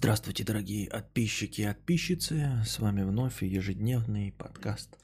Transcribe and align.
Здравствуйте, 0.00 0.44
дорогие 0.44 0.88
подписчики 0.88 1.62
и 1.62 1.66
подписчицы. 1.66 2.62
С 2.64 2.78
вами 2.78 3.02
вновь 3.02 3.42
ежедневный 3.42 4.30
подкаст 4.30 4.96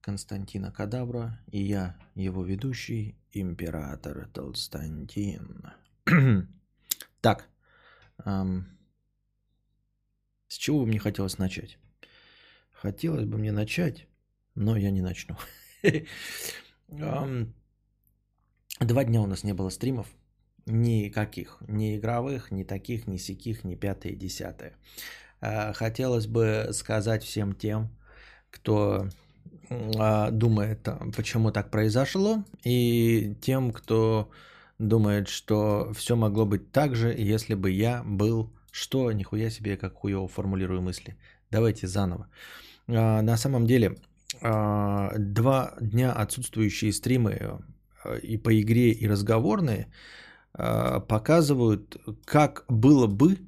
Константина 0.00 0.72
Кадавра. 0.72 1.38
И 1.52 1.62
я, 1.62 1.96
его 2.16 2.42
ведущий, 2.42 3.16
император 3.30 4.28
Толстантин. 4.34 5.70
так, 7.20 7.48
эм, 8.24 8.76
с 10.48 10.56
чего 10.56 10.80
бы 10.80 10.86
мне 10.86 10.98
хотелось 10.98 11.38
начать? 11.38 11.78
Хотелось 12.72 13.26
бы 13.26 13.38
мне 13.38 13.52
начать, 13.52 14.08
но 14.56 14.76
я 14.76 14.90
не 14.90 15.00
начну. 15.00 15.36
два 18.80 19.04
дня 19.04 19.20
у 19.20 19.26
нас 19.26 19.44
не 19.44 19.54
было 19.54 19.68
стримов. 19.68 20.08
Никаких, 20.66 21.58
ни 21.68 21.96
игровых, 21.96 22.50
ни 22.50 22.62
таких, 22.62 23.06
ни 23.06 23.18
сяких, 23.18 23.64
ни 23.64 23.74
пятые, 23.74 24.16
десятые. 24.16 24.72
А, 25.42 25.74
хотелось 25.74 26.26
бы 26.26 26.70
сказать 26.72 27.22
всем 27.22 27.54
тем, 27.54 27.90
кто 28.50 29.08
а, 29.68 30.30
думает, 30.30 30.88
почему 31.14 31.50
так 31.50 31.70
произошло, 31.70 32.44
и 32.64 33.36
тем, 33.42 33.72
кто 33.72 34.30
думает, 34.78 35.28
что 35.28 35.92
все 35.94 36.16
могло 36.16 36.46
быть 36.46 36.72
так 36.72 36.96
же, 36.96 37.08
если 37.12 37.54
бы 37.54 37.70
я 37.70 38.02
был... 38.02 38.50
Что? 38.70 39.12
Нихуя 39.12 39.50
себе, 39.50 39.76
как 39.76 39.94
хуево 39.94 40.26
формулирую 40.28 40.80
мысли. 40.80 41.16
Давайте 41.50 41.86
заново. 41.86 42.28
А, 42.88 43.20
на 43.20 43.36
самом 43.36 43.66
деле, 43.66 43.98
два 44.40 45.74
дня 45.80 46.12
отсутствующие 46.12 46.92
стримы 46.92 47.60
и 48.22 48.38
по 48.38 48.58
игре, 48.58 48.92
и 48.92 49.06
разговорные– 49.06 49.88
показывают, 50.56 51.96
как 52.24 52.64
было 52.68 53.06
бы, 53.06 53.38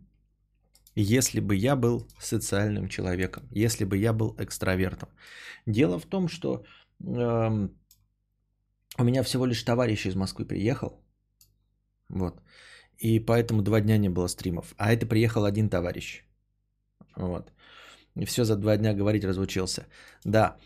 если 0.97 1.41
бы 1.41 1.55
я 1.55 1.77
был 1.77 2.07
социальным 2.19 2.89
человеком, 2.89 3.43
если 3.53 3.85
бы 3.85 3.97
я 3.97 4.13
был 4.13 4.35
экстравертом. 4.39 5.09
Дело 5.67 5.99
в 5.99 6.07
том, 6.07 6.29
что 6.29 6.65
э, 7.01 7.69
у 8.99 9.05
меня 9.05 9.23
всего 9.23 9.47
лишь 9.47 9.63
товарищ 9.63 10.07
из 10.07 10.17
Москвы 10.17 10.45
приехал, 10.47 11.01
вот, 12.09 12.41
и 12.99 13.21
поэтому 13.21 13.63
два 13.63 13.81
дня 13.81 13.99
не 13.99 14.09
было 14.09 14.29
стримов, 14.29 14.75
а 14.77 14.93
это 14.93 15.07
приехал 15.07 15.45
один 15.45 15.69
товарищ, 15.69 16.25
вот. 17.17 17.53
И 18.17 18.25
все 18.25 18.45
за 18.45 18.57
два 18.57 18.77
дня 18.77 18.95
говорить 18.95 19.25
разучился. 19.25 19.87
Да, 20.25 20.57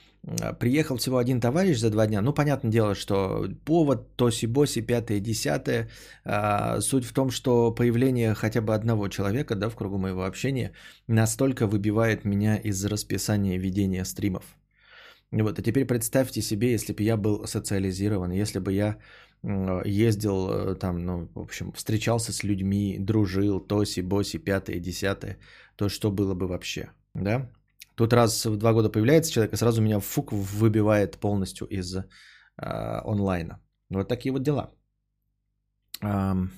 приехал 0.58 0.96
всего 0.96 1.18
один 1.18 1.40
товарищ 1.40 1.78
за 1.78 1.90
два 1.90 2.06
дня. 2.06 2.20
Ну, 2.20 2.32
понятное 2.32 2.70
дело, 2.70 2.94
что 2.94 3.48
повод, 3.64 4.16
тоси-боси, 4.16 4.82
пятое, 4.82 5.20
десятое. 5.20 5.88
А, 6.24 6.80
суть 6.80 7.04
в 7.04 7.12
том, 7.12 7.30
что 7.30 7.72
появление 7.72 8.34
хотя 8.34 8.60
бы 8.60 8.74
одного 8.74 9.08
человека 9.08 9.54
да, 9.54 9.68
в 9.68 9.76
кругу 9.76 9.98
моего 9.98 10.24
общения 10.24 10.72
настолько 11.08 11.66
выбивает 11.66 12.24
меня 12.24 12.56
из 12.56 12.84
расписания 12.84 13.58
ведения 13.58 14.04
стримов. 14.04 14.44
Вот, 15.32 15.58
а 15.58 15.62
теперь 15.62 15.86
представьте 15.86 16.42
себе, 16.42 16.72
если 16.72 16.92
бы 16.92 17.02
я 17.02 17.16
был 17.16 17.46
социализирован, 17.46 18.32
если 18.32 18.58
бы 18.58 18.72
я 18.72 18.98
ездил 19.84 20.50
э, 20.50 20.74
там, 20.74 20.98
ну, 20.98 21.28
в 21.34 21.40
общем, 21.40 21.72
встречался 21.72 22.32
с 22.32 22.44
людьми, 22.44 22.98
дружил, 22.98 23.60
тоси, 23.60 24.00
боси, 24.02 24.38
пятое, 24.38 24.80
десятое, 24.80 25.38
то 25.76 25.88
что 25.88 26.10
было 26.10 26.34
бы 26.34 26.46
вообще, 26.46 26.90
да? 27.14 27.50
Тут 28.00 28.12
раз 28.12 28.46
в 28.46 28.56
два 28.56 28.72
года 28.72 28.88
появляется 28.88 29.30
человек, 29.30 29.52
и 29.52 29.56
сразу 29.56 29.82
меня 29.82 30.00
фук 30.00 30.32
выбивает 30.32 31.18
полностью 31.18 31.66
из 31.66 31.94
э, 31.96 32.02
онлайна. 33.04 33.60
Вот 33.90 34.08
такие 34.08 34.32
вот 34.32 34.42
дела. 34.42 34.70
Эм, 36.02 36.50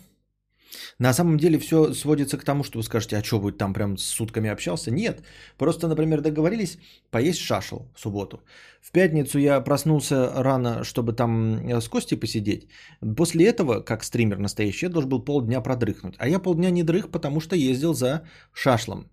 на 1.00 1.12
самом 1.12 1.38
деле 1.38 1.58
все 1.58 1.94
сводится 1.94 2.38
к 2.38 2.44
тому, 2.44 2.62
что 2.62 2.78
вы 2.78 2.84
скажете, 2.84 3.16
а 3.16 3.24
что 3.24 3.40
будет 3.40 3.58
там 3.58 3.74
прям 3.74 3.96
с 3.96 4.04
сутками 4.04 4.50
общался? 4.50 4.92
Нет, 4.92 5.24
просто, 5.58 5.88
например, 5.88 6.20
договорились 6.20 6.78
поесть 7.10 7.40
шашел 7.40 7.90
в 7.96 8.00
субботу. 8.00 8.38
В 8.80 8.92
пятницу 8.92 9.38
я 9.40 9.60
проснулся 9.60 10.30
рано, 10.36 10.84
чтобы 10.84 11.12
там 11.12 11.56
э, 11.66 11.80
с 11.80 11.88
Костей 11.88 12.20
посидеть. 12.20 12.68
После 13.16 13.48
этого, 13.48 13.80
как 13.80 14.04
стример 14.04 14.38
настоящий, 14.38 14.86
я 14.86 14.92
должен 14.92 15.10
был 15.10 15.24
полдня 15.24 15.60
продрыхнуть. 15.60 16.14
А 16.18 16.28
я 16.28 16.38
полдня 16.38 16.70
не 16.70 16.84
дрых, 16.84 17.10
потому 17.10 17.40
что 17.40 17.56
ездил 17.56 17.94
за 17.94 18.22
шашлом. 18.52 19.10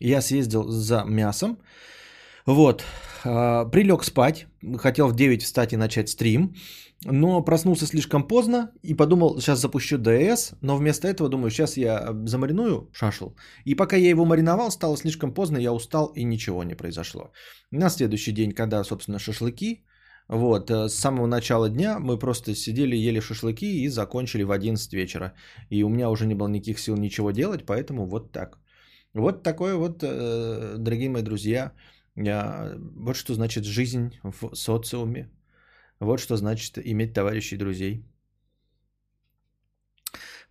Я 0.00 0.20
съездил 0.20 0.68
за 0.68 1.04
мясом. 1.06 1.58
Вот, 2.46 2.84
а, 3.24 3.64
прилег 3.64 4.04
спать, 4.04 4.46
хотел 4.78 5.08
в 5.08 5.16
9 5.16 5.42
встать 5.42 5.72
и 5.72 5.76
начать 5.76 6.08
стрим, 6.08 6.54
но 7.04 7.44
проснулся 7.44 7.86
слишком 7.86 8.28
поздно 8.28 8.70
и 8.82 8.94
подумал, 8.94 9.40
сейчас 9.40 9.60
запущу 9.60 9.98
ДС, 9.98 10.52
но 10.62 10.76
вместо 10.76 11.08
этого 11.08 11.28
думаю, 11.28 11.50
сейчас 11.50 11.76
я 11.76 12.14
замариную 12.26 12.88
шашел. 12.92 13.36
И 13.64 13.74
пока 13.74 13.96
я 13.96 14.10
его 14.10 14.24
мариновал, 14.24 14.70
стало 14.70 14.96
слишком 14.96 15.34
поздно, 15.34 15.58
я 15.58 15.72
устал 15.72 16.12
и 16.14 16.24
ничего 16.24 16.62
не 16.62 16.76
произошло. 16.76 17.32
На 17.72 17.90
следующий 17.90 18.32
день, 18.32 18.52
когда, 18.52 18.84
собственно, 18.84 19.18
шашлыки, 19.18 19.84
вот, 20.28 20.70
э, 20.70 20.88
с 20.88 20.94
самого 20.94 21.26
начала 21.26 21.68
дня 21.68 21.98
мы 21.98 22.18
просто 22.18 22.54
сидели, 22.54 22.96
ели 22.96 23.20
шашлыки 23.20 23.84
и 23.84 23.88
закончили 23.88 24.44
в 24.44 24.50
11 24.50 24.92
вечера. 24.94 25.32
И 25.70 25.84
у 25.84 25.88
меня 25.88 26.10
уже 26.10 26.26
не 26.26 26.34
было 26.34 26.48
никаких 26.48 26.78
сил 26.78 26.96
ничего 26.96 27.30
делать, 27.30 27.66
поэтому 27.66 28.06
вот 28.06 28.32
так. 28.32 28.58
Вот 29.16 29.42
такое 29.42 29.76
вот, 29.76 30.02
э, 30.02 30.74
дорогие 30.78 31.08
мои 31.08 31.22
друзья, 31.22 31.72
вот 32.16 33.16
что 33.16 33.34
значит 33.34 33.64
жизнь 33.64 34.10
в 34.22 34.54
социуме. 34.54 35.30
Вот 36.00 36.20
что 36.20 36.36
значит 36.36 36.78
иметь 36.78 37.14
товарищей 37.14 37.56
друзей. 37.56 38.04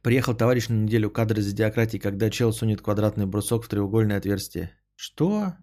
Приехал 0.01 0.35
товарищ 0.35 0.69
на 0.69 0.73
неделю 0.73 1.11
кадры 1.11 1.43
за 1.43 1.53
диократии, 1.55 1.99
когда 1.99 2.31
чел 2.31 2.51
сунет 2.51 2.81
квадратный 2.81 3.27
брусок 3.27 3.63
в 3.65 3.67
треугольное 3.67 4.17
отверстие. 4.17 4.71
Что 4.95 5.53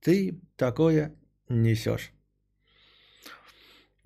ты 0.00 0.38
такое 0.56 1.14
несешь? 1.48 2.12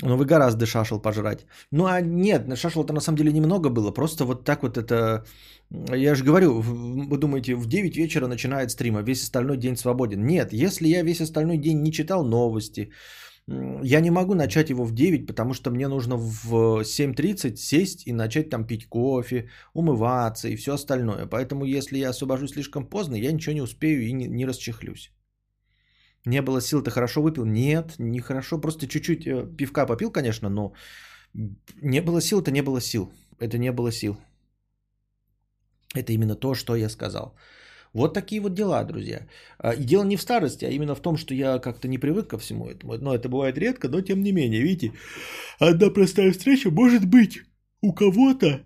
Ну, 0.02 0.16
вы 0.16 0.24
гораздо 0.24 0.66
шашел 0.66 1.00
пожрать. 1.00 1.46
Ну, 1.70 1.86
а 1.86 2.00
нет, 2.00 2.58
шашел-то 2.58 2.92
на 2.92 3.00
самом 3.00 3.18
деле 3.18 3.32
немного 3.32 3.70
было. 3.70 3.92
Просто 3.92 4.24
вот 4.24 4.44
так 4.44 4.62
вот 4.62 4.76
это... 4.76 5.24
Я 5.70 6.14
же 6.14 6.24
говорю, 6.24 6.60
вы 6.60 7.16
думаете, 7.16 7.54
в 7.54 7.66
9 7.66 7.96
вечера 7.96 8.26
начинает 8.26 8.70
стрим, 8.70 8.96
а 8.96 9.02
весь 9.02 9.22
остальной 9.22 9.56
день 9.56 9.76
свободен. 9.76 10.26
Нет, 10.26 10.52
если 10.52 10.88
я 10.88 11.02
весь 11.02 11.20
остальной 11.20 11.58
день 11.58 11.82
не 11.82 11.92
читал 11.92 12.24
новости, 12.24 12.90
я 13.46 14.00
не 14.00 14.10
могу 14.10 14.34
начать 14.34 14.70
его 14.70 14.84
в 14.84 14.92
9, 14.92 15.26
потому 15.26 15.54
что 15.54 15.70
мне 15.70 15.86
нужно 15.86 16.16
в 16.16 16.82
7.30 16.82 17.56
сесть 17.56 18.06
и 18.06 18.12
начать 18.12 18.50
там 18.50 18.66
пить 18.66 18.88
кофе, 18.88 19.48
умываться 19.74 20.48
и 20.48 20.56
все 20.56 20.74
остальное. 20.74 21.26
Поэтому 21.26 21.64
если 21.64 21.98
я 21.98 22.10
освобожусь 22.10 22.52
слишком 22.52 22.86
поздно, 22.88 23.14
я 23.14 23.32
ничего 23.32 23.54
не 23.54 23.62
успею 23.62 24.02
и 24.02 24.12
не, 24.12 24.26
не 24.26 24.46
расчехлюсь. 24.46 25.12
Не 26.26 26.42
было 26.42 26.60
сил, 26.60 26.82
ты 26.82 26.90
хорошо 26.90 27.22
выпил? 27.22 27.44
Нет, 27.44 27.98
не 27.98 28.20
хорошо, 28.20 28.60
просто 28.60 28.86
чуть-чуть 28.86 29.26
э, 29.26 29.46
пивка 29.56 29.86
попил, 29.86 30.10
конечно, 30.10 30.48
но 30.48 30.72
не 31.82 32.00
было 32.00 32.20
сил, 32.20 32.40
это 32.40 32.50
не 32.50 32.62
было 32.62 32.80
сил. 32.80 33.12
Это 33.40 33.58
не 33.58 33.72
было 33.72 33.92
сил. 33.92 34.16
Это 35.94 36.12
именно 36.12 36.34
то, 36.34 36.54
что 36.54 36.76
я 36.76 36.88
сказал. 36.88 37.34
Вот 37.92 38.14
такие 38.14 38.40
вот 38.40 38.54
дела, 38.54 38.84
друзья. 38.84 39.26
А, 39.58 39.74
и 39.74 39.84
дело 39.84 40.04
не 40.04 40.16
в 40.16 40.22
старости, 40.22 40.64
а 40.64 40.70
именно 40.70 40.94
в 40.94 41.00
том, 41.00 41.16
что 41.16 41.34
я 41.34 41.58
как-то 41.58 41.88
не 41.88 41.98
привык 41.98 42.28
ко 42.28 42.38
всему 42.38 42.66
этому. 42.66 42.98
Но 42.98 43.14
это 43.14 43.28
бывает 43.28 43.58
редко, 43.58 43.88
но 43.88 44.00
тем 44.00 44.22
не 44.22 44.32
менее, 44.32 44.62
видите, 44.62 44.92
одна 45.60 45.90
простая 45.90 46.32
встреча 46.32 46.70
может 46.70 47.06
быть 47.06 47.42
у 47.80 47.92
кого-то. 47.92 48.64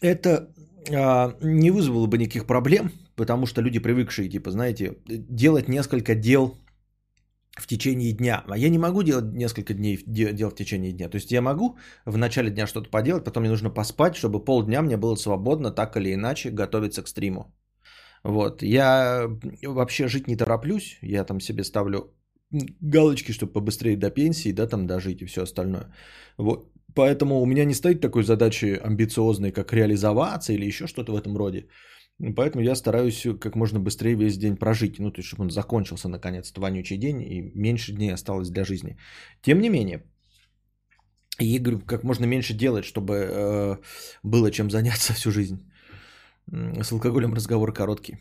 Это 0.00 0.52
а, 0.92 1.36
не 1.40 1.70
вызвало 1.70 2.06
бы 2.06 2.18
никаких 2.18 2.46
проблем, 2.46 2.92
потому 3.20 3.46
что 3.46 3.62
люди 3.62 3.78
привыкшие, 3.78 4.30
типа, 4.30 4.50
знаете, 4.50 4.94
делать 5.28 5.68
несколько 5.68 6.14
дел 6.14 6.54
в 7.60 7.66
течение 7.66 8.12
дня. 8.12 8.44
А 8.48 8.56
я 8.56 8.70
не 8.70 8.78
могу 8.78 9.02
делать 9.02 9.34
несколько 9.34 9.74
дней 9.74 9.98
дел 10.06 10.50
в 10.50 10.54
течение 10.54 10.92
дня. 10.92 11.10
То 11.10 11.16
есть 11.16 11.32
я 11.32 11.42
могу 11.42 11.76
в 12.06 12.16
начале 12.16 12.50
дня 12.50 12.66
что-то 12.66 12.90
поделать, 12.90 13.24
потом 13.24 13.42
мне 13.42 13.50
нужно 13.50 13.70
поспать, 13.70 14.16
чтобы 14.16 14.44
полдня 14.44 14.82
мне 14.82 14.96
было 14.96 15.16
свободно 15.16 15.70
так 15.70 15.96
или 15.96 16.14
иначе 16.14 16.50
готовиться 16.50 17.02
к 17.02 17.08
стриму. 17.08 17.44
Вот. 18.24 18.62
Я 18.62 19.28
вообще 19.66 20.08
жить 20.08 20.28
не 20.28 20.36
тороплюсь. 20.36 20.98
Я 21.02 21.24
там 21.24 21.40
себе 21.40 21.64
ставлю 21.64 22.14
галочки, 22.80 23.32
чтобы 23.32 23.52
побыстрее 23.52 23.96
до 23.96 24.10
пенсии, 24.10 24.52
да, 24.52 24.66
там 24.66 24.86
дожить 24.86 25.22
и 25.22 25.26
все 25.26 25.42
остальное. 25.42 25.92
Вот. 26.38 26.72
Поэтому 26.94 27.40
у 27.40 27.46
меня 27.46 27.64
не 27.64 27.74
стоит 27.74 28.00
такой 28.00 28.22
задачи 28.22 28.80
амбициозной, 28.82 29.52
как 29.52 29.72
реализоваться 29.72 30.52
или 30.52 30.66
еще 30.66 30.86
что-то 30.86 31.12
в 31.12 31.22
этом 31.22 31.36
роде. 31.36 31.66
Поэтому 32.36 32.62
я 32.62 32.74
стараюсь 32.74 33.26
как 33.40 33.56
можно 33.56 33.80
быстрее 33.80 34.14
весь 34.14 34.36
день 34.36 34.56
прожить. 34.56 34.98
Ну, 34.98 35.10
то 35.10 35.20
есть, 35.20 35.28
чтобы 35.28 35.44
он 35.44 35.50
закончился 35.50 36.08
наконец, 36.08 36.52
вонючий 36.56 36.98
день, 36.98 37.22
и 37.22 37.52
меньше 37.54 37.92
дней 37.92 38.12
осталось 38.12 38.50
для 38.50 38.64
жизни. 38.64 38.96
Тем 39.42 39.60
не 39.60 39.70
менее, 39.70 40.02
и 41.38 41.58
говорю, 41.58 41.80
как 41.80 42.04
можно 42.04 42.26
меньше 42.26 42.54
делать, 42.54 42.84
чтобы 42.84 43.14
э, 43.14 43.76
было 44.22 44.50
чем 44.50 44.70
заняться 44.70 45.14
всю 45.14 45.30
жизнь. 45.30 45.58
С 46.82 46.92
алкоголем 46.92 47.34
разговор 47.34 47.72
короткий. 47.72 48.18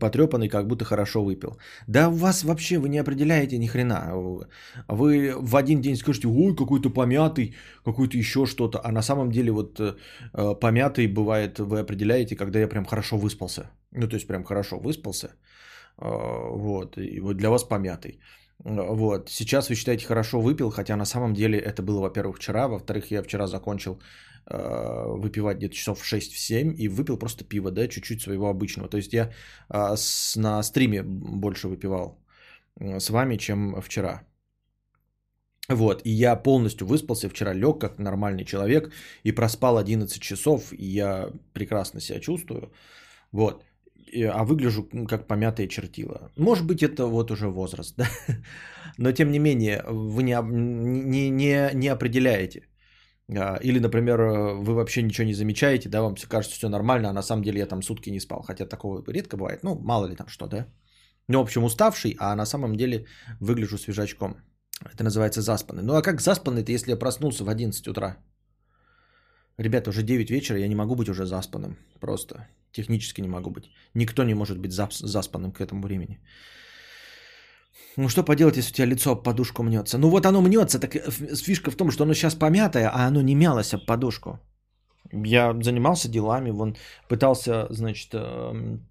Потрепанный, 0.00 0.48
как 0.48 0.66
будто 0.66 0.84
хорошо 0.84 1.24
выпил. 1.24 1.58
Да 1.86 2.08
у 2.08 2.14
вас 2.14 2.44
вообще 2.44 2.78
вы 2.78 2.88
не 2.88 2.98
определяете 2.98 3.58
ни 3.58 3.66
хрена. 3.66 4.12
Вы 4.88 5.34
в 5.36 5.56
один 5.56 5.80
день 5.80 5.96
скажете, 5.96 6.28
ой, 6.28 6.56
какой-то 6.56 6.90
помятый, 6.90 7.54
какой-то 7.84 8.16
еще 8.18 8.46
что-то. 8.46 8.80
А 8.84 8.92
на 8.92 9.02
самом 9.02 9.30
деле 9.30 9.50
вот 9.52 9.80
э, 9.80 9.94
помятый 10.60 11.06
бывает, 11.06 11.58
вы 11.58 11.80
определяете, 11.80 12.36
когда 12.36 12.58
я 12.58 12.68
прям 12.68 12.84
хорошо 12.84 13.16
выспался. 13.16 13.70
Ну, 13.92 14.08
то 14.08 14.16
есть 14.16 14.26
прям 14.26 14.44
хорошо 14.44 14.78
выспался. 14.78 15.28
Э, 15.98 16.08
вот, 16.56 16.98
и 16.98 17.20
вот 17.20 17.36
для 17.36 17.50
вас 17.50 17.64
помятый. 17.64 18.20
Вот, 18.64 19.28
сейчас 19.28 19.68
вы 19.68 19.74
считаете 19.74 20.06
хорошо 20.06 20.40
выпил, 20.40 20.70
хотя 20.70 20.96
на 20.96 21.04
самом 21.04 21.34
деле 21.34 21.58
это 21.58 21.82
было, 21.82 22.00
во-первых, 22.00 22.36
вчера, 22.36 22.68
во-вторых, 22.68 23.10
я 23.10 23.22
вчера 23.22 23.46
закончил 23.46 24.00
выпивать 24.48 25.56
где-то 25.56 25.74
часов 25.74 26.00
в 26.00 26.12
6-7 26.12 26.74
и 26.74 26.88
выпил 26.88 27.18
просто 27.18 27.44
пиво, 27.44 27.70
да, 27.70 27.88
чуть-чуть 27.88 28.22
своего 28.22 28.48
обычного. 28.48 28.88
То 28.88 28.96
есть 28.96 29.12
я 29.12 29.32
а, 29.68 29.96
с, 29.96 30.36
на 30.36 30.62
стриме 30.62 31.02
больше 31.02 31.68
выпивал 31.68 32.18
э, 32.80 33.00
с 33.00 33.10
вами, 33.10 33.38
чем 33.38 33.80
вчера. 33.80 34.22
Вот, 35.68 36.02
и 36.04 36.10
я 36.10 36.36
полностью 36.36 36.86
выспался 36.86 37.28
вчера, 37.28 37.54
лег 37.54 37.80
как 37.80 37.98
нормальный 37.98 38.44
человек 38.44 38.92
и 39.24 39.32
проспал 39.32 39.78
11 39.78 40.22
часов, 40.22 40.72
и 40.72 40.86
я 40.86 41.30
прекрасно 41.52 42.00
себя 42.00 42.20
чувствую. 42.20 42.70
Вот, 43.32 43.64
а 44.14 44.44
выгляжу 44.44 44.88
как 45.08 45.26
помятое 45.26 45.66
чертило. 45.66 46.30
Может 46.36 46.66
быть, 46.66 46.82
это 46.82 47.06
вот 47.06 47.30
уже 47.30 47.48
возраст, 47.48 47.94
да? 47.96 48.06
Но 48.96 49.12
тем 49.12 49.30
не 49.30 49.40
менее, 49.40 49.82
вы 49.88 50.22
не, 50.22 50.38
не, 50.42 51.30
не, 51.30 51.70
не 51.74 51.88
определяете. 51.88 52.68
А, 53.28 53.56
или, 53.56 53.80
например, 53.80 54.20
э, 54.20 54.54
вы 54.54 54.74
вообще 54.74 55.02
ничего 55.02 55.26
не 55.26 55.34
замечаете, 55.34 55.88
да, 55.88 56.02
вам 56.02 56.14
кажется 56.28 56.56
все 56.56 56.68
нормально, 56.68 57.08
а 57.08 57.12
на 57.12 57.22
самом 57.22 57.42
деле 57.42 57.58
я 57.58 57.66
там 57.66 57.82
сутки 57.82 58.10
не 58.10 58.20
спал. 58.20 58.42
Хотя 58.42 58.66
такого 58.66 59.02
редко 59.08 59.36
бывает. 59.36 59.62
Ну, 59.62 59.78
мало 59.78 60.06
ли 60.06 60.16
там 60.16 60.28
что, 60.28 60.46
да. 60.46 60.66
Ну, 61.28 61.38
в 61.38 61.42
общем, 61.42 61.64
уставший, 61.64 62.16
а 62.20 62.36
на 62.36 62.46
самом 62.46 62.76
деле 62.76 63.06
выгляжу 63.40 63.78
свежачком. 63.78 64.36
Это 64.92 65.04
называется 65.04 65.40
заспанный. 65.40 65.82
Ну, 65.82 65.94
а 65.94 66.02
как 66.02 66.20
заспанный-то, 66.20 66.72
если 66.72 66.90
я 66.90 66.98
проснулся 66.98 67.44
в 67.44 67.48
11 67.48 67.88
утра? 67.88 68.16
Ребята, 69.58 69.90
уже 69.90 70.02
9 70.02 70.30
вечера, 70.30 70.58
я 70.58 70.68
не 70.68 70.76
могу 70.76 70.94
быть 70.94 71.08
уже 71.08 71.24
заспанным. 71.24 71.76
Просто 72.00 72.46
технически 72.72 73.22
не 73.22 73.28
могу 73.28 73.50
быть. 73.50 73.70
Никто 73.94 74.24
не 74.24 74.34
может 74.34 74.58
быть 74.58 74.72
заспанным 74.72 75.52
к 75.52 75.60
этому 75.60 75.82
времени. 75.82 76.20
Ну 77.96 78.08
что 78.08 78.22
поделать, 78.22 78.56
если 78.56 78.72
у 78.72 78.74
тебя 78.74 78.86
лицо 78.86 79.12
об 79.12 79.22
подушку 79.22 79.62
мнется? 79.62 79.98
Ну 79.98 80.10
вот 80.10 80.26
оно 80.26 80.42
мнется, 80.42 80.78
так 80.78 80.92
фишка 80.92 81.70
в 81.70 81.76
том, 81.76 81.90
что 81.90 82.04
оно 82.04 82.14
сейчас 82.14 82.34
помятое, 82.34 82.90
а 82.92 83.06
оно 83.06 83.22
не 83.22 83.34
мялось 83.34 83.74
об 83.74 83.86
подушку. 83.86 84.38
Я 85.12 85.54
занимался 85.62 86.08
делами, 86.08 86.50
вон 86.50 86.76
пытался, 87.08 87.66
значит, 87.70 88.10
эм, 88.12 88.86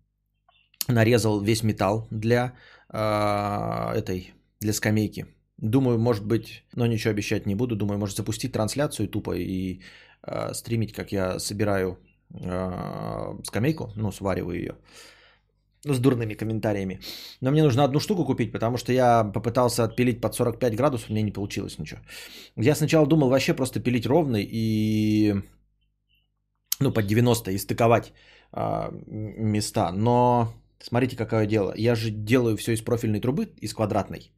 нарезал 0.87 1.41
весь 1.41 1.63
металл 1.63 2.07
для 2.09 2.53
э, 2.89 3.91
этой, 3.95 4.33
для 4.59 4.73
скамейки. 4.73 5.27
Думаю, 5.57 5.99
может 5.99 6.25
быть, 6.25 6.63
но 6.73 6.87
ничего 6.87 7.11
обещать 7.11 7.45
не 7.45 7.55
буду. 7.55 7.75
Думаю, 7.75 7.99
может 7.99 8.17
запустить 8.17 8.53
трансляцию 8.53 9.07
тупо 9.07 9.35
и 9.37 9.81
э, 10.23 10.53
стримить, 10.53 10.93
как 10.93 11.11
я 11.11 11.39
собираю 11.39 11.99
э, 12.33 13.39
скамейку, 13.43 13.91
ну, 13.95 14.11
свариваю 14.11 14.57
ее 14.57 14.75
с 15.93 15.99
дурными 15.99 16.33
комментариями. 16.33 16.99
Но 17.41 17.51
мне 17.51 17.63
нужно 17.63 17.83
одну 17.83 17.99
штуку 17.99 18.25
купить, 18.25 18.51
потому 18.51 18.77
что 18.77 18.91
я 18.91 19.23
попытался 19.23 19.83
отпилить 19.83 20.21
под 20.21 20.35
45 20.35 20.75
градусов, 20.75 21.09
мне 21.09 21.23
не 21.23 21.31
получилось 21.31 21.79
ничего. 21.79 22.01
Я 22.57 22.75
сначала 22.75 23.07
думал 23.07 23.29
вообще 23.29 23.53
просто 23.53 23.79
пилить 23.79 24.05
ровно 24.05 24.37
и 24.37 25.35
ну, 26.79 26.91
под 26.91 27.07
90 27.07 27.51
и 27.51 27.57
стыковать 27.57 28.13
а, 28.51 28.89
места. 29.07 29.91
Но 29.91 30.53
смотрите, 30.79 31.15
какое 31.15 31.45
дело. 31.45 31.73
Я 31.77 31.95
же 31.95 32.09
делаю 32.09 32.57
все 32.57 32.71
из 32.73 32.81
профильной 32.81 33.21
трубы, 33.21 33.47
из 33.61 33.73
квадратной. 33.73 34.31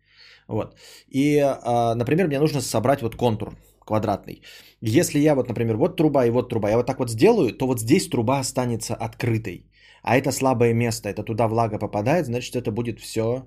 Вот. 0.48 0.76
И, 1.08 1.40
а, 1.40 1.96
например, 1.96 2.28
мне 2.28 2.40
нужно 2.40 2.62
собрать 2.62 3.02
вот 3.02 3.16
контур 3.16 3.56
квадратный. 3.86 4.42
Если 4.82 5.20
я 5.20 5.36
вот, 5.36 5.48
например, 5.48 5.78
вот 5.78 5.98
труба 5.98 6.26
и 6.26 6.30
вот 6.30 6.50
труба, 6.50 6.70
я 6.70 6.78
вот 6.78 6.86
так 6.86 7.00
вот 7.00 7.10
сделаю, 7.10 7.54
то 7.58 7.68
вот 7.68 7.80
здесь 7.80 8.10
труба 8.10 8.40
останется 8.40 8.96
открытой 8.96 9.66
а 10.08 10.16
это 10.16 10.32
слабое 10.32 10.74
место, 10.74 11.10
это 11.10 11.24
туда 11.24 11.48
влага 11.48 11.80
попадает, 11.80 12.26
значит 12.26 12.56
это 12.56 12.72
будет 12.72 13.00
все 13.00 13.42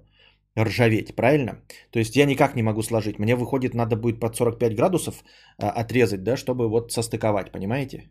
ржаветь, 0.58 1.16
правильно? 1.16 1.62
То 1.90 1.98
есть 1.98 2.16
я 2.16 2.26
никак 2.26 2.54
не 2.54 2.62
могу 2.62 2.82
сложить. 2.82 3.18
Мне 3.18 3.34
выходит, 3.34 3.74
надо 3.74 3.96
будет 3.96 4.20
под 4.20 4.36
45 4.36 4.76
градусов 4.76 5.24
а, 5.58 5.70
отрезать, 5.70 6.22
да, 6.22 6.36
чтобы 6.36 6.68
вот 6.68 6.92
состыковать, 6.92 7.50
понимаете? 7.52 8.10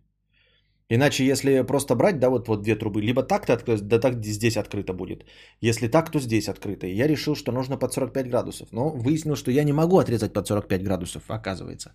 Иначе, 0.91 1.25
если 1.25 1.61
просто 1.61 1.95
брать, 1.95 2.19
да, 2.19 2.29
вот, 2.29 2.47
вот 2.47 2.63
две 2.63 2.75
трубы, 2.75 3.01
либо 3.01 3.21
так-то 3.21 3.53
открыть, 3.53 3.87
да 3.87 3.99
так 3.99 4.25
здесь 4.25 4.57
открыто 4.57 4.93
будет. 4.93 5.25
Если 5.61 5.87
так, 5.87 6.11
то 6.11 6.19
здесь 6.19 6.49
открыто. 6.49 6.87
И 6.87 6.95
я 6.95 7.07
решил, 7.07 7.35
что 7.35 7.51
нужно 7.51 7.77
под 7.77 7.93
45 7.93 8.29
градусов. 8.29 8.69
Но 8.71 8.89
выяснил, 8.89 9.35
что 9.35 9.51
я 9.51 9.63
не 9.63 9.73
могу 9.73 9.99
отрезать 9.99 10.33
под 10.33 10.47
45 10.47 10.83
градусов, 10.83 11.23
оказывается. 11.27 11.93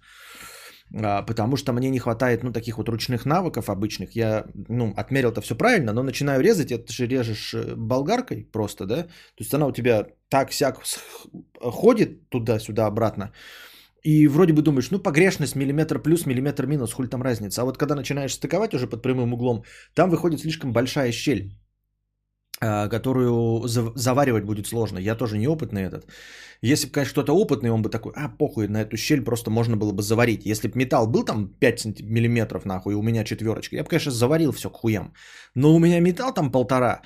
А, 1.02 1.22
потому 1.22 1.56
что 1.56 1.72
мне 1.72 1.90
не 1.90 1.98
хватает, 1.98 2.44
ну, 2.44 2.52
таких 2.52 2.78
вот 2.78 2.88
ручных 2.88 3.26
навыков 3.26 3.68
обычных. 3.68 4.16
Я, 4.16 4.44
ну, 4.68 4.92
отмерил 4.96 5.30
это 5.30 5.40
все 5.40 5.56
правильно, 5.56 5.92
но 5.92 6.02
начинаю 6.02 6.40
резать, 6.40 6.70
это 6.70 6.92
же 6.92 7.06
режешь 7.06 7.54
э, 7.54 7.74
болгаркой 7.76 8.44
просто, 8.52 8.86
да? 8.86 9.02
То 9.02 9.40
есть 9.40 9.54
она 9.54 9.66
у 9.66 9.72
тебя 9.72 10.06
так-сяк 10.28 10.80
ходит 11.60 12.28
туда-сюда 12.28 12.86
обратно, 12.86 13.32
и 14.04 14.28
вроде 14.28 14.52
бы 14.52 14.62
думаешь, 14.62 14.90
ну, 14.90 14.98
погрешность 14.98 15.56
миллиметр 15.56 15.98
плюс, 15.98 16.26
миллиметр 16.26 16.66
минус, 16.66 16.92
хуль 16.92 17.08
там 17.08 17.22
разница. 17.22 17.62
А 17.62 17.64
вот 17.64 17.78
когда 17.78 17.94
начинаешь 17.94 18.34
стыковать 18.34 18.74
уже 18.74 18.86
под 18.86 19.02
прямым 19.02 19.32
углом, 19.32 19.64
там 19.94 20.10
выходит 20.10 20.40
слишком 20.40 20.72
большая 20.72 21.10
щель. 21.12 21.56
А, 22.60 22.88
которую 22.88 23.68
заваривать 23.96 24.44
будет 24.44 24.66
сложно. 24.66 24.98
Я 24.98 25.16
тоже 25.16 25.38
неопытный 25.38 25.82
этот. 25.82 26.06
Если 26.62 26.86
бы, 26.86 26.92
конечно, 26.92 27.12
кто-то 27.12 27.32
опытный, 27.32 27.70
он 27.70 27.82
бы 27.82 27.90
такой, 27.90 28.12
а, 28.16 28.28
похуй, 28.28 28.68
на 28.68 28.82
эту 28.82 28.96
щель 28.96 29.22
просто 29.22 29.50
можно 29.50 29.76
было 29.76 29.92
бы 29.92 30.02
заварить. 30.02 30.46
Если 30.46 30.68
бы 30.68 30.78
металл 30.78 31.06
был 31.06 31.24
там 31.24 31.48
5 31.48 32.00
миллиметров, 32.00 32.64
нахуй, 32.64 32.94
у 32.94 33.02
меня 33.02 33.24
четверочка, 33.24 33.76
я 33.76 33.82
бы, 33.82 33.88
конечно, 33.88 34.12
заварил 34.12 34.52
все 34.52 34.70
к 34.70 34.76
хуям. 34.76 35.12
Но 35.54 35.74
у 35.74 35.78
меня 35.78 36.00
металл 36.00 36.32
там 36.32 36.52
полтора, 36.52 37.02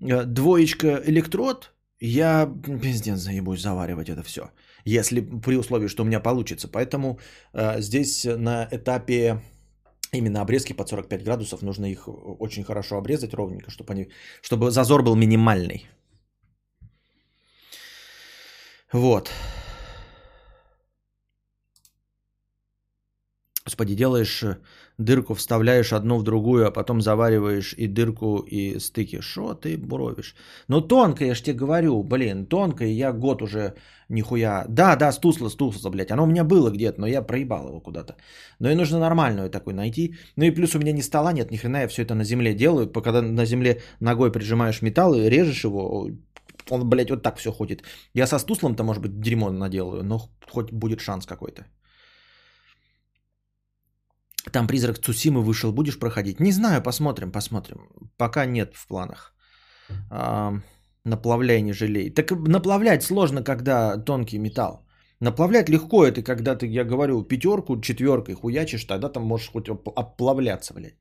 э, 0.00 0.24
двоечка 0.24 1.02
электрод, 1.06 1.72
я 2.00 2.50
пиздец 2.82 3.18
заебусь 3.18 3.60
заваривать 3.60 4.08
это 4.08 4.22
все. 4.22 4.50
Если 4.84 5.20
при 5.20 5.56
условии, 5.56 5.88
что 5.88 6.02
у 6.02 6.06
меня 6.06 6.20
получится. 6.20 6.68
Поэтому 6.68 7.18
э, 7.52 7.80
здесь 7.80 8.24
на 8.24 8.68
этапе 8.70 9.40
именно 10.12 10.42
обрезки 10.42 10.74
под 10.74 10.88
45 10.88 11.24
градусов, 11.24 11.62
нужно 11.62 11.86
их 11.86 12.06
очень 12.06 12.64
хорошо 12.64 12.98
обрезать 12.98 13.34
ровненько, 13.34 13.70
чтобы, 13.70 13.92
они, 13.94 14.10
чтобы 14.42 14.70
зазор 14.70 15.02
был 15.02 15.16
минимальный. 15.16 15.88
Вот. 18.92 19.30
Господи, 23.64 23.94
делаешь 23.94 24.42
э, 24.42 24.58
дырку, 25.04 25.34
вставляешь 25.34 25.92
одну 25.92 26.18
в 26.18 26.22
другую, 26.22 26.66
а 26.66 26.70
потом 26.70 27.00
завариваешь 27.00 27.74
и 27.78 27.86
дырку, 27.86 28.38
и 28.38 28.78
стыки. 28.78 29.20
Что 29.20 29.54
ты 29.54 29.76
буровишь? 29.76 30.34
Ну, 30.68 30.80
тонко, 30.80 31.24
я 31.24 31.34
ж 31.34 31.42
тебе 31.42 31.56
говорю, 31.56 32.02
блин, 32.02 32.46
тонко, 32.46 32.84
я 32.84 33.12
год 33.12 33.42
уже 33.42 33.74
нихуя... 34.08 34.64
Да, 34.68 34.96
да, 34.96 35.12
стусло, 35.12 35.48
стусло, 35.50 35.90
блядь, 35.90 36.10
оно 36.10 36.24
у 36.24 36.26
меня 36.26 36.44
было 36.44 36.70
где-то, 36.70 37.00
но 37.00 37.06
я 37.06 37.22
проебал 37.22 37.68
его 37.68 37.80
куда-то. 37.80 38.16
Но 38.60 38.70
и 38.70 38.74
нужно 38.74 38.98
нормальную 38.98 39.50
такой 39.50 39.74
найти. 39.74 40.14
Ну 40.36 40.44
и 40.44 40.50
плюс 40.50 40.74
у 40.74 40.78
меня 40.78 40.92
ни 40.92 41.02
стола 41.02 41.32
нет, 41.32 41.50
ни 41.50 41.56
хрена 41.56 41.82
я 41.82 41.88
все 41.88 42.02
это 42.02 42.14
на 42.14 42.24
земле 42.24 42.54
делаю. 42.54 42.88
Когда 42.88 43.22
на 43.22 43.44
земле 43.44 43.80
ногой 44.00 44.32
прижимаешь 44.32 44.82
металл 44.82 45.14
и 45.14 45.30
режешь 45.30 45.64
его, 45.64 46.10
он, 46.70 46.88
блядь, 46.88 47.10
вот 47.10 47.22
так 47.22 47.36
все 47.36 47.52
ходит. 47.52 47.82
Я 48.14 48.26
со 48.26 48.38
стуслом-то, 48.38 48.84
может 48.84 49.02
быть, 49.02 49.20
дерьмо 49.20 49.50
наделаю, 49.50 50.04
но 50.04 50.20
хоть 50.50 50.72
будет 50.72 51.00
шанс 51.00 51.26
какой-то. 51.26 51.64
Там 54.50 54.66
призрак 54.66 54.98
Цусимы 54.98 55.42
вышел, 55.42 55.72
будешь 55.72 55.98
проходить? 55.98 56.40
Не 56.40 56.52
знаю, 56.52 56.82
посмотрим, 56.82 57.30
посмотрим. 57.32 57.88
Пока 58.16 58.46
нет 58.46 58.74
в 58.74 58.86
планах. 58.88 59.34
А, 60.10 60.54
наплавляй, 61.04 61.62
не 61.62 61.72
жалей. 61.72 62.10
Так 62.10 62.30
наплавлять 62.30 63.02
сложно, 63.02 63.44
когда 63.44 63.96
тонкий 63.98 64.38
металл. 64.38 64.86
Наплавлять 65.20 65.68
легко, 65.68 66.04
это 66.04 66.22
когда 66.22 66.56
ты, 66.56 66.66
я 66.66 66.84
говорю, 66.84 67.22
пятерку, 67.22 67.80
четверкой 67.80 68.34
хуячишь, 68.34 68.84
тогда 68.84 69.08
там 69.08 69.22
можешь 69.22 69.50
хоть 69.52 69.68
оплавляться, 69.68 70.74
блядь. 70.74 70.98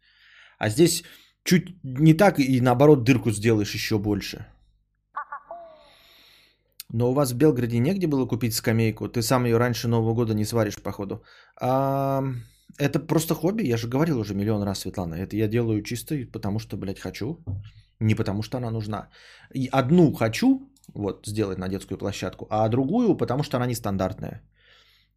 А 0.59 0.69
здесь 0.69 1.03
чуть 1.43 1.83
не 1.83 2.13
так 2.13 2.39
и 2.39 2.61
наоборот 2.61 3.03
дырку 3.03 3.31
сделаешь 3.31 3.73
еще 3.73 3.97
больше. 3.97 4.45
Но 6.93 7.09
у 7.09 7.13
вас 7.13 7.31
в 7.31 7.37
Белграде 7.37 7.79
негде 7.79 8.07
было 8.07 8.27
купить 8.27 8.53
скамейку? 8.53 9.07
Ты 9.07 9.21
сам 9.21 9.45
ее 9.45 9.57
раньше 9.57 9.87
Нового 9.87 10.13
года 10.13 10.33
не 10.33 10.45
сваришь, 10.45 10.83
походу. 10.83 11.23
А, 11.59 12.21
это 12.77 12.99
просто 12.99 13.33
хобби, 13.35 13.63
я 13.63 13.77
же 13.77 13.87
говорил 13.87 14.19
уже 14.19 14.33
миллион 14.33 14.63
раз, 14.63 14.79
Светлана. 14.79 15.15
Это 15.15 15.35
я 15.35 15.47
делаю 15.47 15.81
чисто 15.83 16.15
потому, 16.31 16.59
что, 16.59 16.77
блядь, 16.77 16.99
хочу. 16.99 17.37
Не 17.99 18.15
потому, 18.15 18.41
что 18.41 18.57
она 18.57 18.71
нужна. 18.71 19.09
И 19.53 19.69
одну 19.71 20.13
хочу 20.13 20.69
вот 20.93 21.27
сделать 21.27 21.57
на 21.57 21.69
детскую 21.69 21.97
площадку, 21.97 22.47
а 22.49 22.67
другую, 22.69 23.17
потому 23.17 23.43
что 23.43 23.57
она 23.57 23.67
нестандартная. 23.67 24.41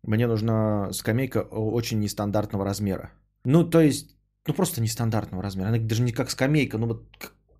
Мне 0.02 0.26
нужна 0.26 0.92
скамейка 0.92 1.42
очень 1.50 2.00
нестандартного 2.00 2.64
размера. 2.64 3.10
Ну, 3.44 3.70
то 3.70 3.80
есть, 3.80 4.16
ну 4.46 4.54
просто 4.54 4.80
нестандартного 4.82 5.42
размера. 5.42 5.68
Она 5.68 5.78
даже 5.78 6.02
не 6.02 6.12
как 6.12 6.30
скамейка, 6.30 6.78
ну 6.78 6.86
вот 6.86 7.02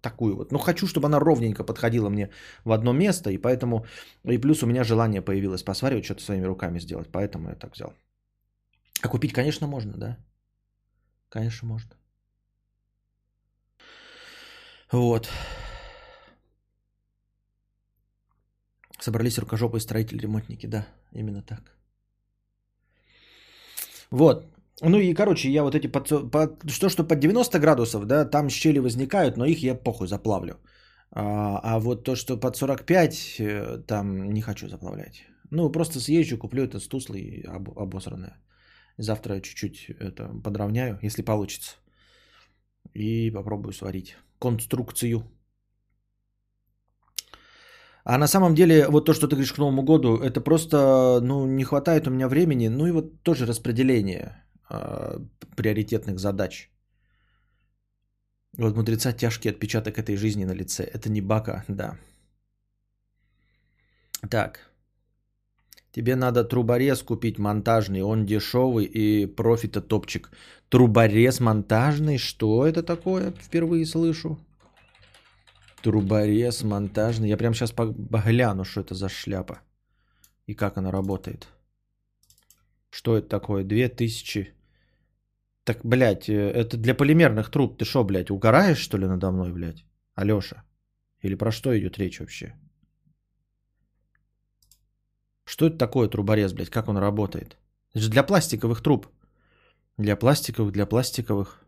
такую 0.02 0.36
вот. 0.36 0.52
Но 0.52 0.58
хочу, 0.58 0.86
чтобы 0.86 1.06
она 1.06 1.18
ровненько 1.18 1.64
подходила 1.64 2.10
мне 2.10 2.28
в 2.64 2.72
одно 2.72 2.92
место, 2.92 3.30
и 3.30 3.38
поэтому, 3.38 3.86
и 4.32 4.38
плюс 4.38 4.62
у 4.62 4.66
меня 4.66 4.84
желание 4.84 5.22
появилось 5.22 5.62
посваривать, 5.62 6.04
что-то 6.04 6.22
своими 6.22 6.46
руками 6.46 6.80
сделать, 6.80 7.08
поэтому 7.10 7.48
я 7.48 7.54
так 7.54 7.72
взял. 7.72 7.94
А 9.04 9.08
купить, 9.08 9.32
конечно, 9.34 9.66
можно, 9.66 9.92
да? 9.98 10.16
Конечно, 11.28 11.68
можно. 11.68 11.90
Вот. 14.92 15.28
Собрались 19.00 19.38
рукожопые 19.38 19.80
строители, 19.80 20.22
ремонтники, 20.22 20.66
да, 20.66 20.86
именно 21.12 21.42
так. 21.42 21.76
Вот. 24.10 24.46
Ну 24.80 24.98
и, 24.98 25.14
короче, 25.14 25.50
я 25.50 25.62
вот 25.62 25.74
эти 25.74 25.86
под, 25.86 26.30
под, 26.30 26.70
что, 26.70 26.88
что 26.88 27.04
под 27.04 27.20
90 27.20 27.58
градусов, 27.58 28.06
да, 28.06 28.24
там 28.24 28.48
щели 28.48 28.78
возникают, 28.78 29.36
но 29.36 29.44
их 29.44 29.62
я 29.62 29.74
похуй 29.74 30.08
заплавлю. 30.08 30.54
А, 31.10 31.60
а 31.62 31.78
вот 31.78 32.04
то, 32.04 32.16
что 32.16 32.40
под 32.40 32.56
45, 32.56 33.36
э, 33.38 33.82
там 33.86 34.32
не 34.32 34.40
хочу 34.40 34.68
заплавлять. 34.68 35.26
Ну, 35.50 35.70
просто 35.72 36.00
съезжу, 36.00 36.38
куплю 36.38 36.64
это 36.64 36.80
с 36.80 36.88
туслой 36.88 37.44
об, 37.46 37.68
обосранное. 37.78 38.43
Завтра 38.96 39.40
чуть-чуть 39.40 39.90
это 39.98 40.28
подровняю, 40.44 40.98
если 41.02 41.22
получится. 41.22 41.76
И 42.92 43.30
попробую 43.30 43.72
сварить 43.72 44.16
конструкцию. 44.38 45.24
А 48.04 48.18
на 48.18 48.26
самом 48.26 48.54
деле, 48.54 48.86
вот 48.88 49.06
то, 49.06 49.14
что 49.14 49.26
ты 49.26 49.34
говоришь 49.34 49.52
к 49.52 49.58
Новому 49.58 49.82
году, 49.82 50.18
это 50.18 50.40
просто, 50.40 51.20
ну, 51.22 51.46
не 51.46 51.64
хватает 51.64 52.06
у 52.06 52.10
меня 52.10 52.28
времени, 52.28 52.68
ну 52.68 52.86
и 52.86 52.92
вот 52.92 53.22
тоже 53.22 53.46
распределение 53.46 54.44
э, 54.70 55.18
приоритетных 55.56 56.18
задач. 56.18 56.70
Вот 58.58 58.76
мудреца 58.76 59.12
тяжкий 59.12 59.50
отпечаток 59.50 59.98
этой 59.98 60.16
жизни 60.16 60.44
на 60.44 60.54
лице. 60.54 60.84
Это 60.84 61.10
не 61.10 61.20
бака, 61.20 61.64
да. 61.68 61.98
Так. 64.30 64.73
Тебе 65.94 66.16
надо 66.16 66.42
труборез 66.42 67.02
купить 67.04 67.38
монтажный, 67.38 68.02
он 68.02 68.26
дешевый 68.26 68.84
и 68.84 69.26
профита 69.26 69.80
топчик. 69.80 70.32
Труборез 70.68 71.38
монтажный, 71.38 72.18
что 72.18 72.66
это 72.66 72.82
такое? 72.82 73.30
Впервые 73.30 73.86
слышу. 73.86 74.36
Труборез 75.82 76.64
монтажный. 76.64 77.28
Я 77.28 77.36
прямо 77.36 77.54
сейчас 77.54 77.70
погляну, 77.70 78.64
что 78.64 78.80
это 78.80 78.94
за 78.94 79.08
шляпа. 79.08 79.60
И 80.48 80.54
как 80.54 80.78
она 80.78 80.90
работает. 80.90 81.46
Что 82.90 83.16
это 83.16 83.28
такое? 83.28 83.62
2000. 83.62 84.52
Так, 85.62 85.78
блядь, 85.84 86.28
э, 86.28 86.50
это 86.50 86.76
для 86.76 86.94
полимерных 86.94 87.50
труб. 87.50 87.78
Ты 87.78 87.84
что, 87.84 88.02
блядь, 88.04 88.30
угораешь, 88.30 88.78
что 88.78 88.98
ли, 88.98 89.06
надо 89.06 89.30
мной, 89.30 89.52
блядь? 89.52 89.84
Алёша? 90.16 90.64
Или 91.22 91.36
про 91.36 91.52
что 91.52 91.70
идет 91.78 91.98
речь 91.98 92.18
вообще? 92.18 92.54
Что 95.44 95.66
это 95.66 95.78
такое 95.78 96.08
труборез, 96.08 96.52
блядь? 96.52 96.70
Как 96.70 96.88
он 96.88 96.96
работает? 96.96 97.56
Это 97.92 98.04
же 98.04 98.10
для 98.10 98.22
пластиковых 98.22 98.82
труб. 98.82 99.06
Для 99.98 100.16
пластиковых, 100.16 100.72
для 100.72 100.86
пластиковых. 100.86 101.64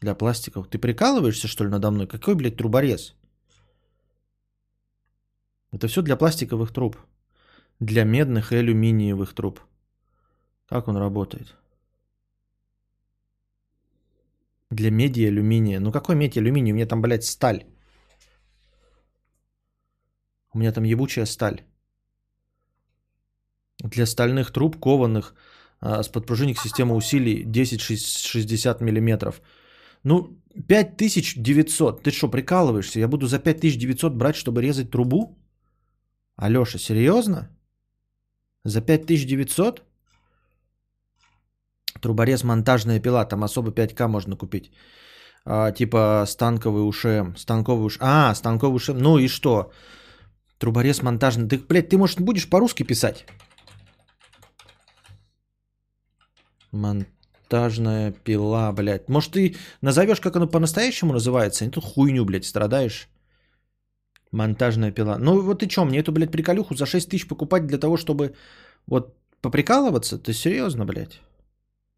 Для 0.00 0.14
пластиковых. 0.14 0.68
Ты 0.68 0.78
прикалываешься, 0.78 1.48
что 1.48 1.64
ли, 1.64 1.70
надо 1.70 1.90
мной? 1.90 2.06
Какой, 2.06 2.34
блядь, 2.34 2.56
труборез? 2.56 3.14
Это 5.72 5.88
все 5.88 6.02
для 6.02 6.16
пластиковых 6.16 6.72
труб. 6.72 6.96
Для 7.80 8.04
медных 8.04 8.52
и 8.52 8.56
алюминиевых 8.56 9.34
труб. 9.34 9.60
Как 10.68 10.88
он 10.88 10.96
работает? 10.96 11.56
Для 14.70 14.90
меди 14.90 15.20
и 15.20 15.26
алюминия. 15.26 15.80
Ну 15.80 15.92
какой 15.92 16.14
медь 16.14 16.36
и 16.36 16.40
алюминий? 16.40 16.72
У 16.72 16.74
меня 16.74 16.86
там, 16.86 17.02
блядь, 17.02 17.24
сталь. 17.24 17.64
У 20.52 20.58
меня 20.58 20.72
там 20.72 20.84
ебучая 20.84 21.26
сталь. 21.26 21.64
Для 23.84 24.06
стальных 24.06 24.50
труб, 24.50 24.76
кованых 24.80 25.34
а, 25.80 26.02
с 26.02 26.08
подпружинник 26.08 26.58
система 26.58 26.94
усилий 26.94 27.44
10-60 27.44 28.82
мм. 28.82 29.34
Ну, 30.04 30.38
5900. 30.68 32.02
Ты 32.02 32.10
что, 32.10 32.30
прикалываешься? 32.30 33.00
Я 33.00 33.08
буду 33.08 33.26
за 33.26 33.38
5900 33.38 34.14
брать, 34.14 34.36
чтобы 34.36 34.62
резать 34.62 34.90
трубу? 34.90 35.38
Алёша, 36.36 36.78
серьезно? 36.78 37.50
За 38.64 38.80
5900? 38.80 39.82
Труборез 42.00 42.42
монтажная 42.42 43.00
пила, 43.00 43.26
там 43.26 43.44
особо 43.44 43.70
5К 43.70 44.08
можно 44.08 44.36
купить. 44.36 44.72
А, 45.44 45.72
типа 45.72 46.24
станковый 46.26 46.88
ушем. 46.88 47.36
Станковый 47.36 47.86
уш... 47.86 47.98
А, 48.00 48.34
станковый 48.34 48.76
ушем. 48.76 48.98
Ну 48.98 49.18
и 49.18 49.28
что? 49.28 49.72
Труборез 50.58 51.02
монтажный. 51.02 51.48
Ты, 51.48 51.58
блядь, 51.58 51.90
ты, 51.90 51.98
может, 51.98 52.20
будешь 52.20 52.48
по-русски 52.48 52.82
писать? 52.82 53.26
Монтажная 56.74 58.12
пила, 58.12 58.72
блядь. 58.72 59.08
Может, 59.08 59.32
ты 59.32 59.56
назовешь, 59.80 60.20
как 60.20 60.36
оно 60.36 60.46
по-настоящему 60.48 61.12
называется? 61.12 61.64
А 61.64 61.66
не 61.66 61.72
тут 61.72 61.84
хуйню, 61.84 62.24
блядь, 62.24 62.44
страдаешь. 62.44 63.08
Монтажная 64.32 64.90
пила. 64.92 65.18
Ну 65.18 65.40
вот 65.40 65.62
и 65.62 65.68
что, 65.68 65.84
мне 65.84 66.00
эту, 66.00 66.12
блядь, 66.12 66.32
приколюху 66.32 66.74
за 66.74 66.86
6 66.86 67.08
тысяч 67.08 67.28
покупать 67.28 67.66
для 67.66 67.78
того, 67.78 67.96
чтобы 67.96 68.34
вот 68.86 69.16
поприкалываться? 69.40 70.18
Ты 70.18 70.32
серьезно, 70.32 70.84
блядь? 70.84 71.20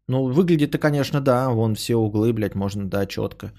Ну, 0.07 0.25
выглядит-то, 0.31 0.77
конечно, 0.77 1.21
да, 1.21 1.49
вон 1.49 1.75
все 1.75 1.95
углы, 1.95 2.31
блядь, 2.33 2.55
можно, 2.55 2.89
да, 2.89 3.05
четко, 3.07 3.51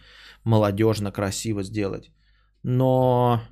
молодежно, 0.44 1.12
красиво 1.12 1.62
сделать. 1.62 2.10
Но 2.62 3.42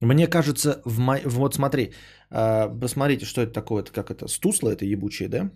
мне 0.00 0.26
кажется, 0.26 0.82
в 0.84 0.98
мо... 0.98 1.18
вот 1.24 1.54
смотри, 1.54 1.94
э, 2.30 2.68
посмотрите, 2.80 3.24
что 3.24 3.40
это 3.40 3.52
такое, 3.52 3.82
это 3.82 3.92
как 3.92 4.10
это, 4.10 4.28
стусло 4.28 4.68
это 4.68 4.84
ебучее, 4.84 5.28
да? 5.28 5.50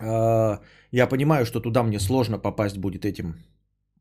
Э, 0.00 0.58
я 0.90 1.06
понимаю, 1.06 1.46
что 1.46 1.60
туда 1.60 1.82
мне 1.82 2.00
сложно 2.00 2.38
попасть 2.38 2.78
будет 2.78 3.04
этим 3.04 3.34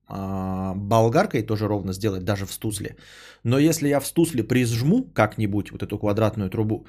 э, 0.09 0.73
болгаркой 0.75 1.43
тоже 1.43 1.67
ровно 1.67 1.93
сделать, 1.93 2.23
даже 2.23 2.45
в 2.45 2.51
стусле. 2.51 2.95
Но 3.43 3.59
если 3.59 3.87
я 3.87 3.99
в 3.99 4.07
стусле 4.07 4.43
прижму 4.43 5.03
как-нибудь 5.13 5.71
вот 5.71 5.83
эту 5.83 5.99
квадратную 5.99 6.49
трубу, 6.49 6.85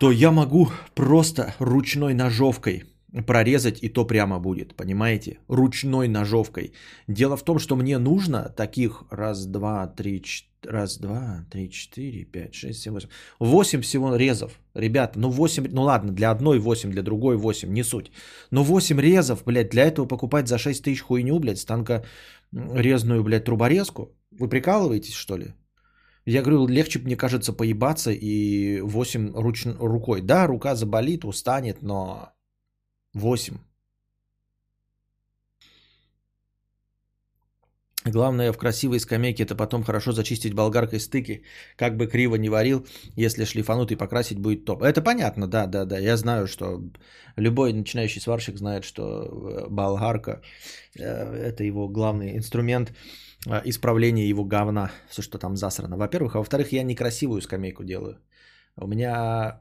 то 0.00 0.10
я 0.10 0.30
могу 0.30 0.68
просто 0.94 1.54
ручной 1.58 2.14
ножовкой 2.14 2.84
прорезать 3.26 3.82
и 3.82 3.88
то 3.88 4.06
прямо 4.06 4.38
будет, 4.38 4.74
понимаете? 4.74 5.38
Ручной 5.48 6.08
ножовкой. 6.08 6.72
Дело 7.08 7.36
в 7.36 7.42
том, 7.42 7.58
что 7.58 7.76
мне 7.76 7.98
нужно 7.98 8.48
таких 8.56 9.04
раз, 9.10 9.46
два, 9.46 9.86
три, 9.86 10.22
четыре, 10.22 10.49
раз, 10.66 10.98
два, 10.98 11.46
три, 11.50 11.70
четыре, 11.70 12.24
пять, 12.24 12.54
шесть, 12.54 12.82
семь, 12.82 12.92
восемь. 12.92 13.08
Восемь 13.38 13.80
всего 13.80 14.16
резов. 14.16 14.60
Ребята, 14.74 15.18
ну 15.18 15.30
восемь, 15.30 15.68
ну 15.70 15.82
ладно, 15.82 16.12
для 16.12 16.30
одной 16.30 16.58
восемь, 16.58 16.90
для 16.90 17.02
другой 17.02 17.36
восемь, 17.36 17.72
не 17.72 17.82
суть. 17.82 18.10
Но 18.50 18.64
восемь 18.64 19.00
резов, 19.00 19.44
блядь, 19.44 19.70
для 19.70 19.84
этого 19.84 20.06
покупать 20.06 20.48
за 20.48 20.58
шесть 20.58 20.84
тысяч 20.84 21.02
хуйню, 21.02 21.38
блядь, 21.38 21.58
станка 21.58 22.04
резную, 22.52 23.22
блядь, 23.22 23.44
труборезку. 23.44 24.16
Вы 24.30 24.48
прикалываетесь, 24.48 25.14
что 25.14 25.36
ли? 25.36 25.54
Я 26.26 26.42
говорю, 26.42 26.66
легче, 26.68 26.98
мне 26.98 27.16
кажется, 27.16 27.52
поебаться 27.52 28.10
и 28.12 28.80
8 28.80 29.32
руч... 29.34 29.66
рукой. 29.66 30.20
Да, 30.20 30.46
рука 30.46 30.74
заболит, 30.74 31.24
устанет, 31.24 31.82
но 31.82 32.32
8. 33.14 33.58
Главное 38.06 38.52
в 38.52 38.56
красивой 38.56 38.98
скамейке 38.98 39.42
это 39.42 39.54
потом 39.54 39.82
хорошо 39.82 40.12
зачистить 40.12 40.54
болгаркой 40.54 41.00
стыки. 41.00 41.42
Как 41.76 41.96
бы 41.96 42.06
криво 42.06 42.36
не 42.36 42.48
варил, 42.48 42.86
если 43.14 43.44
шлифануть 43.44 43.92
и 43.92 43.96
покрасить 43.96 44.38
будет 44.38 44.64
топ. 44.64 44.82
Это 44.82 45.02
понятно, 45.02 45.46
да, 45.46 45.66
да, 45.66 45.84
да. 45.84 45.98
Я 45.98 46.16
знаю, 46.16 46.46
что 46.46 46.82
любой 47.36 47.72
начинающий 47.74 48.20
сварщик 48.20 48.56
знает, 48.56 48.84
что 48.84 49.02
э, 49.02 49.68
болгарка 49.68 50.40
э, 50.98 51.02
это 51.02 51.62
его 51.62 51.88
главный 51.88 52.38
инструмент 52.38 52.92
э, 53.46 53.60
исправления 53.66 54.28
его 54.28 54.44
говна, 54.44 54.90
все, 55.10 55.20
что 55.20 55.38
там 55.38 55.56
засрано. 55.56 55.96
Во-первых, 55.98 56.36
а 56.36 56.38
во-вторых, 56.38 56.72
я 56.72 56.82
некрасивую 56.82 57.42
скамейку 57.42 57.84
делаю. 57.84 58.18
У 58.76 58.86
меня 58.86 59.60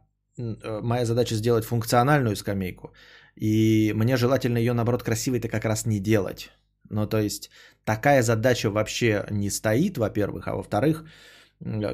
моя 0.81 1.05
задача 1.05 1.35
сделать 1.35 1.65
функциональную 1.65 2.37
скамейку. 2.37 2.93
И 3.35 3.91
мне 3.95 4.15
желательно 4.15 4.57
ее, 4.59 4.73
наоборот, 4.73 5.03
красивой-то 5.03 5.49
как 5.49 5.65
раз 5.65 5.85
не 5.85 5.99
делать. 5.99 6.49
Ну, 6.89 7.07
то 7.07 7.19
есть, 7.19 7.49
такая 7.89 8.21
задача 8.21 8.69
вообще 8.69 9.25
не 9.31 9.49
стоит, 9.49 9.97
во-первых, 9.97 10.47
а 10.47 10.55
во-вторых, 10.55 11.05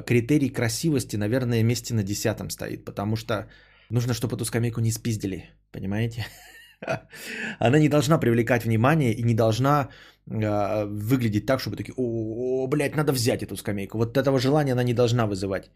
критерий 0.06 0.52
красивости, 0.52 1.16
наверное, 1.16 1.62
месте 1.62 1.94
на 1.94 2.02
десятом 2.02 2.50
стоит, 2.50 2.84
потому 2.84 3.16
что 3.16 3.34
нужно, 3.90 4.12
чтобы 4.14 4.36
эту 4.36 4.44
скамейку 4.44 4.80
не 4.80 4.92
спиздили, 4.92 5.44
понимаете? 5.72 6.26
Она 7.58 7.78
не 7.78 7.88
должна 7.88 8.18
привлекать 8.18 8.64
внимание 8.64 9.14
и 9.14 9.24
не 9.24 9.34
должна 9.34 9.88
э, 10.30 10.84
выглядеть 10.84 11.46
так, 11.46 11.60
чтобы 11.60 11.76
такие, 11.76 11.94
о, 11.96 12.66
блядь, 12.66 12.96
надо 12.96 13.12
взять 13.12 13.42
эту 13.42 13.56
скамейку. 13.56 13.96
Вот 13.98 14.18
этого 14.18 14.38
желания 14.38 14.72
она 14.72 14.84
не 14.84 14.94
должна 14.94 15.26
вызывать. 15.26 15.70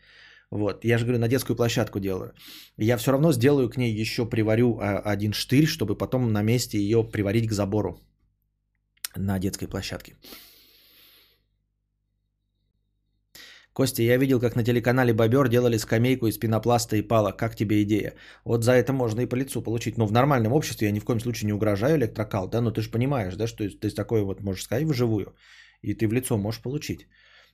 Вот, 0.51 0.85
я 0.85 0.99
же 0.99 1.05
говорю, 1.07 1.19
на 1.19 1.29
детскую 1.29 1.57
площадку 1.57 1.99
делаю. 1.99 2.33
Я 2.77 2.99
все 2.99 3.13
равно 3.13 3.33
сделаю 3.33 3.71
к 3.71 3.79
ней 3.79 4.03
еще 4.03 4.29
приварю 4.29 4.79
а, 4.81 5.13
один 5.13 5.33
штырь, 5.33 5.67
чтобы 5.67 5.97
потом 5.97 6.33
на 6.33 6.43
месте 6.43 6.79
ее 6.79 7.11
приварить 7.11 7.49
к 7.49 7.53
забору 7.53 8.01
на 9.17 9.39
детской 9.39 9.67
площадке. 9.67 10.15
Костя, 13.73 14.03
я 14.03 14.19
видел, 14.19 14.41
как 14.41 14.57
на 14.57 14.65
телеканале 14.65 15.13
Бобер 15.13 15.49
делали 15.49 15.79
скамейку 15.79 16.27
из 16.27 16.39
пенопласта 16.39 16.97
и 16.97 17.03
палок. 17.03 17.39
Как 17.39 17.55
тебе 17.55 17.83
идея? 17.83 18.15
Вот 18.45 18.65
за 18.65 18.73
это 18.73 18.93
можно 18.93 19.21
и 19.21 19.27
по 19.27 19.37
лицу 19.37 19.63
получить. 19.63 19.97
Но 19.97 20.07
в 20.07 20.13
нормальном 20.13 20.53
обществе 20.53 20.89
я 20.89 20.93
ни 20.93 21.01
в 21.01 21.05
коем 21.05 21.21
случае 21.21 21.47
не 21.47 21.53
угрожаю 21.53 21.97
электрокал, 21.97 22.49
да, 22.49 22.61
но 22.61 22.73
ты 22.73 22.83
же 22.83 22.91
понимаешь, 22.91 23.37
да, 23.37 23.47
что 23.47 23.69
ты 23.69 23.91
такое 23.91 24.23
вот 24.23 24.41
можешь 24.41 24.65
сказать 24.65 24.85
вживую, 24.85 25.35
и 25.83 25.95
ты 25.95 26.09
в 26.09 26.13
лицо 26.13 26.37
можешь 26.37 26.63
получить. 26.63 27.07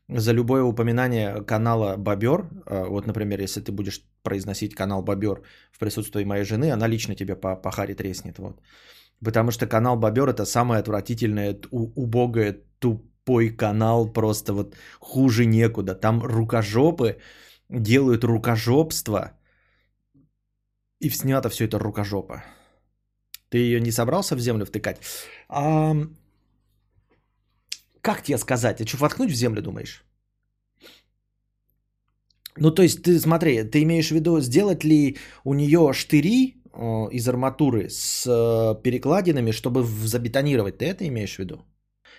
За 0.09 0.33
любое 0.33 0.63
упоминание 0.63 1.45
канала 1.45 1.97
Бобер, 1.97 2.49
а, 2.67 2.87
вот, 2.87 3.07
например, 3.07 3.41
если 3.41 3.61
ты 3.61 3.73
будешь 3.73 4.03
произносить 4.23 4.75
канал 4.75 5.03
Бобер 5.03 5.43
в 5.73 5.79
присутствии 5.79 6.25
моей 6.25 6.45
жены, 6.45 6.73
она 6.73 6.89
лично 6.89 7.15
тебе 7.15 7.37
по, 7.37 7.57
по 7.57 7.71
харе 7.71 7.95
треснет, 7.95 8.39
вот. 8.39 8.61
Потому 9.25 9.51
что 9.51 9.67
канал 9.67 9.97
Бобер 9.97 10.29
это 10.29 10.45
самое 10.45 10.81
отвратительное, 10.81 11.59
убогое, 11.71 12.61
тупой 12.79 13.51
канал, 13.51 14.13
просто 14.13 14.53
вот 14.53 14.77
хуже 15.01 15.47
некуда. 15.47 15.95
Там 15.95 16.23
рукожопы 16.23 17.19
делают 17.69 18.25
рукожопство, 18.25 19.33
и 21.01 21.11
снято 21.11 21.49
все 21.49 21.65
это 21.65 21.79
рукожопа. 21.79 22.45
Ты 23.49 23.59
ее 23.59 23.81
не 23.81 23.93
собрался 23.93 24.37
в 24.37 24.41
землю 24.41 24.65
втыкать? 24.65 24.99
А, 25.49 25.95
как 28.01 28.23
тебе 28.23 28.39
сказать? 28.39 28.81
А 28.81 28.87
что, 28.87 28.97
воткнуть 28.99 29.31
в 29.31 29.35
землю, 29.35 29.63
думаешь? 29.63 30.05
Ну, 32.57 32.71
то 32.71 32.83
есть, 32.83 33.03
ты 33.03 33.21
смотри, 33.21 33.63
ты 33.65 33.83
имеешь 33.83 34.09
в 34.09 34.15
виду, 34.15 34.41
сделать 34.41 34.85
ли 34.85 35.19
у 35.45 35.55
нее 35.55 35.93
штыри 35.93 36.63
из 37.11 37.29
арматуры 37.29 37.89
с 37.91 38.27
э, 38.27 38.83
перекладинами, 38.83 39.53
чтобы 39.53 39.83
забетонировать? 39.83 40.79
Ты 40.79 40.85
это 40.87 41.07
имеешь 41.07 41.37
в 41.37 41.39
виду? 41.39 41.65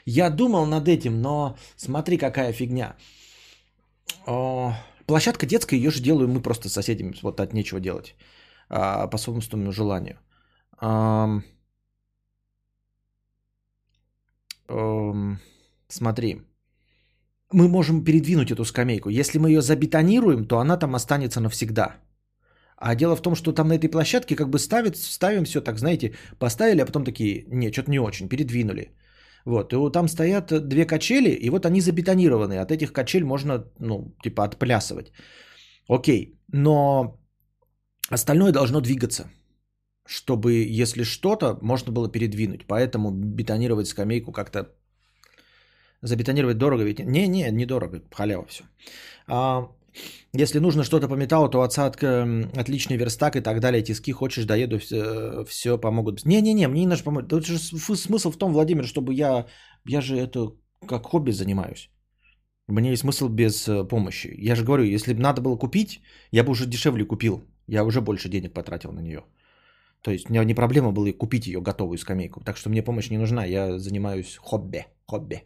Я 0.06 0.30
думал 0.30 0.66
над 0.66 0.88
этим, 0.88 1.22
но 1.22 1.58
смотри, 1.76 2.18
какая 2.18 2.54
фигня. 2.54 2.96
О, 4.26 4.74
площадка 5.06 5.46
детская, 5.46 5.78
ее 5.78 5.92
же 5.92 6.02
делаем 6.02 6.32
мы 6.32 6.42
просто 6.42 6.70
с 6.70 6.74
соседями, 6.74 7.14
вот 7.22 7.40
от 7.40 7.54
нечего 7.54 7.80
делать, 7.80 8.16
а, 8.70 9.08
по 9.08 9.18
собственному 9.18 9.72
желанию. 9.72 10.18
Um, 10.80 11.42
смотри, 15.88 16.42
мы 17.52 17.68
можем 17.68 18.04
передвинуть 18.04 18.52
эту 18.52 18.66
скамейку. 18.66 19.10
Если 19.10 19.40
мы 19.40 19.50
ее 19.50 19.62
забетонируем, 19.62 20.46
то 20.46 20.60
она 20.60 20.78
там 20.78 20.96
останется 20.96 21.40
навсегда. 21.40 21.96
А 22.78 22.96
дело 22.96 23.16
в 23.16 23.22
том, 23.22 23.36
что 23.36 23.52
там 23.52 23.68
на 23.68 23.74
этой 23.74 23.90
площадке 23.90 24.36
как 24.36 24.50
бы 24.50 24.60
ставит, 24.60 24.98
ставим 24.98 25.46
все 25.46 25.62
так, 25.62 25.80
знаете, 25.80 26.14
поставили, 26.40 26.82
а 26.82 26.86
потом 26.86 27.04
такие, 27.04 27.46
нет, 27.48 27.74
что-то 27.74 27.92
не 27.92 28.00
очень, 28.00 28.30
передвинули. 28.30 28.92
Вот, 29.46 29.74
и 29.74 29.92
там 29.92 30.08
стоят 30.08 30.52
две 30.68 30.86
качели, 30.86 31.30
и 31.30 31.50
вот 31.50 31.66
они 31.66 31.82
забетонированы. 31.82 32.60
От 32.60 32.72
этих 32.72 32.94
качель 32.94 33.24
можно, 33.24 33.64
ну, 33.80 34.14
типа, 34.24 34.44
отплясывать. 34.44 35.12
Окей, 35.90 36.40
но 36.54 37.18
остальное 38.10 38.52
должно 38.52 38.82
двигаться, 38.82 39.30
чтобы, 40.06 40.52
если 40.82 41.04
что-то, 41.04 41.58
можно 41.62 41.92
было 41.92 42.12
передвинуть. 42.12 42.68
Поэтому 42.68 43.12
бетонировать 43.12 43.88
скамейку 43.88 44.32
как-то 44.32 44.68
Забетонировать 46.02 46.58
дорого 46.58 46.84
ведь? 46.84 47.00
Не, 47.00 47.28
не, 47.28 47.52
недорого, 47.52 48.02
халява 48.14 48.46
все. 48.46 48.64
А, 49.28 49.68
если 50.34 50.60
нужно 50.60 50.84
что-то 50.84 51.08
по 51.08 51.16
металлу, 51.16 51.50
то 51.50 51.62
отсадка, 51.62 52.28
отличный 52.56 52.98
верстак 52.98 53.36
и 53.36 53.42
так 53.42 53.60
далее, 53.60 53.84
тиски, 53.84 54.12
хочешь, 54.12 54.46
доеду, 54.46 54.80
все, 54.80 55.46
все 55.46 55.78
помогут. 55.78 56.26
Не-не-не, 56.26 56.68
мне 56.68 56.82
не 56.82 56.88
нужно 56.88 57.04
помочь. 57.04 57.28
Тут 57.30 57.46
же 57.46 57.58
смысл 57.58 58.32
в 58.32 58.38
том, 58.38 58.54
Владимир, 58.54 58.86
чтобы 58.86 59.14
я, 59.14 59.46
я 59.86 60.02
же 60.02 60.18
это 60.18 60.52
как 60.88 61.06
хобби 61.06 61.32
занимаюсь. 61.32 61.90
Мне 62.68 62.90
есть 62.90 63.02
смысл 63.02 63.30
без 63.30 63.68
э, 63.68 63.88
помощи. 63.88 64.28
Я 64.38 64.56
же 64.56 64.64
говорю, 64.64 64.84
если 64.84 65.14
бы 65.14 65.22
надо 65.22 65.42
было 65.42 65.58
купить, 65.58 66.02
я 66.32 66.44
бы 66.44 66.52
уже 66.52 66.66
дешевле 66.66 67.06
купил. 67.06 67.42
Я 67.68 67.86
уже 67.86 68.02
больше 68.02 68.30
денег 68.30 68.54
потратил 68.54 68.92
на 68.92 69.00
нее. 69.00 69.24
То 70.02 70.12
есть 70.12 70.30
у 70.30 70.34
меня 70.34 70.44
не 70.44 70.54
проблема 70.54 70.92
была 70.92 71.12
купить 71.14 71.48
ее 71.48 71.62
готовую 71.62 71.98
скамейку. 71.98 72.42
Так 72.44 72.58
что 72.58 72.70
мне 72.70 72.84
помощь 72.84 73.10
не 73.10 73.18
нужна. 73.18 73.46
Я 73.46 73.80
занимаюсь 73.80 74.38
хобби. 74.38 74.86
Хобби. 75.06 75.44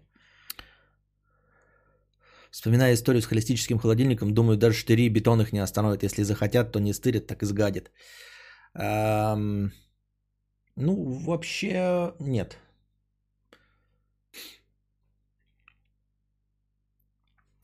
Вспоминая 2.52 2.94
историю 2.94 3.22
с 3.22 3.26
холистическим 3.26 3.80
холодильником, 3.80 4.34
думаю, 4.34 4.58
даже 4.58 4.78
штыри 4.78 5.06
и 5.06 5.10
бетон 5.10 5.42
их 5.42 5.54
не 5.54 5.60
остановят. 5.60 6.04
Если 6.04 6.24
захотят, 6.24 6.72
то 6.72 6.80
не 6.80 6.94
стырят, 6.94 7.28
так 7.28 7.44
и 7.44 7.46
сгадят. 7.46 7.92
Эм... 8.76 9.72
Ну, 10.76 11.04
вообще 11.26 12.14
нет. 12.20 12.58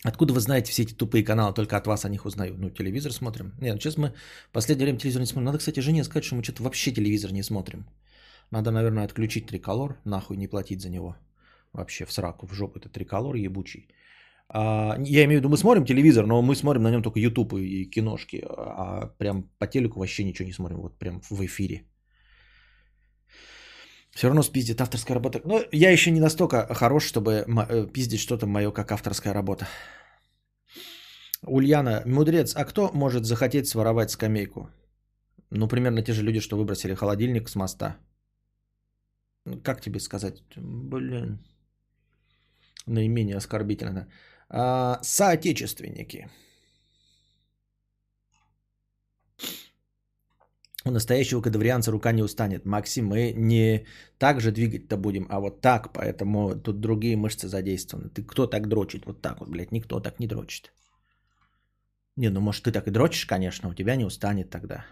Откуда 0.04 0.34
вы 0.34 0.40
знаете 0.40 0.72
все 0.72 0.84
эти 0.84 0.94
тупые 0.94 1.24
каналы? 1.24 1.54
Только 1.54 1.76
от 1.76 1.88
вас 1.88 2.06
о 2.06 2.10
них 2.10 2.26
узнаю. 2.26 2.56
Ну, 2.58 2.70
телевизор 2.70 3.12
смотрим. 3.12 3.54
Нет, 3.60 3.76
ну, 3.76 3.80
сейчас 3.80 3.98
мы 3.98 4.14
в 4.50 4.52
последнее 4.52 4.86
время 4.86 5.00
телевизор 5.00 5.22
не 5.22 5.28
смотрим. 5.28 5.46
Надо, 5.46 5.58
кстати, 5.58 5.82
жене 5.82 6.04
сказать, 6.04 6.24
что 6.24 6.36
мы 6.36 6.44
что-то 6.44 6.64
вообще 6.64 6.92
телевизор 6.92 7.32
не 7.32 7.44
смотрим. 7.44 7.86
Надо, 8.52 8.72
наверное, 8.72 9.06
отключить 9.06 9.48
триколор, 9.48 9.98
нахуй 10.06 10.38
не 10.38 10.48
платить 10.48 10.82
за 10.82 10.90
него. 10.90 11.18
Вообще 11.74 12.06
в 12.06 12.12
сраку, 12.12 12.48
в 12.48 12.54
жопу 12.54 12.80
это 12.80 12.90
триколор 12.90 13.36
ебучий. 13.36 13.90
А, 14.50 14.96
я 15.00 15.24
имею 15.26 15.40
в 15.40 15.42
виду, 15.42 15.50
мы 15.50 15.58
смотрим 15.58 15.86
телевизор, 15.86 16.26
но 16.26 16.42
мы 16.42 16.56
смотрим 16.56 16.84
на 16.84 16.92
нем 16.92 17.02
только 17.02 17.20
YouTube 17.20 17.54
и 17.54 17.86
киношки, 17.86 18.44
а 18.48 19.08
прям 19.18 19.44
по 19.60 19.68
телеку 19.68 20.00
вообще 20.00 20.24
ничего 20.24 20.46
не 20.46 20.54
смотрим, 20.54 20.78
вот 20.78 20.98
прям 21.00 21.22
в 21.30 21.46
эфире. 21.46 21.86
Все 24.12 24.28
равно 24.28 24.44
спиздит 24.44 24.82
авторская 24.82 25.16
работа. 25.16 25.42
Но 25.46 25.62
я 25.72 25.92
еще 25.92 26.12
не 26.12 26.20
настолько 26.20 26.68
хорош, 26.74 27.04
чтобы 27.06 27.32
э, 27.32 27.88
пиздить 27.94 28.20
что-то 28.20 28.48
мое, 28.48 28.72
как 28.72 28.92
авторская 28.92 29.34
работа. 29.34 29.68
Ульяна, 31.44 32.02
мудрец, 32.06 32.56
а 32.56 32.66
кто 32.66 32.92
может 32.94 33.26
захотеть 33.26 33.68
своровать 33.68 34.10
скамейку? 34.10 34.70
Ну, 35.52 35.68
примерно 35.68 36.02
те 36.02 36.14
же 36.14 36.24
люди, 36.24 36.40
что 36.40 36.58
выбросили 36.58 36.96
холодильник 36.96 37.50
с 37.50 37.56
моста. 37.56 37.98
Как 39.64 39.82
тебе 39.82 40.00
сказать? 40.00 40.44
Блин. 40.56 41.40
Наименее 42.88 43.38
оскорбительно. 43.38 44.08
А, 44.50 45.00
соотечественники. 45.02 46.30
У 50.86 50.92
настоящего 50.92 51.42
кадаврианца 51.42 51.92
рука 51.92 52.14
не 52.14 52.24
устанет. 52.24 52.66
Максим, 52.66 53.08
мы 53.08 53.34
не 53.34 53.86
так 54.18 54.40
же 54.40 54.52
двигать-то 54.52 54.96
будем, 54.96 55.28
а 55.30 55.40
вот 55.40 55.60
так, 55.60 55.92
поэтому 55.92 56.56
тут 56.56 56.80
другие 56.80 57.18
мышцы 57.18 57.50
задействованы. 57.50 58.10
Ты 58.10 58.24
кто 58.24 58.48
так 58.48 58.68
дрочит? 58.70 59.06
Вот 59.06 59.22
так 59.22 59.40
вот, 59.40 59.50
блядь, 59.50 59.74
никто 59.74 60.00
так 60.00 60.20
не 60.20 60.28
дрочит. 60.28 60.72
Не, 62.16 62.30
ну 62.30 62.40
может 62.40 62.64
ты 62.64 62.72
так 62.72 62.88
и 62.88 62.92
дрочишь, 62.92 63.26
конечно, 63.26 63.70
у 63.70 63.74
тебя 63.74 63.98
не 63.98 64.06
устанет 64.06 64.50
тогда. 64.50 64.86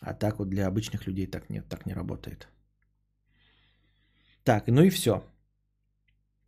А 0.00 0.14
так 0.14 0.38
вот 0.38 0.48
для 0.48 0.66
обычных 0.66 1.06
людей 1.06 1.26
так 1.26 1.50
нет, 1.50 1.68
так 1.68 1.84
не 1.86 1.94
работает. 1.94 2.48
Так, 4.44 4.66
ну 4.66 4.82
и 4.82 4.90
все. 4.90 5.22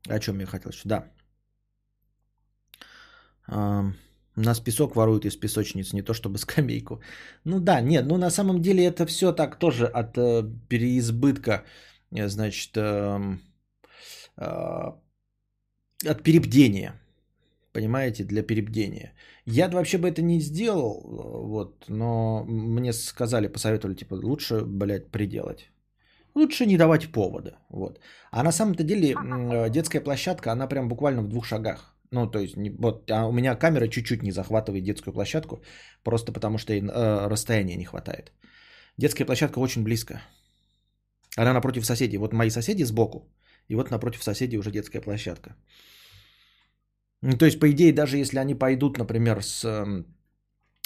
О 0.08 0.18
чем 0.18 0.40
я 0.40 0.46
хотел 0.46 0.70
еще? 0.70 0.88
Да. 0.88 1.04
Нас 4.36 4.60
песок 4.60 4.96
воруют 4.96 5.24
из 5.24 5.36
песочниц, 5.36 5.92
не 5.92 6.02
то 6.02 6.14
чтобы 6.14 6.38
скамейку. 6.38 7.00
Ну 7.44 7.60
да, 7.60 7.80
нет, 7.80 8.06
ну 8.06 8.18
на 8.18 8.30
самом 8.30 8.60
деле 8.60 8.84
это 8.84 9.06
все 9.06 9.32
так 9.32 9.58
тоже 9.58 9.86
от 9.86 10.18
э, 10.18 10.42
переизбытка, 10.68 11.64
э, 12.10 12.28
значит, 12.28 12.76
э, 12.76 13.38
э, 14.36 14.92
от 16.06 16.22
перебдения. 16.22 17.00
Понимаете, 17.72 18.24
для 18.24 18.42
перебдения. 18.42 19.12
Я 19.46 19.68
вообще 19.68 19.98
бы 19.98 20.08
это 20.08 20.22
не 20.22 20.40
сделал, 20.40 21.00
вот, 21.46 21.84
но 21.88 22.44
мне 22.44 22.92
сказали, 22.92 23.48
посоветовали, 23.48 23.94
типа, 23.96 24.14
лучше, 24.14 24.64
блядь, 24.64 25.10
приделать. 25.10 25.70
Лучше 26.37 26.66
не 26.66 26.77
давать 26.77 27.12
повода. 27.12 27.51
Вот. 27.70 27.99
А 28.31 28.42
на 28.42 28.53
самом-то 28.53 28.83
деле 28.85 29.14
детская 29.70 30.01
площадка, 30.01 30.53
она 30.53 30.66
прям 30.68 30.88
буквально 30.88 31.22
в 31.22 31.29
двух 31.29 31.46
шагах. 31.46 31.96
Ну, 32.12 32.31
то 32.31 32.38
есть, 32.38 32.55
вот, 32.79 33.11
а 33.11 33.27
у 33.27 33.33
меня 33.33 33.57
камера 33.57 33.88
чуть-чуть 33.88 34.22
не 34.22 34.33
захватывает 34.33 34.85
детскую 34.85 35.14
площадку, 35.14 35.62
просто 36.05 36.33
потому 36.33 36.59
что 36.59 36.72
э, 36.72 37.29
расстояния 37.29 37.77
не 37.77 37.85
хватает. 37.85 38.33
Детская 38.99 39.25
площадка 39.25 39.59
очень 39.59 39.83
близко. 39.83 40.20
Она 41.38 41.53
напротив 41.53 41.87
соседей. 41.87 42.18
Вот 42.18 42.33
мои 42.33 42.51
соседи 42.51 42.85
сбоку, 42.85 43.29
и 43.68 43.75
вот 43.75 43.90
напротив 43.90 44.22
соседей 44.22 44.59
уже 44.59 44.70
детская 44.70 45.01
площадка. 45.01 45.57
Ну, 47.22 47.37
то 47.38 47.46
есть, 47.46 47.59
по 47.59 47.66
идее, 47.70 47.92
даже 47.92 48.18
если 48.18 48.38
они 48.38 48.55
пойдут, 48.55 48.99
например, 48.99 49.42
с 49.42 49.64
э, 49.64 50.05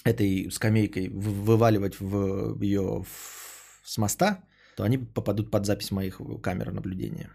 этой 0.05 0.51
скамейкой 0.51 1.09
вываливать 1.09 2.01
в 2.01 2.63
ее 2.63 3.03
в, 3.03 3.83
с 3.85 3.99
моста, 3.99 4.45
то 4.81 4.87
они 4.87 4.99
попадут 4.99 5.51
под 5.51 5.66
запись 5.66 5.90
моих 5.90 6.21
камер 6.43 6.73
наблюдения. 6.73 7.29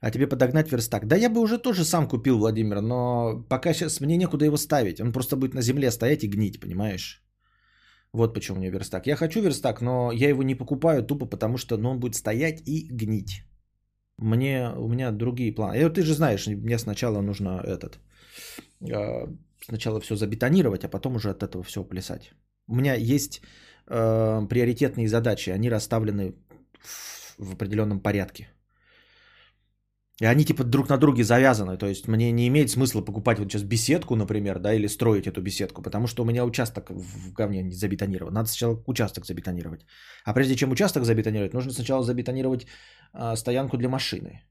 А 0.00 0.10
тебе 0.10 0.26
подогнать 0.26 0.72
верстак? 0.72 1.06
Да 1.06 1.16
я 1.16 1.30
бы 1.30 1.40
уже 1.40 1.58
тоже 1.58 1.84
сам 1.84 2.08
купил, 2.08 2.38
Владимир, 2.38 2.80
но 2.80 3.44
пока 3.48 3.74
сейчас 3.74 4.00
мне 4.00 4.16
некуда 4.16 4.46
его 4.46 4.56
ставить. 4.56 5.00
Он 5.00 5.12
просто 5.12 5.36
будет 5.36 5.54
на 5.54 5.62
земле 5.62 5.90
стоять 5.90 6.24
и 6.24 6.28
гнить, 6.28 6.60
понимаешь? 6.60 7.22
Вот 8.14 8.34
почему 8.34 8.58
мне 8.58 8.70
верстак. 8.70 9.06
Я 9.06 9.16
хочу 9.16 9.42
верстак, 9.42 9.82
но 9.82 10.12
я 10.12 10.28
его 10.28 10.42
не 10.42 10.54
покупаю 10.54 11.02
тупо 11.02 11.26
потому, 11.26 11.58
что 11.58 11.76
ну, 11.76 11.90
он 11.90 12.00
будет 12.00 12.14
стоять 12.14 12.62
и 12.66 12.88
гнить. 12.90 13.44
Мне, 14.18 14.70
у 14.76 14.88
меня 14.88 15.10
другие 15.10 15.54
планы. 15.54 15.76
И 15.76 15.84
вот 15.84 15.94
ты 15.94 16.02
же 16.02 16.14
знаешь, 16.14 16.46
мне 16.46 16.78
сначала 16.78 17.20
нужно 17.20 17.60
этот, 17.64 17.98
э, 18.80 19.26
сначала 19.66 20.00
все 20.00 20.16
забетонировать, 20.16 20.84
а 20.84 20.88
потом 20.88 21.16
уже 21.16 21.30
от 21.30 21.42
этого 21.42 21.62
все 21.62 21.84
плясать. 21.84 22.32
У 22.68 22.74
меня 22.74 22.94
есть 22.94 23.42
э, 23.88 24.46
приоритетные 24.48 25.08
задачи, 25.08 25.50
они 25.50 25.70
расставлены 25.70 26.34
в, 26.80 27.38
в 27.38 27.54
определенном 27.54 28.00
порядке. 28.00 28.48
И 30.22 30.26
они 30.26 30.44
типа 30.44 30.64
друг 30.64 30.88
на 30.88 30.98
друге 30.98 31.24
завязаны. 31.24 31.76
То 31.78 31.86
есть 31.86 32.08
мне 32.08 32.32
не 32.32 32.46
имеет 32.46 32.70
смысла 32.70 33.04
покупать 33.04 33.38
вот 33.38 33.48
сейчас 33.48 33.62
беседку, 33.62 34.16
например, 34.16 34.58
да, 34.58 34.74
или 34.74 34.88
строить 34.88 35.26
эту 35.26 35.40
беседку, 35.42 35.82
потому 35.82 36.06
что 36.06 36.22
у 36.22 36.24
меня 36.24 36.44
участок 36.44 36.90
в 36.90 37.32
говне 37.32 37.62
не 37.62 37.74
забетонирован. 37.74 38.32
Надо 38.32 38.48
сначала 38.48 38.82
участок 38.86 39.24
забетонировать. 39.24 39.80
А 40.24 40.32
прежде 40.32 40.54
чем 40.54 40.70
участок 40.70 41.04
забетонировать, 41.04 41.54
нужно 41.54 41.72
сначала 41.72 42.04
забетонировать 42.04 42.66
э, 43.14 43.36
стоянку 43.36 43.76
для 43.78 43.88
машины. 43.88 44.42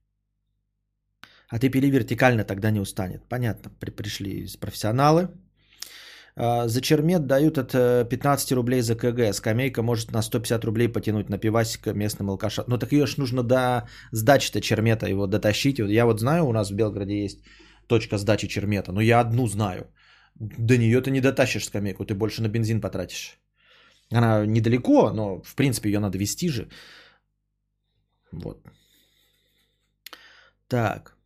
А 1.47 1.59
ты 1.59 1.69
пили 1.69 1.91
вертикально, 1.91 2.43
тогда 2.43 2.71
не 2.71 2.81
устанет. 2.81 3.29
Понятно, 3.29 3.71
при, 3.79 3.91
пришли 3.91 4.47
профессионалы. 4.59 5.29
А, 6.35 6.67
за 6.67 6.81
чермет 6.81 7.25
дают 7.27 7.57
от 7.57 7.71
15 8.09 8.51
рублей 8.51 8.81
за 8.81 8.95
КГ. 8.95 9.33
Скамейка 9.33 9.81
может 9.81 10.11
на 10.11 10.21
150 10.21 10.65
рублей 10.65 10.89
потянуть 10.89 11.29
на 11.29 11.37
пивасика 11.37 11.93
местным 11.93 12.29
алкаша. 12.29 12.63
Ну 12.67 12.77
так 12.77 12.91
ее 12.91 13.05
ж 13.05 13.17
нужно 13.17 13.43
до 13.43 13.87
сдачи-то 14.11 14.61
чермета 14.61 15.07
его 15.07 15.27
дотащить. 15.27 15.79
Я 15.79 16.05
вот 16.05 16.19
знаю, 16.19 16.45
у 16.45 16.53
нас 16.53 16.71
в 16.71 16.75
Белгороде 16.75 17.23
есть 17.23 17.39
точка 17.87 18.17
сдачи 18.17 18.47
чермета, 18.47 18.91
но 18.91 19.01
я 19.01 19.19
одну 19.19 19.47
знаю. 19.47 19.85
До 20.35 20.77
нее 20.77 21.01
ты 21.01 21.11
не 21.11 21.21
дотащишь 21.21 21.65
скамейку, 21.65 22.05
ты 22.05 22.13
больше 22.15 22.41
на 22.41 22.47
бензин 22.47 22.81
потратишь. 22.81 23.37
Она 24.13 24.45
недалеко, 24.45 25.11
но 25.11 25.41
в 25.41 25.55
принципе 25.55 25.89
ее 25.89 25.99
надо 25.99 26.17
вести 26.17 26.49
же. 26.49 26.69
Вот. 28.31 28.57
Так. 30.67 31.17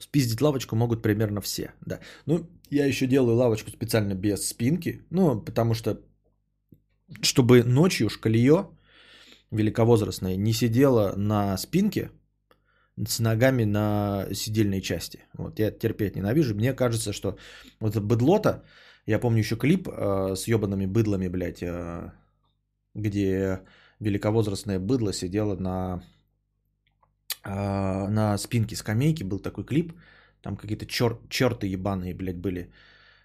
Спиздить 0.00 0.40
лавочку 0.40 0.76
могут 0.76 1.02
примерно 1.02 1.40
все, 1.40 1.72
да. 1.86 2.00
Ну, 2.26 2.48
я 2.70 2.86
еще 2.86 3.06
делаю 3.06 3.36
лавочку 3.36 3.70
специально 3.70 4.14
без 4.14 4.48
спинки, 4.48 5.02
ну, 5.10 5.40
потому 5.40 5.74
что, 5.74 6.00
чтобы 7.22 7.62
ночью 7.64 8.08
шкалье 8.08 8.66
великовозрастное 9.50 10.36
не 10.36 10.52
сидело 10.52 11.12
на 11.16 11.58
спинке 11.58 12.10
с 13.06 13.20
ногами 13.20 13.64
на 13.64 14.26
сидельной 14.32 14.80
части. 14.80 15.18
Вот 15.34 15.58
я 15.58 15.70
терпеть 15.70 16.16
ненавижу. 16.16 16.54
Мне 16.54 16.72
кажется, 16.72 17.12
что 17.12 17.36
вот 17.80 17.96
быдлота, 17.96 18.64
я 19.06 19.18
помню 19.18 19.40
еще 19.40 19.56
клип 19.56 19.88
э, 19.88 20.34
с 20.34 20.48
ебаными 20.48 20.86
быдлами, 20.86 21.28
блядь, 21.28 21.62
э, 21.62 22.12
где 22.94 23.60
великовозрастное 23.98 24.78
быдло 24.78 25.12
сидело 25.12 25.56
на 25.56 26.02
на 27.44 28.38
спинке 28.38 28.76
скамейки 28.76 29.22
был 29.24 29.38
такой 29.38 29.64
клип, 29.64 29.92
там 30.42 30.56
какие-то 30.56 30.86
чер- 30.86 31.20
черты 31.28 31.66
ебаные, 31.66 32.14
блядь, 32.14 32.38
были. 32.38 32.70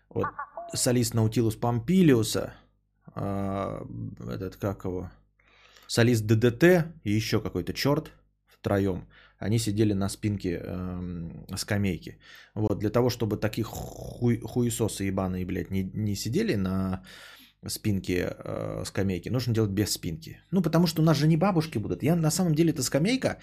Вот 0.09 0.27
солист 0.73 1.13
Наутилус 1.13 1.55
Помпилиуса, 1.55 2.53
а, 3.13 3.85
этот 4.19 4.55
как 4.57 4.85
его, 4.85 5.09
солист 5.87 6.25
ДДТ 6.25 6.63
и 7.03 7.11
еще 7.11 7.41
какой-то 7.41 7.73
черт 7.73 8.11
втроем. 8.47 9.07
Они 9.37 9.59
сидели 9.59 9.93
на 9.93 10.09
спинке 10.09 10.61
э, 10.63 11.57
скамейки. 11.57 12.17
Вот, 12.53 12.79
для 12.79 12.89
того, 12.89 13.09
чтобы 13.09 13.35
таких 13.37 13.67
хуй, 13.67 14.39
хуесосы 14.39 15.03
ебаные, 15.03 15.45
блядь, 15.45 15.71
не, 15.71 15.91
не 15.93 16.15
сидели 16.15 16.55
на 16.55 17.03
спинки 17.67 18.27
э, 18.27 18.83
скамейки, 18.85 19.29
нужно 19.29 19.53
делать 19.53 19.71
без 19.71 19.91
спинки. 19.91 20.39
Ну, 20.51 20.61
потому 20.61 20.87
что 20.87 21.01
у 21.01 21.05
нас 21.05 21.17
же 21.17 21.27
не 21.27 21.37
бабушки 21.37 21.77
будут. 21.77 22.03
Я 22.03 22.15
на 22.15 22.31
самом 22.31 22.53
деле 22.53 22.71
эта 22.71 22.83
скамейка, 22.83 23.27
э, 23.27 23.35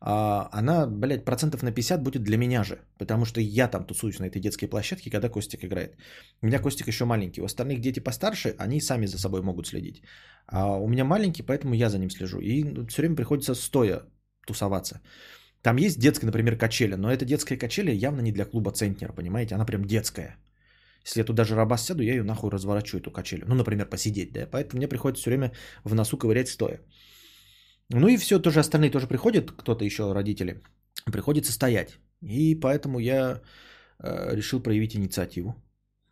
она, 0.00 0.86
блядь, 0.86 1.24
процентов 1.24 1.62
на 1.62 1.72
50 1.72 2.02
будет 2.02 2.22
для 2.22 2.36
меня 2.36 2.64
же. 2.64 2.78
Потому 2.98 3.24
что 3.24 3.40
я 3.40 3.68
там 3.68 3.84
тусуюсь 3.84 4.18
на 4.18 4.26
этой 4.26 4.40
детской 4.40 4.66
площадке, 4.66 5.10
когда 5.10 5.28
Костик 5.28 5.64
играет. 5.64 5.96
У 6.42 6.46
меня 6.46 6.58
Костик 6.58 6.88
еще 6.88 7.04
маленький. 7.04 7.42
У 7.42 7.44
остальных 7.44 7.80
дети 7.80 8.00
постарше, 8.00 8.54
они 8.58 8.80
сами 8.80 9.06
за 9.06 9.18
собой 9.18 9.42
могут 9.42 9.66
следить. 9.66 10.02
А 10.46 10.76
у 10.76 10.88
меня 10.88 11.04
маленький, 11.04 11.42
поэтому 11.42 11.74
я 11.74 11.90
за 11.90 11.98
ним 11.98 12.10
слежу. 12.10 12.40
И 12.40 12.86
все 12.88 13.02
время 13.02 13.16
приходится 13.16 13.54
стоя 13.54 14.02
тусоваться. 14.46 15.00
Там 15.62 15.76
есть 15.76 15.98
детская, 15.98 16.26
например, 16.26 16.56
качеля, 16.56 16.96
но 16.96 17.10
эта 17.10 17.24
детская 17.24 17.56
качеля 17.56 17.92
явно 17.92 18.20
не 18.20 18.32
для 18.32 18.44
клуба 18.44 18.70
Центнер, 18.70 19.12
понимаете? 19.12 19.54
Она 19.54 19.64
прям 19.64 19.84
детская. 19.84 20.36
Если 21.08 21.20
я 21.20 21.24
туда 21.24 21.44
жиробас 21.44 21.86
сяду, 21.86 22.02
я 22.02 22.12
ее 22.12 22.22
нахуй 22.22 22.50
разворачу, 22.50 22.98
эту 22.98 23.10
качелю. 23.10 23.44
Ну, 23.48 23.54
например, 23.54 23.88
посидеть, 23.88 24.32
да. 24.32 24.46
Поэтому 24.50 24.78
мне 24.78 24.88
приходится 24.88 25.22
все 25.22 25.30
время 25.30 25.52
в 25.84 25.94
носу 25.94 26.18
ковырять 26.18 26.48
стоя. 26.48 26.80
Ну 27.90 28.08
и 28.08 28.18
все, 28.18 28.38
тоже 28.38 28.60
остальные 28.60 28.90
тоже 28.90 29.06
приходят, 29.06 29.50
кто-то 29.50 29.84
еще 29.84 30.12
родители, 30.12 30.60
приходится 31.06 31.52
стоять. 31.52 31.98
И 32.20 32.54
поэтому 32.54 32.98
я 32.98 33.40
э, 33.98 34.36
решил 34.36 34.60
проявить 34.60 34.96
инициативу. 34.96 35.54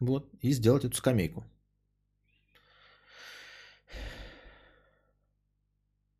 Вот, 0.00 0.30
и 0.40 0.52
сделать 0.52 0.84
эту 0.84 0.96
скамейку. 0.96 1.44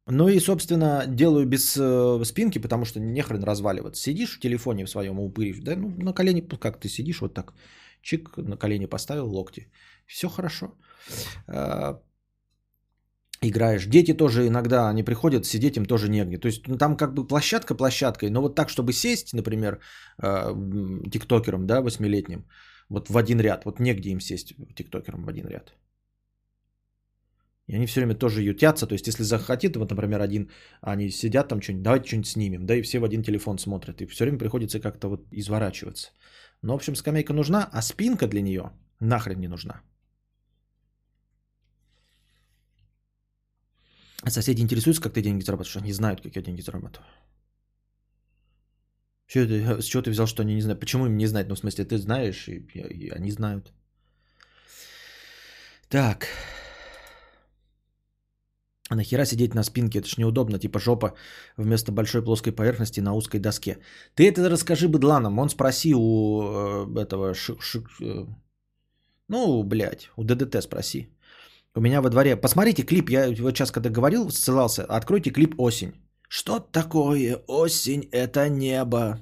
Ну 0.07 0.29
и, 0.29 0.39
собственно, 0.41 1.05
делаю 1.09 1.47
без 1.47 1.77
э, 1.79 2.25
спинки, 2.25 2.59
потому 2.59 2.85
что 2.85 3.01
не 3.01 3.23
хрен 3.23 3.43
разваливаться. 3.43 4.03
Сидишь 4.03 4.37
в 4.37 4.41
телефоне 4.41 4.85
в 4.85 4.91
своем 4.91 5.19
упыришь, 5.19 5.61
да, 5.61 5.77
ну 5.77 5.89
на 5.89 6.13
колени, 6.13 6.41
как 6.41 6.79
ты 6.79 6.89
сидишь 6.89 7.23
вот 7.23 7.35
так 7.35 7.55
чик, 8.03 8.37
на 8.37 8.57
колени 8.57 8.87
поставил 8.87 9.27
локти. 9.27 9.71
Все 10.07 10.29
хорошо. 10.29 10.67
А, 11.47 12.01
играешь. 13.43 13.87
Дети 13.87 14.15
тоже 14.15 14.47
иногда, 14.47 14.89
они 14.89 15.03
приходят, 15.05 15.47
сидеть 15.47 15.77
им 15.77 15.87
тоже 15.87 16.09
негде. 16.09 16.39
То 16.39 16.49
есть 16.49 16.69
ну, 16.69 16.79
там 16.79 16.97
как 16.97 17.15
бы 17.15 17.27
площадка 17.27 17.75
площадкой, 17.75 18.31
но 18.31 18.43
вот 18.43 18.55
так, 18.55 18.69
чтобы 18.69 18.93
сесть, 18.93 19.35
например, 19.35 19.81
а, 20.19 20.53
тиктокером, 21.11 21.67
да, 21.67 21.81
восьмилетним, 21.81 22.45
вот 22.89 23.11
в 23.11 23.17
один 23.17 23.41
ряд, 23.41 23.65
вот 23.65 23.81
негде 23.81 24.11
им 24.11 24.21
сесть 24.21 24.55
тиктокером 24.75 25.25
в 25.25 25.29
один 25.29 25.47
ряд. 25.49 25.75
И 27.69 27.75
они 27.75 27.87
все 27.87 28.01
время 28.01 28.15
тоже 28.15 28.43
ютятся. 28.43 28.87
То 28.87 28.95
есть, 28.95 29.09
если 29.09 29.25
захотит, 29.25 29.77
вот, 29.77 29.91
например, 29.91 30.21
один, 30.21 30.51
они 30.81 31.11
сидят 31.11 31.49
там 31.49 31.61
что-нибудь, 31.61 31.83
давайте 31.83 32.07
что-нибудь 32.07 32.29
снимем, 32.29 32.67
да, 32.67 32.77
и 32.77 32.83
все 32.83 32.99
в 33.01 33.05
один 33.05 33.23
телефон 33.23 33.59
смотрят. 33.59 34.01
И 34.01 34.07
все 34.07 34.25
время 34.25 34.39
приходится 34.39 34.81
как-то 34.81 35.09
вот 35.09 35.27
изворачиваться. 35.33 36.13
Но, 36.67 36.73
в 36.73 36.77
общем, 36.77 36.97
скамейка 36.97 37.33
нужна, 37.33 37.71
а 37.73 37.81
спинка 37.81 38.27
для 38.27 38.43
нее 38.43 38.73
нахрен 38.99 39.41
не 39.41 39.49
нужна. 39.49 39.83
А 44.23 44.31
соседи 44.31 44.63
интересуются, 44.63 45.03
как 45.03 45.13
ты 45.13 45.23
деньги 45.23 45.45
зарабатываешь, 45.45 45.77
они 45.77 45.93
знают, 45.93 46.23
как 46.23 46.35
я 46.35 46.43
деньги 46.43 46.63
зарабатываю. 46.63 47.07
Что 49.27 49.41
это, 49.41 49.81
с 49.81 49.85
чего 49.85 50.03
ты 50.03 50.11
взял, 50.11 50.27
что 50.27 50.43
они 50.43 50.55
не 50.55 50.63
знают? 50.63 50.81
Почему 50.81 51.07
им 51.07 51.17
не 51.17 51.29
знать? 51.29 51.49
Ну, 51.49 51.55
в 51.55 51.59
смысле, 51.59 51.85
ты 51.85 51.99
знаешь, 51.99 52.49
и, 52.49 52.57
и 52.57 53.11
они 53.11 53.31
знают. 53.31 53.73
Так. 55.89 56.27
А 58.89 58.95
нахера 58.95 59.25
сидеть 59.25 59.55
на 59.55 59.65
спинке? 59.65 59.99
Это 59.99 60.09
ж 60.09 60.19
неудобно, 60.19 60.59
типа 60.59 60.79
жопа 60.79 61.15
вместо 61.57 61.93
большой 61.93 62.23
плоской 62.23 62.53
поверхности 62.53 63.01
на 63.01 63.15
узкой 63.15 63.41
доске. 63.41 63.79
Ты 64.15 64.29
это 64.29 64.49
расскажи 64.49 64.89
быдланам. 64.89 65.39
Он 65.39 65.49
спроси 65.49 65.95
у 65.95 66.43
э, 66.43 67.03
этого... 67.03 67.35
Ш, 67.35 67.55
ш, 67.61 67.81
э, 68.01 68.27
ну, 69.29 69.63
блядь, 69.65 70.11
у 70.17 70.25
ДДТ 70.25 70.63
спроси. 70.63 71.09
У 71.75 71.81
меня 71.81 72.01
во 72.01 72.11
дворе... 72.11 72.37
Посмотрите 72.37 72.83
клип, 72.85 73.11
я 73.11 73.29
вот 73.29 73.57
сейчас 73.57 73.71
когда 73.71 73.91
говорил, 73.91 74.31
ссылался, 74.31 74.85
откройте 74.85 75.31
клип 75.31 75.55
«Осень». 75.59 75.93
Что 76.29 76.61
такое 76.61 77.37
осень? 77.49 78.09
Это 78.13 78.49
небо. 78.49 79.21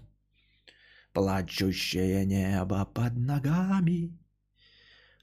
Плачущее 1.13 2.25
небо 2.25 2.87
под 2.95 3.17
ногами 3.17 4.11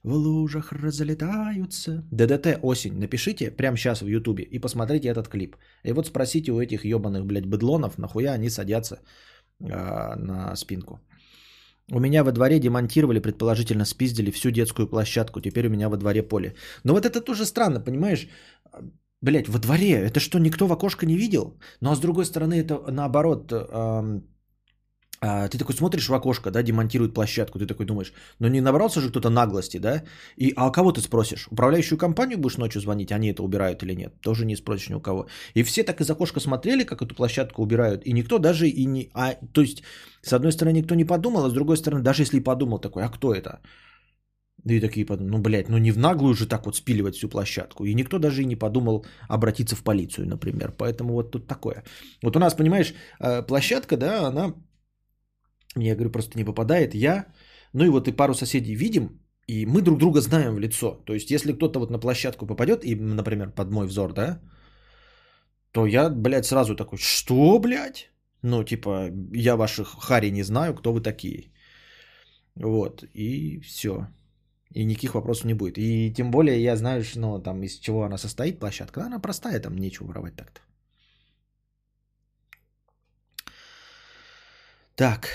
в 0.03 0.13
лужах 0.13 0.71
разлетаются. 0.71 2.03
ДДТ 2.11 2.59
осень. 2.61 2.97
Напишите 2.99 3.51
прямо 3.51 3.77
сейчас 3.77 4.01
в 4.01 4.07
Ютубе 4.07 4.43
и 4.43 4.59
посмотрите 4.59 5.07
этот 5.07 5.27
клип. 5.27 5.55
И 5.83 5.93
вот 5.93 6.07
спросите 6.07 6.51
у 6.51 6.59
этих 6.59 6.85
ебаных, 6.85 7.25
блядь, 7.25 7.45
быдлонов, 7.45 7.97
нахуя 7.97 8.33
они 8.33 8.49
садятся 8.49 8.99
э, 9.59 10.15
на 10.15 10.55
спинку. 10.55 10.99
У 11.91 11.99
меня 11.99 12.23
во 12.23 12.31
дворе 12.31 12.59
демонтировали, 12.59 13.19
предположительно 13.19 13.85
спиздили 13.85 14.31
всю 14.31 14.51
детскую 14.51 14.87
площадку. 14.87 15.41
Теперь 15.41 15.67
у 15.67 15.69
меня 15.69 15.89
во 15.89 15.97
дворе 15.97 16.23
поле. 16.23 16.55
Но 16.83 16.93
вот 16.93 17.05
это 17.05 17.21
тоже 17.21 17.45
странно, 17.45 17.79
понимаешь? 17.81 18.27
Блять, 19.21 19.49
во 19.49 19.59
дворе, 19.59 19.91
это 19.91 20.19
что, 20.19 20.39
никто 20.39 20.67
в 20.67 20.71
окошко 20.71 21.05
не 21.05 21.17
видел? 21.17 21.59
Ну 21.81 21.91
а 21.91 21.95
с 21.95 21.99
другой 21.99 22.25
стороны, 22.25 22.55
это 22.55 22.91
наоборот, 22.91 23.51
э, 23.51 24.21
а, 25.23 25.47
ты 25.47 25.60
такой 25.60 25.75
смотришь 25.75 26.10
в 26.10 26.13
окошко, 26.13 26.49
да, 26.49 26.63
демонтируют 26.63 27.13
площадку, 27.13 27.60
ты 27.60 27.67
такой 27.67 27.86
думаешь, 27.86 28.12
ну 28.39 28.47
не 28.47 28.62
набрался 28.62 29.01
же 29.01 29.10
кто-то 29.10 29.29
наглости, 29.29 29.77
да? 29.77 30.03
И, 30.36 30.51
а 30.55 30.71
кого 30.71 30.91
ты 30.91 31.01
спросишь? 31.01 31.47
Управляющую 31.51 31.99
компанию 31.99 32.39
будешь 32.39 32.57
ночью 32.57 32.81
звонить, 32.81 33.12
они 33.12 33.29
это 33.29 33.43
убирают 33.43 33.84
или 33.84 33.93
нет? 33.93 34.13
Тоже 34.21 34.45
не 34.45 34.55
спросишь 34.55 34.89
ни 34.89 34.95
у 34.95 34.99
кого. 34.99 35.27
И 35.53 35.63
все 35.63 35.84
так 35.84 36.01
из 36.01 36.10
окошка 36.10 36.39
смотрели, 36.39 36.84
как 36.84 37.01
эту 37.03 37.13
площадку 37.13 37.62
убирают, 37.62 38.05
и 38.05 38.13
никто 38.13 38.39
даже 38.39 38.67
и 38.67 38.86
не... 38.86 39.12
А, 39.13 39.36
то 39.53 39.62
есть, 39.62 39.84
с 40.23 40.34
одной 40.34 40.51
стороны, 40.51 40.77
никто 40.77 40.95
не 40.95 41.05
подумал, 41.05 41.45
а 41.45 41.49
с 41.49 41.53
другой 41.53 41.77
стороны, 41.77 42.03
даже 42.03 42.23
если 42.23 42.38
и 42.38 42.43
подумал 42.43 42.79
такой, 42.79 43.03
а 43.03 43.10
кто 43.10 43.31
это? 43.36 43.60
И 44.65 44.79
такие 44.79 45.05
подумали, 45.05 45.31
ну, 45.31 45.41
блядь, 45.41 45.69
ну 45.69 45.77
не 45.77 45.91
в 45.91 45.97
наглую 45.97 46.34
же 46.34 46.47
так 46.47 46.65
вот 46.65 46.75
спиливать 46.75 47.15
всю 47.15 47.29
площадку. 47.29 47.86
И 47.86 47.93
никто 47.93 48.19
даже 48.19 48.41
и 48.41 48.45
не 48.45 48.55
подумал 48.55 49.05
обратиться 49.29 49.75
в 49.75 49.84
полицию, 49.84 50.27
например. 50.27 50.73
Поэтому 50.77 51.13
вот 51.13 51.31
тут 51.31 51.47
такое. 51.47 51.84
Вот 52.23 52.36
у 52.36 52.39
нас, 52.39 52.55
понимаешь, 52.55 52.93
э, 53.19 53.43
площадка, 53.43 53.97
да, 53.97 54.27
она, 54.27 54.53
я 55.75 55.95
говорю, 55.95 56.12
просто 56.12 56.38
не 56.38 56.45
попадает. 56.45 56.95
Я, 56.95 57.25
ну 57.73 57.86
и 57.86 57.89
вот 57.89 58.07
и 58.07 58.12
пару 58.12 58.34
соседей 58.34 58.75
видим, 58.75 59.21
и 59.47 59.65
мы 59.65 59.81
друг 59.81 59.97
друга 59.99 60.21
знаем 60.21 60.55
в 60.55 60.60
лицо. 60.60 61.03
То 61.05 61.13
есть, 61.13 61.31
если 61.31 61.53
кто-то 61.53 61.79
вот 61.79 61.91
на 61.91 61.99
площадку 61.99 62.45
попадет, 62.45 62.84
и, 62.84 62.95
например, 62.95 63.51
под 63.51 63.71
мой 63.71 63.88
взор, 63.88 64.13
да, 64.13 64.39
то 65.71 65.86
я, 65.86 66.10
блядь, 66.10 66.45
сразу 66.45 66.75
такой, 66.75 66.97
что, 66.97 67.60
блядь? 67.60 68.10
Ну, 68.43 68.63
типа, 68.63 69.12
я 69.34 69.55
ваших 69.55 69.88
хари 69.99 70.31
не 70.31 70.43
знаю, 70.43 70.73
кто 70.73 70.93
вы 70.93 71.01
такие. 71.01 71.51
Вот, 72.55 73.03
и 73.13 73.60
все. 73.62 74.07
И 74.73 74.86
никаких 74.86 75.15
вопросов 75.15 75.45
не 75.45 75.53
будет. 75.53 75.77
И 75.77 76.13
тем 76.13 76.31
более 76.31 76.62
я 76.62 76.75
знаю, 76.75 77.03
ну, 77.15 77.39
там, 77.39 77.63
из 77.63 77.79
чего 77.79 78.03
она 78.03 78.17
состоит, 78.17 78.60
площадка. 78.60 79.05
Она 79.05 79.19
простая, 79.19 79.60
там 79.60 79.77
нечего 79.77 80.07
воровать 80.07 80.36
так-то. 80.36 80.62
Так. 84.95 85.29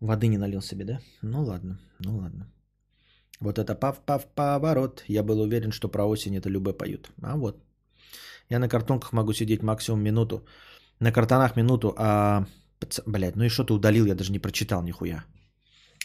Воды 0.00 0.28
не 0.28 0.38
налил 0.38 0.62
себе, 0.62 0.84
да? 0.84 1.00
Ну 1.22 1.44
ладно, 1.44 1.78
ну 1.98 2.16
ладно. 2.18 2.46
Вот 3.40 3.58
это 3.58 3.74
пав-пав 3.74 4.26
поворот. 4.34 5.04
Я 5.08 5.22
был 5.22 5.40
уверен, 5.40 5.72
что 5.72 5.88
про 5.88 6.04
осень 6.04 6.36
это 6.36 6.48
любые 6.48 6.74
поют. 6.74 7.10
А 7.22 7.36
вот. 7.36 7.62
Я 8.50 8.58
на 8.58 8.68
картонках 8.68 9.12
могу 9.12 9.32
сидеть 9.32 9.62
максимум 9.62 10.02
минуту. 10.02 10.46
На 11.00 11.12
картонах 11.12 11.56
минуту, 11.56 11.94
а... 11.96 12.46
Блядь, 13.06 13.36
ну 13.36 13.44
и 13.44 13.48
что 13.48 13.64
ты 13.64 13.72
удалил, 13.72 14.06
я 14.06 14.14
даже 14.14 14.32
не 14.32 14.38
прочитал 14.38 14.82
нихуя. 14.82 15.24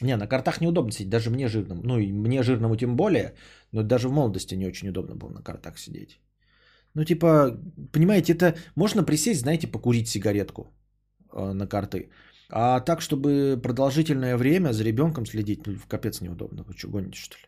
Не, 0.02 0.18
на 0.18 0.28
картах 0.28 0.62
неудобно 0.62 0.92
сидеть, 0.92 1.10
даже 1.10 1.30
мне 1.30 1.48
жирному. 1.48 1.82
Ну 1.84 2.00
и 2.00 2.12
мне 2.12 2.44
жирному 2.44 2.76
тем 2.76 2.96
более, 2.96 3.34
но 3.72 3.84
даже 3.84 4.08
в 4.08 4.12
молодости 4.12 4.56
не 4.56 4.68
очень 4.68 4.90
удобно 4.90 5.16
было 5.16 5.30
на 5.30 5.44
картах 5.44 5.78
сидеть. 5.78 6.20
Ну 6.96 7.06
типа, 7.06 7.58
понимаете, 7.92 8.34
это 8.34 8.56
можно 8.76 9.04
присесть, 9.04 9.42
знаете, 9.42 9.68
покурить 9.68 10.08
сигаретку 10.08 10.74
э, 11.32 11.54
на 11.54 11.68
карты. 11.68 12.10
А 12.56 12.80
так, 12.82 13.02
чтобы 13.02 13.60
продолжительное 13.64 14.38
время 14.38 14.74
за 14.74 14.84
ребенком 14.84 15.26
следить, 15.26 15.66
ну, 15.66 15.76
капец 15.88 16.22
неудобно. 16.22 16.64
Вы 16.64 16.74
что, 16.78 16.88
гоните, 16.88 17.18
что 17.18 17.36
ли? 17.36 17.46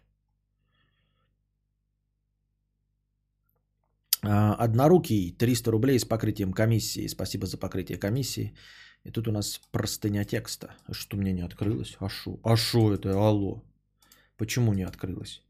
А, 4.23 4.55
однорукий, 4.55 5.31
300 5.31 5.71
рублей 5.71 5.99
с 5.99 6.05
покрытием 6.05 6.53
комиссии. 6.53 7.07
Спасибо 7.07 7.45
за 7.45 7.57
покрытие 7.57 7.99
комиссии. 7.99 8.55
И 9.03 9.11
тут 9.11 9.27
у 9.27 9.31
нас 9.31 9.61
простыня 9.71 10.25
текста. 10.25 10.75
Что 10.91 11.17
мне 11.17 11.33
не 11.33 11.45
открылось? 11.45 11.97
А 11.99 12.09
шо? 12.09 12.39
А 12.43 12.57
шо 12.57 12.91
это? 12.91 13.09
Алло. 13.09 13.61
Почему 14.37 14.73
не 14.73 14.87
открылось? 14.87 15.43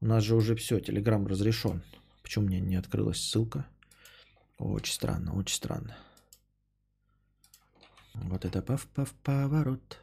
У 0.00 0.06
нас 0.06 0.24
же 0.24 0.34
уже 0.34 0.54
все, 0.54 0.80
Телеграм 0.80 1.26
разрешен. 1.26 1.82
Почему 2.22 2.46
мне 2.46 2.60
не 2.60 2.76
открылась 2.76 3.20
ссылка? 3.20 3.66
Очень 4.58 4.94
странно, 4.94 5.36
очень 5.36 5.56
странно. 5.56 5.98
Вот 8.14 8.44
это 8.44 8.62
пав-пав 8.62 9.12
поворот. 9.22 9.98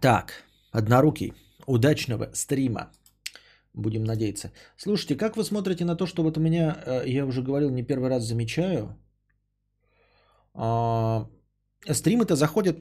Так, 0.00 0.44
однорукий. 0.72 1.32
Удачного 1.66 2.30
стрима. 2.34 2.92
Будем 3.74 4.04
надеяться. 4.04 4.52
Слушайте, 4.76 5.16
как 5.16 5.36
вы 5.36 5.44
смотрите 5.44 5.84
на 5.84 5.96
то, 5.96 6.06
что 6.06 6.22
вот 6.22 6.38
у 6.38 6.40
меня, 6.40 6.76
э, 6.86 7.02
я 7.06 7.26
уже 7.26 7.42
говорил, 7.42 7.70
не 7.70 7.82
первый 7.82 8.08
раз 8.08 8.24
замечаю, 8.24 8.96
а, 10.54 11.26
стримы-то 11.88 12.36
заходят... 12.36 12.78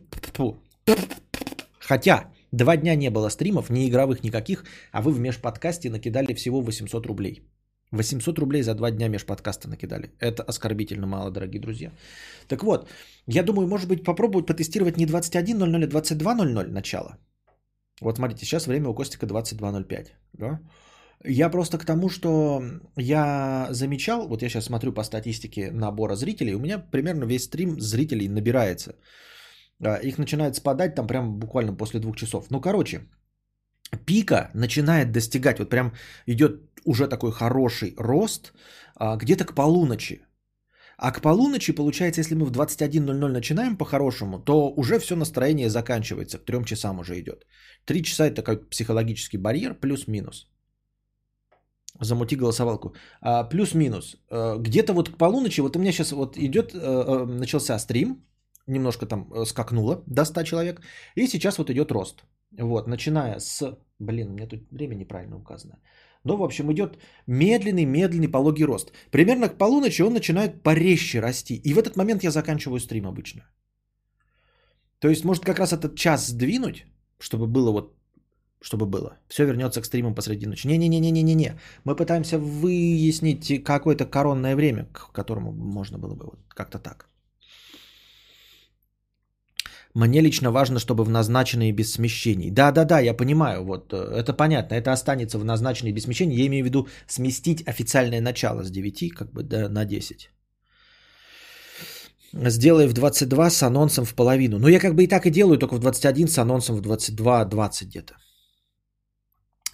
Хотя 1.80 2.32
два 2.52 2.78
дня 2.78 2.96
не 2.96 3.10
было 3.10 3.30
стримов, 3.30 3.70
ни 3.70 3.88
игровых 3.88 4.24
никаких, 4.24 4.66
а 4.92 5.02
вы 5.02 5.12
в 5.12 5.20
межподкасте 5.20 5.90
накидали 5.90 6.34
всего 6.34 6.62
800 6.62 7.06
рублей. 7.06 7.44
800 7.96 8.40
рублей 8.40 8.64
за 8.64 8.76
два 8.76 8.92
дня 8.92 9.08
межподкаста 9.10 9.70
накидали. 9.70 10.12
Это 10.20 10.44
оскорбительно 10.44 11.08
мало, 11.08 11.32
дорогие 11.32 11.62
друзья. 11.62 11.92
Так 12.48 12.64
вот, 12.64 12.90
я 13.28 13.44
думаю, 13.44 13.68
может 13.68 13.88
быть, 13.88 14.04
попробовать 14.04 14.46
потестировать 14.46 14.98
не 14.98 15.06
21.00, 15.06 15.84
а 15.84 15.88
22.00 15.88 16.72
начало. 16.72 17.18
Вот 18.02 18.18
смотрите, 18.18 18.46
сейчас 18.46 18.68
время 18.68 18.90
у 18.90 18.94
Костика 18.94 19.26
22.05. 19.26 20.08
Да? 20.34 20.60
Я 21.24 21.50
просто 21.50 21.78
к 21.78 21.86
тому, 21.86 22.10
что 22.10 22.62
я 22.98 23.68
замечал, 23.72 24.28
вот 24.28 24.42
я 24.42 24.50
сейчас 24.50 24.66
смотрю 24.66 24.94
по 24.94 25.04
статистике 25.04 25.72
набора 25.72 26.16
зрителей, 26.16 26.56
у 26.56 26.60
меня 26.60 26.78
примерно 26.78 27.26
весь 27.26 27.46
стрим 27.46 27.80
зрителей 27.80 28.28
набирается. 28.28 28.96
А, 29.84 29.96
их 29.96 30.18
начинает 30.18 30.56
спадать 30.56 30.96
там 30.96 31.08
прям 31.08 31.40
буквально 31.40 31.74
после 31.74 32.00
двух 32.00 32.16
часов. 32.16 32.52
Ну, 32.52 32.62
короче, 32.62 33.02
пика 34.06 34.52
начинает 34.54 35.12
достигать, 35.12 35.60
вот 35.60 35.70
прям 35.70 35.94
идет 36.28 36.62
уже 36.86 37.08
такой 37.08 37.32
хороший 37.32 37.94
рост 37.98 38.54
а, 38.96 39.18
где-то 39.18 39.46
к 39.46 39.54
полуночи. 39.54 40.22
А 40.98 41.12
к 41.12 41.22
полуночи, 41.22 41.74
получается, 41.74 42.22
если 42.22 42.36
мы 42.36 42.46
в 42.46 42.52
21.00 42.52 43.28
начинаем 43.28 43.78
по-хорошему, 43.78 44.40
то 44.40 44.70
уже 44.78 45.00
все 45.00 45.16
настроение 45.16 45.70
заканчивается, 45.70 46.38
к 46.38 46.46
трем 46.46 46.64
часам 46.64 47.00
уже 47.00 47.20
идет. 47.20 47.46
Три 47.86 48.04
часа 48.04 48.28
это 48.28 48.36
такой 48.36 48.58
психологический 48.70 49.38
барьер, 49.38 49.74
плюс-минус. 49.74 50.48
Замути 52.02 52.36
голосовалку. 52.36 52.96
А, 53.22 53.44
плюс-минус. 53.44 54.16
А, 54.30 54.58
где-то 54.58 54.94
вот 54.94 55.10
к 55.10 55.18
полуночи, 55.18 55.62
вот 55.62 55.76
у 55.76 55.80
меня 55.80 55.92
сейчас 55.92 56.12
вот 56.12 56.38
идет, 56.38 56.72
а, 56.74 56.78
а, 57.08 57.26
начался 57.26 57.80
стрим, 57.80 58.24
немножко 58.68 59.06
там 59.06 59.46
скакнуло 59.46 60.04
до 60.08 60.26
100 60.26 60.44
человек, 60.44 60.82
и 61.16 61.28
сейчас 61.28 61.58
вот 61.58 61.70
идет 61.70 61.92
рост. 61.92 62.24
Вот, 62.58 62.88
начиная 62.88 63.40
с... 63.40 63.78
Блин, 64.00 64.30
у 64.30 64.34
меня 64.34 64.48
тут 64.48 64.60
время 64.72 64.96
неправильно 64.96 65.38
указано. 65.38 65.80
Ну, 66.26 66.38
в 66.38 66.44
общем, 66.44 66.72
идет 66.72 66.98
медленный, 67.28 67.86
медленный 67.86 68.28
пологий 68.28 68.66
рост. 68.66 68.92
Примерно 69.12 69.48
к 69.48 69.58
полуночи 69.58 70.02
он 70.02 70.14
начинает 70.14 70.64
порезче 70.64 71.22
расти. 71.22 71.62
И 71.64 71.74
в 71.74 71.78
этот 71.78 71.96
момент 71.96 72.24
я 72.24 72.32
заканчиваю 72.32 72.80
стрим 72.80 73.06
обычно. 73.06 73.42
То 75.00 75.10
есть, 75.10 75.24
может, 75.24 75.46
как 75.46 75.60
раз 75.60 75.72
этот 75.72 75.96
час 75.96 76.28
сдвинуть, 76.28 76.86
чтобы 77.20 77.48
было 77.48 77.72
вот 77.72 77.96
чтобы 78.62 78.88
было. 78.88 79.20
Все 79.28 79.46
вернется 79.46 79.82
к 79.82 79.86
стримам 79.86 80.16
посреди 80.16 80.48
ночи. 80.48 80.68
Не-не-не-не-не-не. 80.68 81.60
Мы 81.84 81.96
пытаемся 81.96 82.40
выяснить 82.40 83.64
какое-то 83.64 84.06
коронное 84.06 84.56
время, 84.56 84.86
к 84.86 85.12
которому 85.12 85.52
можно 85.52 86.00
было 86.00 86.16
бы 86.16 86.26
вот 86.26 86.40
как-то 86.50 86.80
так. 86.80 87.08
Мне 89.96 90.22
лично 90.22 90.52
важно, 90.52 90.80
чтобы 90.80 91.06
в 91.06 91.10
назначенные 91.10 91.72
без 91.72 91.94
смещений. 91.94 92.52
Да-да-да, 92.52 93.00
я 93.00 93.14
понимаю, 93.14 93.64
вот 93.64 93.94
э, 93.94 93.98
это 93.98 94.34
понятно, 94.34 94.76
это 94.76 94.92
останется 94.92 95.40
в 95.40 95.46
назначенные 95.46 95.94
без 95.94 96.04
смещений. 96.04 96.36
Я 96.36 96.46
имею 96.48 96.64
в 96.64 96.68
виду 96.68 96.88
сместить 97.08 97.66
официальное 97.66 98.22
начало 98.22 98.64
с 98.64 98.72
9 98.72 99.14
как 99.14 99.32
бы 99.32 99.44
до, 99.44 99.70
на 99.70 99.86
10. 99.86 100.30
Сделай 102.34 102.88
в 102.88 102.94
22 102.94 103.50
с 103.50 103.64
анонсом 103.64 104.04
в 104.04 104.14
половину. 104.14 104.60
Ну, 104.60 104.68
я 104.68 104.80
как 104.80 104.96
бы 104.96 105.04
и 105.04 105.08
так 105.08 105.26
и 105.26 105.32
делаю, 105.32 105.58
только 105.58 105.76
в 105.76 105.80
21 105.80 106.28
с 106.28 106.38
анонсом 106.38 106.76
в 106.76 106.82
22-20 106.82 107.86
где-то. 107.86 108.16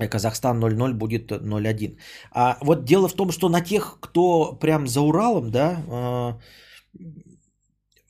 Казахстан 0.08 0.64
0-0 0.64 0.94
будет 0.94 1.32
0-1. 1.32 1.98
А 2.32 2.58
вот 2.62 2.86
дело 2.86 3.08
в 3.08 3.14
том, 3.14 3.32
что 3.32 3.50
на 3.50 3.62
тех, 3.62 3.98
кто 4.00 4.54
прям 4.54 4.88
за 4.88 5.02
Уралом, 5.02 5.50
да, 5.50 5.84
а, 5.90 6.40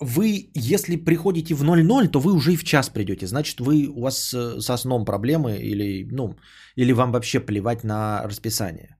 вы, 0.02 0.50
если 0.56 0.96
приходите 0.96 1.54
в 1.54 1.64
0-0, 1.64 2.08
то 2.08 2.20
вы 2.20 2.34
уже 2.34 2.54
и 2.54 2.58
в 2.58 2.64
час 2.64 2.90
придете. 2.90 3.28
Значит, 3.28 3.60
вы, 3.60 3.88
у 3.88 4.02
вас 4.02 4.34
э, 4.34 4.60
со 4.60 4.78
сном 4.78 5.06
проблемы 5.06 5.58
или, 5.58 6.08
ну, 6.12 6.36
или 6.76 6.94
вам 6.94 7.12
вообще 7.12 7.40
плевать 7.40 7.84
на 7.84 8.24
расписание. 8.24 8.98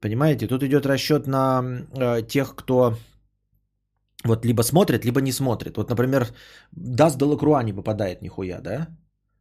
Понимаете, 0.00 0.46
тут 0.46 0.62
идет 0.62 0.86
расчет 0.86 1.26
на 1.26 1.62
э, 1.94 2.22
тех, 2.28 2.54
кто 2.54 2.96
вот 4.24 4.44
либо 4.44 4.62
смотрит, 4.62 5.04
либо 5.04 5.20
не 5.20 5.32
смотрит. 5.32 5.76
Вот, 5.76 5.90
например, 5.90 6.26
Даст 6.72 7.18
Делакруа 7.18 7.62
не 7.62 7.72
попадает 7.72 8.22
нихуя, 8.22 8.60
да? 8.60 8.88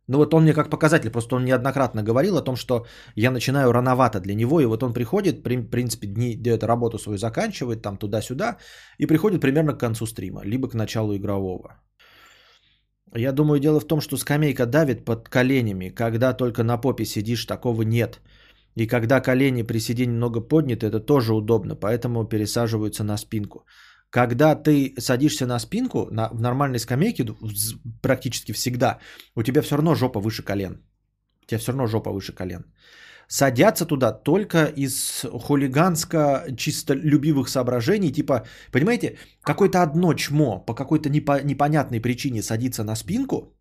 Ну 0.08 0.18
вот 0.18 0.34
он 0.34 0.44
мне 0.44 0.54
как 0.54 0.70
показатель, 0.70 1.12
просто 1.12 1.36
он 1.36 1.46
неоднократно 1.46 2.04
говорил 2.04 2.38
о 2.38 2.42
том, 2.42 2.56
что 2.56 2.86
я 3.16 3.32
начинаю 3.32 3.72
рановато 3.72 4.20
для 4.20 4.36
него, 4.36 4.60
и 4.60 4.66
вот 4.66 4.84
он 4.84 4.94
приходит, 4.94 5.40
в 5.40 5.70
принципе, 5.70 6.08
дни, 6.08 6.36
эту 6.46 6.68
работу 6.68 6.98
свою 6.98 7.18
заканчивает, 7.18 7.82
там 7.82 7.98
туда-сюда, 7.98 8.58
и 8.98 9.06
приходит 9.06 9.42
примерно 9.42 9.74
к 9.74 9.80
концу 9.80 10.06
стрима, 10.06 10.42
либо 10.44 10.68
к 10.70 10.74
началу 10.74 11.16
игрового. 11.16 11.82
Я 13.16 13.32
думаю, 13.32 13.60
дело 13.60 13.80
в 13.80 13.88
том, 13.88 14.02
что 14.02 14.18
скамейка 14.18 14.66
давит 14.66 15.06
под 15.06 15.30
коленями, 15.30 15.90
когда 15.90 16.34
только 16.34 16.64
на 16.64 16.78
попе 16.78 17.06
сидишь, 17.06 17.46
такого 17.46 17.84
нет. 17.84 18.22
И 18.76 18.88
когда 18.88 19.20
колени 19.20 19.64
при 19.64 19.80
сидении 19.80 20.14
немного 20.14 20.40
подняты, 20.40 20.88
это 20.88 21.00
тоже 21.00 21.34
удобно, 21.34 21.76
поэтому 21.76 22.26
пересаживаются 22.26 23.04
на 23.04 23.18
спинку. 23.18 23.66
Когда 24.12 24.56
ты 24.56 24.94
садишься 25.00 25.46
на 25.48 25.60
спинку, 25.60 26.08
на, 26.12 26.30
в 26.30 26.42
нормальной 26.42 26.80
скамейке, 26.80 27.26
практически 28.02 28.52
всегда, 28.52 29.00
у 29.36 29.44
тебя 29.44 29.62
все 29.62 29.76
равно 29.78 29.96
жопа 29.96 30.20
выше 30.20 30.44
колен. 30.44 30.82
У 31.44 31.46
тебя 31.48 31.60
все 31.60 31.72
равно 31.72 31.88
жопа 31.88 32.12
выше 32.12 32.34
колен. 32.34 32.66
садятся 33.28 33.86
туда 33.86 34.12
только 34.12 34.66
из 34.66 35.26
хулиганско 35.32 36.44
чисто 36.58 36.94
любивых 36.94 37.48
соображений. 37.48 38.12
Типа, 38.12 38.46
понимаете, 38.72 39.18
какое-то 39.44 39.82
одно 39.82 40.14
чмо 40.14 40.60
по 40.60 40.76
какой-то 40.76 41.10
непо- 41.10 41.44
непонятной 41.44 42.02
причине 42.02 42.44
садится 42.44 42.84
на 42.84 42.96
спинку 42.96 43.56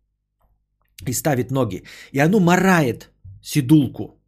и 1.07 1.13
ставит 1.13 1.51
ноги, 1.51 1.83
и 2.11 2.19
оно 2.19 2.39
морает 2.39 3.09
сидулку. 3.41 4.21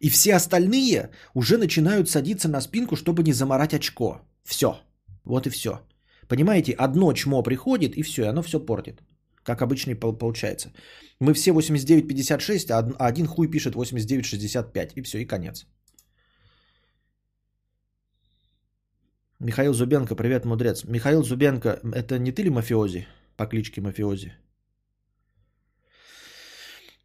И 0.00 0.10
все 0.10 0.34
остальные 0.34 1.10
уже 1.34 1.56
начинают 1.56 2.10
садиться 2.10 2.48
на 2.48 2.60
спинку, 2.60 2.96
чтобы 2.96 3.22
не 3.22 3.32
заморать 3.32 3.72
очко. 3.72 4.20
Все. 4.44 4.82
Вот 5.24 5.46
и 5.46 5.50
все. 5.50 5.80
Понимаете, 6.28 6.72
одно 6.72 7.12
чмо 7.12 7.42
приходит, 7.42 7.96
и 7.96 8.02
все, 8.02 8.22
и 8.22 8.28
оно 8.28 8.42
все 8.42 8.58
портит. 8.58 9.02
Как 9.44 9.62
обычно 9.62 9.90
и 9.90 9.94
получается. 9.94 10.72
Мы 11.20 11.34
все 11.34 11.52
89-56, 11.52 12.70
а 12.70 13.06
один 13.08 13.26
хуй 13.26 13.50
пишет 13.50 13.74
89-65. 13.74 14.92
И 14.96 15.02
все, 15.02 15.18
и 15.18 15.26
конец. 15.26 15.66
Михаил 19.40 19.74
Зубенко, 19.74 20.14
привет, 20.14 20.44
мудрец. 20.44 20.84
Михаил 20.84 21.22
Зубенко, 21.22 21.80
это 21.94 22.18
не 22.18 22.32
ты 22.32 22.42
ли 22.42 22.50
мафиози 22.50 23.06
по 23.36 23.46
кличке 23.46 23.80
Мафиози? 23.80 24.32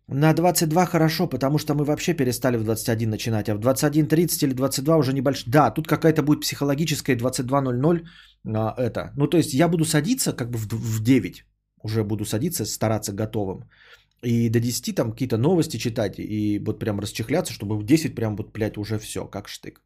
На 0.10 0.34
22 0.34 0.86
хорошо, 0.86 1.28
потому 1.28 1.58
что 1.58 1.74
мы 1.74 1.84
вообще 1.84 2.14
перестали 2.14 2.58
в 2.58 2.64
21 2.64 3.10
начинать, 3.10 3.50
а 3.50 3.56
в 3.56 3.60
21.30 3.60 4.46
или 4.46 4.54
22 4.54 4.98
уже 4.98 5.14
небольшой. 5.14 5.52
Да, 5.52 5.70
тут 5.72 5.88
какая-то 5.88 6.24
будет 6.24 6.42
психологическая 6.42 7.18
22.00. 7.18 8.06
А, 8.56 8.74
это. 8.78 9.12
Ну, 9.18 9.28
то 9.28 9.38
есть 9.38 9.54
я 9.54 9.68
буду 9.68 9.84
садиться 9.84 10.34
как 10.34 10.50
бы 10.50 10.58
в, 10.58 10.68
в 10.68 11.04
9. 11.04 11.46
Уже 11.84 12.04
буду 12.04 12.26
садиться, 12.26 12.66
стараться 12.66 13.12
готовым. 13.12 13.70
И 14.24 14.50
до 14.50 14.60
10 14.60 14.96
там 14.96 15.12
какие-то 15.12 15.38
новости 15.38 15.78
читать 15.78 16.20
и 16.20 16.60
вот 16.60 16.80
прям 16.80 17.00
расчехляться, 17.00 17.54
чтобы 17.54 17.78
в 17.78 17.84
10 17.84 18.16
прям 18.16 18.38
вот, 18.38 18.54
блядь, 18.54 18.78
уже 18.78 19.00
все, 19.00 19.26
как 19.26 19.50
штык. 19.50 19.82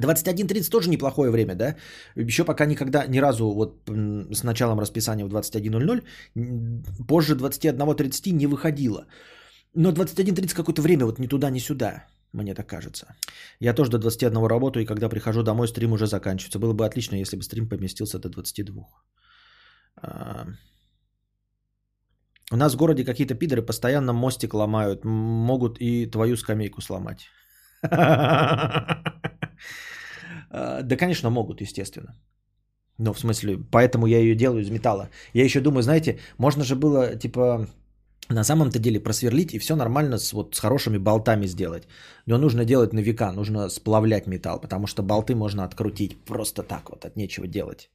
21.30 0.00 0.70
тоже 0.70 0.90
неплохое 0.90 1.30
время, 1.30 1.54
да? 1.54 1.76
Еще 2.16 2.44
пока 2.44 2.66
никогда, 2.66 3.06
ни 3.06 3.20
разу 3.20 3.50
вот 3.50 3.88
с 4.34 4.42
началом 4.42 4.80
расписания 4.80 5.26
в 5.26 5.28
21.00, 5.28 6.02
позже 7.06 7.34
21.30 7.34 8.32
не 8.32 8.46
выходило. 8.46 9.06
Но 9.74 9.92
21.30 9.92 10.54
какое-то 10.54 10.82
время, 10.82 11.04
вот 11.04 11.18
ни 11.18 11.26
туда, 11.26 11.50
ни 11.50 11.60
сюда, 11.60 12.04
мне 12.32 12.54
так 12.54 12.66
кажется. 12.66 13.06
Я 13.60 13.74
тоже 13.74 13.90
до 13.90 13.98
21 13.98 14.46
работаю, 14.46 14.82
и 14.82 14.86
когда 14.86 15.08
прихожу 15.08 15.42
домой, 15.42 15.68
стрим 15.68 15.92
уже 15.92 16.06
заканчивается. 16.06 16.58
Было 16.58 16.72
бы 16.72 16.86
отлично, 16.86 17.16
если 17.16 17.36
бы 17.36 17.42
стрим 17.42 17.68
поместился 17.68 18.18
до 18.18 18.28
22. 18.28 18.86
А, 20.02 20.46
у 22.52 22.56
нас 22.56 22.74
в 22.74 22.76
городе 22.76 23.04
какие-то 23.04 23.34
пидоры 23.34 23.62
постоянно 23.62 24.12
мостик 24.12 24.54
ломают. 24.54 25.04
Могут 25.04 25.80
и 25.80 26.06
твою 26.06 26.36
скамейку 26.36 26.80
сломать. 26.80 27.28
А, 30.50 30.82
да, 30.82 30.96
конечно, 30.96 31.30
могут, 31.30 31.60
естественно. 31.60 32.14
Ну, 32.98 33.12
в 33.12 33.18
смысле, 33.18 33.58
поэтому 33.70 34.06
я 34.06 34.18
ее 34.18 34.34
делаю 34.36 34.62
из 34.62 34.70
металла. 34.70 35.10
Я 35.32 35.44
еще 35.44 35.60
думаю, 35.60 35.82
знаете, 35.82 36.18
можно 36.38 36.64
же 36.64 36.76
было, 36.76 37.16
типа, 37.16 37.68
на 38.28 38.44
самом-то 38.44 38.78
деле 38.78 39.00
просверлить 39.00 39.54
и 39.54 39.58
все 39.58 39.76
нормально 39.76 40.18
с, 40.18 40.32
вот, 40.32 40.54
с 40.54 40.60
хорошими 40.60 40.98
болтами 40.98 41.46
сделать. 41.46 41.88
Но 42.26 42.38
нужно 42.38 42.64
делать 42.64 42.92
на 42.92 43.00
века, 43.00 43.32
нужно 43.32 43.68
сплавлять 43.68 44.26
металл, 44.26 44.60
потому 44.60 44.86
что 44.86 45.02
болты 45.02 45.34
можно 45.34 45.64
открутить 45.64 46.24
просто 46.24 46.62
так 46.62 46.90
вот, 46.90 47.04
от 47.04 47.16
нечего 47.16 47.46
делать. 47.46 47.90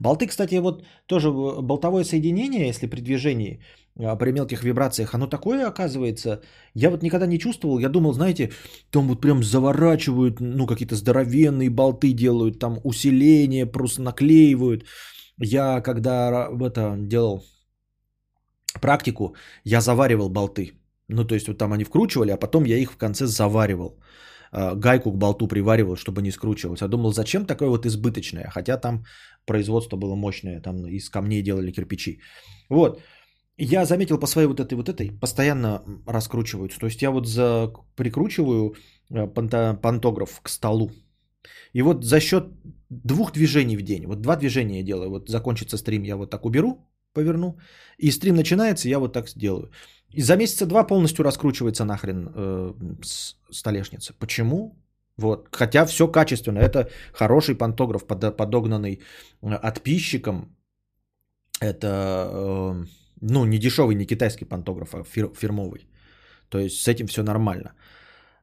Болты, 0.00 0.26
кстати, 0.26 0.54
вот 0.60 0.84
тоже 1.06 1.30
болтовое 1.30 2.04
соединение, 2.04 2.68
если 2.68 2.86
при 2.86 3.00
движении, 3.00 3.60
при 3.98 4.32
мелких 4.32 4.62
вибрациях, 4.62 5.14
оно 5.14 5.26
такое 5.26 5.66
оказывается. 5.66 6.40
Я 6.74 6.90
вот 6.90 7.02
никогда 7.02 7.26
не 7.26 7.38
чувствовал, 7.38 7.80
я 7.80 7.88
думал, 7.88 8.12
знаете, 8.12 8.50
там 8.90 9.08
вот 9.08 9.20
прям 9.20 9.42
заворачивают, 9.42 10.40
ну 10.40 10.66
какие-то 10.66 10.94
здоровенные 10.94 11.70
болты 11.70 12.12
делают, 12.12 12.58
там 12.58 12.78
усиление 12.84 13.66
просто 13.66 14.02
наклеивают. 14.02 14.84
Я 15.40 15.80
когда 15.80 16.48
это 16.60 16.96
делал 16.98 17.44
практику, 18.80 19.34
я 19.64 19.80
заваривал 19.80 20.28
болты. 20.28 20.72
Ну, 21.08 21.24
то 21.24 21.34
есть 21.34 21.48
вот 21.48 21.58
там 21.58 21.72
они 21.72 21.84
вкручивали, 21.84 22.30
а 22.30 22.36
потом 22.36 22.64
я 22.64 22.76
их 22.76 22.92
в 22.92 22.96
конце 22.96 23.26
заваривал. 23.26 23.98
А, 24.52 24.74
гайку 24.74 25.12
к 25.12 25.18
болту 25.18 25.48
приваривал, 25.48 25.96
чтобы 25.96 26.22
не 26.22 26.30
скручивалось. 26.30 26.82
Я 26.82 26.88
думал, 26.88 27.12
зачем 27.12 27.46
такое 27.46 27.68
вот 27.68 27.86
избыточное? 27.86 28.50
Хотя 28.50 28.76
там 28.76 29.04
производство 29.46 29.96
было 29.96 30.14
мощное, 30.14 30.60
там 30.60 30.86
из 30.86 31.10
камней 31.10 31.42
делали 31.42 31.72
кирпичи. 31.72 32.20
Вот. 32.68 33.00
Я 33.58 33.84
заметил 33.84 34.18
по 34.18 34.26
своей 34.26 34.46
вот 34.46 34.60
этой 34.60 34.74
вот 34.74 34.88
этой, 34.88 35.10
постоянно 35.10 35.82
раскручиваются. 36.06 36.78
То 36.78 36.86
есть 36.86 37.02
я 37.02 37.10
вот 37.10 37.26
за, 37.26 37.72
прикручиваю 37.96 38.74
э, 39.10 39.26
пантограф 39.26 40.40
к 40.42 40.48
столу. 40.48 40.90
И 41.72 41.82
вот 41.82 42.04
за 42.04 42.20
счет 42.20 42.44
двух 42.88 43.32
движений 43.32 43.76
в 43.76 43.82
день, 43.82 44.06
вот 44.06 44.20
два 44.20 44.36
движения 44.36 44.78
я 44.78 44.84
делаю, 44.84 45.10
вот 45.10 45.28
закончится 45.28 45.76
стрим, 45.76 46.04
я 46.04 46.16
вот 46.16 46.30
так 46.30 46.46
уберу, 46.46 46.88
поверну, 47.12 47.58
и 47.98 48.12
стрим 48.12 48.36
начинается, 48.36 48.88
я 48.88 48.98
вот 48.98 49.12
так 49.12 49.28
сделаю. 49.28 49.70
И 50.10 50.22
за 50.22 50.36
месяца 50.36 50.66
два 50.66 50.84
полностью 50.84 51.24
раскручивается 51.24 51.84
нахрен 51.84 52.30
э, 52.34 52.74
столешница. 53.50 54.14
Почему? 54.18 54.76
Вот. 55.16 55.48
Хотя 55.50 55.84
все 55.84 56.06
качественно. 56.08 56.60
Это 56.60 56.88
хороший 57.12 57.56
пантограф, 57.56 58.06
подогнанный 58.06 59.00
э, 59.42 59.58
подписчиком. 59.58 60.56
Это 61.60 61.86
э, 62.32 62.84
ну, 63.20 63.44
не 63.44 63.58
дешевый, 63.58 63.94
не 63.94 64.06
китайский 64.06 64.44
пантограф, 64.44 64.94
а 64.94 65.04
фир, 65.04 65.30
фирмовый. 65.34 65.88
То 66.48 66.58
есть 66.58 66.82
с 66.82 66.88
этим 66.88 67.06
все 67.06 67.22
нормально. 67.22 67.72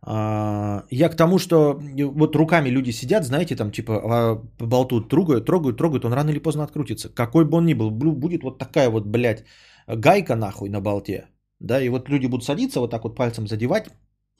А, 0.01 0.83
я 0.91 1.09
к 1.09 1.15
тому, 1.15 1.39
что 1.39 1.79
вот 2.15 2.35
руками 2.35 2.69
люди 2.69 2.91
сидят, 2.91 3.25
знаете, 3.25 3.55
там 3.55 3.71
типа 3.71 3.93
а, 3.93 4.35
по 4.57 4.65
болту 4.65 5.01
трогают, 5.01 5.45
трогают, 5.45 5.77
трогают, 5.77 6.05
он 6.05 6.13
рано 6.13 6.29
или 6.29 6.39
поздно 6.39 6.63
открутится. 6.63 7.09
Какой 7.09 7.45
бы 7.45 7.57
он 7.57 7.65
ни 7.65 7.73
был, 7.73 7.89
будет 7.91 8.43
вот 8.43 8.59
такая 8.59 8.89
вот, 8.89 9.05
блядь, 9.05 9.45
гайка 9.87 10.35
нахуй 10.35 10.69
на 10.69 10.81
болте. 10.81 11.27
Да, 11.59 11.81
и 11.81 11.89
вот 11.89 12.09
люди 12.09 12.27
будут 12.27 12.43
садиться, 12.43 12.79
вот 12.79 12.91
так 12.91 13.03
вот 13.03 13.15
пальцем 13.15 13.47
задевать, 13.47 13.89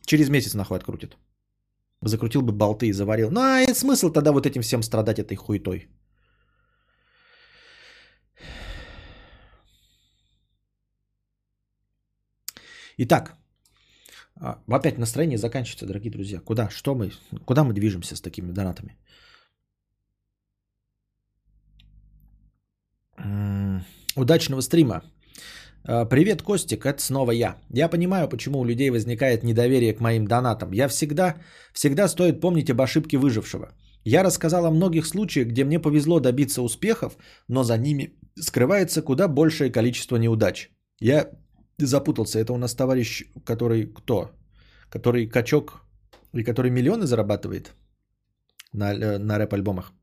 через 0.06 0.30
месяц 0.30 0.54
нахуй 0.54 0.78
открутит. 0.78 1.18
Закрутил 2.02 2.42
бы 2.42 2.52
болты 2.52 2.88
и 2.88 2.94
заварил. 2.94 3.32
Ну, 3.32 3.42
а 3.42 3.74
смысл 3.74 4.12
тогда 4.12 4.32
вот 4.32 4.46
этим 4.46 4.62
всем 4.62 4.84
страдать 4.84 5.18
этой 5.20 5.36
хуетой? 5.36 5.88
Итак, 12.98 13.36
а, 14.40 14.60
опять 14.68 14.98
настроение 14.98 15.38
заканчивается, 15.38 15.86
дорогие 15.86 16.12
друзья. 16.12 16.40
Куда? 16.40 16.70
Что 16.70 16.96
мы? 16.96 17.12
Куда 17.46 17.64
мы 17.64 17.74
движемся 17.74 18.16
с 18.16 18.22
такими 18.22 18.52
донатами? 18.52 18.98
Удачного 24.16 24.62
стрима. 24.62 25.02
А, 25.84 26.06
привет, 26.06 26.42
Костик, 26.42 26.86
это 26.86 27.02
снова 27.02 27.32
я. 27.32 27.58
Я 27.70 27.90
понимаю, 27.90 28.30
почему 28.30 28.60
у 28.60 28.66
людей 28.66 28.90
возникает 28.92 29.44
недоверие 29.44 29.94
к 29.94 30.00
моим 30.00 30.26
донатам. 30.28 30.72
Я 30.72 30.88
всегда, 30.88 31.36
всегда 31.74 32.08
стоит 32.08 32.40
помнить 32.40 32.70
об 32.70 32.82
ошибке 32.82 33.18
выжившего. 33.18 33.74
Я 34.06 34.24
рассказал 34.24 34.66
о 34.66 34.72
многих 34.72 35.06
случаях, 35.06 35.48
где 35.48 35.66
мне 35.66 35.80
повезло 35.80 36.20
добиться 36.20 36.62
успехов, 36.62 37.18
но 37.50 37.64
за 37.64 37.78
ними 37.78 38.14
скрывается 38.40 39.02
куда 39.02 39.28
большее 39.28 39.72
количество 39.72 40.18
неудач. 40.18 40.70
Я 41.00 41.30
запутался. 41.80 42.40
Это 42.40 42.54
у 42.54 42.58
нас 42.58 42.76
товарищ, 42.76 43.24
который 43.46 43.94
кто? 43.94 44.32
Который 44.90 45.28
качок 45.28 45.82
и 46.34 46.44
который 46.44 46.72
миллионы 46.72 47.06
зарабатывает 47.06 47.74
на, 48.74 48.94
э, 48.94 49.18
на 49.18 49.38
рэп-альбомах. 49.38 49.94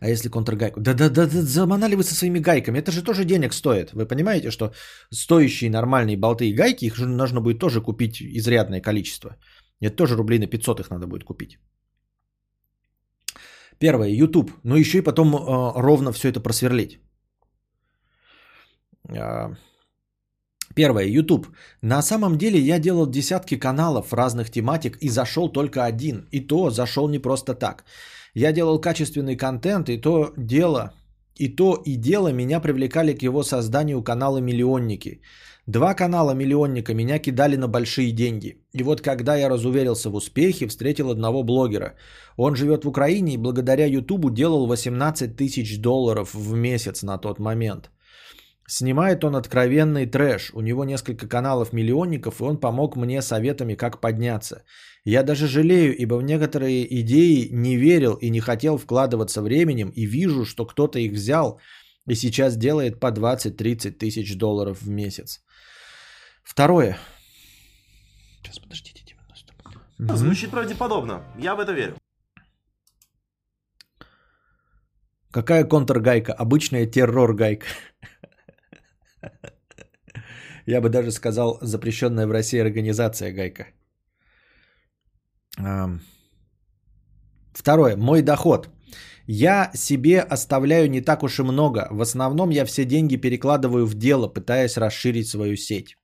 А 0.00 0.08
если 0.08 0.28
контргайку? 0.28 0.80
Да-да-да, 0.80 1.26
заманали 1.26 1.96
вы 1.96 2.04
со 2.04 2.14
своими 2.14 2.38
гайками. 2.38 2.78
Это 2.78 2.92
же 2.92 3.02
тоже 3.02 3.24
денег 3.24 3.52
стоит. 3.52 3.92
Вы 3.92 4.06
понимаете, 4.06 4.50
что 4.50 4.72
стоящие 5.12 5.70
нормальные 5.70 6.16
болты 6.16 6.48
и 6.48 6.54
гайки, 6.54 6.84
их 6.84 6.96
же 6.96 7.06
нужно 7.06 7.40
будет 7.40 7.58
тоже 7.58 7.80
купить 7.80 8.22
изрядное 8.22 8.80
количество. 8.80 9.36
Это 9.80 9.96
тоже 9.96 10.16
рублей 10.16 10.38
на 10.38 10.46
500 10.46 10.80
их 10.80 10.90
надо 10.90 11.06
будет 11.06 11.24
купить. 11.24 11.58
Первое, 13.78 14.08
YouTube. 14.08 14.50
Ну 14.64 14.76
еще 14.76 14.98
и 14.98 15.04
потом 15.04 15.34
э, 15.34 15.72
ровно 15.80 16.12
все 16.12 16.28
это 16.28 16.40
просверлить. 16.40 17.00
А, 19.08 19.56
первое, 20.78 21.06
YouTube. 21.06 21.46
На 21.82 22.02
самом 22.02 22.36
деле 22.38 22.58
я 22.60 22.78
делал 22.78 23.06
десятки 23.10 23.58
каналов 23.58 24.12
разных 24.12 24.50
тематик 24.50 24.96
и 25.00 25.08
зашел 25.08 25.52
только 25.52 25.84
один. 25.84 26.28
И 26.30 26.46
то 26.46 26.70
зашел 26.70 27.08
не 27.08 27.18
просто 27.18 27.54
так. 27.54 27.84
Я 28.34 28.52
делал 28.52 28.80
качественный 28.80 29.36
контент, 29.36 29.88
и 29.88 30.00
то 30.00 30.32
дело, 30.36 30.92
и 31.40 31.56
то 31.56 31.82
и 31.84 31.96
дело 31.96 32.32
меня 32.32 32.60
привлекали 32.60 33.12
к 33.12 33.22
его 33.22 33.42
созданию 33.42 34.02
канала 34.02 34.38
«Миллионники». 34.38 35.20
Два 35.66 35.94
канала 35.94 36.34
«Миллионника» 36.34 36.94
меня 36.94 37.18
кидали 37.18 37.56
на 37.56 37.68
большие 37.68 38.12
деньги. 38.12 38.56
И 38.78 38.82
вот 38.84 39.00
когда 39.00 39.36
я 39.36 39.48
разуверился 39.48 40.10
в 40.10 40.14
успехе, 40.14 40.68
встретил 40.68 41.10
одного 41.10 41.42
блогера. 41.42 41.94
Он 42.36 42.54
живет 42.54 42.84
в 42.84 42.88
Украине 42.88 43.34
и 43.34 43.38
благодаря 43.38 43.86
Ютубу 43.86 44.30
делал 44.30 44.66
18 44.66 45.36
тысяч 45.36 45.80
долларов 45.80 46.34
в 46.34 46.54
месяц 46.54 47.02
на 47.02 47.18
тот 47.18 47.40
момент– 47.40 47.90
Снимает 48.70 49.24
он 49.24 49.34
откровенный 49.34 50.04
трэш. 50.04 50.50
У 50.52 50.60
него 50.60 50.84
несколько 50.84 51.26
каналов 51.26 51.72
миллионников, 51.72 52.40
и 52.40 52.44
он 52.44 52.60
помог 52.60 52.96
мне 52.96 53.22
советами, 53.22 53.74
как 53.74 54.00
подняться. 54.00 54.62
Я 55.04 55.22
даже 55.22 55.46
жалею, 55.46 55.96
ибо 55.96 56.16
в 56.16 56.22
некоторые 56.22 56.84
идеи 57.00 57.48
не 57.50 57.76
верил 57.76 58.14
и 58.20 58.28
не 58.30 58.40
хотел 58.40 58.76
вкладываться 58.76 59.40
временем, 59.40 59.88
и 59.96 60.04
вижу, 60.04 60.44
что 60.44 60.66
кто-то 60.66 60.98
их 60.98 61.12
взял 61.12 61.58
и 62.06 62.14
сейчас 62.14 62.56
делает 62.56 63.00
по 63.00 63.06
20-30 63.06 63.92
тысяч 63.92 64.36
долларов 64.36 64.82
в 64.82 64.90
месяц. 64.90 65.40
Второе. 66.42 66.98
Сейчас, 68.42 68.58
подождите 68.58 69.02
90. 69.98 70.16
Звучит 70.16 70.50
правдеподобно. 70.50 71.22
Я 71.38 71.54
в 71.54 71.60
это 71.60 71.72
верю. 71.72 71.96
Какая 75.30 75.64
контргайка? 75.64 76.34
Обычная 76.34 76.86
террор-гайка. 76.86 77.66
Я 80.68 80.80
бы 80.82 80.90
даже 80.90 81.10
сказал, 81.10 81.58
запрещенная 81.62 82.26
в 82.26 82.30
России 82.30 82.60
организация 82.60 83.32
гайка. 83.32 83.66
Второе. 87.54 87.96
Мой 87.96 88.22
доход. 88.22 88.68
Я 89.26 89.70
себе 89.74 90.20
оставляю 90.20 90.90
не 90.90 91.00
так 91.00 91.22
уж 91.22 91.38
и 91.38 91.42
много. 91.42 91.88
В 91.90 92.02
основном 92.02 92.50
я 92.50 92.66
все 92.66 92.84
деньги 92.84 93.16
перекладываю 93.16 93.86
в 93.86 93.94
дело, 93.94 94.28
пытаясь 94.28 94.76
расширить 94.76 95.28
свою 95.28 95.56
сеть. 95.56 95.96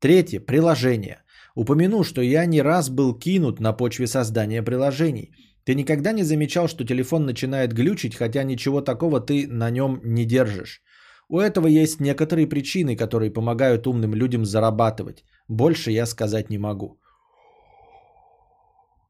Третье. 0.00 0.40
Приложение. 0.40 1.22
Упомяну, 1.54 2.02
что 2.02 2.20
я 2.20 2.46
не 2.46 2.62
раз 2.62 2.90
был 2.90 3.18
кинут 3.18 3.60
на 3.60 3.72
почве 3.72 4.08
создания 4.08 4.64
приложений. 4.64 5.30
Ты 5.64 5.74
никогда 5.76 6.12
не 6.12 6.24
замечал, 6.24 6.68
что 6.68 6.84
телефон 6.84 7.26
начинает 7.26 7.72
глючить, 7.72 8.16
хотя 8.16 8.42
ничего 8.42 8.80
такого 8.80 9.20
ты 9.20 9.46
на 9.46 9.70
нем 9.70 10.00
не 10.02 10.24
держишь. 10.24 10.82
У 11.30 11.38
этого 11.38 11.68
есть 11.68 12.00
некоторые 12.00 12.48
причины, 12.48 12.96
которые 12.96 13.30
помогают 13.30 13.86
умным 13.86 14.14
людям 14.14 14.44
зарабатывать. 14.44 15.24
Больше 15.48 15.92
я 15.92 16.06
сказать 16.06 16.50
не 16.50 16.58
могу. 16.58 16.98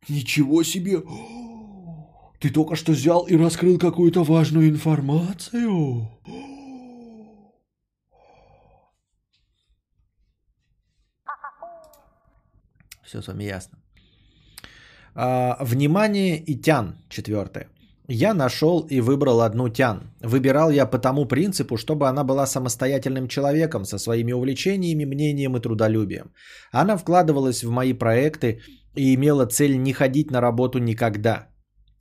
Ничего 0.09 0.63
себе! 0.63 1.03
Ты 2.39 2.51
только 2.51 2.77
что 2.77 2.93
взял 2.93 3.27
и 3.27 3.37
раскрыл 3.37 3.79
какую-то 3.79 4.23
важную 4.23 4.69
информацию. 4.69 6.11
Все 13.03 13.23
с 13.23 13.29
вами 13.29 13.45
ясно. 13.45 13.79
А, 15.15 15.57
внимание 15.65 16.37
и 16.37 16.55
тян. 16.61 16.97
Четвертое. 17.09 17.69
Я 18.09 18.35
нашел 18.35 18.87
и 18.91 19.01
выбрал 19.01 19.41
одну 19.41 19.69
тян. 19.69 20.01
Выбирал 20.21 20.71
я 20.71 20.87
по 20.87 20.99
тому 20.99 21.27
принципу, 21.27 21.77
чтобы 21.77 22.09
она 22.09 22.25
была 22.25 22.47
самостоятельным 22.47 23.29
человеком 23.29 23.85
со 23.85 23.99
своими 23.99 24.33
увлечениями, 24.33 25.05
мнением 25.05 25.57
и 25.57 25.61
трудолюбием. 25.61 26.33
Она 26.73 26.97
вкладывалась 26.97 27.63
в 27.63 27.71
мои 27.71 27.93
проекты 27.93 28.61
и 28.97 29.15
имела 29.15 29.47
цель 29.47 29.77
не 29.77 29.93
ходить 29.93 30.31
на 30.31 30.41
работу 30.41 30.79
никогда. 30.79 31.47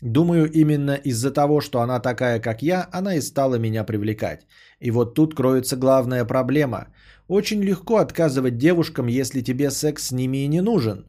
Думаю, 0.01 0.49
именно 0.51 0.95
из-за 0.95 1.31
того, 1.31 1.61
что 1.61 1.81
она 1.81 1.99
такая, 1.99 2.39
как 2.39 2.63
я, 2.63 2.87
она 2.91 3.15
и 3.15 3.21
стала 3.21 3.55
меня 3.55 3.83
привлекать. 3.83 4.47
И 4.79 4.91
вот 4.91 5.13
тут 5.13 5.35
кроется 5.35 5.75
главная 5.75 6.25
проблема. 6.25 6.87
Очень 7.27 7.61
легко 7.61 7.97
отказывать 7.97 8.57
девушкам, 8.57 9.07
если 9.07 9.41
тебе 9.41 9.69
секс 9.69 10.07
с 10.07 10.11
ними 10.11 10.37
и 10.37 10.47
не 10.47 10.61
нужен. 10.61 11.05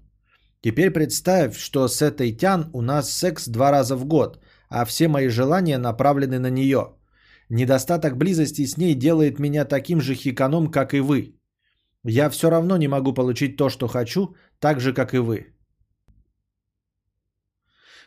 Теперь 0.60 0.90
представь, 0.90 1.56
что 1.56 1.88
с 1.88 2.02
этой 2.02 2.32
тян 2.32 2.68
у 2.74 2.82
нас 2.82 3.10
секс 3.10 3.48
два 3.48 3.70
раза 3.70 3.96
в 3.96 4.04
год– 4.04 4.40
а 4.70 4.84
все 4.84 5.08
мои 5.08 5.28
желания 5.28 5.78
направлены 5.78 6.38
на 6.38 6.50
нее. 6.50 6.94
Недостаток 7.50 8.16
близости 8.16 8.66
с 8.66 8.76
ней 8.76 8.94
делает 8.94 9.38
меня 9.38 9.64
таким 9.64 10.00
же 10.00 10.14
хиканом, 10.14 10.70
как 10.70 10.94
и 10.94 11.00
вы. 11.00 11.34
Я 12.04 12.30
все 12.30 12.50
равно 12.50 12.76
не 12.76 12.88
могу 12.88 13.12
получить 13.12 13.56
то, 13.56 13.68
что 13.68 13.88
хочу, 13.88 14.34
так 14.60 14.80
же, 14.80 14.94
как 14.94 15.12
и 15.12 15.18
вы. 15.18 15.46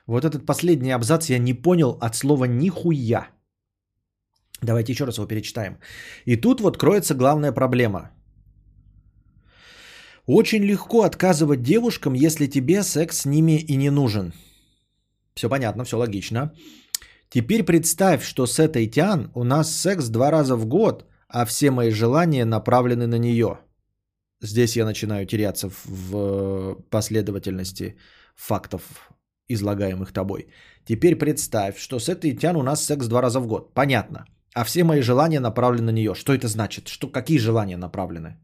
Вот 0.08 0.26
этот 0.26 0.46
последний 0.46 0.92
абзац 0.92 1.30
я 1.30 1.38
не 1.38 1.54
понял 1.54 1.98
от 2.02 2.16
слова 2.16 2.46
«нихуя». 2.46 3.28
Давайте 4.62 4.94
еще 4.94 5.06
раз 5.06 5.18
его 5.18 5.28
перечитаем. 5.28 5.78
И 6.26 6.38
тут 6.38 6.62
вот 6.62 6.78
кроется 6.78 7.14
главная 7.14 7.52
проблема. 7.52 8.12
Очень 10.26 10.64
легко 10.64 11.04
отказывать 11.04 11.62
девушкам, 11.62 12.14
если 12.14 12.48
тебе 12.48 12.84
секс 12.84 13.18
с 13.18 13.26
ними 13.26 13.60
и 13.60 13.76
не 13.76 13.90
нужен. 13.90 14.34
Все 15.36 15.50
понятно, 15.50 15.84
все 15.84 15.98
логично. 15.98 16.52
Теперь 17.30 17.64
представь, 17.64 18.24
что 18.24 18.46
с 18.46 18.60
этой 18.60 18.88
Тян 18.88 19.32
у 19.36 19.44
нас 19.44 19.76
секс 19.76 20.10
два 20.10 20.32
раза 20.32 20.56
в 20.56 20.66
год, 20.66 21.06
а 21.28 21.46
все 21.46 21.72
мои 21.72 21.92
желания 21.92 22.46
направлены 22.46 23.08
на 23.08 23.18
нее. 23.18 23.60
Здесь 24.42 24.76
я 24.76 24.86
начинаю 24.86 25.26
теряться 25.26 25.70
в 25.86 26.76
последовательности 26.90 27.98
фактов, 28.36 28.82
излагаемых 29.48 30.12
тобой. 30.12 30.48
Теперь 30.86 31.16
представь, 31.16 31.78
что 31.78 32.00
с 32.00 32.10
этой 32.10 32.36
Тян 32.36 32.56
у 32.56 32.64
нас 32.64 32.86
секс 32.86 33.08
два 33.08 33.22
раза 33.22 33.40
в 33.40 33.48
год. 33.48 33.74
Понятно. 33.74 34.26
А 34.54 34.64
все 34.64 34.84
мои 34.84 35.02
желания 35.02 35.40
направлены 35.40 35.92
на 35.92 35.96
нее. 35.96 36.14
Что 36.14 36.34
это 36.34 36.48
значит? 36.48 36.88
Что, 36.88 37.08
какие 37.08 37.40
желания 37.40 37.78
направлены? 37.78 38.38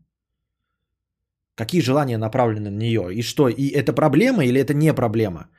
Какие 1.56 1.82
желания 1.82 2.18
направлены 2.18 2.70
на 2.72 2.78
нее? 2.78 3.14
И 3.14 3.22
что? 3.22 3.50
И 3.50 3.68
это 3.68 3.94
проблема 3.94 4.46
или 4.46 4.60
это 4.60 4.74
не 4.74 4.94
проблема? 4.94 5.50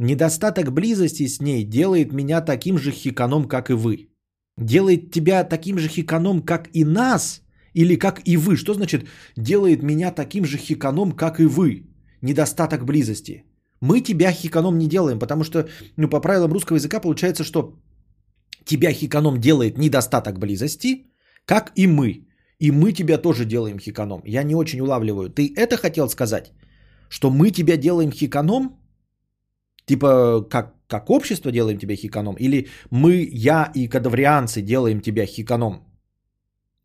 Недостаток 0.00 0.72
близости 0.72 1.26
с 1.26 1.40
ней 1.40 1.64
делает 1.64 2.12
меня 2.12 2.40
таким 2.40 2.78
же 2.78 2.92
хиканом, 2.92 3.48
как 3.48 3.70
и 3.70 3.74
вы. 3.74 4.08
Делает 4.56 5.10
тебя 5.10 5.44
таким 5.44 5.78
же 5.78 5.88
хиканом, 5.88 6.42
как 6.42 6.68
и 6.72 6.84
нас, 6.84 7.42
или 7.74 7.96
как 7.96 8.20
и 8.24 8.36
вы. 8.36 8.56
Что 8.56 8.74
значит 8.74 9.08
делает 9.36 9.82
меня 9.82 10.12
таким 10.12 10.44
же 10.44 10.56
хиканом, 10.56 11.12
как 11.12 11.40
и 11.40 11.46
вы? 11.46 11.86
Недостаток 12.22 12.84
близости. 12.84 13.44
Мы 13.80 14.00
тебя 14.00 14.32
хиканом 14.32 14.78
не 14.78 14.86
делаем, 14.86 15.18
потому 15.18 15.44
что 15.44 15.68
ну, 15.96 16.08
по 16.08 16.20
правилам 16.20 16.52
русского 16.52 16.76
языка 16.76 17.00
получается, 17.00 17.44
что 17.44 17.74
тебя 18.64 18.92
хиканом 18.92 19.40
делает 19.40 19.78
недостаток 19.78 20.38
близости, 20.38 21.06
как 21.44 21.72
и 21.74 21.86
мы. 21.86 22.28
И 22.60 22.70
мы 22.70 22.92
тебя 22.92 23.18
тоже 23.18 23.44
делаем 23.44 23.78
хиканом. 23.78 24.22
Я 24.24 24.44
не 24.44 24.54
очень 24.54 24.80
улавливаю. 24.80 25.30
Ты 25.30 25.52
это 25.56 25.76
хотел 25.76 26.08
сказать? 26.08 26.52
Что 27.08 27.30
мы 27.30 27.50
тебя 27.50 27.76
делаем 27.76 28.12
хиканом? 28.12 28.78
Типа, 29.88 30.42
как, 30.50 30.74
как 30.86 31.10
общество 31.10 31.50
делаем 31.50 31.78
тебя 31.78 31.96
хиканом? 31.96 32.36
Или 32.38 32.68
мы, 32.90 33.28
я 33.32 33.72
и 33.74 33.88
кадаврианцы 33.88 34.62
делаем 34.62 35.00
тебя 35.00 35.26
хиканом? 35.26 35.82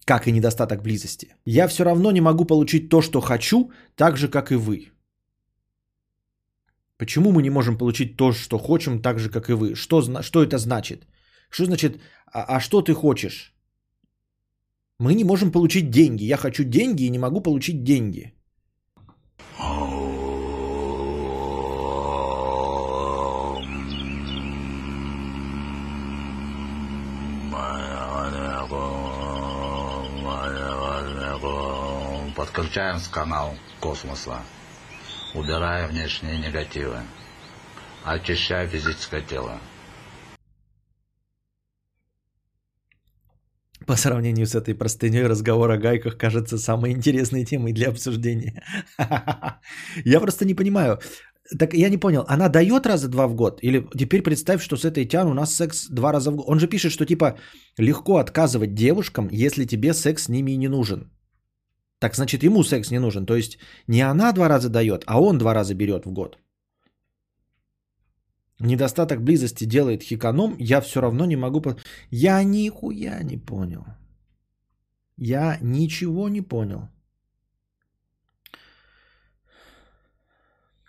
Как 0.06 0.28
и 0.28 0.32
недостаток 0.32 0.82
близости. 0.82 1.36
Я 1.46 1.68
все 1.68 1.84
равно 1.84 2.12
не 2.12 2.22
могу 2.22 2.46
получить 2.46 2.90
то, 2.90 3.02
что 3.02 3.22
хочу, 3.22 3.72
так 3.96 4.18
же, 4.18 4.30
как 4.30 4.52
и 4.52 4.56
вы. 4.56 4.92
Почему 6.98 7.32
мы 7.32 7.42
не 7.42 7.50
можем 7.50 7.78
получить 7.78 8.16
то, 8.16 8.32
что 8.32 8.58
хотим, 8.58 9.02
так 9.02 9.20
же, 9.20 9.30
как 9.30 9.50
и 9.50 9.54
вы? 9.54 9.76
Что, 9.76 10.02
что 10.22 10.44
это 10.44 10.58
значит? 10.58 11.08
Что 11.50 11.66
значит, 11.66 12.00
а, 12.34 12.56
а 12.56 12.60
что 12.60 12.82
ты 12.82 12.94
хочешь? 12.94 13.54
Мы 15.00 15.14
не 15.14 15.24
можем 15.24 15.52
получить 15.52 15.90
деньги. 15.90 16.24
Я 16.24 16.38
хочу 16.38 16.64
деньги 16.64 17.04
и 17.04 17.10
не 17.10 17.20
могу 17.20 17.42
получить 17.42 17.84
деньги. 17.84 18.34
Подключаем 32.44 33.00
с 33.00 33.08
канал 33.08 33.56
космоса. 33.80 34.42
Убирая 35.34 35.88
внешние 35.88 36.38
негативы. 36.38 36.98
Очищая 38.04 38.68
физическое 38.68 39.22
тело. 39.22 39.62
По 43.88 43.96
сравнению 43.96 44.46
с 44.46 44.56
этой 44.56 44.76
простыней 44.76 45.26
разговор 45.26 45.72
о 45.72 45.78
гайках 45.78 46.18
кажется 46.18 46.58
самой 46.58 46.92
интересной 46.92 47.46
темой 47.46 47.72
для 47.72 47.88
обсуждения. 47.88 48.62
Я 50.04 50.20
просто 50.20 50.44
не 50.44 50.54
понимаю. 50.54 51.00
Так 51.58 51.74
я 51.74 51.90
не 51.90 51.98
понял, 51.98 52.26
она 52.28 52.50
дает 52.50 52.86
раза 52.86 53.08
два 53.08 53.28
в 53.28 53.36
год? 53.36 53.60
Или 53.62 53.88
теперь 53.98 54.22
представь, 54.22 54.62
что 54.62 54.76
с 54.76 54.84
этой 54.84 55.06
тян 55.06 55.28
у 55.28 55.34
нас 55.34 55.56
секс 55.56 55.88
два 55.88 56.12
раза 56.12 56.32
в 56.32 56.36
год. 56.36 56.46
Он 56.50 56.60
же 56.60 56.68
пишет, 56.68 56.92
что 56.92 57.06
типа 57.06 57.38
легко 57.78 58.18
отказывать 58.18 58.74
девушкам, 58.74 59.30
если 59.32 59.64
тебе 59.64 59.94
секс 59.94 60.24
с 60.24 60.30
ними 60.30 60.52
не 60.58 60.68
нужен. 60.68 61.10
Так 62.04 62.16
значит, 62.16 62.44
ему 62.44 62.64
секс 62.64 62.92
не 62.92 63.00
нужен. 63.00 63.26
То 63.26 63.34
есть 63.34 63.58
не 63.88 64.02
она 64.02 64.34
два 64.34 64.50
раза 64.50 64.70
дает, 64.70 65.04
а 65.08 65.22
он 65.22 65.38
два 65.38 65.54
раза 65.54 65.74
берет 65.74 66.06
в 66.06 66.12
год. 66.12 66.38
Недостаток 68.60 69.24
близости 69.24 69.64
делает 69.64 70.04
хиканом, 70.04 70.58
я 70.60 70.82
все 70.82 71.00
равно 71.00 71.26
не 71.26 71.38
могу... 71.38 71.62
Я 72.12 72.44
нихуя 72.44 73.24
не 73.24 73.38
понял. 73.38 73.86
Я 75.18 75.58
ничего 75.62 76.28
не 76.28 76.42
понял. 76.42 76.90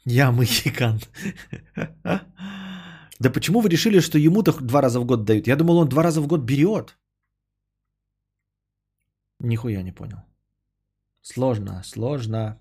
Я 0.04 0.32
махикан. 0.32 1.00
Да 3.20 3.30
почему 3.30 3.60
вы 3.60 3.68
решили, 3.68 4.00
что 4.00 4.18
ему-то 4.18 4.52
два 4.60 4.82
раза 4.82 4.98
в 4.98 5.04
год 5.04 5.24
дают? 5.24 5.46
Я 5.46 5.54
думал, 5.54 5.78
он 5.78 5.88
два 5.88 6.02
раза 6.02 6.20
в 6.20 6.26
год 6.26 6.40
берет. 6.40 6.98
Нихуя 9.38 9.82
не 9.82 9.92
понял. 9.92 10.18
Сложно, 11.24 11.82
сложно. 11.84 12.58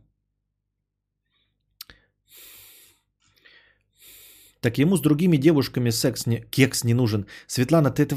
Так 4.62 4.78
ему 4.78 4.96
с 4.96 5.02
другими 5.02 5.36
девушками 5.38 5.92
секс 5.92 6.26
не, 6.26 6.38
кекс 6.50 6.86
не 6.86 6.94
нужен. 6.94 7.26
Светлана, 7.48 7.92
ты 7.92 8.04
это... 8.04 8.16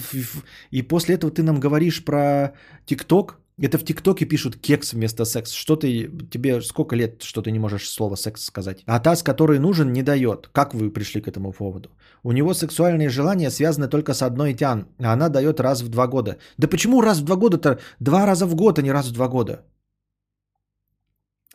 И 0.71 0.83
после 0.83 1.17
этого 1.17 1.33
ты 1.33 1.43
нам 1.43 1.59
говоришь 1.59 2.05
про 2.05 2.53
ТикТок? 2.85 3.41
Это 3.61 3.79
в 3.79 3.85
ТикТоке 3.85 4.25
пишут 4.25 4.57
кекс 4.57 4.93
вместо 4.93 5.25
секс. 5.25 5.51
Что 5.51 5.75
ты, 5.75 6.09
тебе 6.31 6.63
сколько 6.63 6.95
лет, 6.95 7.23
что 7.23 7.43
ты 7.43 7.51
не 7.51 7.59
можешь 7.59 7.91
слово 7.91 8.15
секс 8.15 8.45
сказать? 8.45 8.85
А 8.87 9.01
та, 9.01 9.17
с 9.17 9.25
которой 9.25 9.59
нужен, 9.59 9.93
не 9.93 10.03
дает. 10.03 10.49
Как 10.53 10.75
вы 10.75 10.93
пришли 10.93 11.21
к 11.21 11.27
этому 11.27 11.53
поводу? 11.53 11.89
У 12.23 12.31
него 12.31 12.55
сексуальные 12.55 13.09
желания 13.09 13.51
связаны 13.51 13.89
только 13.89 14.15
с 14.15 14.23
одной 14.23 14.55
тян, 14.55 14.87
а 15.01 15.13
она 15.13 15.29
дает 15.29 15.59
раз 15.59 15.83
в 15.83 15.89
два 15.89 16.07
года. 16.07 16.37
Да 16.57 16.69
почему 16.69 17.01
раз 17.01 17.19
в 17.19 17.25
два 17.25 17.35
года-то? 17.35 17.81
Два 17.99 18.27
раза 18.27 18.47
в 18.47 18.55
год, 18.55 18.79
а 18.79 18.83
не 18.83 18.93
раз 18.93 19.09
в 19.09 19.13
два 19.13 19.27
года. 19.27 19.65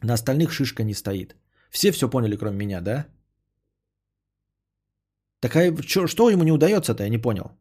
На 0.03 0.13
остальных 0.13 0.51
шишка 0.51 0.83
не 0.83 0.93
стоит. 0.93 1.35
Все 1.69 1.91
все 1.91 2.09
поняли, 2.09 2.37
кроме 2.37 2.57
меня, 2.57 2.81
да? 2.81 3.07
Так 5.39 5.55
а 5.55 5.81
что, 5.81 6.07
что 6.07 6.29
ему 6.29 6.43
не 6.43 6.51
удается-то, 6.51 7.03
я 7.03 7.09
не 7.09 7.21
понял. 7.21 7.51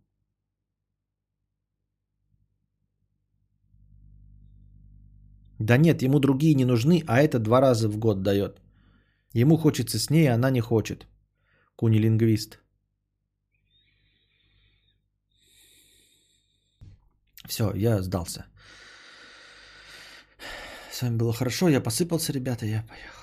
Да 5.58 5.76
нет, 5.76 6.02
ему 6.02 6.18
другие 6.18 6.54
не 6.54 6.64
нужны, 6.64 7.04
а 7.06 7.20
это 7.20 7.38
два 7.38 7.60
раза 7.60 7.88
в 7.88 7.98
год 7.98 8.22
дает. 8.22 8.60
Ему 9.34 9.58
хочется 9.58 9.98
с 9.98 10.10
ней, 10.10 10.26
а 10.26 10.34
она 10.34 10.50
не 10.50 10.60
хочет. 10.60 11.06
Кунилингвист. 11.76 12.58
Все, 17.46 17.74
я 17.74 18.02
сдался. 18.02 18.46
С 21.00 21.02
вами 21.02 21.16
было 21.16 21.32
хорошо, 21.32 21.68
я 21.68 21.80
посыпался, 21.80 22.32
ребята, 22.32 22.66
я 22.66 22.82
поехал. 22.82 23.20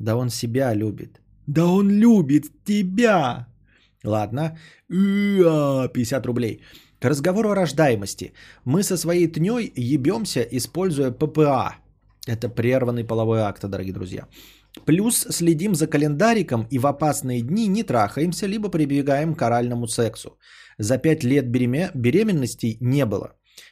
Да 0.00 0.16
он 0.16 0.30
себя 0.30 0.74
любит. 0.74 1.20
Да 1.46 1.66
он 1.66 1.90
любит 1.90 2.64
тебя. 2.64 3.46
Ладно. 4.04 4.58
50 4.88 6.26
рублей. 6.26 6.62
К 7.00 7.04
разговору 7.04 7.50
о 7.50 7.54
рождаемости. 7.54 8.32
Мы 8.64 8.82
со 8.82 8.96
своей 8.96 9.28
тней 9.28 9.72
ебемся, 9.76 10.42
используя 10.42 11.12
ППА. 11.12 11.76
Это 12.26 12.48
прерванный 12.48 13.04
половой 13.04 13.40
акт, 13.42 13.64
дорогие 13.68 13.94
друзья. 13.94 14.26
Плюс 14.84 15.26
следим 15.30 15.74
за 15.74 15.86
календариком 15.86 16.66
и 16.70 16.78
в 16.78 16.86
опасные 16.86 17.42
дни 17.42 17.68
не 17.68 17.84
трахаемся, 17.84 18.48
либо 18.48 18.68
прибегаем 18.68 19.36
к 19.36 19.42
оральному 19.42 19.86
сексу. 19.86 20.38
За 20.82 20.98
5 20.98 21.24
лет 21.24 21.50
беременности 21.94 22.76
не 22.80 23.06
было. 23.06 23.28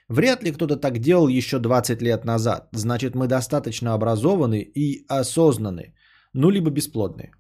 Вряд 0.09 0.45
ли 0.45 0.53
кто-то 0.53 0.77
так 0.77 0.99
делал 0.99 1.29
еще 1.29 1.59
20 1.59 2.03
лет 2.03 2.25
назад. 2.25 2.69
Значит, 2.73 3.15
мы 3.15 3.27
достаточно 3.27 3.95
образованы 3.95 4.61
и 4.61 5.05
осознаны. 5.09 5.95
Ну, 6.35 6.51
либо 6.51 6.71
бесплодные. 6.71 7.33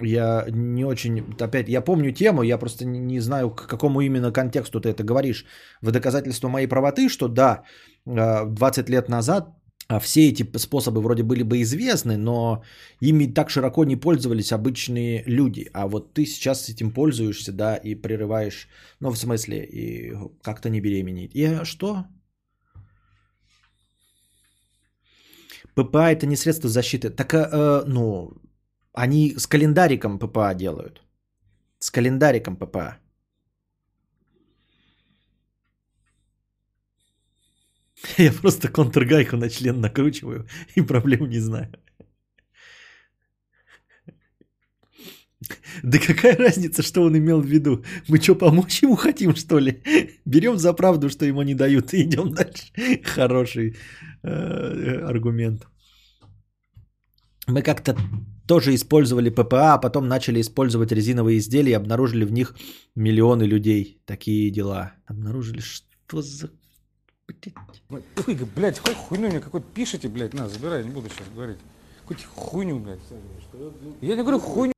Я 0.00 0.46
не 0.48 0.84
очень, 0.84 1.18
опять, 1.40 1.68
я 1.68 1.80
помню 1.80 2.12
тему, 2.12 2.42
я 2.42 2.58
просто 2.58 2.84
не, 2.84 2.98
не 2.98 3.20
знаю, 3.20 3.50
к 3.50 3.66
какому 3.66 4.02
именно 4.02 4.30
контексту 4.30 4.80
ты 4.80 4.90
это 4.90 5.02
говоришь. 5.02 5.44
В 5.82 5.90
доказательство 5.90 6.48
моей 6.48 6.68
правоты, 6.68 7.08
что 7.08 7.28
да, 7.28 7.62
20 8.04 8.88
а, 8.88 8.92
лет 8.92 9.08
назад 9.08 9.48
а, 9.88 9.98
все 10.00 10.28
эти 10.28 10.58
способы 10.58 11.00
вроде 11.00 11.22
были 11.22 11.44
бы 11.44 11.62
известны, 11.62 12.16
но 12.16 12.64
ими 13.00 13.26
так 13.26 13.50
широко 13.50 13.84
не 13.84 13.96
пользовались 13.96 14.52
обычные 14.52 15.22
люди. 15.26 15.70
А 15.72 15.86
вот 15.86 16.14
ты 16.14 16.26
сейчас 16.26 16.68
этим 16.68 16.90
пользуешься, 16.90 17.52
да, 17.52 17.76
и 17.76 17.94
прерываешь, 17.94 18.68
ну, 19.00 19.10
в 19.10 19.16
смысле, 19.16 19.64
и 19.64 20.12
как-то 20.42 20.70
не 20.70 20.80
беременеть. 20.80 21.34
И 21.34 21.64
что? 21.64 22.06
ППА 25.74 26.10
это 26.10 26.26
не 26.26 26.36
средство 26.36 26.68
защиты. 26.68 27.10
Так, 27.10 27.34
э, 27.34 27.84
ну, 27.86 28.32
они 28.92 29.34
с 29.36 29.46
календариком 29.46 30.18
ППА 30.18 30.54
делают. 30.54 31.02
С 31.78 31.90
календариком 31.90 32.56
ППА. 32.56 32.98
Я 38.18 38.32
просто 38.32 38.68
контргайку 38.68 39.36
на 39.36 39.48
член 39.48 39.80
накручиваю 39.80 40.46
и 40.76 40.82
проблем 40.82 41.28
не 41.28 41.40
знаю. 41.40 41.68
Да 45.82 45.98
какая 45.98 46.36
разница, 46.36 46.82
что 46.82 47.02
он 47.02 47.16
имел 47.16 47.40
в 47.40 47.46
виду? 47.46 47.84
Мы 48.08 48.18
что, 48.20 48.34
помочь 48.34 48.82
ему 48.82 48.96
хотим, 48.96 49.36
что 49.36 49.60
ли? 49.60 49.82
Берем 50.24 50.58
за 50.58 50.72
правду, 50.72 51.08
что 51.08 51.26
ему 51.26 51.42
не 51.42 51.54
дают, 51.54 51.92
и 51.94 52.02
идем 52.02 52.32
дальше. 52.32 52.72
Хороший 53.04 53.76
э, 54.22 55.00
аргумент. 55.08 55.66
Мы 57.46 57.62
как-то 57.62 57.96
тоже 58.46 58.74
использовали 58.74 59.30
ППА, 59.30 59.74
а 59.74 59.78
потом 59.78 60.08
начали 60.08 60.40
использовать 60.40 60.92
резиновые 60.92 61.38
изделия 61.38 61.72
и 61.72 61.76
обнаружили 61.76 62.24
в 62.24 62.32
них 62.32 62.56
миллионы 62.96 63.44
людей. 63.44 64.00
Такие 64.04 64.50
дела. 64.50 64.94
Обнаружили, 65.06 65.60
что 65.60 66.22
за... 66.22 66.50
Ой, 67.90 68.34
блядь, 68.56 68.78
хоть 68.78 68.96
хуйню 68.96 69.28
мне 69.28 69.40
какой-то 69.40 69.66
пишите, 69.74 70.08
блядь, 70.08 70.34
на, 70.34 70.48
забирай, 70.48 70.84
не 70.84 70.90
буду 70.90 71.08
сейчас 71.08 71.28
говорить. 71.34 71.58
Какую-то 72.00 72.24
хуйню, 72.34 72.78
блядь. 72.78 73.00
Я 74.00 74.16
не 74.16 74.22
говорю 74.22 74.38
хуйню. 74.38 74.72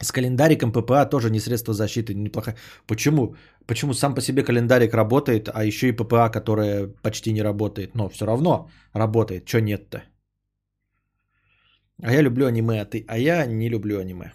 С 0.00 0.10
календариком 0.10 0.72
ППА 0.72 1.06
тоже 1.06 1.30
не 1.30 1.40
средство 1.40 1.74
защиты, 1.74 2.14
неплохо. 2.14 2.56
Почему? 2.86 3.36
Почему 3.66 3.94
сам 3.94 4.14
по 4.14 4.20
себе 4.20 4.42
календарик 4.42 4.94
работает, 4.94 5.48
а 5.54 5.64
еще 5.64 5.88
и 5.88 5.92
ППА, 5.92 6.28
которая 6.28 6.88
почти 7.02 7.32
не 7.32 7.42
работает, 7.42 7.94
но 7.94 8.08
все 8.08 8.26
равно 8.26 8.68
работает. 8.92 9.46
Че 9.46 9.60
нет-то? 9.60 10.02
А 12.02 12.12
я 12.12 12.22
люблю 12.22 12.46
аниме, 12.46 12.80
а 12.80 12.84
ты? 12.84 13.04
А 13.08 13.16
я 13.16 13.46
не 13.46 13.68
люблю 13.68 14.00
аниме. 14.00 14.32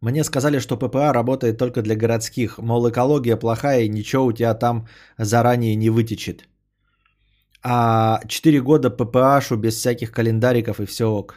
Мне 0.00 0.24
сказали, 0.24 0.60
что 0.60 0.76
ППА 0.76 1.12
работает 1.12 1.58
только 1.58 1.82
для 1.82 1.96
городских. 1.96 2.58
Мол, 2.58 2.88
экология 2.88 3.36
плохая 3.36 3.82
и 3.82 3.88
ничего 3.88 4.26
у 4.26 4.32
тебя 4.32 4.54
там 4.54 4.86
заранее 5.18 5.76
не 5.76 5.90
вытечет. 5.90 6.48
А 7.62 8.20
4 8.28 8.60
года 8.60 8.90
ППАшу 8.90 9.56
без 9.56 9.74
всяких 9.74 10.12
календариков 10.12 10.80
и 10.80 10.86
все 10.86 11.06
ок. 11.06 11.34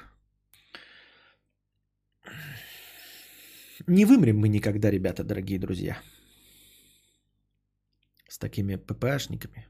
Не 3.87 4.05
вымрем 4.05 4.37
мы 4.37 4.47
никогда, 4.47 4.91
ребята, 4.91 5.23
дорогие 5.23 5.59
друзья. 5.59 5.97
С 8.29 8.37
такими 8.37 8.75
ППАшниками. 8.75 9.67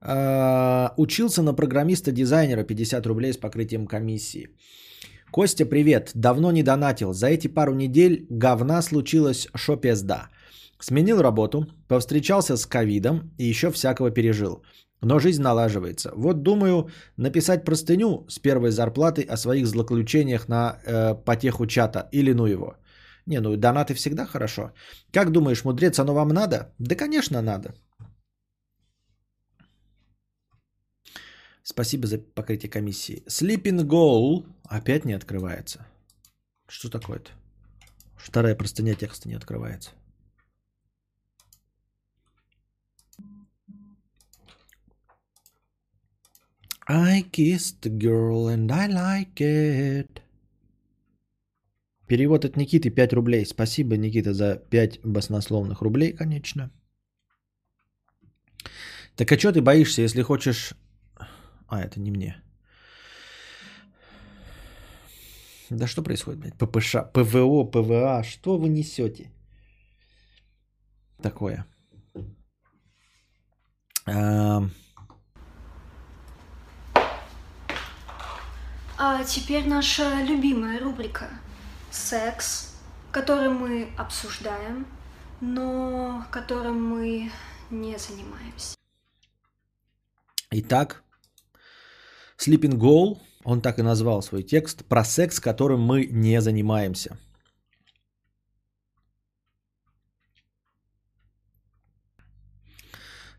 А, 0.00 0.94
учился 0.96 1.42
на 1.42 1.52
программиста-дизайнера 1.52 2.64
50 2.64 3.06
рублей 3.06 3.32
с 3.32 3.36
покрытием 3.36 3.86
комиссии. 3.86 4.48
Костя, 5.30 5.66
привет. 5.66 6.10
Давно 6.14 6.52
не 6.52 6.62
донатил. 6.62 7.12
За 7.12 7.26
эти 7.26 7.48
пару 7.48 7.74
недель 7.74 8.26
говна 8.30 8.82
случилось 8.82 9.48
шо 9.54 9.76
пизда. 9.76 10.28
Сменил 10.80 11.20
работу, 11.20 11.66
повстречался 11.88 12.56
с 12.56 12.66
ковидом 12.66 13.30
и 13.38 13.44
еще 13.44 13.70
всякого 13.70 14.10
пережил. 14.10 14.62
Но 15.02 15.18
жизнь 15.18 15.42
налаживается. 15.42 16.12
Вот 16.16 16.42
думаю 16.42 16.88
написать 17.16 17.64
простыню 17.64 18.24
с 18.28 18.38
первой 18.38 18.70
зарплаты 18.70 19.22
о 19.22 19.36
своих 19.36 19.66
злоключениях 19.66 20.48
на 20.48 20.78
э, 20.86 21.14
потеху 21.24 21.66
чата 21.66 22.08
или 22.12 22.32
ну 22.32 22.46
его. 22.46 22.76
Не, 23.26 23.40
ну 23.40 23.56
донаты 23.56 23.94
всегда 23.94 24.24
хорошо. 24.24 24.72
Как 25.12 25.30
думаешь, 25.30 25.64
мудрец, 25.64 25.98
оно 25.98 26.14
вам 26.14 26.28
надо? 26.28 26.72
Да, 26.78 26.94
конечно, 26.94 27.42
надо. 27.42 27.74
Спасибо 31.70 32.06
за 32.06 32.16
покрытие 32.16 32.70
комиссии. 32.70 33.22
Sleeping 33.26 33.84
Goal 33.84 34.46
опять 34.64 35.04
не 35.04 35.12
открывается. 35.12 35.86
Что 36.66 36.88
такое-то? 36.88 37.30
Вторая 38.16 38.54
простыня 38.54 38.94
текста 38.94 39.28
не 39.28 39.34
открывается. 39.34 39.90
I 46.86 47.20
kissed 47.20 47.82
the 47.82 47.94
girl 47.94 48.48
and 48.48 48.72
I 48.72 48.88
like 48.88 49.34
it. 49.34 50.22
Перевод 52.06 52.46
от 52.46 52.56
Никиты 52.56 52.88
5 52.88 53.12
рублей. 53.12 53.44
Спасибо, 53.44 53.98
Никита, 53.98 54.32
за 54.32 54.56
5 54.56 55.00
баснословных 55.04 55.82
рублей, 55.82 56.14
конечно. 56.14 56.70
Так 59.16 59.30
а 59.30 59.38
что 59.38 59.52
ты 59.52 59.60
боишься, 59.60 60.00
если 60.00 60.22
хочешь 60.22 60.74
а, 61.68 61.80
это 61.82 62.00
не 62.00 62.10
мне. 62.10 62.42
Да 65.70 65.86
что 65.86 66.02
происходит, 66.02 66.40
блядь? 66.40 66.54
ППШ, 66.54 66.96
ПВО, 67.12 67.64
ПВА, 67.64 68.24
что 68.24 68.56
вы 68.56 68.68
несете? 68.68 69.30
Такое. 71.22 71.66
А... 74.06 74.62
А 78.96 79.22
теперь 79.24 79.68
наша 79.68 80.22
любимая 80.22 80.80
рубрика 80.80 81.28
«Секс», 81.90 82.74
который 83.12 83.48
мы 83.48 83.92
обсуждаем, 83.96 84.86
но 85.40 86.24
которым 86.30 86.82
мы 86.82 87.30
не 87.70 87.96
занимаемся. 87.98 88.76
Итак, 90.50 91.04
Sleeping 92.40 92.78
Goal, 92.78 93.18
он 93.44 93.60
так 93.60 93.78
и 93.78 93.82
назвал 93.82 94.22
свой 94.22 94.42
текст, 94.42 94.84
про 94.84 95.04
секс, 95.04 95.40
которым 95.40 95.80
мы 95.80 96.06
не 96.10 96.40
занимаемся. 96.40 97.18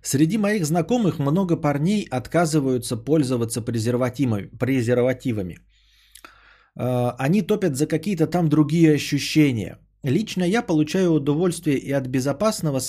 Среди 0.01 0.37
моих 0.37 0.65
знакомых 0.65 1.19
много 1.19 1.55
парней 1.57 2.07
отказываются 2.09 2.97
пользоваться 2.97 3.61
презервативами. 3.61 5.59
Э, 6.79 7.11
Они 7.17 7.41
топят 7.41 7.75
за 7.75 7.87
какие-то 7.87 8.27
там 8.27 8.49
другие 8.49 8.93
ощущения. 8.95 9.77
Лично 10.03 10.43
я 10.45 10.61
получаю 10.61 11.11
удовольствие 11.11 11.77
и 11.77 11.91
от 11.91 12.07
безопасного. 12.07 12.79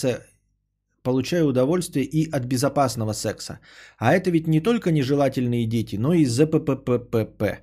Получаю 1.02 1.46
удовольствие 1.46 2.04
и 2.04 2.30
от 2.30 2.44
безопасного 2.44 3.12
секса. 3.12 3.60
А 3.98 4.12
это 4.14 4.30
ведь 4.30 4.46
не 4.46 4.60
только 4.60 4.92
нежелательные 4.92 5.66
дети, 5.66 5.96
но 5.96 6.12
и 6.12 6.24
ЗПППП. 6.24 7.62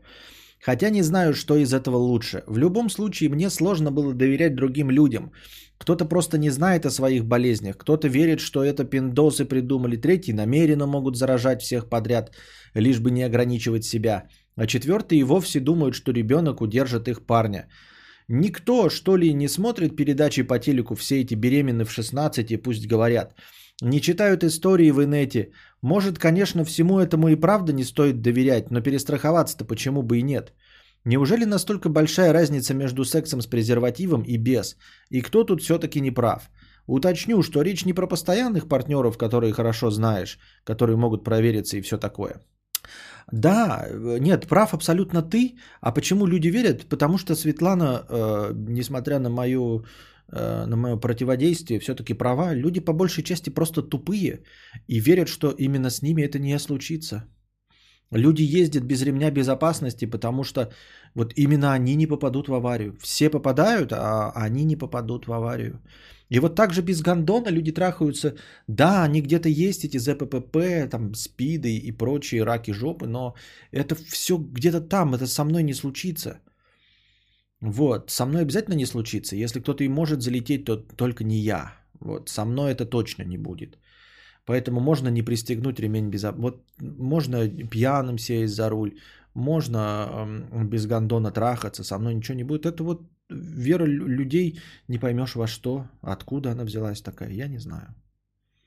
Хотя 0.59 0.89
не 0.89 1.03
знаю, 1.03 1.33
что 1.33 1.55
из 1.55 1.73
этого 1.73 1.97
лучше. 1.97 2.43
В 2.47 2.57
любом 2.57 2.89
случае, 2.89 3.29
мне 3.29 3.49
сложно 3.49 3.91
было 3.91 4.13
доверять 4.13 4.55
другим 4.55 4.89
людям. 4.89 5.31
Кто-то 5.77 6.05
просто 6.05 6.37
не 6.37 6.49
знает 6.49 6.85
о 6.85 6.89
своих 6.89 7.25
болезнях, 7.25 7.77
кто-то 7.77 8.07
верит, 8.07 8.39
что 8.39 8.63
это 8.63 8.83
пиндосы 8.83 9.45
придумали, 9.45 9.95
третьи 9.95 10.33
намеренно 10.33 10.87
могут 10.87 11.15
заражать 11.15 11.61
всех 11.61 11.87
подряд, 11.89 12.31
лишь 12.73 12.99
бы 12.99 13.11
не 13.11 13.21
ограничивать 13.21 13.85
себя. 13.85 14.23
А 14.55 14.65
четвертые 14.65 15.19
и 15.19 15.23
вовсе 15.23 15.59
думают, 15.59 15.93
что 15.93 16.11
ребенок 16.11 16.61
удержит 16.61 17.07
их 17.07 17.27
парня. 17.27 17.67
Никто, 18.29 18.89
что 18.89 19.17
ли, 19.17 19.33
не 19.33 19.47
смотрит 19.47 19.95
передачи 19.95 20.43
по 20.43 20.59
телеку 20.59 20.95
«Все 20.95 21.21
эти 21.21 21.35
беременны 21.35 21.85
в 21.85 21.91
16 21.91 22.51
и 22.51 22.57
пусть 22.57 22.87
говорят». 22.87 23.35
Не 23.81 24.01
читают 24.01 24.43
истории 24.43 24.91
в 24.91 25.03
инете. 25.03 25.51
Может, 25.81 26.17
конечно, 26.17 26.65
всему 26.65 26.99
этому 26.99 27.29
и 27.29 27.35
правда 27.35 27.73
не 27.73 27.83
стоит 27.83 28.21
доверять, 28.21 28.71
но 28.71 28.81
перестраховаться-то 28.81 29.65
почему 29.65 30.01
бы 30.01 30.17
и 30.17 30.23
нет? 30.23 30.53
Неужели 31.05 31.45
настолько 31.45 31.87
большая 31.87 32.33
разница 32.33 32.73
между 32.73 33.05
сексом 33.05 33.41
с 33.41 33.47
презервативом 33.47 34.23
и 34.23 34.37
без? 34.37 34.77
И 35.09 35.21
кто 35.21 35.43
тут 35.43 35.61
все-таки 35.61 36.01
не 36.01 36.11
прав? 36.11 36.49
Уточню, 36.87 37.43
что 37.43 37.61
речь 37.61 37.85
не 37.85 37.93
про 37.93 38.07
постоянных 38.07 38.67
партнеров, 38.67 39.17
которые 39.17 39.53
хорошо 39.53 39.91
знаешь, 39.91 40.39
которые 40.63 40.97
могут 40.97 41.23
провериться 41.23 41.77
и 41.77 41.81
все 41.81 41.97
такое. 41.97 42.41
Да, 43.31 43.87
нет, 44.19 44.47
прав 44.47 44.73
абсолютно 44.73 45.21
ты. 45.21 45.57
А 45.81 45.91
почему 45.91 46.27
люди 46.27 46.47
верят? 46.47 46.87
Потому 46.89 47.17
что 47.17 47.35
Светлана, 47.35 48.05
э, 48.09 48.53
несмотря 48.69 49.19
на 49.19 49.29
мою 49.29 49.85
э, 50.31 50.65
на 50.65 50.75
мое 50.77 50.97
противодействие, 50.97 51.79
все-таки 51.79 52.13
права. 52.13 52.53
Люди 52.53 52.79
по 52.79 52.93
большей 52.93 53.23
части 53.23 53.49
просто 53.49 53.81
тупые 53.81 54.43
и 54.87 54.99
верят, 54.99 55.27
что 55.27 55.51
именно 55.51 55.89
с 55.89 56.01
ними 56.01 56.21
это 56.21 56.39
не 56.39 56.59
случится. 56.59 57.25
Люди 58.11 58.43
ездят 58.43 58.83
без 58.83 59.01
ремня 59.01 59.31
безопасности, 59.31 60.05
потому 60.05 60.43
что 60.43 60.71
вот 61.15 61.33
именно 61.35 61.73
они 61.73 61.95
не 61.95 62.07
попадут 62.07 62.47
в 62.47 62.53
аварию. 62.53 62.97
Все 63.01 63.29
попадают, 63.29 63.91
а 63.91 64.31
они 64.35 64.65
не 64.65 64.77
попадут 64.77 65.27
в 65.27 65.33
аварию. 65.33 65.81
И 66.29 66.39
вот 66.39 66.55
так 66.55 66.73
же 66.73 66.81
без 66.81 67.01
гондона 67.01 67.49
люди 67.49 67.71
трахаются. 67.71 68.35
Да, 68.67 69.03
они 69.03 69.21
где-то 69.21 69.49
есть, 69.49 69.85
эти 69.85 69.97
ЗППП, 69.97 70.89
там, 70.89 71.13
спиды 71.15 71.77
и 71.77 71.91
прочие 71.91 72.43
раки 72.43 72.71
жопы, 72.71 73.07
но 73.07 73.35
это 73.71 73.95
все 73.95 74.37
где-то 74.37 74.81
там, 74.81 75.13
это 75.13 75.27
со 75.27 75.43
мной 75.43 75.63
не 75.63 75.73
случится. 75.73 76.39
Вот, 77.61 78.11
со 78.11 78.25
мной 78.25 78.41
обязательно 78.41 78.75
не 78.75 78.85
случится. 78.85 79.35
Если 79.35 79.59
кто-то 79.59 79.83
и 79.83 79.89
может 79.89 80.21
залететь, 80.21 80.65
то 80.65 80.77
только 80.77 81.23
не 81.23 81.37
я. 81.39 81.73
Вот, 81.99 82.29
со 82.29 82.45
мной 82.45 82.71
это 82.71 82.85
точно 82.85 83.23
не 83.23 83.37
будет. 83.37 83.77
Поэтому 84.47 84.79
можно 84.79 85.09
не 85.09 85.23
пристегнуть 85.23 85.79
ремень 85.79 86.09
безопасности. 86.09 86.41
Вот 86.41 86.97
можно 86.99 87.49
пьяным 87.49 88.17
сесть 88.17 88.55
за 88.55 88.69
руль, 88.69 88.91
можно 89.35 90.27
без 90.65 90.85
гондона 90.85 91.31
трахаться, 91.31 91.83
со 91.83 91.97
мной 91.99 92.15
ничего 92.15 92.37
не 92.37 92.45
будет. 92.45 92.65
Это 92.65 92.83
вот 92.83 93.01
вера 93.29 93.85
людей, 93.85 94.59
не 94.87 94.99
поймешь 94.99 95.35
во 95.35 95.47
что, 95.47 95.85
откуда 96.01 96.51
она 96.51 96.63
взялась 96.63 97.01
такая, 97.01 97.31
я 97.31 97.47
не 97.47 97.59
знаю. 97.59 97.93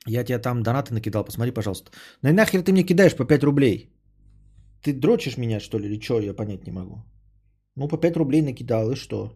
Я 0.07 0.23
тебе 0.23 0.39
там 0.39 0.61
донаты 0.63 0.93
накидал, 0.93 1.25
посмотри, 1.25 1.51
пожалуйста. 1.51 1.91
Ну 2.21 2.29
и 2.29 2.33
нахер 2.33 2.61
ты 2.61 2.71
мне 2.71 2.83
кидаешь 2.83 3.15
по 3.15 3.25
5 3.25 3.43
рублей? 3.43 3.89
Ты 4.83 4.93
дрочишь 4.93 5.37
меня, 5.37 5.59
что 5.59 5.79
ли, 5.79 5.85
или 5.85 5.99
что, 6.01 6.19
я 6.19 6.33
понять 6.33 6.65
не 6.67 6.71
могу. 6.71 7.03
Ну, 7.75 7.87
по 7.87 7.97
5 7.97 8.17
рублей 8.17 8.41
накидал, 8.41 8.91
и 8.91 8.95
что? 8.95 9.33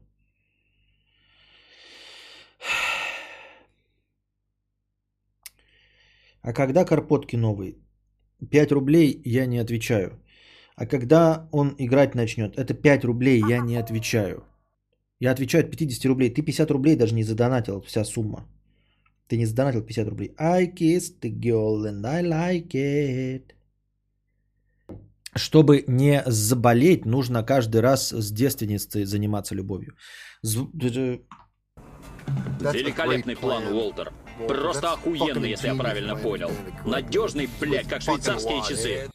А 6.45 6.53
когда 6.53 6.85
Карпотки 6.85 7.35
новый? 7.35 7.75
5 8.51 8.71
рублей 8.71 9.21
я 9.25 9.47
не 9.47 9.57
отвечаю. 9.57 10.11
А 10.75 10.85
когда 10.85 11.47
он 11.51 11.75
играть 11.79 12.15
начнет? 12.15 12.55
Это 12.57 12.73
5 12.75 13.03
рублей 13.05 13.41
я 13.49 13.59
не 13.59 13.77
отвечаю. 13.77 14.43
Я 15.19 15.31
отвечаю 15.31 15.63
от 15.63 15.71
50 15.71 16.05
рублей. 16.05 16.29
Ты 16.29 16.43
50 16.43 16.71
рублей 16.71 16.95
даже 16.95 17.15
не 17.15 17.23
задонатил, 17.23 17.81
вся 17.81 18.03
сумма. 18.05 18.45
Ты 19.27 19.37
не 19.37 19.45
задонатил 19.45 19.81
50 19.81 20.07
рублей. 20.09 20.35
I 20.37 20.67
kissed 20.67 21.19
the 21.21 21.31
girl 21.31 21.85
and 21.85 22.05
I 22.05 22.21
like 22.23 22.75
it. 22.75 23.55
Чтобы 25.35 25.83
не 25.87 26.23
заболеть, 26.27 27.05
нужно 27.05 27.43
каждый 27.43 27.81
раз 27.81 28.11
с 28.11 28.31
девственницей 28.31 29.05
заниматься 29.05 29.55
любовью. 29.55 29.95
Зв- 30.45 30.69
э, 30.83 31.19
Великолепный 32.73 33.35
план, 33.35 33.63
Уолтер. 33.73 34.13
Просто 34.37 34.93
охуенный, 34.93 35.49
если 35.49 35.67
я 35.67 35.75
правильно 35.75 36.15
понял. 36.15 36.51
Надежный, 36.85 37.49
блядь, 37.59 37.87
как 37.87 38.01
швейцарские 38.01 38.63
часы. 38.67 39.09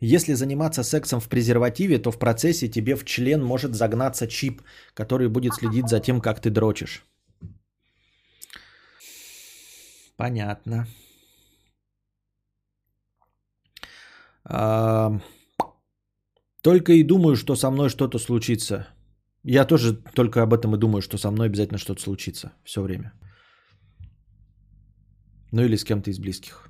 Если 0.00 0.34
заниматься 0.34 0.84
сексом 0.84 1.20
в 1.20 1.28
презервативе, 1.28 1.98
то 1.98 2.10
в 2.10 2.18
процессе 2.18 2.68
тебе 2.68 2.94
в 2.94 3.04
член 3.04 3.42
может 3.42 3.74
загнаться 3.74 4.28
чип, 4.28 4.62
который 4.94 5.28
будет 5.28 5.54
следить 5.54 5.88
за 5.88 6.00
тем, 6.00 6.20
как 6.20 6.40
ты 6.40 6.50
дрочишь. 6.50 7.04
Понятно. 10.16 10.86
Только 16.62 16.92
и 16.92 17.02
думаю, 17.02 17.36
что 17.36 17.56
со 17.56 17.70
мной 17.70 17.88
что-то 17.88 18.18
случится. 18.18 18.88
Я 19.44 19.64
тоже 19.64 19.94
только 20.14 20.42
об 20.42 20.52
этом 20.52 20.74
и 20.74 20.78
думаю, 20.78 21.02
что 21.02 21.18
со 21.18 21.30
мной 21.30 21.46
обязательно 21.46 21.78
что-то 21.78 22.02
случится 22.02 22.52
все 22.64 22.82
время. 22.82 23.12
Ну 25.52 25.62
или 25.62 25.76
с 25.76 25.84
кем-то 25.84 26.10
из 26.10 26.18
близких. 26.18 26.68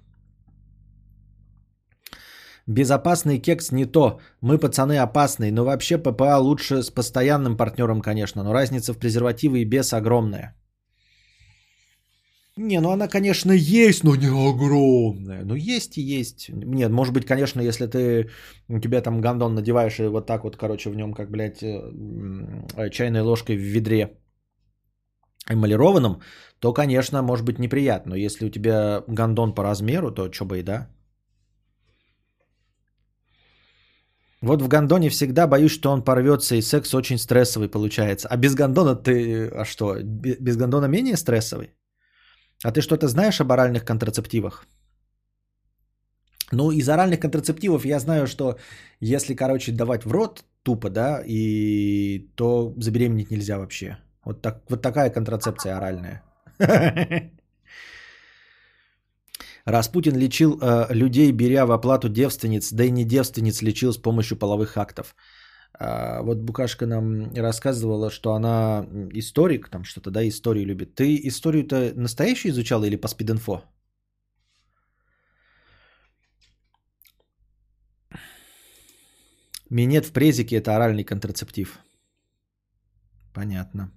Безопасный 2.69 3.39
кекс 3.39 3.73
не 3.73 3.87
то. 3.87 4.21
Мы, 4.43 4.59
пацаны, 4.59 4.99
опасные. 4.99 5.51
Но 5.51 5.64
вообще 5.64 5.97
ППА 5.99 6.39
лучше 6.39 6.83
с 6.83 6.91
постоянным 6.91 7.57
партнером, 7.57 8.03
конечно. 8.03 8.45
Но 8.45 8.53
разница 8.53 8.93
в 8.93 8.99
презервативы 8.99 9.61
и 9.61 9.64
без 9.64 9.93
огромная. 9.93 10.55
Не, 12.59 12.80
ну 12.80 12.90
она, 12.90 13.09
конечно, 13.09 13.52
есть, 13.52 14.04
но 14.04 14.16
не 14.16 14.26
огромная. 14.26 15.44
Ну 15.44 15.54
есть 15.54 15.96
и 15.98 16.02
есть. 16.20 16.48
Нет, 16.50 16.90
может 16.90 17.14
быть, 17.14 17.24
конечно, 17.26 17.61
если 17.61 17.86
ты, 17.86 18.30
у 18.68 18.80
тебя 18.80 19.00
там 19.00 19.20
гандон 19.20 19.54
надеваешь 19.54 20.00
и 20.00 20.09
вот 20.09 20.26
так 20.26 20.42
вот, 20.44 20.56
короче, 20.56 20.90
в 20.90 20.96
нем, 20.96 21.14
как, 21.14 21.30
блядь, 21.30 21.62
э, 21.62 21.66
м, 21.66 22.66
чайной 22.90 23.20
ложкой 23.22 23.56
в 23.56 23.61
ведре 23.61 24.18
эмалированном, 25.50 26.20
то, 26.61 26.72
конечно, 26.72 27.22
может 27.22 27.44
быть 27.44 27.59
неприятно. 27.59 28.11
Но 28.11 28.16
если 28.16 28.46
у 28.46 28.50
тебя 28.50 29.02
гандон 29.09 29.54
по 29.54 29.62
размеру, 29.62 30.11
то 30.11 30.30
что 30.32 30.44
бы 30.44 30.59
и 30.59 30.62
да. 30.62 30.88
Вот 34.42 34.62
в 34.62 34.68
гандоне 34.68 35.11
всегда 35.11 35.46
боюсь, 35.46 35.72
что 35.72 35.90
он 35.90 36.02
порвется, 36.04 36.54
и 36.56 36.62
секс 36.62 36.94
очень 36.94 37.18
стрессовый 37.18 37.68
получается. 37.68 38.28
А 38.30 38.36
без 38.36 38.54
гандона 38.54 38.94
ты... 38.94 39.48
А 39.48 39.64
что, 39.64 39.96
бе- 40.02 40.36
без 40.40 40.56
гандона 40.56 40.86
менее 40.86 41.16
стрессовый? 41.16 41.70
А 42.64 42.72
ты 42.72 42.80
что-то 42.80 43.09
знаешь 43.09 43.40
об 43.40 43.52
оральных 43.52 43.84
контрацептивах? 43.84 44.66
Ну, 46.52 46.70
из 46.70 46.88
оральных 46.88 47.20
контрацептивов 47.20 47.84
я 47.84 48.00
знаю, 48.00 48.26
что 48.26 48.59
если, 49.00 49.34
короче, 49.34 49.72
давать 49.72 50.04
в 50.04 50.12
рот 50.12 50.44
тупо, 50.62 50.90
да, 50.90 51.22
и 51.26 52.30
то 52.34 52.74
забеременеть 52.78 53.30
нельзя 53.30 53.59
вообще. 53.59 53.98
Вот, 54.24 54.42
так, 54.42 54.62
вот 54.68 54.82
такая 54.82 55.11
контрацепция 55.11 55.76
оральная. 55.76 56.22
Распутин 59.64 60.16
лечил 60.16 60.59
э, 60.61 60.86
людей, 60.94 61.32
беря 61.32 61.66
в 61.66 61.72
оплату 61.72 62.09
девственниц, 62.09 62.72
да 62.72 62.84
и 62.84 62.90
не 62.90 63.04
девственниц 63.04 63.62
лечил 63.62 63.92
с 63.92 63.98
помощью 63.98 64.38
половых 64.38 64.78
актов. 64.78 65.14
А, 65.81 66.22
вот 66.22 66.39
Букашка 66.39 66.87
нам 66.87 67.33
рассказывала, 67.35 68.11
что 68.11 68.33
она 68.33 68.85
историк, 69.12 69.68
там 69.68 69.85
что-то, 69.85 70.11
да, 70.11 70.26
историю 70.29 70.66
любит. 70.66 70.95
Ты 70.95 71.29
историю-то 71.29 71.93
настоящую 71.95 72.53
изучала 72.53 72.85
или 72.85 72.97
по 72.97 73.09
спид-инфо? 73.09 73.62
Минет 79.70 80.07
в 80.07 80.12
презике– 80.12 80.57
это 80.61 80.76
оральный 80.76 81.05
контрацептив. 81.05 81.79
Понятно. 83.35 83.93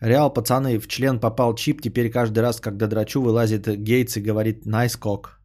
Реал, 0.00 0.32
пацаны, 0.32 0.78
в 0.78 0.86
член 0.86 1.18
попал 1.18 1.54
чип. 1.54 1.80
Теперь 1.82 2.10
каждый 2.10 2.40
раз, 2.40 2.60
когда 2.60 2.86
драчу, 2.86 3.22
вылазит 3.22 3.66
Гейтс 3.66 4.16
и 4.16 4.20
говорит 4.20 4.66
«Nice 4.66 4.96
cock». 4.96 5.40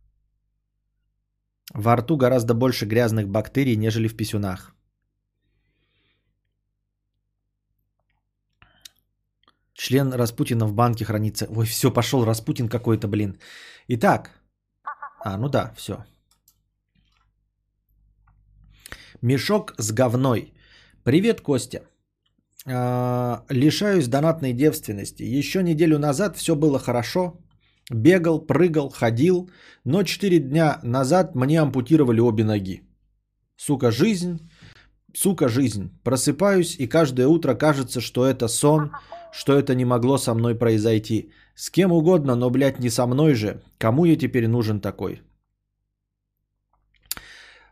Во 1.74 1.96
рту 1.96 2.18
гораздо 2.18 2.54
больше 2.54 2.86
грязных 2.86 3.30
бактерий, 3.30 3.78
нежели 3.78 4.08
в 4.08 4.16
писюнах. 4.16 4.76
Член 9.74 10.14
Распутина 10.14 10.66
в 10.68 10.74
банке 10.74 11.06
хранится. 11.06 11.48
Ой, 11.50 11.66
все, 11.66 11.92
пошел 11.92 12.26
Распутин 12.26 12.70
какой-то, 12.70 13.08
блин. 13.08 13.38
Итак. 13.88 14.32
А, 15.26 15.38
ну 15.38 15.50
да, 15.50 15.74
все. 15.76 16.06
Мешок 19.22 19.74
с 19.78 19.92
говной. 19.92 20.54
Привет, 21.04 21.42
Костя. 21.42 21.82
А, 22.66 23.44
лишаюсь 23.50 24.08
донатной 24.08 24.54
девственности. 24.54 25.24
Еще 25.24 25.64
неделю 25.64 25.98
назад 25.98 26.38
все 26.38 26.56
было 26.56 26.80
хорошо. 26.80 27.40
Бегал, 27.90 28.46
прыгал, 28.46 28.90
ходил. 28.90 29.50
Но 29.86 30.04
4 30.04 30.40
дня 30.40 30.80
назад 30.84 31.36
мне 31.36 31.60
ампутировали 31.60 32.20
обе 32.20 32.44
ноги. 32.44 32.82
Сука, 33.58 33.92
жизнь. 33.92 34.40
Сука, 35.14 35.48
жизнь. 35.48 35.90
Просыпаюсь, 36.04 36.76
и 36.80 36.88
каждое 36.88 37.28
утро 37.28 37.56
кажется, 37.56 38.02
что 38.02 38.26
это 38.26 38.48
сон, 38.48 38.92
что 39.32 39.54
это 39.54 39.76
не 39.76 39.86
могло 39.86 40.18
со 40.18 40.34
мной 40.34 40.56
произойти. 40.56 41.32
С 41.56 41.70
кем 41.70 41.92
угодно, 41.92 42.36
но, 42.36 42.50
блядь, 42.50 42.80
не 42.80 42.90
со 42.90 43.06
мной 43.06 43.34
же. 43.36 43.62
Кому 43.78 44.06
я 44.06 44.16
теперь 44.18 44.48
нужен 44.48 44.80
такой? 44.82 45.22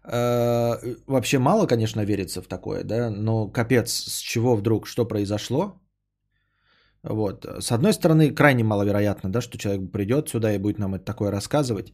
Э, 0.04 0.96
Вообще 1.08 1.40
мало, 1.40 1.68
конечно, 1.68 2.06
верится 2.06 2.42
в 2.42 2.48
такое, 2.48 2.84
да, 2.84 3.10
но 3.10 3.48
капец, 3.48 3.92
с 3.92 4.20
чего 4.20 4.56
вдруг, 4.56 4.88
что 4.88 5.06
произошло? 5.08 5.82
Вот. 7.04 7.46
С 7.60 7.72
одной 7.72 7.94
стороны, 7.94 8.32
крайне 8.36 8.64
маловероятно, 8.64 9.32
да, 9.32 9.42
что 9.42 9.58
человек 9.58 9.92
придет 9.92 10.30
сюда 10.30 10.54
и 10.54 10.60
будет 10.60 10.80
нам 10.80 10.94
это 10.94 11.06
такое 11.06 11.32
рассказывать. 11.32 11.94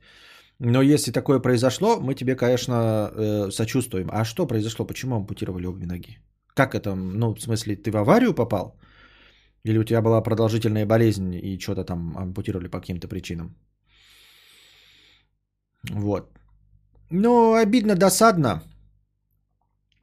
Но 0.60 0.82
если 0.82 1.12
такое 1.12 1.40
произошло, 1.40 2.00
мы 2.00 2.16
тебе, 2.16 2.36
конечно, 2.36 2.74
э, 2.74 3.52
сочувствуем. 3.52 4.10
А 4.12 4.26
что 4.26 4.48
произошло? 4.48 4.86
Почему 4.86 5.16
ампутировали 5.16 5.68
обе 5.68 5.86
ноги? 5.86 6.18
Как 6.54 6.74
это? 6.74 6.96
Ну, 6.96 7.36
в 7.36 7.42
смысле, 7.42 7.76
ты 7.76 7.92
в 7.92 7.98
аварию 7.98 8.34
попал? 8.34 8.80
Или 9.64 9.78
у 9.78 9.84
тебя 9.84 10.02
была 10.02 10.24
продолжительная 10.24 10.86
болезнь 10.86 11.36
и 11.36 11.60
что-то 11.60 11.84
там 11.84 12.18
ампутировали 12.18 12.70
по 12.70 12.80
каким-то 12.80 13.08
причинам? 13.08 13.56
Вот. 15.92 16.32
Ну, 17.12 17.54
обидно, 17.54 17.96
досадно. 17.96 18.62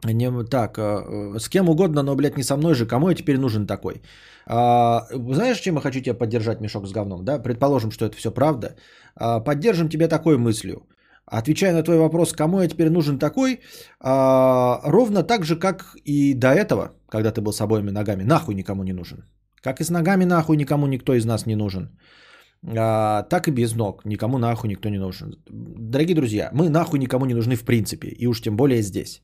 Не, 0.04 0.44
так, 0.44 0.78
э, 0.78 1.38
с 1.38 1.48
кем 1.48 1.68
угодно, 1.68 2.02
но, 2.02 2.14
блядь, 2.14 2.36
не 2.36 2.42
со 2.42 2.56
мной 2.56 2.74
же. 2.74 2.86
Кому 2.86 3.08
я 3.08 3.14
теперь 3.14 3.38
нужен 3.38 3.66
такой? 3.66 4.02
А, 4.46 5.06
знаешь, 5.10 5.60
чем 5.60 5.74
я 5.74 5.80
хочу 5.80 6.00
тебя 6.00 6.14
поддержать, 6.14 6.60
мешок 6.60 6.86
с 6.86 6.92
говном? 6.92 7.24
Да? 7.24 7.38
Предположим, 7.38 7.90
что 7.90 8.04
это 8.04 8.16
все 8.16 8.30
правда. 8.30 8.76
А, 9.16 9.40
поддержим 9.40 9.88
тебя 9.88 10.08
такой 10.08 10.36
мыслью. 10.36 10.86
Отвечая 11.26 11.72
на 11.72 11.82
твой 11.82 11.98
вопрос, 11.98 12.32
кому 12.32 12.60
я 12.60 12.68
теперь 12.68 12.90
нужен 12.90 13.18
такой, 13.18 13.60
а, 14.00 14.80
ровно 14.84 15.22
так 15.22 15.44
же, 15.44 15.56
как 15.56 15.96
и 16.04 16.34
до 16.34 16.48
этого, 16.48 16.92
когда 17.08 17.30
ты 17.30 17.40
был 17.40 17.52
с 17.52 17.60
обоими 17.60 17.90
ногами, 17.90 18.24
нахуй 18.24 18.54
никому 18.54 18.84
не 18.84 18.92
нужен. 18.92 19.24
Как 19.62 19.80
и 19.80 19.84
с 19.84 19.90
ногами 19.90 20.24
нахуй 20.24 20.56
никому 20.56 20.86
никто 20.86 21.14
из 21.14 21.24
нас 21.24 21.46
не 21.46 21.56
нужен. 21.56 21.88
А, 22.76 23.22
так 23.22 23.48
и 23.48 23.50
без 23.50 23.74
ног. 23.74 24.04
Никому 24.04 24.38
нахуй 24.38 24.68
никто 24.68 24.90
не 24.90 24.98
нужен. 24.98 25.36
Дорогие 25.48 26.14
друзья, 26.14 26.50
мы 26.52 26.68
нахуй 26.68 26.98
никому 26.98 27.24
не 27.26 27.34
нужны 27.34 27.56
в 27.56 27.64
принципе. 27.64 28.08
И 28.08 28.26
уж 28.26 28.40
тем 28.42 28.56
более 28.56 28.82
здесь. 28.82 29.22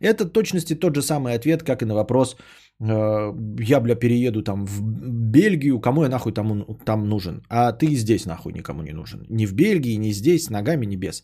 Это 0.00 0.24
точности 0.24 0.74
тот 0.74 0.94
же 0.94 1.02
самый 1.02 1.34
ответ, 1.34 1.62
как 1.62 1.82
и 1.82 1.86
на 1.86 1.94
вопрос, 1.94 2.36
э, 2.80 3.32
я, 3.60 3.80
бля, 3.80 3.94
перееду 3.94 4.42
там 4.42 4.66
в 4.66 4.82
Бельгию, 4.82 5.80
кому 5.80 6.02
я 6.02 6.08
нахуй 6.08 6.32
там, 6.32 6.64
там 6.84 7.08
нужен? 7.08 7.42
А 7.48 7.72
ты 7.72 7.94
здесь 7.94 8.26
нахуй 8.26 8.52
никому 8.52 8.82
не 8.82 8.92
нужен. 8.92 9.26
Ни 9.28 9.46
в 9.46 9.54
Бельгии, 9.54 9.96
ни 9.96 10.12
здесь, 10.12 10.50
ногами, 10.50 10.86
ни 10.86 10.96
без. 10.96 11.22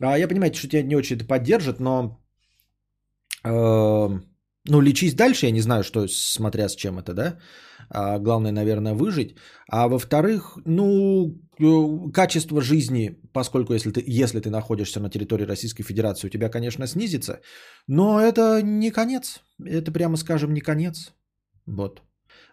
А 0.00 0.18
я 0.18 0.28
понимаю, 0.28 0.54
что 0.54 0.68
тебя 0.68 0.82
не 0.82 0.96
очень 0.96 1.16
это 1.16 1.26
поддержит, 1.26 1.80
но 1.80 2.18
э, 3.44 4.20
ну, 4.68 4.80
лечись 4.80 5.14
дальше, 5.14 5.46
я 5.46 5.52
не 5.52 5.62
знаю, 5.62 5.82
что, 5.84 6.06
смотря 6.08 6.68
с 6.68 6.76
чем 6.76 6.98
это, 6.98 7.14
да. 7.14 7.38
А, 7.88 8.18
главное, 8.18 8.52
наверное, 8.52 8.94
выжить. 8.94 9.36
А 9.68 9.88
во-вторых, 9.88 10.58
ну, 10.66 11.34
э, 11.58 12.10
качество 12.12 12.60
жизни, 12.60 13.16
поскольку 13.32 13.72
если 13.72 13.90
ты, 13.90 14.04
если 14.06 14.40
ты 14.40 14.50
находишься 14.50 15.00
на 15.00 15.10
территории 15.10 15.46
Российской 15.46 15.82
Федерации, 15.82 16.26
у 16.26 16.30
тебя, 16.30 16.50
конечно, 16.50 16.86
снизится. 16.86 17.40
Но 17.88 18.20
это 18.20 18.62
не 18.62 18.90
конец. 18.90 19.40
Это, 19.64 19.92
прямо 19.92 20.16
скажем, 20.16 20.52
не 20.52 20.60
конец. 20.60 21.12
Вот. 21.66 22.02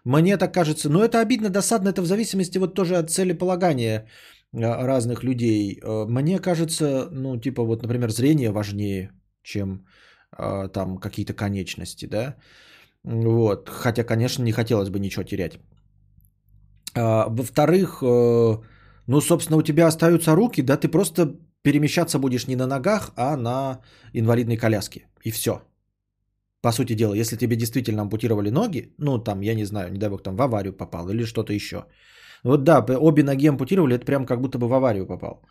Мне 0.04 0.38
так 0.38 0.54
кажется. 0.54 0.88
Но 0.88 1.04
это 1.04 1.20
обидно, 1.20 1.50
досадно. 1.50 1.90
Это 1.90 2.02
в 2.02 2.06
зависимости 2.06 2.58
вот 2.58 2.74
тоже 2.74 2.96
от 2.96 3.10
целеполагания 3.10 4.08
э, 4.52 4.86
разных 4.86 5.22
людей. 5.22 5.78
Э, 5.82 6.06
мне 6.08 6.38
кажется, 6.38 7.08
ну, 7.12 7.38
типа 7.38 7.62
вот, 7.62 7.82
например, 7.82 8.10
зрение 8.10 8.50
важнее, 8.50 9.10
чем 9.42 9.84
там 10.36 10.98
какие-то 10.98 11.34
конечности, 11.34 12.06
да. 12.06 12.36
Вот. 13.04 13.68
Хотя, 13.68 14.04
конечно, 14.04 14.42
не 14.42 14.52
хотелось 14.52 14.90
бы 14.90 14.98
ничего 14.98 15.24
терять. 15.24 15.58
А, 16.94 17.26
во-вторых, 17.28 18.02
э, 18.02 18.58
ну, 19.06 19.20
собственно, 19.20 19.58
у 19.58 19.62
тебя 19.62 19.86
остаются 19.86 20.34
руки, 20.34 20.62
да, 20.62 20.76
ты 20.76 20.88
просто 20.88 21.36
перемещаться 21.62 22.18
будешь 22.18 22.46
не 22.46 22.56
на 22.56 22.66
ногах, 22.66 23.12
а 23.16 23.36
на 23.36 23.80
инвалидной 24.14 24.56
коляске. 24.56 25.06
И 25.24 25.30
все. 25.30 25.62
По 26.60 26.72
сути 26.72 26.94
дела, 26.94 27.14
если 27.14 27.36
тебе 27.36 27.56
действительно 27.56 28.02
ампутировали 28.02 28.50
ноги, 28.50 28.94
ну, 28.98 29.18
там, 29.18 29.40
я 29.42 29.54
не 29.54 29.64
знаю, 29.64 29.92
не 29.92 29.98
дай 29.98 30.10
бог, 30.10 30.22
там 30.22 30.36
в 30.36 30.42
аварию 30.42 30.72
попал 30.72 31.08
или 31.08 31.24
что-то 31.24 31.52
еще. 31.52 31.84
Вот 32.44 32.64
да, 32.64 32.78
обе 32.78 33.22
ноги 33.22 33.48
ампутировали, 33.48 33.94
это 33.94 34.04
прям 34.04 34.26
как 34.26 34.40
будто 34.40 34.58
бы 34.58 34.68
в 34.68 34.72
аварию 34.72 35.06
попал. 35.06 35.42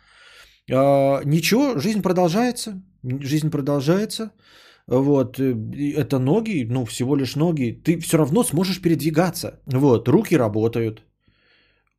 А, 0.70 1.22
ничего, 1.24 1.78
жизнь 1.78 2.02
продолжается, 2.02 2.82
жизнь 3.02 3.50
продолжается. 3.50 4.30
Вот, 4.88 5.38
э, 5.38 5.54
это 5.96 6.18
ноги, 6.18 6.66
ну, 6.70 6.84
всего 6.86 7.16
лишь 7.16 7.36
ноги. 7.36 7.82
Ты 7.84 8.00
все 8.00 8.16
равно 8.16 8.42
сможешь 8.42 8.80
передвигаться. 8.80 9.60
Вот, 9.66 10.08
руки 10.08 10.36
работают. 10.36 11.02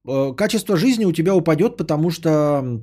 Э, 0.07 0.33
качество 0.35 0.75
жизни 0.75 1.05
у 1.05 1.11
тебя 1.11 1.35
упадет, 1.35 1.77
потому 1.77 2.09
что 2.09 2.81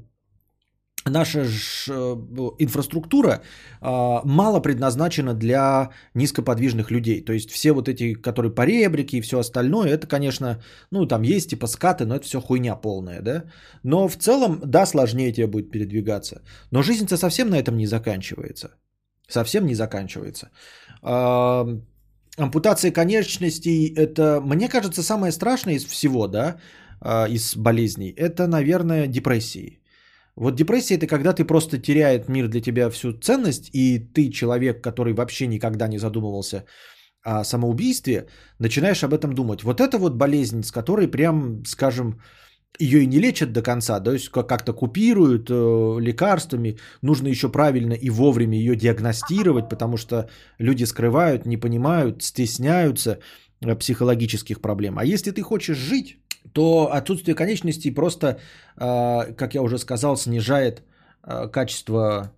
наша 1.05 1.45
ж, 1.45 1.89
э, 1.89 2.17
инфраструктура 2.61 3.43
мало 3.81 4.61
предназначена 4.61 5.35
для 5.35 5.91
низкоподвижных 6.15 6.91
людей. 6.93 7.25
То 7.25 7.33
есть 7.33 7.51
все 7.51 7.73
вот 7.73 7.89
эти, 7.89 8.15
которые 8.15 8.55
поребрики 8.55 9.17
и 9.17 9.21
все 9.21 9.39
остальное, 9.39 9.89
это, 9.89 10.07
конечно, 10.07 10.63
ну 10.93 11.07
там 11.07 11.23
есть 11.23 11.51
типа 11.51 11.67
скаты, 11.67 12.07
но 12.07 12.15
это 12.15 12.25
все 12.25 12.41
хуйня 12.41 12.77
полная, 12.77 13.23
да. 13.23 13.45
Но 13.83 14.09
в 14.09 14.17
целом, 14.17 14.61
да, 14.65 14.87
сложнее 14.87 15.33
тебе 15.33 15.49
будет 15.49 15.73
передвигаться. 15.73 16.43
Но 16.71 16.83
жизнь-то 16.83 17.17
совсем 17.17 17.51
на 17.51 17.57
этом 17.57 17.77
не 17.77 17.87
заканчивается. 17.87 18.69
Совсем 19.29 19.67
не 19.67 19.75
заканчивается. 19.75 20.51
Ампутация 22.39 22.91
конечностей– 22.91 23.95
это, 23.97 24.41
мне 24.45 24.69
кажется, 24.69 25.03
самое 25.03 25.33
страшное 25.33 25.75
из 25.75 25.85
всего, 25.85 26.29
да, 26.29 26.57
а, 27.01 27.27
из 27.29 27.57
болезней. 27.57 28.13
Это, 28.17 28.47
наверное, 28.47 29.07
депрессии. 29.07 29.81
Вот 30.37 30.55
депрессия– 30.55 30.97
это 30.97 31.07
когда 31.07 31.33
ты 31.33 31.47
просто 31.47 31.79
теряет 31.79 32.29
мир 32.29 32.49
для 32.49 32.61
тебя 32.61 32.91
всю 32.91 33.13
ценность, 33.13 33.71
и 33.73 33.99
ты 33.99 34.31
человек, 34.31 34.83
который 34.83 35.15
вообще 35.15 35.47
никогда 35.47 35.89
не 35.89 35.99
задумывался 35.99 36.65
о 37.23 37.43
самоубийстве, 37.43 38.27
начинаешь 38.59 39.03
об 39.03 39.15
этом 39.15 39.33
думать. 39.33 39.63
Вот 39.63 39.81
это 39.81 39.99
вот 39.99 40.15
болезнь, 40.15 40.63
с 40.63 40.71
которой 40.71 41.09
прям, 41.09 41.65
скажем, 41.65 42.21
ее 42.79 43.03
и 43.03 43.07
не 43.07 43.19
лечат 43.19 43.53
до 43.53 43.63
конца, 43.63 44.01
то 44.01 44.13
есть 44.13 44.29
как-то 44.29 44.73
купируют 44.73 45.51
э, 45.51 46.01
лекарствами, 46.01 46.79
нужно 47.03 47.29
еще 47.29 47.49
правильно 47.49 47.95
и 47.95 48.11
вовремя 48.11 48.59
ее 48.59 48.77
диагностировать, 48.77 49.69
потому 49.69 49.97
что 49.97 50.29
люди 50.59 50.85
скрывают, 50.85 51.47
не 51.47 51.57
понимают, 51.57 52.23
стесняются 52.23 53.19
э, 53.61 53.75
психологических 53.75 54.61
проблем. 54.61 54.99
А 54.99 55.05
если 55.05 55.31
ты 55.31 55.43
хочешь 55.43 55.79
жить, 55.79 56.19
то 56.53 56.93
отсутствие 56.93 57.35
конечностей 57.35 57.91
просто, 57.91 58.39
э, 58.77 59.33
как 59.35 59.55
я 59.55 59.63
уже 59.63 59.79
сказал, 59.79 60.17
снижает 60.17 60.83
качество 61.53 62.33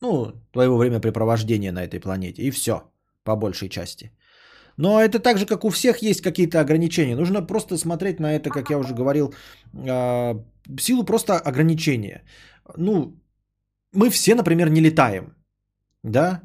ну, 0.00 0.32
твоего 0.50 0.78
времяпрепровождения 0.78 1.70
на 1.70 1.84
этой 1.84 2.00
планете. 2.00 2.42
И 2.42 2.50
все, 2.50 2.82
по 3.22 3.36
большей 3.36 3.68
части. 3.68 4.10
Но 4.76 5.00
это 5.00 5.18
так 5.18 5.38
же, 5.38 5.46
как 5.46 5.64
у 5.64 5.70
всех 5.70 6.02
есть 6.02 6.22
какие-то 6.22 6.60
ограничения. 6.60 7.16
Нужно 7.16 7.46
просто 7.46 7.76
смотреть 7.76 8.20
на 8.20 8.34
это, 8.34 8.50
как 8.50 8.70
я 8.70 8.78
уже 8.78 8.94
говорил, 8.94 9.34
а, 9.88 10.34
в 10.66 10.80
силу 10.80 11.04
просто 11.04 11.38
ограничения. 11.38 12.22
Ну, 12.76 13.14
мы 13.92 14.10
все, 14.10 14.34
например, 14.34 14.70
не 14.70 14.80
летаем, 14.80 15.34
да, 16.02 16.42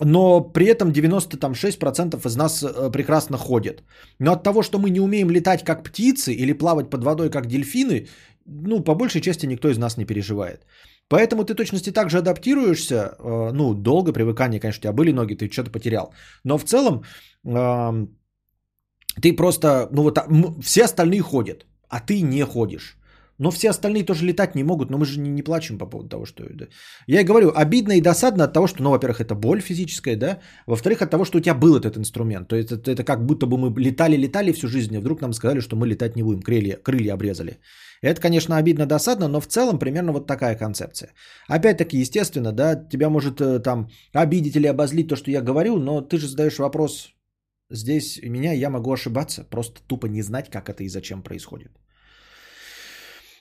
но 0.00 0.40
при 0.40 0.66
этом 0.66 0.92
96% 0.92 2.26
из 2.26 2.36
нас 2.36 2.62
э, 2.62 2.90
прекрасно 2.92 3.36
ходят. 3.36 3.82
Но 4.20 4.32
от 4.32 4.42
того, 4.42 4.62
что 4.62 4.78
мы 4.78 4.90
не 4.90 5.00
умеем 5.00 5.30
летать 5.30 5.64
как 5.64 5.82
птицы 5.82 6.32
или 6.32 6.52
плавать 6.52 6.90
под 6.90 7.02
водой 7.02 7.30
как 7.30 7.46
дельфины, 7.46 8.06
ну, 8.46 8.80
по 8.84 8.94
большей 8.94 9.20
части 9.20 9.46
никто 9.46 9.68
из 9.68 9.78
нас 9.78 9.96
не 9.96 10.04
переживает. 10.04 10.66
Поэтому 11.08 11.44
ты 11.44 11.54
точности 11.54 11.90
так 11.92 12.10
же 12.10 12.18
адаптируешься, 12.18 13.16
э, 13.18 13.50
ну, 13.52 13.74
долго 13.74 14.12
привыкание, 14.12 14.60
конечно, 14.60 14.80
у 14.80 14.82
тебя 14.82 14.92
были 14.92 15.12
ноги, 15.12 15.34
ты 15.34 15.50
что-то 15.50 15.70
потерял. 15.70 16.12
Но 16.44 16.58
в 16.58 16.64
целом 16.64 17.02
э, 17.44 18.06
ты 19.22 19.32
просто, 19.36 19.88
ну 19.92 20.02
вот 20.02 20.18
м- 20.18 20.60
все 20.62 20.84
остальные 20.84 21.20
ходят, 21.22 21.66
а 21.88 22.00
ты 22.00 22.20
не 22.22 22.44
ходишь. 22.44 22.97
Но 23.38 23.50
все 23.50 23.70
остальные 23.70 24.04
тоже 24.04 24.26
летать 24.26 24.54
не 24.54 24.64
могут, 24.64 24.90
но 24.90 24.98
мы 24.98 25.06
же 25.06 25.20
не, 25.20 25.30
не 25.30 25.42
плачем 25.42 25.78
по 25.78 25.86
поводу 25.86 26.08
того, 26.08 26.26
что... 26.26 26.44
Да. 26.54 26.66
Я 27.06 27.20
и 27.20 27.24
говорю, 27.24 27.52
обидно 27.54 27.92
и 27.92 28.00
досадно 28.00 28.44
от 28.44 28.52
того, 28.52 28.66
что, 28.66 28.82
ну, 28.82 28.90
во-первых, 28.90 29.20
это 29.20 29.34
боль 29.34 29.60
физическая, 29.60 30.16
да, 30.16 30.38
во-вторых, 30.66 31.02
от 31.02 31.10
того, 31.10 31.24
что 31.24 31.38
у 31.38 31.40
тебя 31.40 31.54
был 31.54 31.76
этот 31.76 31.96
инструмент. 31.96 32.48
То 32.48 32.56
есть 32.56 32.72
это, 32.72 32.90
это 32.90 33.04
как 33.04 33.24
будто 33.26 33.46
бы 33.46 33.56
мы 33.56 33.80
летали-летали 33.80 34.52
всю 34.52 34.68
жизнь, 34.68 34.96
а 34.96 35.00
вдруг 35.00 35.20
нам 35.20 35.32
сказали, 35.32 35.60
что 35.60 35.76
мы 35.76 35.86
летать 35.86 36.16
не 36.16 36.22
будем, 36.22 36.42
крылья, 36.42 36.76
крылья 36.76 37.14
обрезали. 37.14 37.58
Это, 38.02 38.20
конечно, 38.20 38.56
обидно, 38.56 38.86
досадно, 38.86 39.28
но 39.28 39.40
в 39.40 39.46
целом 39.46 39.78
примерно 39.78 40.12
вот 40.12 40.26
такая 40.26 40.56
концепция. 40.56 41.12
Опять-таки, 41.48 41.98
естественно, 41.98 42.52
да, 42.52 42.74
тебя 42.74 43.08
может 43.08 43.40
э, 43.40 43.60
там 43.60 43.88
обидеть 44.12 44.56
или 44.56 44.66
обозлить 44.66 45.08
то, 45.08 45.16
что 45.16 45.30
я 45.30 45.42
говорю, 45.42 45.78
но 45.78 46.00
ты 46.00 46.18
же 46.18 46.28
задаешь 46.28 46.58
вопрос 46.58 47.14
здесь 47.70 48.20
меня, 48.22 48.52
я 48.52 48.70
могу 48.70 48.92
ошибаться, 48.92 49.44
просто 49.44 49.80
тупо 49.86 50.06
не 50.06 50.22
знать, 50.22 50.50
как 50.50 50.68
это 50.68 50.84
и 50.84 50.88
зачем 50.88 51.22
происходит. 51.22 51.70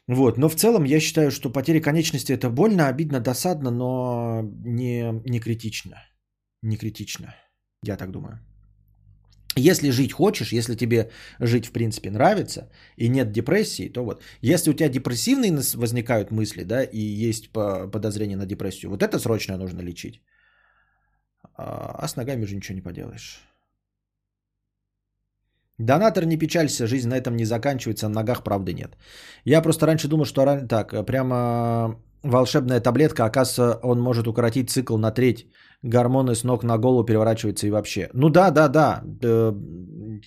Вот, 0.08 0.38
но 0.38 0.47
в 0.49 0.55
целом 0.55 0.86
я 0.86 0.99
считаю, 0.99 1.32
что 1.32 1.49
потеря 1.51 1.82
конечности 1.82 2.32
это 2.32 2.49
больно, 2.49 2.88
обидно, 2.88 3.20
досадно, 3.20 3.72
но 3.72 4.41
не, 4.66 5.22
не 5.26 5.39
критично. 5.39 5.95
Не 6.62 6.78
критично. 6.78 7.36
Я 7.84 7.97
так 7.97 8.12
думаю. 8.12 8.39
Если 9.58 9.89
жить 9.91 10.14
хочешь, 10.14 10.53
если 10.53 10.76
тебе 10.76 11.10
жить 11.39 11.66
в 11.66 11.72
принципе 11.72 12.12
нравится 12.12 12.70
и 12.95 13.10
нет 13.10 13.32
депрессии, 13.32 13.89
то 13.89 14.03
вот. 14.05 14.24
Если 14.41 14.70
у 14.70 14.74
тебя 14.74 14.89
депрессивные 14.89 15.60
возникают 15.76 16.32
мысли, 16.32 16.64
да, 16.64 16.84
и 16.84 16.99
есть 16.99 17.49
подозрение 17.49 18.38
на 18.38 18.45
депрессию, 18.45 18.91
вот 18.91 19.01
это 19.03 19.20
срочно 19.20 19.58
нужно 19.58 19.82
лечить. 19.82 20.22
А 21.55 22.08
с 22.08 22.16
ногами 22.16 22.45
же 22.45 22.55
ничего 22.55 22.76
не 22.76 22.82
поделаешь. 22.82 23.41
Донатор, 25.80 26.25
не 26.25 26.38
печалься, 26.38 26.88
жизнь 26.88 27.07
на 27.07 27.15
этом 27.15 27.36
не 27.36 27.45
заканчивается, 27.45 28.07
на 28.07 28.15
ногах 28.15 28.43
правды 28.43 28.73
нет. 28.73 28.97
Я 29.45 29.61
просто 29.61 29.86
раньше 29.86 30.07
думал, 30.07 30.25
что 30.25 30.67
так, 30.67 31.05
прямо 31.05 31.95
волшебная 32.23 32.80
таблетка, 32.82 33.25
оказывается, 33.25 33.80
он 33.84 33.99
может 33.99 34.28
укоротить 34.28 34.69
цикл 34.69 34.97
на 34.97 35.11
треть. 35.11 35.47
Гормоны 35.84 36.34
с 36.34 36.43
ног 36.43 36.63
на 36.63 36.78
голову 36.78 37.05
переворачиваются 37.05 37.67
и 37.67 37.71
вообще. 37.71 38.09
Ну 38.13 38.30
да, 38.30 38.49
да, 38.49 38.67
да. 38.67 39.03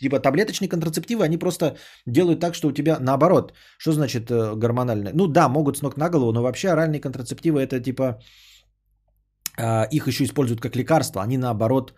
Типа 0.01 0.21
таблеточные 0.21 0.69
контрацептивы, 0.69 1.25
они 1.25 1.39
просто 1.39 1.77
делают 2.07 2.41
так, 2.41 2.55
что 2.55 2.69
у 2.69 2.73
тебя 2.73 2.99
наоборот. 3.01 3.53
Что 3.79 3.93
значит 3.93 4.31
э, 4.31 4.55
гормональное? 4.55 5.13
Ну 5.13 5.27
да, 5.27 5.49
могут 5.49 5.77
с 5.77 5.83
ног 5.83 5.97
на 5.97 6.09
голову, 6.09 6.33
но 6.33 6.43
вообще 6.43 6.69
оральные 6.69 7.01
контрацептивы 7.01 7.61
это 7.61 7.81
типа... 7.81 8.21
А, 9.59 9.89
их 9.91 10.07
еще 10.07 10.25
используют 10.25 10.61
как 10.61 10.77
лекарство. 10.77 11.21
Они 11.23 11.37
наоборот 11.37 11.95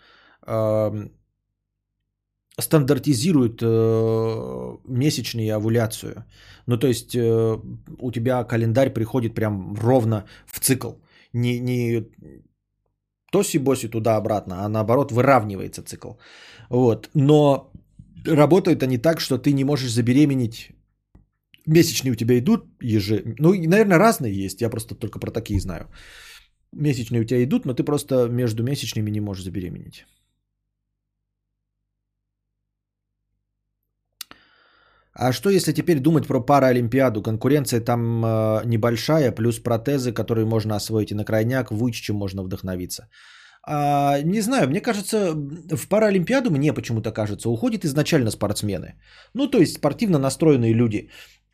стандартизирует 2.58 3.62
э, 3.62 4.76
месячную 4.88 5.56
овуляцию. 5.56 6.24
Ну, 6.66 6.76
то 6.76 6.86
есть 6.86 7.14
э, 7.14 7.58
у 7.98 8.12
тебя 8.12 8.44
календарь 8.44 8.92
приходит 8.92 9.34
прям 9.34 9.74
ровно 9.74 10.24
в 10.46 10.60
цикл. 10.60 10.92
Не, 11.32 11.60
не 11.60 12.04
тоси-боси 13.32 13.88
туда-обратно, 13.88 14.64
а 14.64 14.68
наоборот 14.68 15.12
выравнивается 15.12 15.82
цикл. 15.82 16.12
Вот. 16.68 17.10
Но 17.14 17.72
работают 18.26 18.82
они 18.82 18.98
так, 18.98 19.20
что 19.20 19.38
ты 19.38 19.52
не 19.52 19.64
можешь 19.64 19.92
забеременеть. 19.92 20.70
Месячные 21.66 22.12
у 22.12 22.16
тебя 22.16 22.38
идут 22.38 22.64
еже... 22.80 23.22
Ну, 23.38 23.54
наверное, 23.54 23.98
разные 23.98 24.44
есть, 24.44 24.60
я 24.60 24.70
просто 24.70 24.94
только 24.94 25.18
про 25.18 25.30
такие 25.30 25.60
знаю. 25.60 25.88
Месячные 26.72 27.22
у 27.22 27.24
тебя 27.24 27.42
идут, 27.42 27.66
но 27.66 27.74
ты 27.74 27.84
просто 27.84 28.28
между 28.28 28.62
месячными 28.62 29.10
не 29.10 29.20
можешь 29.20 29.44
забеременеть. 29.44 30.06
А 35.14 35.32
что 35.32 35.50
если 35.50 35.72
теперь 35.72 36.00
думать 36.00 36.26
про 36.26 36.40
Паралимпиаду? 36.40 37.22
Конкуренция 37.22 37.80
там 37.80 38.24
э, 38.24 38.62
небольшая, 38.64 39.30
плюс 39.32 39.58
протезы, 39.58 40.12
которые 40.12 40.46
можно 40.46 40.74
освоить 40.76 41.10
и 41.10 41.14
на 41.14 41.24
крайняк, 41.24 41.70
в 41.70 41.76
Вуйчичем 41.76 42.16
можно 42.16 42.42
вдохновиться. 42.42 43.08
А, 43.64 44.20
не 44.22 44.40
знаю, 44.40 44.68
мне 44.68 44.80
кажется, 44.80 45.34
в 45.76 45.88
Паралимпиаду, 45.88 46.50
мне 46.50 46.72
почему-то 46.72 47.12
кажется, 47.12 47.50
уходят 47.50 47.84
изначально 47.84 48.30
спортсмены. 48.30 48.94
Ну, 49.34 49.48
то 49.48 49.58
есть 49.58 49.76
спортивно 49.76 50.18
настроенные 50.18 50.72
люди. 50.72 51.10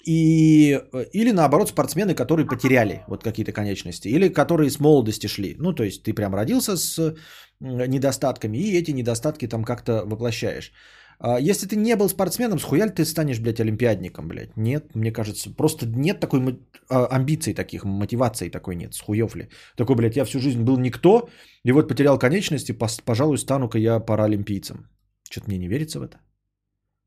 И, 0.06 0.80
э, 0.92 1.04
или 1.12 1.32
наоборот 1.32 1.68
спортсмены, 1.68 2.14
которые 2.14 2.46
потеряли 2.46 3.02
вот 3.08 3.24
какие-то 3.24 3.52
конечности, 3.52 4.08
или 4.08 4.28
которые 4.28 4.70
с 4.70 4.78
молодости 4.78 5.26
шли. 5.26 5.56
Ну, 5.58 5.72
то 5.72 5.82
есть 5.82 6.04
ты 6.04 6.14
прям 6.14 6.34
родился 6.34 6.76
с 6.76 7.14
недостатками, 7.60 8.56
и 8.56 8.78
эти 8.78 8.92
недостатки 8.92 9.48
там 9.48 9.64
как-то 9.64 10.04
воплощаешь. 10.06 10.72
А, 11.20 11.40
если 11.40 11.66
ты 11.66 11.76
не 11.76 11.96
был 11.96 12.08
спортсменом, 12.08 12.58
схуяль 12.58 12.90
ты 12.90 13.04
станешь, 13.04 13.40
блядь, 13.40 13.60
олимпиадником, 13.60 14.28
блядь? 14.28 14.56
Нет, 14.56 14.94
мне 14.94 15.12
кажется, 15.12 15.50
просто 15.50 15.86
нет 15.86 16.20
такой 16.20 16.58
а, 16.88 17.06
амбиций 17.06 17.54
таких, 17.54 17.84
мотивации 17.84 18.50
такой 18.50 18.76
нет, 18.76 18.94
схуев 18.94 19.36
ли. 19.36 19.48
Такой, 19.76 19.96
блядь, 19.96 20.16
я 20.16 20.24
всю 20.24 20.38
жизнь 20.40 20.62
был 20.62 20.78
никто, 20.78 21.28
и 21.64 21.72
вот 21.72 21.88
потерял 21.88 22.18
конечности, 22.18 22.72
пожалуй, 23.04 23.38
стану-ка 23.38 23.78
я 23.78 24.00
паралимпийцем. 24.00 24.88
Что-то 25.30 25.48
мне 25.48 25.58
не 25.58 25.68
верится 25.68 25.98
в 25.98 26.02
это. 26.02 26.18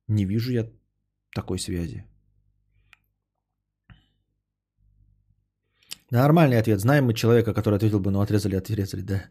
Не 0.07 0.25
вижу 0.25 0.51
я 0.51 0.69
такой 1.33 1.57
связи. 1.57 2.05
Нормальный 6.11 6.59
ответ. 6.59 6.81
Знаем 6.81 7.05
мы 7.05 7.13
человека, 7.13 7.53
который 7.53 7.75
ответил 7.75 8.01
бы, 8.01 8.11
но 8.11 8.19
отрезали, 8.21 8.57
отрезали, 8.57 9.01
да. 9.01 9.23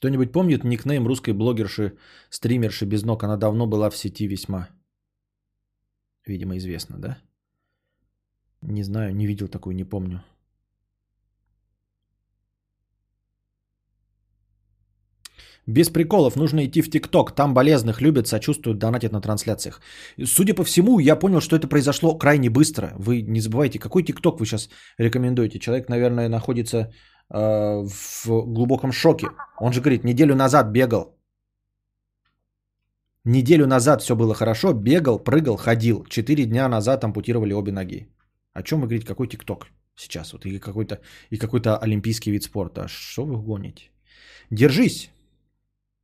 Кто-нибудь 0.00 0.32
помнит 0.32 0.64
никнейм 0.64 1.06
русской 1.06 1.34
блогерши, 1.34 1.92
стримерши 2.30 2.86
без 2.86 3.02
ног? 3.02 3.22
Она 3.22 3.36
давно 3.36 3.66
была 3.66 3.90
в 3.90 3.96
сети 3.96 4.26
весьма. 4.26 4.68
Видимо, 6.26 6.56
известно, 6.56 6.96
да? 6.98 7.18
Не 8.62 8.82
знаю, 8.82 9.14
не 9.14 9.26
видел 9.26 9.48
такую, 9.48 9.76
не 9.76 9.84
помню. 9.84 10.22
Без 15.66 15.90
приколов, 15.90 16.34
нужно 16.36 16.64
идти 16.64 16.80
в 16.80 16.90
ТикТок. 16.90 17.34
Там 17.34 17.52
болезных 17.52 18.00
любят, 18.00 18.26
сочувствуют, 18.26 18.78
донатят 18.78 19.12
на 19.12 19.20
трансляциях. 19.20 19.82
Судя 20.24 20.54
по 20.54 20.64
всему, 20.64 20.98
я 20.98 21.14
понял, 21.14 21.40
что 21.40 21.56
это 21.56 21.68
произошло 21.68 22.16
крайне 22.16 22.48
быстро. 22.48 22.94
Вы 22.96 23.20
не 23.20 23.40
забывайте, 23.40 23.78
какой 23.78 24.02
ТикТок 24.02 24.40
вы 24.40 24.46
сейчас 24.46 24.70
рекомендуете. 24.98 25.58
Человек, 25.58 25.90
наверное, 25.90 26.30
находится 26.30 26.90
Э, 27.32 27.86
в 27.86 28.26
глубоком 28.26 28.92
шоке. 28.92 29.28
Он 29.58 29.72
же 29.72 29.80
говорит, 29.80 30.04
неделю 30.04 30.34
назад 30.34 30.72
бегал. 30.72 31.16
Неделю 33.24 33.66
назад 33.66 34.02
все 34.02 34.16
было 34.16 34.34
хорошо, 34.34 34.72
бегал, 34.72 35.18
прыгал, 35.18 35.56
ходил. 35.56 36.04
Четыре 36.08 36.46
дня 36.46 36.68
назад 36.68 37.04
ампутировали 37.04 37.52
обе 37.52 37.72
ноги. 37.72 38.08
О 38.52 38.62
чем 38.62 38.80
вы 38.80 38.86
говорите? 38.86 39.06
Какой 39.06 39.28
ТикТок 39.28 39.66
сейчас? 39.94 40.32
Вот, 40.32 40.46
и 40.46 40.58
какой-то, 40.58 41.00
и 41.30 41.36
какой-то 41.36 41.76
олимпийский 41.76 42.32
вид 42.32 42.42
спорта. 42.42 42.88
Что 42.88 43.24
вы 43.24 43.36
гоните? 43.36 43.90
Держись. 44.50 45.10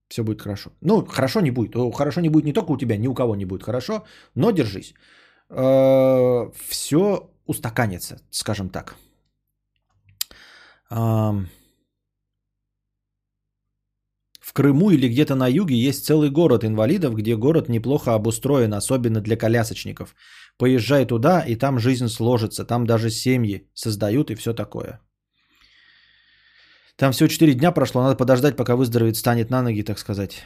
Все 0.08 0.22
будет 0.22 0.42
хорошо. 0.42 0.70
Ну, 0.80 1.04
хорошо 1.06 1.40
не 1.40 1.50
будет. 1.50 1.74
Хорошо 1.94 2.20
не 2.20 2.28
будет 2.28 2.44
не 2.44 2.52
только 2.52 2.70
у 2.70 2.78
тебя, 2.78 2.96
ни 2.96 3.08
у 3.08 3.14
кого 3.14 3.34
не 3.34 3.46
будет 3.46 3.64
хорошо, 3.64 4.04
но 4.34 4.52
держись. 4.52 4.94
Э, 5.50 6.50
все 6.68 7.28
устаканится, 7.46 8.20
скажем 8.30 8.68
так. 8.68 8.94
В 10.88 11.46
Крыму 14.52 14.90
или 14.90 15.08
где-то 15.08 15.34
на 15.34 15.48
юге 15.48 15.74
есть 15.74 16.04
целый 16.06 16.30
город 16.30 16.64
инвалидов, 16.64 17.14
где 17.14 17.36
город 17.36 17.68
неплохо 17.68 18.14
обустроен, 18.14 18.74
особенно 18.74 19.20
для 19.20 19.36
колясочников. 19.36 20.14
Поезжай 20.56 21.04
туда, 21.04 21.40
и 21.40 21.56
там 21.56 21.78
жизнь 21.78 22.08
сложится, 22.08 22.64
там 22.64 22.86
даже 22.86 23.10
семьи 23.10 23.68
создают 23.74 24.30
и 24.30 24.34
все 24.34 24.54
такое. 24.54 25.00
Там 26.96 27.12
всего 27.12 27.28
4 27.28 27.54
дня 27.54 27.72
прошло, 27.72 28.02
надо 28.02 28.16
подождать, 28.16 28.56
пока 28.56 28.76
выздоровеет, 28.76 29.16
станет 29.16 29.50
на 29.50 29.62
ноги, 29.62 29.82
так 29.82 29.98
сказать. 29.98 30.44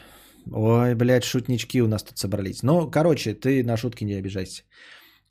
Ой, 0.51 0.95
блядь, 0.95 1.25
шутнички 1.25 1.83
у 1.83 1.87
нас 1.87 2.03
тут 2.03 2.19
собрались. 2.19 2.63
Ну, 2.63 2.91
короче, 2.91 3.35
ты 3.35 3.63
на 3.63 3.77
шутки 3.77 4.05
не 4.05 4.15
обижайся. 4.15 4.63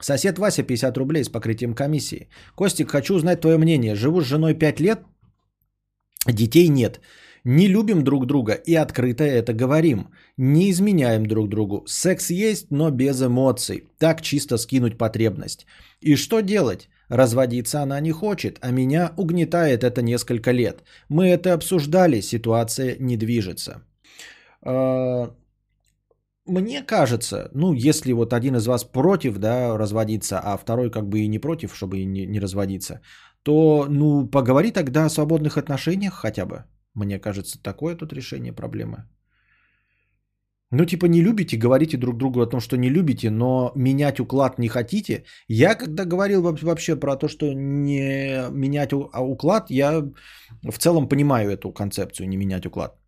Сосед 0.01 0.39
Вася 0.39 0.63
50 0.63 0.97
рублей 0.97 1.23
с 1.23 1.29
покрытием 1.29 1.73
комиссии. 1.73 2.29
Костик, 2.55 2.91
хочу 2.91 3.15
узнать 3.15 3.41
твое 3.41 3.57
мнение. 3.57 3.95
Живу 3.95 4.21
с 4.21 4.25
женой 4.25 4.53
5 4.53 4.79
лет, 4.79 4.99
детей 6.25 6.69
нет. 6.69 7.01
Не 7.45 7.67
любим 7.67 8.03
друг 8.03 8.25
друга 8.25 8.53
и 8.53 8.75
открыто 8.75 9.23
это 9.23 9.53
говорим. 9.53 10.09
Не 10.37 10.69
изменяем 10.69 11.25
друг 11.25 11.49
другу. 11.49 11.83
Секс 11.87 12.29
есть, 12.29 12.71
но 12.71 12.91
без 12.91 13.21
эмоций. 13.21 13.83
Так 13.97 14.21
чисто 14.21 14.57
скинуть 14.57 14.97
потребность. 14.97 15.65
И 16.01 16.15
что 16.15 16.41
делать? 16.41 16.89
Разводиться 17.09 17.81
она 17.81 17.99
не 18.01 18.11
хочет, 18.11 18.59
а 18.61 18.71
меня 18.71 19.13
угнетает 19.17 19.83
это 19.83 20.01
несколько 20.01 20.51
лет. 20.51 20.83
Мы 21.09 21.27
это 21.27 21.53
обсуждали, 21.53 22.21
ситуация 22.21 22.97
не 22.99 23.17
движется. 23.17 23.81
Мне 26.49 26.81
кажется, 26.81 27.49
ну, 27.53 27.73
если 27.73 28.13
вот 28.13 28.33
один 28.33 28.55
из 28.55 28.67
вас 28.67 28.83
против, 28.83 29.37
да, 29.37 29.77
разводиться, 29.77 30.39
а 30.39 30.57
второй 30.57 30.91
как 30.91 31.07
бы 31.07 31.19
и 31.19 31.27
не 31.27 31.39
против, 31.39 31.75
чтобы 31.75 31.99
и 31.99 32.05
не, 32.05 32.25
не 32.25 32.39
разводиться, 32.39 33.01
то, 33.43 33.85
ну, 33.89 34.27
поговори 34.27 34.71
тогда 34.71 35.05
о 35.05 35.09
свободных 35.09 35.57
отношениях 35.57 36.13
хотя 36.13 36.45
бы. 36.45 36.63
Мне 36.95 37.19
кажется, 37.19 37.61
такое 37.61 37.95
тут 37.95 38.13
решение 38.13 38.53
проблемы. 38.53 39.05
Ну, 40.71 40.85
типа, 40.85 41.07
не 41.07 41.21
любите, 41.21 41.57
говорите 41.57 41.97
друг 41.97 42.17
другу 42.17 42.41
о 42.41 42.49
том, 42.49 42.59
что 42.59 42.77
не 42.77 42.89
любите, 42.89 43.31
но 43.31 43.71
менять 43.75 44.19
уклад 44.19 44.59
не 44.59 44.67
хотите. 44.67 45.23
Я 45.47 45.75
когда 45.75 46.05
говорил 46.05 46.41
вообще- 46.43 46.95
про 46.95 47.15
то, 47.15 47.27
что 47.27 47.53
не 47.53 48.49
менять 48.51 48.93
а 48.93 49.23
уклад, 49.23 49.71
я 49.71 50.03
в 50.71 50.77
целом 50.77 51.09
понимаю 51.09 51.49
эту 51.49 51.73
концепцию, 51.73 52.29
не 52.29 52.37
менять 52.37 52.65
уклад. 52.65 52.99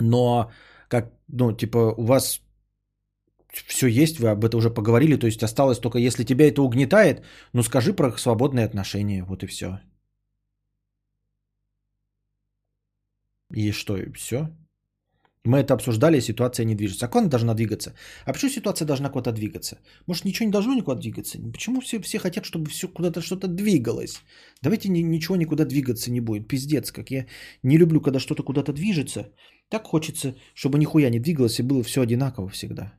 Но 0.00 0.50
как, 0.92 1.10
ну, 1.28 1.56
типа, 1.56 1.94
у 1.96 2.04
вас 2.04 2.42
все 3.66 3.86
есть, 3.86 4.20
вы 4.20 4.28
об 4.28 4.44
этом 4.44 4.58
уже 4.58 4.70
поговорили, 4.70 5.16
то 5.16 5.26
есть 5.26 5.42
осталось 5.42 5.78
только, 5.78 5.98
если 5.98 6.24
тебя 6.24 6.44
это 6.44 6.62
угнетает, 6.62 7.22
ну, 7.54 7.62
скажи 7.62 7.94
про 7.94 8.18
свободные 8.18 8.66
отношения, 8.66 9.24
вот 9.24 9.42
и 9.42 9.46
все. 9.46 9.80
И 13.56 13.72
что, 13.72 13.96
и 13.96 14.12
все? 14.12 14.48
Мы 15.44 15.58
это 15.58 15.74
обсуждали, 15.74 16.20
ситуация 16.20 16.66
не 16.66 16.74
движется. 16.74 17.06
А 17.06 17.18
она 17.18 17.28
должна 17.28 17.54
двигаться? 17.54 17.94
А 18.26 18.32
почему 18.32 18.50
ситуация 18.52 18.86
должна 18.86 19.08
куда-то 19.08 19.32
двигаться? 19.32 19.78
Может, 20.06 20.24
ничего 20.24 20.46
не 20.46 20.52
должно 20.52 20.74
никуда 20.74 21.00
двигаться? 21.00 21.38
Почему 21.52 21.80
все, 21.80 22.00
все 22.00 22.18
хотят, 22.18 22.44
чтобы 22.44 22.68
все 22.68 22.86
куда-то 22.86 23.22
что-то 23.22 23.48
двигалось? 23.48 24.22
Давайте 24.62 24.88
ни- 24.90 25.02
ничего 25.02 25.36
никуда 25.36 25.64
двигаться 25.64 26.10
не 26.10 26.20
будет. 26.20 26.48
Пиздец, 26.48 26.92
как 26.92 27.10
я 27.10 27.26
не 27.62 27.78
люблю, 27.78 28.00
когда 28.00 28.20
что-то 28.20 28.42
куда-то 28.44 28.72
движется. 28.72 29.32
Так 29.72 29.86
хочется, 29.86 30.34
чтобы 30.54 30.78
нихуя 30.78 31.10
не 31.10 31.18
двигалось 31.18 31.58
и 31.58 31.62
было 31.62 31.82
все 31.82 32.02
одинаково 32.02 32.50
всегда. 32.50 32.92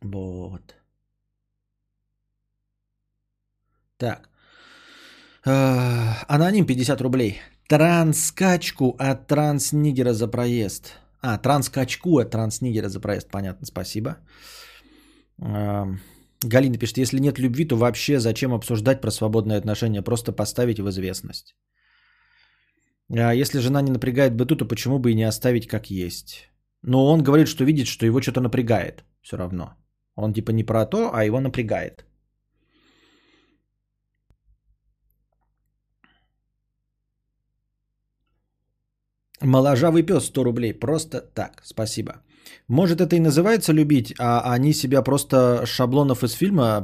Вот. 0.00 0.74
Так. 3.98 4.30
Э, 5.44 6.14
Аноним 6.26 6.64
50 6.64 7.00
рублей. 7.02 7.38
Транскачку 7.68 8.96
от 8.98 9.26
транснигера 9.26 10.14
за 10.14 10.26
проезд. 10.26 10.94
А, 11.20 11.36
транскачку 11.36 12.18
от 12.18 12.30
транснигера 12.30 12.88
за 12.88 13.00
проезд. 13.00 13.28
Понятно, 13.30 13.66
спасибо. 13.66 14.08
Эм, 14.08 14.24
Галина 15.38 16.78
пишет, 16.78 16.98
если 16.98 17.20
нет 17.20 17.38
любви, 17.38 17.64
то 17.64 17.76
вообще 17.76 18.20
зачем 18.20 18.52
обсуждать 18.52 19.00
про 19.00 19.10
свободные 19.10 19.58
отношения? 19.58 20.02
Просто 20.02 20.32
поставить 20.32 20.78
в 20.78 20.88
известность. 20.88 21.56
А 23.10 23.32
если 23.34 23.60
жена 23.60 23.82
не 23.82 23.90
напрягает 23.90 24.34
быту, 24.34 24.56
то 24.56 24.64
почему 24.64 24.98
бы 24.98 25.10
и 25.10 25.14
не 25.14 25.28
оставить 25.28 25.66
как 25.66 25.90
есть? 25.90 26.50
Но 26.82 27.06
он 27.06 27.22
говорит, 27.22 27.48
что 27.48 27.64
видит, 27.64 27.86
что 27.86 28.06
его 28.06 28.20
что-то 28.20 28.40
напрягает 28.40 29.04
все 29.22 29.36
равно. 29.36 29.74
Он 30.14 30.32
типа 30.32 30.52
не 30.52 30.64
про 30.64 30.86
то, 30.86 31.10
а 31.12 31.24
его 31.24 31.40
напрягает. 31.40 32.04
Моложавый 39.40 40.02
пес 40.02 40.24
100 40.24 40.44
рублей. 40.44 40.74
Просто 40.74 41.20
так. 41.20 41.62
Спасибо. 41.64 42.12
Может, 42.68 43.00
это 43.00 43.16
и 43.16 43.20
называется 43.20 43.72
любить, 43.72 44.14
а 44.18 44.54
они 44.54 44.72
себя 44.72 45.02
просто 45.02 45.64
шаблонов 45.66 46.22
из 46.24 46.32
фильма 46.32 46.82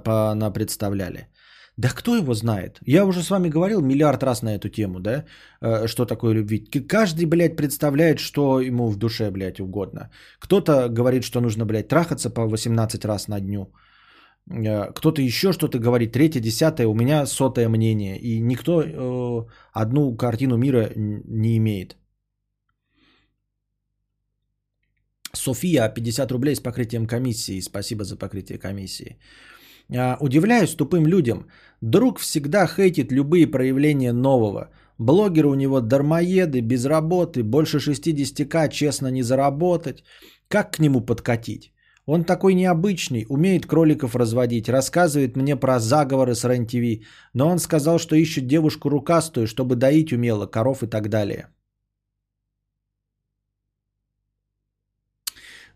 представляли. 0.54 1.28
Да 1.76 1.88
кто 1.88 2.16
его 2.16 2.34
знает? 2.34 2.78
Я 2.86 3.04
уже 3.04 3.22
с 3.22 3.30
вами 3.30 3.48
говорил 3.48 3.80
миллиард 3.82 4.22
раз 4.22 4.42
на 4.42 4.54
эту 4.54 4.68
тему, 4.68 5.00
да? 5.00 5.24
Э, 5.60 5.88
Что 5.88 6.06
такое 6.06 6.34
любить? 6.34 6.70
Каждый, 6.88 7.26
блядь, 7.26 7.56
представляет, 7.56 8.18
что 8.20 8.60
ему 8.60 8.90
в 8.90 8.96
душе, 8.96 9.30
блядь, 9.30 9.60
угодно. 9.60 10.10
Кто-то 10.38 10.88
говорит, 10.88 11.24
что 11.24 11.40
нужно, 11.40 11.66
блядь, 11.66 11.88
трахаться 11.88 12.30
по 12.30 12.46
18 12.46 13.04
раз 13.04 13.28
на 13.28 13.40
дню. 13.40 13.72
Э, 14.48 14.92
Кто-то 14.92 15.20
еще 15.20 15.52
что-то 15.52 15.78
говорит, 15.80 16.12
третье, 16.12 16.40
десятое, 16.40 16.86
у 16.86 16.94
меня 16.94 17.26
сотое 17.26 17.68
мнение. 17.68 18.18
И 18.20 18.40
никто 18.40 18.82
э, 18.82 19.46
одну 19.72 20.16
картину 20.16 20.56
мира 20.56 20.90
не 20.94 21.56
имеет. 21.56 21.96
София, 25.34 25.88
50 25.88 26.32
рублей 26.32 26.54
с 26.54 26.60
покрытием 26.60 27.06
комиссии. 27.06 27.60
Спасибо 27.60 28.04
за 28.04 28.16
покрытие 28.16 28.58
комиссии. 28.58 29.18
А, 29.96 30.16
Удивляюсь 30.20 30.74
тупым 30.74 31.06
людям. 31.06 31.46
Друг 31.80 32.18
всегда 32.18 32.66
хейтит 32.66 33.12
любые 33.12 33.46
проявления 33.46 34.12
нового. 34.12 34.70
Блогеры 34.98 35.48
у 35.48 35.54
него 35.54 35.80
дармоеды, 35.80 36.60
без 36.60 36.84
работы, 36.86 37.42
больше 37.42 37.78
60к, 37.78 38.68
честно 38.70 39.08
не 39.08 39.22
заработать. 39.22 40.04
Как 40.48 40.72
к 40.72 40.78
нему 40.78 41.00
подкатить? 41.00 41.72
Он 42.06 42.24
такой 42.24 42.54
необычный, 42.54 43.26
умеет 43.28 43.66
кроликов 43.66 44.14
разводить, 44.14 44.68
рассказывает 44.68 45.36
мне 45.36 45.56
про 45.56 45.80
заговоры 45.80 46.34
с 46.34 46.44
РЕН-ТВ, 46.44 47.04
но 47.32 47.48
он 47.48 47.58
сказал, 47.58 47.98
что 47.98 48.14
ищет 48.14 48.46
девушку 48.46 48.90
рукастую, 48.90 49.46
чтобы 49.46 49.74
доить 49.74 50.12
умело, 50.12 50.46
коров 50.46 50.82
и 50.82 50.86
так 50.86 51.08
далее. 51.08 51.48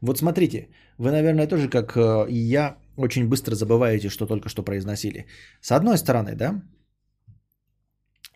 Вот 0.01 0.19
смотрите, 0.19 0.69
вы, 0.99 1.11
наверное, 1.11 1.47
тоже, 1.47 1.69
как 1.69 1.97
э, 1.97 2.27
и 2.29 2.39
я, 2.39 2.77
очень 2.97 3.29
быстро 3.29 3.55
забываете, 3.55 4.09
что 4.09 4.27
только 4.27 4.49
что 4.49 4.63
произносили. 4.63 5.27
С 5.61 5.73
одной 5.73 5.99
стороны, 5.99 6.35
да, 6.35 6.63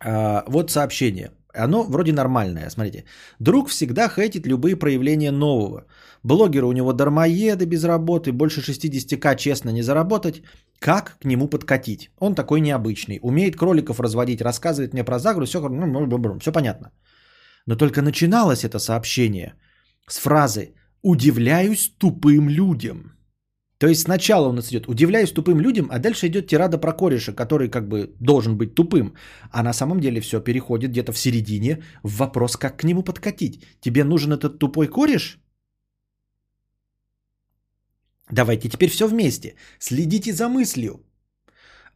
а, 0.04 0.44
вот 0.48 0.70
сообщение. 0.70 1.30
Оно 1.54 1.82
вроде 1.82 2.12
нормальное, 2.12 2.70
смотрите. 2.70 3.04
Друг 3.38 3.68
всегда 3.68 4.08
хейтит 4.08 4.46
любые 4.46 4.76
проявления 4.76 5.30
нового. 5.30 5.84
Блогеры 6.22 6.66
у 6.66 6.72
него 6.72 6.92
дармоеды 6.92 7.66
без 7.66 7.84
работы, 7.84 8.32
больше 8.32 8.60
60к 8.60 9.36
честно 9.36 9.70
не 9.70 9.82
заработать. 9.82 10.42
Как 10.78 11.18
к 11.20 11.24
нему 11.24 11.48
подкатить? 11.48 12.10
Он 12.18 12.34
такой 12.34 12.60
необычный. 12.60 13.18
Умеет 13.22 13.56
кроликов 13.56 14.00
разводить, 14.00 14.40
рассказывает 14.40 14.92
мне 14.94 15.04
про 15.04 15.18
заговор, 15.18 15.46
все, 15.46 15.60
все 16.40 16.52
понятно. 16.52 16.90
Но 17.66 17.76
только 17.76 18.02
начиналось 18.02 18.64
это 18.64 18.78
сообщение 18.78 19.54
с 20.08 20.18
фразы 20.18 20.74
«Удивляюсь 21.02 21.92
тупым 21.98 22.48
людям». 22.48 23.12
То 23.78 23.88
есть 23.88 24.02
сначала 24.02 24.48
у 24.48 24.52
нас 24.52 24.70
идет 24.70 24.88
«Удивляюсь 24.88 25.32
тупым 25.32 25.60
людям», 25.60 25.88
а 25.90 25.98
дальше 25.98 26.28
идет 26.28 26.46
тирада 26.46 26.78
про 26.78 26.92
кореша, 26.92 27.32
который 27.32 27.68
как 27.68 27.88
бы 27.88 28.14
должен 28.20 28.56
быть 28.56 28.74
тупым. 28.74 29.14
А 29.50 29.62
на 29.62 29.72
самом 29.72 30.00
деле 30.00 30.20
все 30.20 30.40
переходит 30.40 30.90
где-то 30.90 31.12
в 31.12 31.18
середине 31.18 31.82
в 32.04 32.16
вопрос, 32.18 32.56
как 32.56 32.76
к 32.76 32.84
нему 32.84 33.02
подкатить. 33.02 33.64
Тебе 33.80 34.04
нужен 34.04 34.32
этот 34.32 34.60
тупой 34.60 34.86
кореш? 34.86 35.40
Давайте 38.30 38.68
теперь 38.68 38.90
все 38.90 39.08
вместе. 39.08 39.56
Следите 39.80 40.32
за 40.32 40.48
мыслью. 40.48 41.04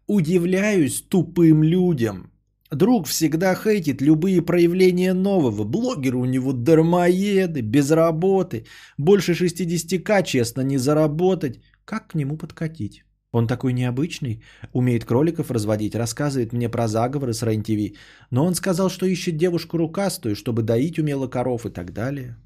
Удивляюсь 0.09 1.02
тупым 1.02 1.62
людям. 1.62 2.32
Друг 2.71 3.07
всегда 3.07 3.55
хейтит 3.55 4.01
любые 4.01 4.43
проявления 4.43 5.14
нового. 5.14 5.64
Блогеры 5.64 6.19
у 6.19 6.25
него 6.25 6.53
дармоеды, 6.53 7.61
без 7.61 7.91
работы. 7.91 8.67
Больше 8.99 9.33
60к, 9.33 10.25
честно, 10.25 10.62
не 10.62 10.79
заработать. 10.79 11.61
Как 11.85 12.09
к 12.09 12.14
нему 12.14 12.37
подкатить? 12.37 13.05
Он 13.33 13.47
такой 13.47 13.73
необычный, 13.73 14.43
умеет 14.73 15.05
кроликов 15.05 15.51
разводить, 15.51 15.95
рассказывает 15.95 16.53
мне 16.53 16.69
про 16.69 16.89
заговоры 16.89 17.35
с 17.35 17.43
РЕН-ТВ. 17.43 17.97
Но 18.31 18.47
он 18.47 18.55
сказал, 18.55 18.89
что 18.89 19.07
ищет 19.07 19.37
девушку 19.37 19.77
рукастую, 19.77 20.35
чтобы 20.35 20.62
доить 20.62 20.99
умело 20.99 21.29
коров 21.29 21.67
и 21.67 21.71
так 21.71 21.93
далее. 21.93 22.37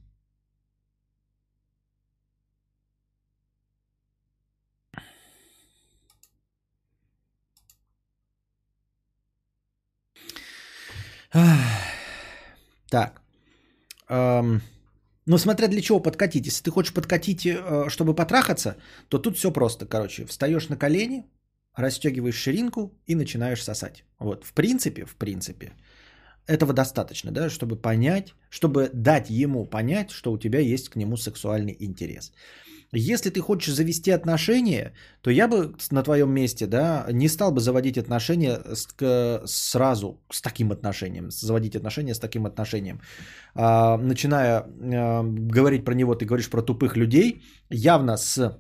Так. 12.91 13.22
Эм, 14.09 14.61
ну, 15.26 15.38
смотря 15.38 15.68
для 15.68 15.80
чего 15.80 16.01
подкатить. 16.01 16.47
Если 16.47 16.62
ты 16.64 16.70
хочешь 16.70 16.93
подкатить, 16.93 17.47
э, 17.47 17.88
чтобы 17.88 18.14
потрахаться, 18.14 18.76
то 19.09 19.18
тут 19.18 19.36
все 19.36 19.53
просто. 19.53 19.86
Короче, 19.86 20.26
встаешь 20.26 20.68
на 20.68 20.76
колени, 20.76 21.24
расстегиваешь 21.76 22.34
ширинку 22.34 22.93
и 23.07 23.14
начинаешь 23.14 23.62
сосать. 23.62 24.05
Вот, 24.18 24.45
в 24.45 24.53
принципе, 24.53 25.05
в 25.05 25.14
принципе, 25.14 25.72
этого 26.47 26.72
достаточно, 26.72 27.30
да, 27.30 27.49
чтобы 27.49 27.76
понять, 27.76 28.34
чтобы 28.51 28.91
дать 28.93 29.30
ему 29.30 29.66
понять, 29.66 30.11
что 30.11 30.32
у 30.32 30.38
тебя 30.38 30.59
есть 30.59 30.88
к 30.88 30.97
нему 30.97 31.16
сексуальный 31.16 31.76
интерес. 31.78 32.32
Если 32.93 33.30
ты 33.30 33.41
хочешь 33.41 33.74
завести 33.74 34.11
отношения, 34.11 34.93
то 35.20 35.30
я 35.30 35.47
бы 35.47 35.74
на 35.93 36.03
твоем 36.03 36.32
месте, 36.32 36.66
да, 36.66 37.07
не 37.12 37.28
стал 37.28 37.53
бы 37.53 37.61
заводить 37.61 37.99
отношения 37.99 38.61
с, 38.74 38.86
к- 38.86 39.43
сразу 39.47 40.20
с 40.32 40.43
таким 40.43 40.72
отношением, 40.72 41.30
заводить 41.30 41.76
отношения 41.76 42.14
с 42.14 42.18
таким 42.18 42.47
отношением. 42.47 43.01
А, 43.55 43.97
начиная 43.97 44.64
а, 44.64 45.22
говорить 45.22 45.84
про 45.84 45.95
него, 45.95 46.16
ты 46.16 46.24
говоришь 46.24 46.51
про 46.51 46.62
тупых 46.62 46.97
людей, 46.97 47.43
явно 47.70 48.16
с 48.16 48.59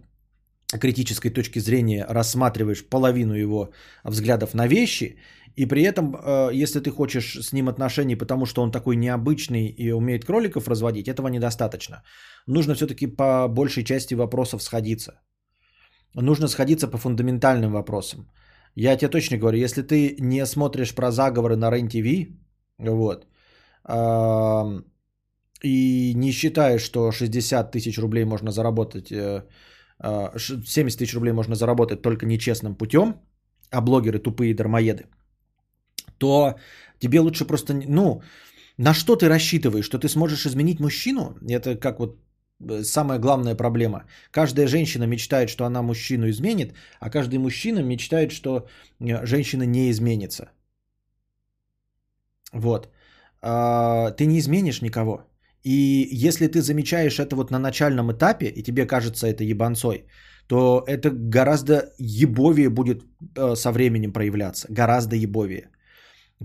критической 0.78 1.30
точки 1.30 1.60
зрения 1.60 2.06
рассматриваешь 2.08 2.88
половину 2.88 3.34
его 3.34 3.70
взглядов 4.04 4.54
на 4.54 4.66
вещи, 4.66 5.16
и 5.56 5.66
при 5.66 5.82
этом, 5.82 6.14
э, 6.14 6.50
если 6.62 6.80
ты 6.80 6.90
хочешь 6.90 7.38
с 7.42 7.52
ним 7.52 7.68
отношений, 7.68 8.16
потому 8.16 8.46
что 8.46 8.62
он 8.62 8.70
такой 8.70 8.96
необычный 8.96 9.66
и 9.66 9.92
умеет 9.92 10.24
кроликов 10.24 10.68
разводить, 10.68 11.08
этого 11.08 11.28
недостаточно. 11.28 12.02
Нужно 12.46 12.74
все-таки 12.74 13.06
по 13.06 13.48
большей 13.48 13.84
части 13.84 14.14
вопросов 14.14 14.62
сходиться. 14.62 15.20
Нужно 16.14 16.48
сходиться 16.48 16.88
по 16.88 16.98
фундаментальным 16.98 17.72
вопросам. 17.72 18.30
Я 18.76 18.96
тебе 18.96 19.10
точно 19.10 19.38
говорю, 19.38 19.58
если 19.58 19.82
ты 19.82 20.16
не 20.20 20.46
смотришь 20.46 20.94
про 20.94 21.10
заговоры 21.10 21.56
на 21.56 21.70
РЕН-ТВ, 21.70 22.28
вот, 22.78 23.26
и 25.62 26.14
не 26.14 26.32
считаешь, 26.32 26.82
что 26.82 27.12
60 27.12 27.72
тысяч 27.72 27.98
рублей 27.98 28.24
можно 28.24 28.50
заработать, 28.50 29.12
э, 29.12 29.44
70 30.02 30.98
тысяч 30.98 31.14
рублей 31.14 31.32
можно 31.32 31.54
заработать 31.54 32.02
только 32.02 32.26
нечестным 32.26 32.74
путем, 32.74 33.14
а 33.70 33.80
блогеры 33.80 34.18
тупые 34.18 34.54
дармоеды, 34.54 35.06
то 36.18 36.54
тебе 36.98 37.20
лучше 37.20 37.44
просто, 37.44 37.74
ну, 37.74 38.22
на 38.78 38.94
что 38.94 39.16
ты 39.16 39.28
рассчитываешь, 39.28 39.84
что 39.84 39.98
ты 39.98 40.08
сможешь 40.08 40.46
изменить 40.46 40.80
мужчину? 40.80 41.36
Это 41.48 41.76
как 41.76 41.98
вот 42.00 42.18
э, 42.60 42.82
самая 42.82 43.18
главная 43.18 43.54
проблема. 43.54 44.04
Каждая 44.30 44.66
женщина 44.66 45.04
мечтает, 45.04 45.50
что 45.50 45.64
она 45.64 45.82
мужчину 45.82 46.28
изменит, 46.28 46.72
а 47.00 47.10
каждый 47.10 47.38
мужчина 47.38 47.82
мечтает, 47.82 48.32
что 48.32 48.66
э, 49.00 49.26
женщина 49.26 49.64
не 49.64 49.90
изменится. 49.90 50.50
Вот. 52.52 52.88
А, 53.42 54.10
Ты 54.12 54.26
не 54.26 54.38
изменишь 54.38 54.82
никого. 54.82 55.29
И 55.64 56.08
если 56.26 56.46
ты 56.46 56.60
замечаешь 56.62 57.18
это 57.18 57.36
вот 57.36 57.50
на 57.50 57.58
начальном 57.58 58.12
этапе, 58.12 58.46
и 58.46 58.62
тебе 58.62 58.86
кажется 58.86 59.26
это 59.26 59.44
ебанцой, 59.44 60.04
то 60.46 60.82
это 60.86 61.10
гораздо 61.10 61.92
ебовее 61.98 62.70
будет 62.70 63.04
э, 63.36 63.54
со 63.54 63.72
временем 63.72 64.12
проявляться. 64.12 64.66
Гораздо 64.70 65.16
ебовее. 65.16 65.70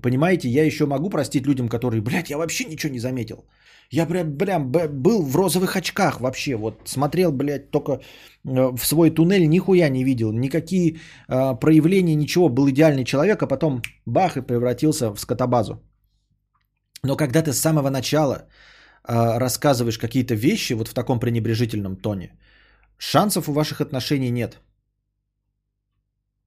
Понимаете, 0.01 0.49
я 0.49 0.65
еще 0.65 0.85
могу 0.85 1.09
простить 1.09 1.47
людям, 1.47 1.69
которые, 1.69 2.01
блядь, 2.01 2.29
я 2.29 2.37
вообще 2.37 2.65
ничего 2.65 2.93
не 2.93 2.99
заметил. 2.99 3.45
Я 3.91 4.05
прям, 4.05 4.37
прям 4.37 4.71
был 4.71 5.23
в 5.23 5.35
розовых 5.35 5.75
очках 5.75 6.19
вообще, 6.19 6.55
вот 6.55 6.81
смотрел, 6.85 7.31
блядь, 7.31 7.71
только 7.71 7.91
э, 7.93 7.99
в 8.43 8.85
свой 8.85 9.11
туннель, 9.11 9.47
нихуя 9.47 9.89
не 9.89 10.03
видел, 10.03 10.31
никакие 10.33 10.97
э, 11.29 11.59
проявления, 11.59 12.15
ничего, 12.15 12.49
был 12.49 12.69
идеальный 12.69 13.05
человек, 13.05 13.41
а 13.41 13.47
потом 13.47 13.81
бах 14.05 14.37
и 14.37 14.41
превратился 14.41 15.13
в 15.15 15.19
скотобазу. 15.19 15.81
Но 17.03 17.15
когда 17.15 17.41
ты 17.41 17.53
с 17.53 17.59
самого 17.59 17.89
начала 17.89 18.47
рассказываешь 19.07 19.97
какие-то 19.97 20.35
вещи 20.35 20.73
вот 20.73 20.87
в 20.87 20.93
таком 20.93 21.19
пренебрежительном 21.19 21.95
тоне, 21.95 22.31
шансов 22.97 23.49
у 23.49 23.53
ваших 23.53 23.81
отношений 23.81 24.31
нет. 24.31 24.59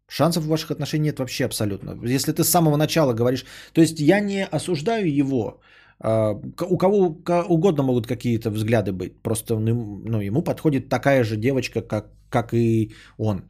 Шансов 0.09 0.44
у 0.44 0.48
ваших 0.48 0.70
отношений 0.70 1.04
нет 1.04 1.18
вообще 1.18 1.44
абсолютно. 1.44 1.96
Если 2.04 2.32
ты 2.32 2.42
с 2.42 2.48
самого 2.48 2.76
начала 2.76 3.12
говоришь... 3.12 3.44
То 3.72 3.80
есть 3.80 4.00
я 4.00 4.20
не 4.20 4.46
осуждаю 4.46 5.06
его. 5.20 5.61
А, 6.00 6.30
У 6.70 6.78
кого 6.78 7.18
угодно 7.48 7.82
могут 7.82 8.06
какие-то 8.06 8.50
взгляды 8.50 8.92
быть. 8.92 9.22
Просто 9.22 9.59
ну, 9.59 10.20
ему 10.20 10.42
подходит 10.42 10.88
такая 10.88 11.24
же 11.24 11.36
девочка, 11.36 11.82
как, 11.82 12.06
как 12.30 12.54
и 12.54 12.94
он. 13.18 13.42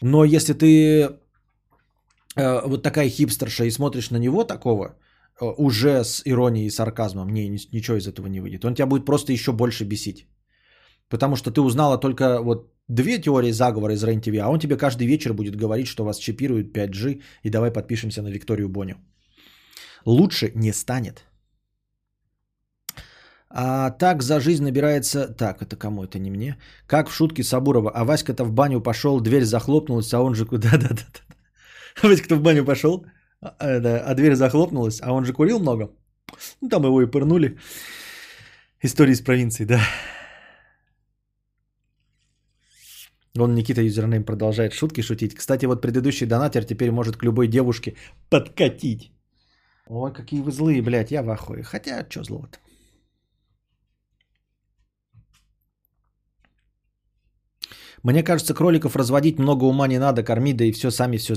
Но 0.00 0.24
если 0.24 0.54
ты 0.54 1.02
э, 2.36 2.66
вот 2.66 2.82
такая 2.82 3.08
хипстерша 3.08 3.64
и 3.64 3.70
смотришь 3.70 4.10
на 4.10 4.18
него 4.18 4.44
такого, 4.44 4.96
уже 5.42 6.04
с 6.04 6.22
иронией 6.24 6.66
и 6.66 6.70
сарказмом, 6.70 7.28
не, 7.28 7.48
ни- 7.48 7.68
ничего 7.72 7.96
из 7.96 8.06
этого 8.06 8.26
не 8.28 8.40
выйдет. 8.40 8.64
Он 8.64 8.74
тебя 8.74 8.86
будет 8.86 9.04
просто 9.04 9.32
еще 9.32 9.52
больше 9.52 9.84
бесить. 9.84 10.26
Потому 11.08 11.36
что 11.36 11.50
ты 11.50 11.60
узнала 11.60 11.98
только 11.98 12.40
вот 12.42 12.72
две 12.88 13.18
теории 13.18 13.52
заговора 13.52 13.94
из 13.94 14.04
РЕН-ТВ, 14.04 14.38
а 14.40 14.48
он 14.48 14.58
тебе 14.58 14.76
каждый 14.76 15.06
вечер 15.06 15.34
будет 15.34 15.56
говорить, 15.56 15.86
что 15.86 16.04
вас 16.04 16.18
чипируют 16.18 16.76
5G, 16.76 17.20
и 17.42 17.50
давай 17.50 17.70
подпишемся 17.70 18.22
на 18.22 18.28
Викторию 18.28 18.68
Боню. 18.68 18.96
Лучше 20.06 20.52
не 20.54 20.72
станет. 20.72 21.24
А 23.54 23.90
так 23.90 24.22
за 24.22 24.40
жизнь 24.40 24.64
набирается... 24.64 25.28
Так, 25.28 25.60
это 25.60 25.76
кому? 25.76 26.04
Это 26.04 26.18
не 26.18 26.30
мне. 26.30 26.56
Как 26.86 27.10
в 27.10 27.12
шутке 27.12 27.42
Сабурова. 27.42 27.90
А 27.94 28.04
Васька-то 28.04 28.44
в 28.44 28.52
баню 28.52 28.80
пошел, 28.80 29.20
дверь 29.20 29.44
захлопнулась, 29.44 30.14
а 30.14 30.22
он 30.22 30.34
же... 30.34 30.44
Да-да-да. 30.50 31.04
Васька-то 32.02 32.36
в 32.36 32.42
баню 32.42 32.64
пошел, 32.64 33.04
а, 33.42 33.56
а, 33.58 34.10
а 34.10 34.14
дверь 34.14 34.34
захлопнулась, 34.34 35.00
а 35.02 35.12
он 35.12 35.24
же 35.24 35.32
курил 35.32 35.58
много. 35.58 35.90
Ну, 36.60 36.68
там 36.68 36.84
его 36.84 37.02
и 37.02 37.10
пырнули. 37.10 37.58
История 38.82 39.12
из 39.12 39.20
провинции, 39.20 39.64
да. 39.64 39.80
Он, 43.38 43.54
Никита 43.54 43.80
Юзернейм, 43.82 44.24
продолжает 44.24 44.72
шутки 44.72 45.02
шутить. 45.02 45.34
Кстати, 45.34 45.66
вот 45.66 45.82
предыдущий 45.82 46.26
донатер 46.26 46.64
теперь 46.64 46.90
может 46.90 47.16
к 47.16 47.24
любой 47.24 47.48
девушке 47.48 47.96
подкатить. 48.30 49.12
Ой, 49.86 50.12
какие 50.12 50.40
вы 50.40 50.52
злые, 50.52 50.82
блядь, 50.82 51.10
я 51.10 51.22
в 51.22 51.30
ахуе. 51.30 51.62
Хотя, 51.62 52.06
что 52.08 52.22
злого-то? 52.24 52.58
Мне 58.02 58.24
кажется, 58.24 58.54
кроликов 58.54 58.96
разводить 58.96 59.38
много 59.38 59.64
ума 59.64 59.86
не 59.86 59.98
надо, 59.98 60.24
корми, 60.24 60.52
да 60.52 60.64
и 60.64 60.72
все 60.72 60.90
сами 60.90 61.18
все 61.18 61.34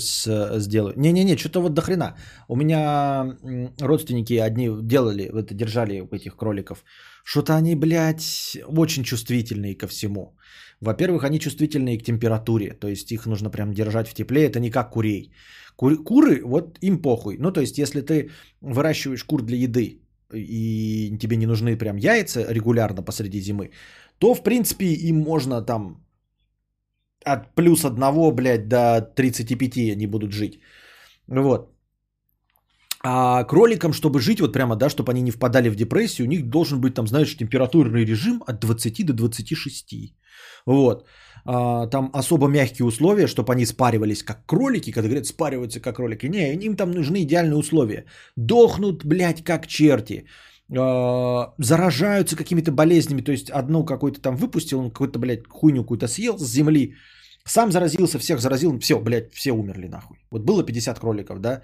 сделают. 0.60 0.98
Не-не-не, 0.98 1.38
что-то 1.38 1.62
вот 1.62 1.74
до 1.74 1.82
хрена. 1.82 2.16
У 2.48 2.56
меня 2.56 3.38
родственники 3.82 4.34
одни 4.34 4.70
делали, 4.82 5.26
это 5.26 5.54
держали 5.54 6.04
этих 6.12 6.36
кроликов. 6.36 6.84
Что-то 7.24 7.56
они, 7.56 7.76
блядь, 7.76 8.58
очень 8.68 9.04
чувствительные 9.04 9.76
ко 9.76 9.88
всему. 9.88 10.38
Во-первых, 10.82 11.24
они 11.24 11.40
чувствительные 11.40 11.98
к 11.98 12.04
температуре, 12.04 12.74
то 12.74 12.88
есть 12.88 13.12
их 13.12 13.26
нужно 13.26 13.50
прям 13.50 13.74
держать 13.74 14.08
в 14.08 14.14
тепле, 14.14 14.46
это 14.46 14.60
не 14.60 14.72
как 14.72 14.92
курей. 14.92 15.32
Кур- 15.76 16.04
куры, 16.04 16.42
вот 16.44 16.78
им 16.82 17.02
похуй. 17.02 17.38
Ну, 17.40 17.52
то 17.52 17.62
есть, 17.62 17.78
если 17.78 18.02
ты 18.02 18.30
выращиваешь 18.62 19.24
кур 19.24 19.42
для 19.42 19.58
еды, 19.58 20.02
и 20.34 21.18
тебе 21.20 21.38
не 21.38 21.46
нужны 21.46 21.78
прям 21.78 21.98
яйца 21.98 22.46
регулярно 22.50 23.04
посреди 23.04 23.40
зимы, 23.40 23.72
то, 24.20 24.34
в 24.34 24.44
принципе, 24.44 24.86
им 24.86 25.18
можно 25.18 25.62
там 25.62 26.05
от 27.26 27.56
плюс 27.56 27.86
одного, 27.86 28.32
блядь, 28.32 28.68
до 28.68 29.02
35 29.16 29.96
они 29.96 30.08
будут 30.08 30.32
жить. 30.32 30.60
Вот. 31.28 31.72
А 33.08 33.44
кроликам, 33.44 33.94
чтобы 33.94 34.20
жить, 34.20 34.40
вот 34.40 34.54
прямо, 34.54 34.76
да, 34.76 34.90
чтобы 34.90 35.12
они 35.12 35.22
не 35.22 35.32
впадали 35.32 35.70
в 35.70 35.76
депрессию, 35.76 36.26
у 36.26 36.30
них 36.30 36.50
должен 36.50 36.82
быть 36.82 36.96
там, 36.96 37.08
знаешь, 37.08 37.38
температурный 37.38 38.06
режим 38.06 38.44
от 38.48 38.60
20 38.60 39.06
до 39.06 39.14
26. 39.14 40.16
Вот. 40.66 41.06
А, 41.46 41.88
там 41.88 42.10
особо 42.14 42.48
мягкие 42.48 42.86
условия, 42.86 43.28
чтобы 43.28 43.54
они 43.54 43.66
спаривались 43.66 44.24
как 44.24 44.46
кролики, 44.48 44.92
когда 44.92 45.08
говорят 45.08 45.28
спариваются 45.28 45.80
как 45.80 45.96
кролики. 45.96 46.26
Не, 46.26 46.56
им 46.56 46.76
там 46.76 46.92
нужны 46.92 47.22
идеальные 47.22 47.58
условия. 47.58 48.06
Дохнут, 48.36 49.06
блядь, 49.06 49.44
как 49.44 49.68
черти. 49.68 50.26
А, 50.76 51.54
заражаются 51.60 52.36
какими-то 52.36 52.72
болезнями. 52.72 53.22
То 53.22 53.32
есть 53.32 53.52
одну 53.52 53.86
какой-то 53.86 54.20
там 54.20 54.36
выпустил, 54.36 54.80
он 54.80 54.90
какую-то, 54.90 55.20
блядь, 55.20 55.48
хуйню 55.48 55.84
какую-то 55.84 56.08
съел 56.08 56.40
с 56.40 56.52
земли. 56.52 56.96
Сам 57.48 57.72
заразился, 57.72 58.20
всех 58.20 58.40
заразил, 58.40 58.80
все, 58.80 59.00
блядь, 59.00 59.34
все 59.34 59.52
умерли 59.52 59.88
нахуй. 59.88 60.18
Вот 60.32 60.42
было 60.42 60.64
50 60.64 61.00
кроликов, 61.00 61.40
да? 61.40 61.62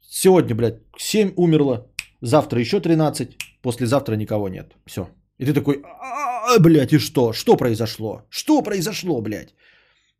Сегодня, 0.00 0.54
блядь, 0.54 0.80
7 0.98 1.32
умерло, 1.36 1.86
завтра 2.22 2.60
еще 2.60 2.80
13, 2.80 3.36
послезавтра 3.62 4.16
никого 4.16 4.48
нет. 4.48 4.74
Все. 4.86 5.08
И 5.38 5.44
ты 5.44 5.52
такой, 5.52 5.82
«А, 6.46 6.58
блядь, 6.58 6.92
и 6.92 6.98
что? 6.98 7.32
Что 7.32 7.56
произошло? 7.56 8.22
Что 8.30 8.62
произошло, 8.62 9.20
блядь? 9.20 9.54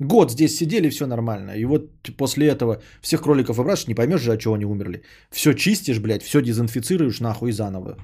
Год 0.01 0.31
здесь 0.31 0.57
сидели, 0.57 0.91
все 0.91 1.07
нормально. 1.07 1.53
И 1.53 1.65
вот 1.65 1.91
после 2.19 2.49
этого 2.49 2.83
всех 3.01 3.23
кроликов 3.23 3.57
выбрасываешь, 3.57 3.89
не 3.89 3.95
поймешь 3.95 4.21
же, 4.21 4.33
от 4.33 4.41
чего 4.41 4.55
они 4.55 4.67
умерли. 4.67 5.03
Все 5.31 5.55
чистишь, 5.55 6.01
блядь, 6.01 6.23
все 6.23 6.43
дезинфицируешь 6.43 7.21
нахуй 7.21 7.53
заново. 7.53 7.97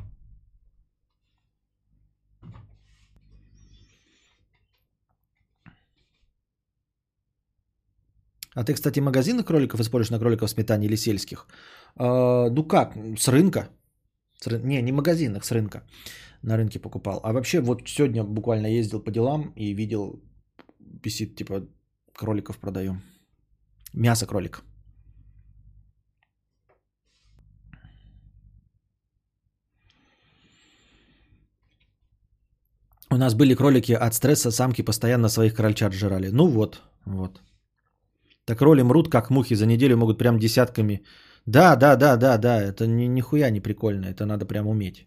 А 8.54 8.64
ты, 8.64 8.74
кстати, 8.74 9.00
магазинных 9.00 9.46
кроликов 9.46 9.80
используешь 9.80 10.10
на 10.10 10.18
кроликов 10.18 10.50
сметане 10.50 10.86
или 10.86 10.96
сельских? 10.96 11.46
А, 11.96 12.50
ну 12.50 12.64
как, 12.64 12.94
с 13.18 13.28
рынка. 13.28 13.68
С 14.40 14.46
ры- 14.46 14.62
Не, 14.64 14.82
не 14.82 14.92
магазинных, 14.92 15.44
с 15.44 15.52
рынка. 15.52 15.82
На 16.42 16.56
рынке 16.56 16.78
покупал. 16.80 17.20
А 17.22 17.32
вообще 17.32 17.60
вот 17.60 17.88
сегодня 17.88 18.24
буквально 18.24 18.66
ездил 18.66 19.00
по 19.00 19.10
делам 19.10 19.52
и 19.56 19.74
видел, 19.74 20.20
висит 21.04 21.36
типа 21.36 21.66
кроликов 22.14 22.58
продаем. 22.58 23.02
Мясо 23.94 24.26
кролик. 24.26 24.62
У 33.10 33.16
нас 33.16 33.34
были 33.34 33.54
кролики 33.54 33.92
от 33.92 34.14
стресса, 34.14 34.50
самки 34.50 34.82
постоянно 34.82 35.28
своих 35.28 35.54
крольчат 35.54 35.92
жрали. 35.92 36.30
Ну 36.30 36.48
вот, 36.48 36.82
вот. 37.04 37.40
Так 38.44 38.60
роли 38.60 38.82
мрут, 38.82 39.08
как 39.08 39.30
мухи, 39.30 39.54
за 39.54 39.66
неделю 39.66 39.96
могут 39.96 40.18
прям 40.18 40.38
десятками. 40.38 41.04
Да, 41.46 41.76
да, 41.76 41.96
да, 41.96 42.16
да, 42.16 42.38
да, 42.38 42.62
это 42.62 42.86
ни, 42.86 43.06
нихуя 43.06 43.50
не 43.50 43.60
прикольно, 43.60 44.06
это 44.06 44.26
надо 44.26 44.46
прям 44.46 44.66
уметь. 44.66 45.06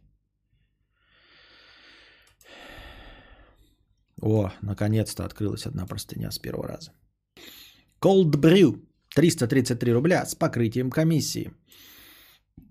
О, 4.22 4.52
наконец-то 4.62 5.26
открылась 5.26 5.66
одна 5.66 5.86
простыня 5.86 6.32
с 6.32 6.40
первого 6.40 6.68
раза. 6.68 6.92
Cold 8.02 8.36
Brew 8.36 8.82
333 9.16 9.94
рубля 9.94 10.26
с 10.26 10.36
покрытием 10.36 10.90
комиссии. 10.90 11.52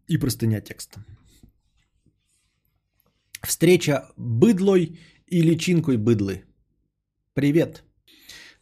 И 0.09 0.19
простыня 0.19 0.61
текста. 0.61 1.05
Встреча 3.43 4.09
быдлой 4.17 4.99
и 5.27 5.43
личинкой 5.43 5.97
быдлы. 5.97 6.45
Привет. 7.35 7.85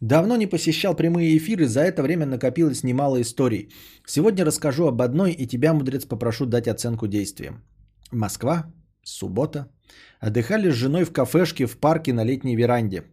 Давно 0.02 0.36
не 0.36 0.48
посещал 0.48 0.96
прямые 0.96 1.36
эфиры, 1.36 1.66
за 1.66 1.80
это 1.80 2.02
время 2.02 2.26
накопилось 2.26 2.82
немало 2.82 3.20
историй. 3.20 3.68
Сегодня 4.04 4.44
расскажу 4.44 4.88
об 4.88 5.00
одной, 5.00 5.30
и 5.30 5.46
тебя, 5.46 5.72
мудрец, 5.72 6.04
попрошу 6.04 6.44
дать 6.44 6.66
оценку 6.66 7.06
действиям. 7.06 7.62
Москва, 8.10 8.64
суббота. 9.04 9.68
Отдыхали 10.18 10.70
с 10.70 10.74
женой 10.74 11.04
в 11.04 11.12
кафешке 11.12 11.66
в 11.66 11.78
парке 11.78 12.12
на 12.12 12.24
летней 12.24 12.56
веранде. 12.56 13.04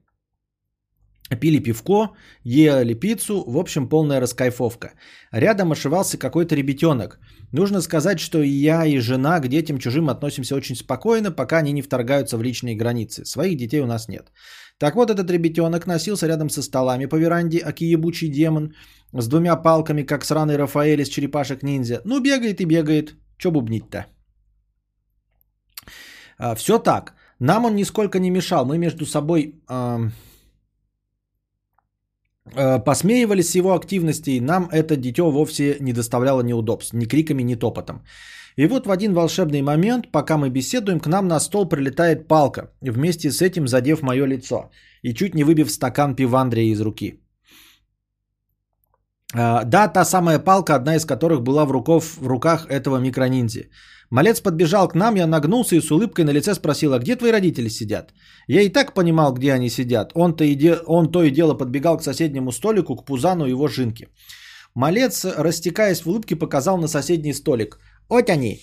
Пили 1.39 1.59
пивко, 1.59 2.15
ели 2.43 2.95
пиццу, 2.95 3.43
в 3.47 3.57
общем, 3.57 3.87
полная 3.87 4.19
раскайфовка. 4.19 4.93
Рядом 5.31 5.71
ошивался 5.71 6.17
какой-то 6.17 6.55
ребятенок. 6.55 7.19
Нужно 7.51 7.81
сказать, 7.81 8.19
что 8.19 8.41
и 8.41 8.49
я, 8.49 8.85
и 8.87 8.97
жена 8.97 9.39
к 9.39 9.47
детям 9.47 9.77
чужим 9.77 10.09
относимся 10.09 10.55
очень 10.55 10.75
спокойно, 10.75 11.31
пока 11.31 11.59
они 11.59 11.71
не 11.71 11.83
вторгаются 11.83 12.37
в 12.37 12.41
личные 12.41 12.75
границы. 12.75 13.25
Своих 13.25 13.57
детей 13.57 13.81
у 13.81 13.85
нас 13.85 14.07
нет. 14.07 14.31
Так 14.79 14.95
вот, 14.95 15.09
этот 15.09 15.29
ребятенок 15.29 15.87
носился 15.87 16.27
рядом 16.27 16.49
со 16.49 16.61
столами 16.63 17.05
по 17.05 17.17
веранде, 17.17 17.61
аки 17.65 17.83
ебучий 17.83 18.29
демон, 18.29 18.73
с 19.13 19.27
двумя 19.27 19.55
палками, 19.55 20.03
как 20.03 20.25
сраный 20.25 20.57
Рафаэль 20.57 21.01
из 21.01 21.09
черепашек-ниндзя. 21.09 22.01
Ну, 22.05 22.21
бегает 22.21 22.61
и 22.61 22.65
бегает. 22.65 23.15
Че 23.37 23.51
бубнить-то? 23.51 24.05
А, 26.37 26.55
все 26.55 26.79
так. 26.79 27.13
Нам 27.39 27.65
он 27.65 27.75
нисколько 27.75 28.19
не 28.19 28.31
мешал. 28.31 28.65
Мы 28.65 28.77
между 28.77 29.05
собой... 29.05 29.53
А, 29.67 29.99
посмеивались 32.85 33.51
с 33.51 33.55
его 33.55 33.75
активностей, 33.75 34.39
нам 34.39 34.69
это 34.71 34.95
дитё 34.95 35.29
вовсе 35.29 35.77
не 35.81 35.93
доставляло 35.93 36.41
неудобств, 36.41 36.93
ни 36.93 37.05
криками, 37.05 37.43
ни 37.43 37.55
топотом. 37.55 38.03
И 38.57 38.67
вот 38.67 38.87
в 38.87 38.91
один 38.91 39.13
волшебный 39.13 39.61
момент, 39.61 40.11
пока 40.11 40.37
мы 40.37 40.49
беседуем, 40.49 40.99
к 40.99 41.07
нам 41.07 41.27
на 41.27 41.39
стол 41.39 41.69
прилетает 41.69 42.27
палка, 42.27 42.71
вместе 42.81 43.31
с 43.31 43.41
этим 43.41 43.67
задев 43.67 44.01
мое 44.01 44.25
лицо 44.25 44.69
и 45.01 45.13
чуть 45.13 45.35
не 45.35 45.43
выбив 45.43 45.71
стакан 45.71 46.15
пивандрия 46.15 46.71
из 46.71 46.81
руки. 46.81 47.19
А, 49.35 49.63
да, 49.63 49.87
та 49.87 50.05
самая 50.05 50.39
палка, 50.39 50.75
одна 50.75 50.95
из 50.95 51.05
которых 51.05 51.41
была 51.41 51.65
в, 51.65 51.71
руков, 51.71 52.17
в 52.17 52.27
руках 52.27 52.65
этого 52.69 52.97
микрониндзи. 52.97 53.69
Малец 54.09 54.41
подбежал 54.41 54.87
к 54.87 54.95
нам, 54.95 55.15
я 55.15 55.27
нагнулся 55.27 55.75
и 55.75 55.81
с 55.81 55.91
улыбкой 55.91 56.25
на 56.25 56.31
лице 56.31 56.55
спросил, 56.55 56.93
а 56.93 56.99
где 56.99 57.15
твои 57.15 57.31
родители 57.31 57.69
сидят? 57.69 58.13
Я 58.47 58.61
и 58.61 58.69
так 58.69 58.93
понимал, 58.93 59.33
где 59.33 59.53
они 59.53 59.69
сидят. 59.69 60.11
Он-то 60.15 60.43
и, 60.43 60.55
де... 60.55 60.77
Он 60.87 61.11
то 61.11 61.21
и 61.21 61.31
дело 61.31 61.53
подбегал 61.53 61.97
к 61.97 62.03
соседнему 62.03 62.51
столику, 62.51 62.95
к 62.95 63.05
Пузану 63.05 63.45
и 63.45 63.51
его 63.51 63.67
жинке. 63.67 64.07
Малец, 64.73 65.25
растекаясь 65.25 66.01
в 66.01 66.07
улыбке, 66.07 66.35
показал 66.35 66.77
на 66.77 66.87
соседний 66.87 67.33
столик. 67.33 67.77
Вот 68.09 68.29
они. 68.29 68.59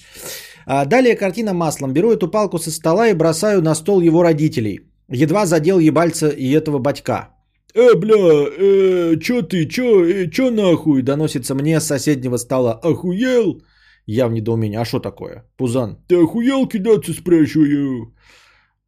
А 0.66 0.84
далее 0.84 1.16
картина 1.16 1.54
маслом. 1.54 1.92
Беру 1.92 2.12
эту 2.12 2.28
палку 2.28 2.58
со 2.58 2.70
стола 2.70 3.08
и 3.08 3.14
бросаю 3.14 3.62
на 3.62 3.74
стол 3.74 4.00
его 4.00 4.22
родителей. 4.22 4.80
Едва 5.08 5.46
задел 5.46 5.78
ебальца 5.78 6.28
и 6.28 6.50
этого 6.50 6.78
батька. 6.78 7.28
«Э, 7.74 7.94
бля, 7.94 8.14
э, 8.14 9.16
чё 9.20 9.42
ты, 9.42 9.66
чё, 9.66 10.04
э, 10.04 10.30
чё 10.30 10.50
нахуй?» 10.50 11.02
Доносится 11.02 11.54
мне 11.54 11.80
с 11.80 11.86
соседнего 11.86 12.38
стола. 12.38 12.80
«Охуел?» 12.82 13.60
Я 14.06 14.28
в 14.28 14.32
недоумении. 14.32 14.78
А 14.78 14.84
что 14.84 15.00
такое? 15.00 15.44
Пузан. 15.56 15.98
Ты 16.08 16.16
охуел 16.16 16.68
кидаться, 16.68 17.12
спрашиваю? 17.12 18.14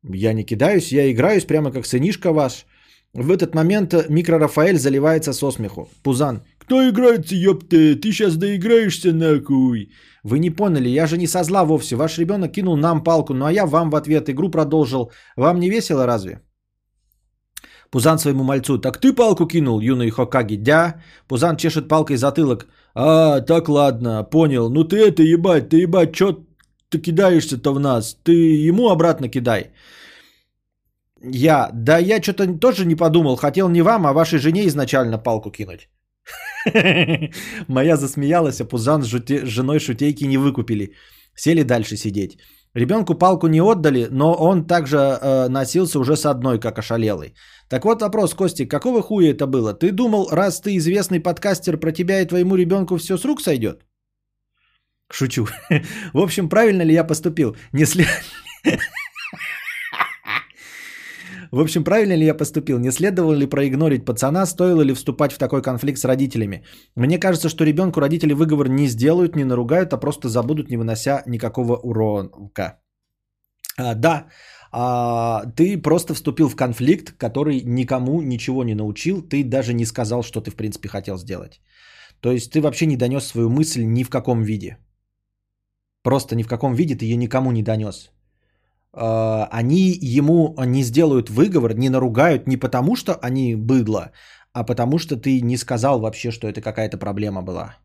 Я 0.05 0.33
не 0.33 0.45
кидаюсь, 0.45 0.93
я 0.93 1.11
играюсь 1.11 1.45
прямо 1.45 1.73
как 1.73 1.87
сынишка 1.87 2.33
ваш. 2.33 2.67
В 3.15 3.31
этот 3.31 3.55
момент 3.55 3.95
микро-Рафаэль 3.95 4.79
заливается 4.79 5.33
со 5.33 5.51
смеху. 5.51 5.89
Пузан. 6.03 6.43
Кто 6.59 6.89
играется, 6.89 7.35
ёпта? 7.35 7.97
Ты 7.97 8.13
сейчас 8.13 8.37
доиграешься 8.37 9.13
нахуй. 9.13 9.91
Вы 10.23 10.39
не 10.39 10.51
поняли, 10.51 10.91
я 10.91 11.07
же 11.07 11.17
не 11.17 11.27
со 11.27 11.43
зла 11.43 11.65
вовсе. 11.65 11.97
Ваш 11.97 12.19
ребенок 12.19 12.53
кинул 12.53 12.77
нам 12.77 13.03
палку, 13.03 13.35
ну 13.35 13.47
а 13.47 13.53
я 13.53 13.67
вам 13.67 13.91
в 13.91 13.97
ответ 13.97 14.29
игру 14.29 14.51
продолжил. 14.51 15.11
Вам 15.37 15.59
не 15.61 15.71
весело 15.71 16.07
разве? 16.07 16.43
Пузан 17.91 18.19
своему 18.19 18.45
мальцу. 18.45 18.79
Так 18.79 19.01
ты 19.01 19.15
палку 19.15 19.47
кинул, 19.47 19.81
юный 19.81 20.11
Хокаги? 20.11 20.57
Дя. 20.57 21.03
Пузан 21.29 21.57
чешет 21.57 21.89
палкой 21.89 22.17
затылок. 22.17 22.67
А, 22.95 23.41
так 23.41 23.69
ладно, 23.69 24.23
понял. 24.25 24.71
Ну 24.71 24.85
ты 24.85 24.97
это 24.97 25.23
ебать, 25.23 25.71
ты 25.71 25.79
ебать, 25.79 26.13
чё 26.13 26.45
ты 26.91 26.99
кидаешься-то 26.99 27.73
в 27.73 27.81
нас? 27.81 28.19
Ты 28.23 28.33
ему 28.69 28.91
обратно 28.91 29.29
кидай. 29.29 29.71
Я, 31.23 31.71
да 31.73 31.99
я 31.99 32.23
что-то 32.23 32.47
тоже 32.59 32.87
не 32.87 32.97
подумал. 32.97 33.37
Хотел 33.37 33.69
не 33.69 33.83
вам, 33.83 34.07
а 34.07 34.13
вашей 34.13 34.39
жене 34.39 34.67
изначально 34.67 35.19
палку 35.19 35.51
кинуть. 35.51 35.89
Моя 37.69 37.97
засмеялась, 37.97 38.61
а 38.61 38.65
Пузан 38.65 39.03
с 39.03 39.09
женой 39.45 39.81
шутейки 39.81 40.25
не 40.25 40.39
выкупили. 40.39 40.95
Сели 41.35 41.63
дальше 41.63 41.97
сидеть. 41.97 42.39
Ребенку 42.75 43.15
палку 43.15 43.49
не 43.49 43.61
отдали, 43.61 44.09
но 44.11 44.35
он 44.35 44.67
также 44.67 44.97
э, 44.97 45.49
носился 45.49 45.99
уже 45.99 46.17
с 46.17 46.27
одной, 46.27 46.61
как 46.61 46.79
ошалелый. 46.79 47.35
Так 47.69 47.85
вот 47.85 48.03
вопрос, 48.03 48.35
Костик, 48.35 48.71
какого 48.71 49.03
хуя 49.03 49.31
это 49.31 49.47
было? 49.47 49.75
Ты 49.75 49.91
думал, 49.93 50.29
раз 50.31 50.61
ты 50.61 50.77
известный 50.77 51.21
подкастер, 51.21 51.79
про 51.79 51.93
тебя 51.93 52.21
и 52.21 52.27
твоему 52.27 52.57
ребенку 52.57 52.97
все 52.99 53.17
с 53.17 53.25
рук 53.25 53.41
сойдет? 53.41 53.85
Шучу. 55.11 55.47
В 56.13 56.19
общем, 56.21 56.49
правильно 56.49 56.83
ли 56.83 56.93
я 56.93 57.05
поступил? 57.05 57.57
Не 57.73 57.87
след... 57.87 58.07
В 61.51 61.61
общем, 61.61 61.85
правильно 61.85 62.17
ли 62.17 62.27
я 62.27 62.35
поступил? 62.35 62.79
Не 62.79 62.91
следовало 62.91 63.35
ли 63.35 63.47
проигнорить 63.47 64.05
пацана? 64.05 64.47
Стоило 64.47 64.83
ли 64.83 64.95
вступать 64.95 65.33
в 65.33 65.39
такой 65.39 65.63
конфликт 65.63 65.99
с 65.99 66.05
родителями? 66.05 66.63
Мне 66.97 67.19
кажется, 67.19 67.49
что 67.49 67.65
ребенку 67.65 68.01
родители 68.01 68.35
выговор 68.35 68.69
не 68.69 68.89
сделают, 68.89 69.37
не 69.37 69.45
наругают, 69.45 69.93
а 69.93 69.99
просто 69.99 70.29
забудут, 70.29 70.71
не 70.71 70.77
вынося 70.77 71.23
никакого 71.27 71.77
урока. 71.77 72.81
А, 73.79 73.95
да, 73.95 74.27
а, 74.73 75.47
ты 75.57 75.79
просто 75.79 76.15
вступил 76.15 76.49
в 76.49 76.57
конфликт, 76.57 77.13
который 77.17 77.63
никому 77.65 78.21
ничего 78.23 78.65
не 78.65 78.75
научил, 78.75 79.23
ты 79.23 79.45
даже 79.45 79.73
не 79.73 79.87
сказал, 79.87 80.23
что 80.23 80.41
ты 80.41 80.51
в 80.51 80.57
принципе 80.57 80.89
хотел 80.89 81.17
сделать. 81.17 81.61
То 82.21 82.33
есть 82.33 82.53
ты 82.53 82.61
вообще 82.61 82.87
не 82.87 82.97
донес 82.97 83.25
свою 83.25 83.49
мысль 83.49 83.85
ни 83.85 84.03
в 84.03 84.11
каком 84.11 84.43
виде. 84.43 84.77
Просто 86.03 86.37
ни 86.37 86.43
в 86.43 86.49
каком 86.49 86.75
виде 86.75 86.97
ты 86.97 87.05
ее 87.05 87.17
никому 87.17 87.53
не 87.53 87.63
донес. 87.63 88.11
А, 88.93 89.49
они 89.51 89.99
ему 90.01 90.55
не 90.65 90.83
сделают 90.83 91.31
выговор, 91.31 91.75
не 91.75 91.91
наругают 91.91 92.47
не 92.47 92.57
потому, 92.57 92.97
что 92.97 93.15
они 93.15 93.55
быдло, 93.55 94.13
а 94.53 94.65
потому 94.65 94.99
что 94.99 95.17
ты 95.17 95.41
не 95.41 95.57
сказал 95.57 96.01
вообще, 96.01 96.31
что 96.31 96.49
это 96.49 96.61
какая-то 96.61 96.99
проблема 96.99 97.43
была. 97.43 97.77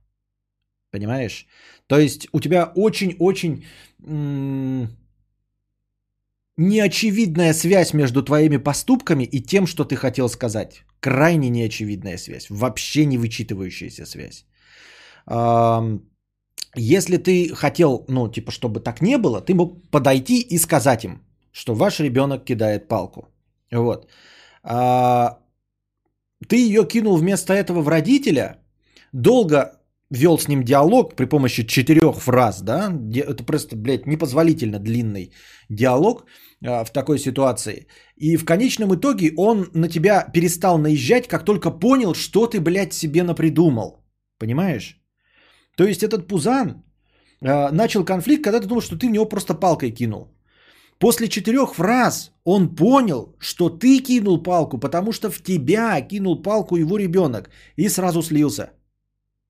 Понимаешь? 0.91 1.47
То 1.87 1.97
есть 1.97 2.27
у 2.31 2.39
тебя 2.39 2.71
очень-очень 2.75 3.65
м- 4.05 4.89
неочевидная 6.57 7.53
связь 7.53 7.93
между 7.93 8.23
твоими 8.23 8.57
поступками 8.57 9.23
и 9.23 9.41
тем, 9.41 9.67
что 9.67 9.85
ты 9.85 9.95
хотел 9.95 10.29
сказать. 10.29 10.85
Крайне 10.99 11.49
неочевидная 11.49 12.17
связь, 12.17 12.49
вообще 12.49 13.05
не 13.05 13.17
вычитывающаяся 13.17 14.05
связь. 14.05 14.45
Если 16.75 17.17
ты 17.17 17.53
хотел, 17.55 18.05
ну, 18.07 18.31
типа, 18.31 18.51
чтобы 18.51 18.79
так 18.79 19.01
не 19.01 19.17
было, 19.17 19.41
ты 19.41 19.53
мог 19.53 19.91
подойти 19.91 20.41
и 20.41 20.57
сказать 20.57 21.05
им, 21.05 21.21
что 21.51 21.75
ваш 21.75 21.99
ребенок 21.99 22.45
кидает 22.45 22.87
палку. 22.87 23.27
Вот. 23.71 24.07
А, 24.63 25.37
ты 26.47 26.55
ее 26.55 26.87
кинул 26.87 27.17
вместо 27.17 27.53
этого 27.53 27.81
в 27.81 27.87
родителя, 27.87 28.57
долго 29.11 29.79
вел 30.09 30.37
с 30.37 30.47
ним 30.47 30.63
диалог 30.63 31.15
при 31.15 31.25
помощи 31.25 31.63
четырех 31.63 32.17
фраз, 32.17 32.61
да, 32.61 32.91
это 33.15 33.43
просто, 33.43 33.75
блядь, 33.75 34.07
непозволительно 34.07 34.79
длинный 34.79 35.31
диалог 35.69 36.25
а, 36.65 36.83
в 36.83 36.91
такой 36.91 37.19
ситуации. 37.19 37.87
И 38.15 38.37
в 38.37 38.45
конечном 38.45 38.93
итоге 38.95 39.33
он 39.37 39.69
на 39.73 39.89
тебя 39.89 40.31
перестал 40.33 40.77
наезжать, 40.79 41.27
как 41.27 41.45
только 41.45 41.71
понял, 41.71 42.15
что 42.15 42.47
ты, 42.47 42.59
блядь, 42.59 42.93
себе 42.93 43.23
напридумал. 43.23 44.03
Понимаешь? 44.39 45.02
То 45.75 45.83
есть 45.83 46.03
этот 46.03 46.27
пузан 46.27 46.83
э, 47.41 47.71
начал 47.71 48.05
конфликт, 48.05 48.43
когда 48.43 48.59
ты 48.59 48.67
думал, 48.67 48.81
что 48.81 48.97
ты 48.97 49.07
в 49.07 49.11
него 49.11 49.25
просто 49.25 49.53
палкой 49.53 49.91
кинул. 49.91 50.27
После 50.99 51.27
четырех 51.27 51.75
фраз 51.75 52.31
он 52.45 52.75
понял, 52.75 53.35
что 53.39 53.69
ты 53.69 53.99
кинул 53.99 54.43
палку, 54.43 54.77
потому 54.77 55.11
что 55.11 55.29
в 55.29 55.41
тебя 55.41 56.01
кинул 56.01 56.41
палку 56.41 56.77
его 56.77 56.97
ребенок 56.97 57.49
и 57.75 57.89
сразу 57.89 58.21
слился. 58.21 58.71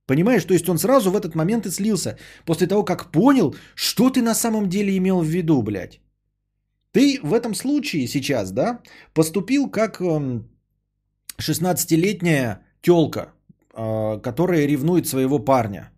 Понимаешь, 0.07 0.45
то 0.45 0.53
есть 0.53 0.69
он 0.69 0.77
сразу 0.77 1.11
в 1.11 1.15
этот 1.15 1.35
момент 1.35 1.65
и 1.65 1.71
слился, 1.71 2.17
после 2.45 2.67
того, 2.67 2.83
как 2.83 3.11
понял, 3.11 3.55
что 3.75 4.09
ты 4.09 4.21
на 4.21 4.35
самом 4.35 4.67
деле 4.67 4.97
имел 4.97 5.21
в 5.21 5.27
виду, 5.27 5.61
блядь. 5.61 6.01
Ты 6.91 7.19
в 7.23 7.33
этом 7.33 7.55
случае 7.55 8.07
сейчас, 8.07 8.51
да, 8.51 8.79
поступил 9.13 9.69
как 9.69 10.01
16-летняя 11.39 12.51
эм, 12.51 12.57
телка, 12.81 13.33
э, 13.73 14.19
которая 14.21 14.67
ревнует 14.67 15.07
своего 15.07 15.39
парня. 15.39 15.92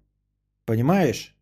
Понимаешь? 0.65 1.35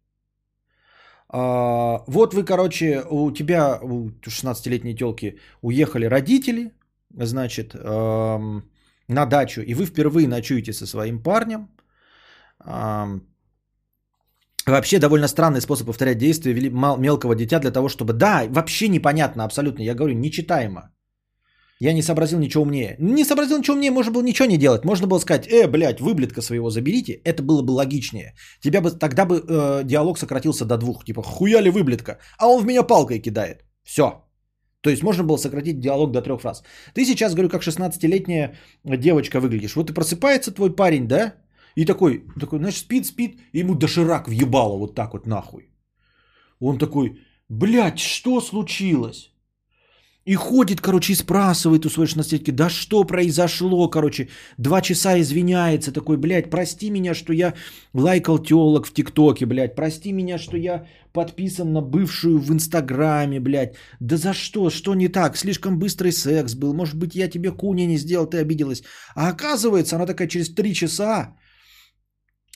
А, 1.30 2.04
вот 2.08 2.34
вы, 2.34 2.44
короче, 2.44 3.04
у 3.10 3.32
тебя, 3.32 3.80
у 3.82 4.10
16-летней 4.22 4.96
телки, 4.96 5.40
уехали 5.62 6.06
родители, 6.06 6.72
значит, 7.18 7.74
эм, 7.76 8.64
на 9.08 9.26
дачу, 9.26 9.62
и 9.62 9.74
вы 9.74 9.86
впервые 9.86 10.28
ночуете 10.28 10.74
со 10.74 10.86
своим 10.86 11.24
парнем, 11.24 11.70
эм, 12.66 13.22
Вообще 14.66 15.00
довольно 15.00 15.28
странный 15.28 15.60
способ 15.62 15.88
повторять 15.88 16.18
действия 16.18 16.54
мелкого 16.98 17.36
дитя 17.36 17.60
для 17.60 17.72
того, 17.72 17.90
чтобы... 17.90 18.14
Да, 18.14 18.46
вообще 18.50 18.88
непонятно 18.88 19.44
абсолютно. 19.44 19.84
Я 19.84 19.94
говорю, 19.94 20.14
нечитаемо. 20.16 20.93
Я 21.80 21.94
не 21.94 22.02
сообразил 22.02 22.40
ничего 22.40 22.64
умнее. 22.64 22.96
Не 23.00 23.26
сообразил 23.26 23.58
ничего 23.58 23.76
умнее, 23.76 23.92
можно 23.92 24.12
было 24.12 24.24
ничего 24.24 24.48
не 24.48 24.58
делать. 24.58 24.86
Можно 24.86 25.08
было 25.08 25.20
сказать, 25.20 25.48
э, 25.48 25.68
блядь, 25.68 26.00
выблетка 26.00 26.42
своего 26.42 26.70
заберите. 26.70 27.22
Это 27.24 27.44
было 27.44 27.62
бы 27.62 27.72
логичнее. 27.72 28.34
Тебя 28.62 28.82
бы, 28.82 28.92
тогда 28.92 29.26
бы 29.26 29.36
э, 29.36 29.84
диалог 29.84 30.18
сократился 30.18 30.66
до 30.66 30.78
двух. 30.78 31.04
Типа, 31.06 31.24
хуяли 31.24 31.70
выблетка. 31.70 32.20
А 32.38 32.48
он 32.48 32.62
в 32.62 32.66
меня 32.66 32.84
палкой 32.84 33.20
кидает. 33.20 33.66
Все. 33.84 34.24
То 34.82 34.90
есть 34.90 35.04
можно 35.04 35.24
было 35.24 35.38
сократить 35.38 35.80
диалог 35.80 36.12
до 36.12 36.22
трех 36.22 36.42
фраз. 36.42 36.64
Ты 36.94 37.06
сейчас, 37.06 37.34
говорю, 37.34 37.50
как 37.50 37.64
16-летняя 37.64 38.56
девочка 38.84 39.40
выглядишь. 39.40 39.76
Вот 39.76 39.90
и 39.90 39.94
просыпается 39.94 40.54
твой 40.54 40.76
парень, 40.76 41.08
да? 41.08 41.36
И 41.76 41.86
такой, 41.86 42.24
такой, 42.40 42.60
знаешь, 42.60 42.78
спит, 42.78 43.06
спит, 43.06 43.40
и 43.54 43.60
ему 43.60 43.76
доширак 43.76 44.28
въебало 44.28 44.78
вот 44.78 44.96
так 44.96 45.14
вот 45.14 45.26
нахуй. 45.26 45.70
Он 46.60 46.78
такой, 46.78 47.18
блядь, 47.50 48.00
что 48.00 48.42
случилось? 48.42 49.33
И 50.26 50.36
ходит, 50.36 50.80
короче, 50.80 51.12
и 51.14 51.16
спрашивает 51.16 51.86
у 51.86 51.90
своей 51.90 52.08
16 52.08 52.56
да 52.56 52.70
что 52.70 53.04
произошло, 53.04 53.90
короче, 53.90 54.30
два 54.58 54.82
часа 54.82 55.20
извиняется, 55.20 55.92
такой, 55.92 56.18
блядь, 56.18 56.50
прости 56.50 56.90
меня, 56.90 57.14
что 57.14 57.34
я 57.34 57.54
лайкал 57.94 58.40
телок 58.40 58.88
в 58.88 58.94
ТикТоке, 58.94 59.46
блядь, 59.46 59.76
прости 59.76 60.14
меня, 60.14 60.38
что 60.38 60.58
я 60.58 60.88
подписан 61.12 61.74
на 61.74 61.82
бывшую 61.82 62.40
в 62.40 62.54
Инстаграме, 62.54 63.42
блядь, 63.42 63.76
да 64.00 64.16
за 64.16 64.34
что, 64.34 64.70
что 64.70 64.96
не 64.96 65.10
так, 65.10 65.38
слишком 65.38 65.78
быстрый 65.78 66.12
секс 66.12 66.56
был, 66.56 66.74
может 66.74 66.96
быть, 66.96 67.16
я 67.16 67.30
тебе 67.30 67.52
куни 67.52 67.86
не 67.86 67.98
сделал, 67.98 68.26
ты 68.26 68.38
обиделась. 68.38 68.84
А 69.16 69.28
оказывается, 69.28 69.98
она 69.98 70.06
такая 70.06 70.30
через 70.30 70.54
три 70.56 70.74
часа 70.74 71.36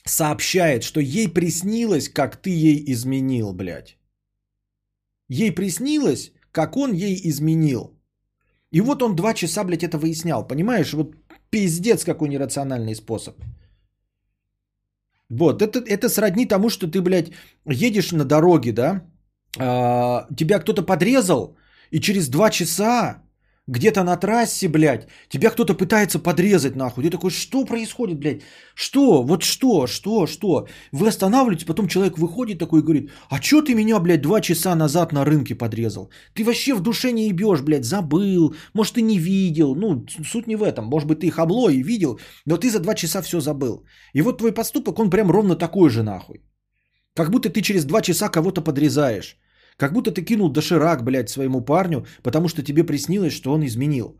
сообщает, 0.06 0.84
что 0.84 1.00
ей 1.00 1.28
приснилось, 1.28 2.08
как 2.08 2.36
ты 2.36 2.48
ей 2.48 2.82
изменил, 2.92 3.52
блядь. 3.52 3.98
Ей 5.28 5.52
приснилось, 5.52 6.32
как 6.58 6.76
он 6.76 6.92
ей 6.92 7.20
изменил. 7.28 7.82
И 8.74 8.80
вот 8.80 9.02
он 9.02 9.14
два 9.14 9.32
часа, 9.34 9.64
блядь, 9.64 9.84
это 9.84 9.96
выяснял. 9.96 10.48
Понимаешь, 10.48 10.92
вот 10.92 11.14
пиздец 11.50 12.04
какой 12.04 12.28
нерациональный 12.28 12.94
способ. 12.94 13.34
Вот, 15.30 15.62
это, 15.62 15.78
это 15.78 16.08
сродни 16.08 16.46
тому, 16.46 16.68
что 16.68 16.90
ты, 16.90 17.00
блядь, 17.00 17.30
едешь 17.66 18.12
на 18.12 18.24
дороге, 18.24 18.72
да, 18.72 19.02
а, 19.58 20.26
тебя 20.36 20.58
кто-то 20.58 20.82
подрезал, 20.82 21.56
и 21.92 22.00
через 22.00 22.28
два 22.28 22.50
часа 22.50 23.22
где-то 23.68 24.02
на 24.02 24.16
трассе, 24.16 24.68
блядь, 24.68 25.08
тебя 25.28 25.50
кто-то 25.50 25.74
пытается 25.74 26.18
подрезать, 26.18 26.76
нахуй. 26.76 27.04
Ты 27.04 27.10
такой, 27.10 27.30
что 27.30 27.64
происходит, 27.64 28.18
блядь? 28.18 28.42
Что? 28.74 29.22
Вот 29.22 29.42
что? 29.42 29.86
Что? 29.86 30.26
Что? 30.26 30.66
Вы 30.92 31.08
останавливаетесь, 31.08 31.66
потом 31.66 31.86
человек 31.86 32.18
выходит 32.18 32.58
такой 32.58 32.80
и 32.80 32.82
говорит, 32.82 33.10
а 33.28 33.38
чё 33.38 33.62
ты 33.62 33.74
меня, 33.74 34.00
блядь, 34.00 34.22
два 34.22 34.40
часа 34.40 34.74
назад 34.74 35.12
на 35.12 35.24
рынке 35.24 35.54
подрезал? 35.54 36.10
Ты 36.34 36.44
вообще 36.44 36.74
в 36.74 36.80
душе 36.80 37.12
не 37.12 37.28
ебешь, 37.28 37.60
блядь, 37.60 37.84
забыл. 37.84 38.54
Может, 38.74 38.94
ты 38.94 39.02
не 39.02 39.18
видел. 39.18 39.74
Ну, 39.74 40.06
суть 40.24 40.46
не 40.46 40.56
в 40.56 40.62
этом. 40.62 40.86
Может 40.86 41.08
быть, 41.08 41.20
ты 41.20 41.30
хабло 41.30 41.68
и 41.70 41.82
видел, 41.82 42.18
но 42.46 42.56
ты 42.56 42.70
за 42.70 42.80
два 42.80 42.94
часа 42.94 43.22
все 43.22 43.40
забыл. 43.40 43.84
И 44.14 44.22
вот 44.22 44.38
твой 44.38 44.52
поступок, 44.52 44.98
он 44.98 45.10
прям 45.10 45.30
ровно 45.30 45.56
такой 45.56 45.90
же, 45.90 46.02
нахуй. 46.02 46.40
Как 47.14 47.30
будто 47.30 47.50
ты 47.50 47.60
через 47.60 47.84
два 47.84 48.00
часа 48.00 48.28
кого-то 48.28 48.62
подрезаешь. 48.62 49.36
Как 49.78 49.92
будто 49.92 50.10
ты 50.10 50.22
кинул 50.22 50.50
доширак, 50.50 51.04
блядь, 51.04 51.30
своему 51.30 51.60
парню, 51.60 52.04
потому 52.22 52.48
что 52.48 52.62
тебе 52.62 52.82
приснилось, 52.84 53.32
что 53.32 53.52
он 53.52 53.64
изменил. 53.64 54.16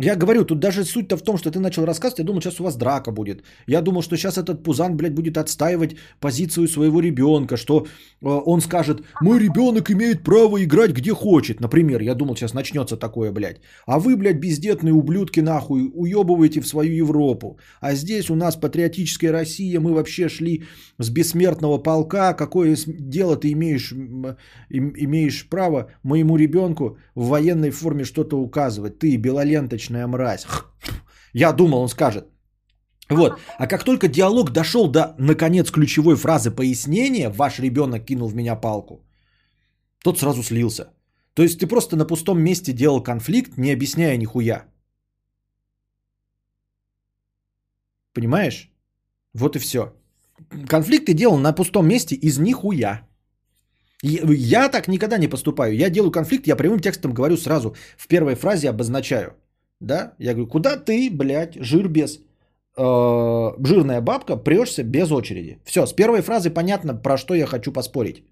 Я 0.00 0.14
говорю, 0.14 0.44
тут 0.44 0.60
даже 0.60 0.84
суть-то 0.84 1.16
в 1.16 1.22
том, 1.22 1.38
что 1.38 1.50
ты 1.50 1.58
начал 1.58 1.84
рассказывать, 1.84 2.20
я 2.20 2.24
думал, 2.24 2.40
сейчас 2.40 2.60
у 2.60 2.64
вас 2.64 2.76
драка 2.76 3.10
будет. 3.10 3.42
Я 3.66 3.82
думал, 3.82 4.02
что 4.02 4.16
сейчас 4.16 4.38
этот 4.38 4.62
пузан, 4.62 4.96
блядь, 4.96 5.14
будет 5.14 5.36
отстаивать 5.36 5.96
позицию 6.20 6.68
своего 6.68 7.00
ребенка, 7.00 7.56
что 7.56 7.80
э, 7.80 7.86
он 8.26 8.60
скажет, 8.60 9.02
мой 9.20 9.40
ребенок 9.40 9.90
имеет 9.90 10.22
право 10.22 10.62
играть 10.62 10.92
где 10.92 11.10
хочет. 11.10 11.60
Например, 11.60 12.00
я 12.00 12.14
думал, 12.14 12.36
сейчас 12.36 12.54
начнется 12.54 12.96
такое, 12.96 13.32
блядь. 13.32 13.60
А 13.86 13.98
вы, 13.98 14.16
блядь, 14.16 14.38
бездетные 14.38 14.94
ублюдки, 14.94 15.40
нахуй, 15.40 15.90
уебываете 15.92 16.60
в 16.60 16.68
свою 16.68 16.92
Европу. 16.92 17.58
А 17.80 17.94
здесь 17.94 18.30
у 18.30 18.36
нас 18.36 18.54
патриотическая 18.54 19.32
Россия, 19.32 19.80
мы 19.80 19.94
вообще 19.94 20.28
шли 20.28 20.62
с 20.98 21.10
бессмертного 21.10 21.78
полка. 21.78 22.34
Какое 22.34 22.76
дело 22.86 23.36
ты 23.36 23.50
имеешь, 23.50 23.92
имеешь 24.70 25.48
право 25.48 25.90
моему 26.04 26.36
ребенку 26.36 26.98
в 27.16 27.26
военной 27.28 27.70
форме 27.70 28.04
что-то 28.04 28.36
указывать? 28.36 29.00
Ты, 29.00 29.18
белоленточная 29.88 30.06
мразь. 30.06 30.46
Я 31.34 31.52
думал, 31.52 31.82
он 31.82 31.88
скажет. 31.88 32.24
Вот. 33.10 33.40
А 33.58 33.66
как 33.66 33.84
только 33.84 34.08
диалог 34.08 34.50
дошел 34.50 34.88
до, 34.90 35.14
наконец, 35.18 35.70
ключевой 35.70 36.16
фразы 36.16 36.50
пояснения, 36.50 37.30
ваш 37.30 37.58
ребенок 37.58 38.04
кинул 38.04 38.28
в 38.28 38.34
меня 38.34 38.56
палку, 38.56 39.04
тот 40.04 40.18
сразу 40.18 40.42
слился. 40.42 40.84
То 41.34 41.42
есть 41.42 41.58
ты 41.58 41.66
просто 41.66 41.96
на 41.96 42.06
пустом 42.06 42.40
месте 42.40 42.72
делал 42.72 43.02
конфликт, 43.02 43.58
не 43.58 43.72
объясняя 43.72 44.16
нихуя. 44.18 44.64
Понимаешь? 48.12 48.70
Вот 49.34 49.56
и 49.56 49.58
все. 49.58 49.92
Конфликт 50.68 51.06
ты 51.06 51.14
делал 51.14 51.38
на 51.38 51.54
пустом 51.54 51.86
месте 51.86 52.14
из 52.14 52.38
нихуя. 52.38 53.08
Я 54.02 54.68
так 54.68 54.88
никогда 54.88 55.18
не 55.18 55.28
поступаю. 55.28 55.74
Я 55.74 55.90
делаю 55.90 56.10
конфликт, 56.10 56.46
я 56.46 56.56
прямым 56.56 56.80
текстом 56.80 57.14
говорю 57.14 57.36
сразу. 57.36 57.74
В 57.96 58.08
первой 58.08 58.34
фразе 58.34 58.70
обозначаю. 58.70 59.36
Да? 59.80 60.14
Я 60.18 60.32
говорю, 60.32 60.48
куда 60.48 60.76
ты, 60.76 61.10
блядь, 61.10 61.54
жир 61.60 61.88
без... 61.88 62.20
э, 62.76 63.64
жирная 63.64 64.00
бабка, 64.00 64.36
прешься 64.36 64.82
без 64.82 65.10
очереди. 65.12 65.58
Все, 65.64 65.86
с 65.86 65.92
первой 65.92 66.22
фразы 66.22 66.50
понятно, 66.50 66.94
про 66.94 67.16
что 67.16 67.34
я 67.34 67.46
хочу 67.46 67.72
поспорить. 67.72 68.24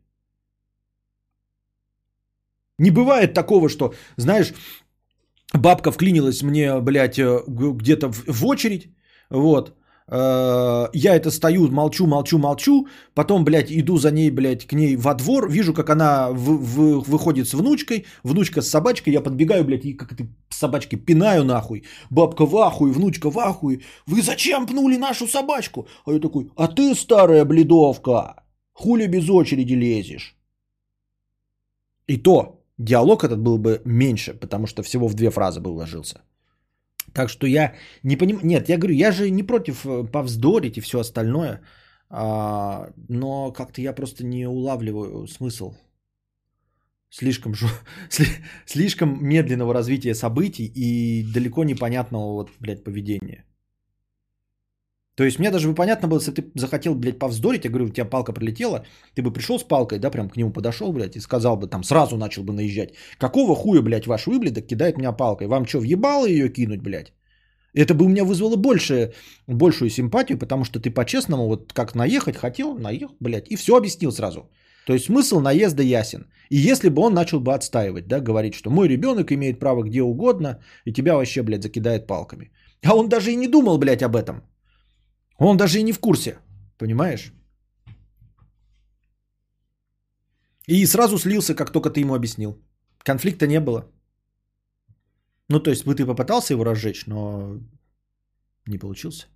Не 2.78 2.90
бывает 2.90 3.32
такого, 3.34 3.68
что, 3.68 3.94
знаешь, 4.16 4.52
бабка 5.54 5.92
вклинилась 5.92 6.42
мне, 6.42 6.80
блядь, 6.80 7.18
э, 7.18 7.42
где-то 7.46 8.10
в, 8.10 8.46
очередь, 8.46 8.90
вот, 9.30 9.74
я 10.08 11.16
это 11.16 11.30
стою, 11.32 11.68
молчу, 11.70 12.06
молчу, 12.06 12.38
молчу, 12.38 12.86
потом, 13.14 13.44
блядь, 13.44 13.72
иду 13.72 13.98
за 13.98 14.12
ней, 14.12 14.30
блядь, 14.30 14.64
к 14.66 14.72
ней 14.72 14.96
во 14.96 15.14
двор, 15.14 15.50
вижу, 15.50 15.74
как 15.74 15.90
она 15.90 16.30
в- 16.30 16.58
в- 16.58 17.10
выходит 17.10 17.48
с 17.48 17.54
внучкой, 17.54 18.06
внучка 18.22 18.62
с 18.62 18.68
собачкой, 18.68 19.14
я 19.14 19.20
подбегаю, 19.20 19.64
блядь, 19.64 19.84
и 19.84 19.94
как 19.94 20.12
этой 20.12 20.28
собачки 20.48 20.94
пинаю 20.96 21.44
нахуй, 21.44 21.84
бабка 22.10 22.46
в 22.46 22.56
ахуе, 22.56 22.92
внучка 22.92 23.30
в 23.30 23.38
ахуе, 23.38 23.80
вы 24.06 24.22
зачем 24.22 24.66
пнули 24.66 24.96
нашу 24.96 25.26
собачку? 25.26 25.88
А 26.04 26.12
я 26.12 26.20
такой, 26.20 26.50
а 26.56 26.68
ты, 26.68 26.94
старая 26.94 27.44
бледовка, 27.44 28.44
хули 28.74 29.08
без 29.08 29.28
очереди 29.28 29.74
лезешь? 29.74 30.36
И 32.06 32.16
то, 32.16 32.60
диалог 32.78 33.24
этот 33.24 33.40
был 33.40 33.58
бы 33.58 33.82
меньше, 33.84 34.34
потому 34.34 34.66
что 34.68 34.82
всего 34.84 35.08
в 35.08 35.14
две 35.14 35.30
фразы 35.30 35.60
бы 35.60 35.70
уложился. 35.70 36.20
Так 37.16 37.30
что 37.30 37.46
я 37.46 37.72
не 38.02 38.16
понимаю, 38.16 38.46
нет, 38.46 38.68
я 38.68 38.76
говорю, 38.76 38.94
я 38.94 39.10
же 39.10 39.30
не 39.30 39.42
против 39.42 39.86
э, 39.86 40.04
повздорить 40.12 40.76
и 40.76 40.82
все 40.82 40.98
остальное, 40.98 41.62
а, 42.10 42.90
но 43.08 43.52
как-то 43.52 43.80
я 43.80 43.94
просто 43.94 44.24
не 44.24 44.46
улавливаю 44.46 45.26
смысл 45.26 45.74
слишком, 47.10 47.54
сли- 48.10 48.44
слишком 48.66 49.18
медленного 49.22 49.72
развития 49.74 50.14
событий 50.14 50.70
и 50.74 51.22
далеко 51.32 51.64
непонятного 51.64 52.32
вот, 52.34 52.50
блядь, 52.60 52.84
поведения. 52.84 53.44
То 55.16 55.24
есть 55.24 55.38
мне 55.38 55.50
даже 55.50 55.68
бы 55.68 55.74
понятно 55.74 56.08
было, 56.08 56.18
если 56.18 56.30
ты 56.30 56.44
захотел, 56.54 56.94
блядь, 56.94 57.18
повздорить, 57.18 57.64
я 57.64 57.70
говорю, 57.70 57.86
у 57.86 57.88
тебя 57.88 58.04
палка 58.04 58.32
прилетела, 58.32 58.84
ты 59.14 59.22
бы 59.22 59.32
пришел 59.32 59.58
с 59.58 59.64
палкой, 59.64 59.98
да, 59.98 60.10
прям 60.10 60.28
к 60.28 60.36
нему 60.36 60.52
подошел, 60.52 60.92
блядь, 60.92 61.16
и 61.16 61.20
сказал 61.20 61.56
бы 61.56 61.68
там, 61.68 61.84
сразу 61.84 62.16
начал 62.16 62.44
бы 62.44 62.52
наезжать. 62.52 62.90
Какого 63.18 63.56
хуя, 63.56 63.82
блядь, 63.82 64.06
ваш 64.06 64.26
выблядок 64.26 64.66
кидает 64.66 64.98
меня 64.98 65.12
палкой? 65.12 65.46
Вам 65.46 65.66
что, 65.66 65.80
въебало 65.80 66.26
ее 66.26 66.52
кинуть, 66.52 66.82
блядь? 66.82 67.12
Это 67.72 67.94
бы 67.94 68.04
у 68.04 68.08
меня 68.08 68.24
вызвало 68.24 68.56
больше, 68.56 69.12
большую 69.46 69.90
симпатию, 69.90 70.38
потому 70.38 70.64
что 70.64 70.80
ты 70.80 70.90
по-честному, 70.90 71.46
вот 71.46 71.72
как 71.72 71.94
наехать 71.94 72.36
хотел, 72.36 72.74
наехал, 72.74 73.16
блядь, 73.20 73.48
и 73.48 73.56
все 73.56 73.76
объяснил 73.76 74.12
сразу. 74.12 74.50
То 74.86 74.92
есть 74.92 75.06
смысл 75.06 75.40
наезда 75.40 75.82
ясен. 75.82 76.26
И 76.50 76.56
если 76.56 76.90
бы 76.90 77.02
он 77.02 77.14
начал 77.14 77.40
бы 77.40 77.54
отстаивать, 77.54 78.06
да, 78.06 78.20
говорить, 78.20 78.54
что 78.54 78.70
мой 78.70 78.88
ребенок 78.88 79.32
имеет 79.32 79.58
право 79.58 79.82
где 79.82 80.02
угодно, 80.02 80.60
и 80.84 80.92
тебя 80.92 81.16
вообще, 81.16 81.42
блядь, 81.42 81.62
закидает 81.62 82.06
палками. 82.06 82.50
А 82.84 82.94
он 82.94 83.08
даже 83.08 83.32
и 83.32 83.36
не 83.36 83.48
думал, 83.48 83.78
блядь, 83.78 84.02
об 84.02 84.14
этом. 84.14 84.42
Он 85.38 85.56
даже 85.56 85.78
и 85.78 85.82
не 85.82 85.92
в 85.92 86.00
курсе, 86.00 86.38
понимаешь? 86.78 87.32
И 90.66 90.86
сразу 90.86 91.18
слился, 91.18 91.54
как 91.54 91.70
только 91.70 91.90
ты 91.90 92.00
ему 92.00 92.14
объяснил. 92.14 92.58
Конфликта 92.98 93.46
не 93.46 93.60
было. 93.60 93.84
Ну, 95.48 95.60
то 95.60 95.70
есть 95.70 95.84
бы 95.86 95.94
ты 95.94 96.04
попытался 96.04 96.54
его 96.54 96.64
разжечь, 96.64 97.06
но 97.06 97.60
не 98.66 98.78
получился. 98.78 99.26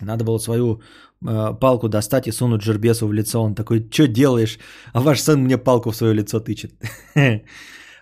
Надо 0.00 0.24
было 0.24 0.38
свою 0.38 0.80
э, 1.26 1.54
палку 1.60 1.88
достать 1.88 2.26
и 2.26 2.32
сунуть 2.32 2.62
жербесу 2.62 3.06
в 3.06 3.12
лицо. 3.12 3.42
Он 3.42 3.54
такой, 3.54 3.88
что 3.90 4.06
делаешь? 4.06 4.58
А 4.92 5.00
ваш 5.00 5.20
сын 5.20 5.40
мне 5.40 5.58
палку 5.58 5.90
в 5.90 5.96
свое 5.96 6.14
лицо 6.14 6.40
тычет. 6.40 6.72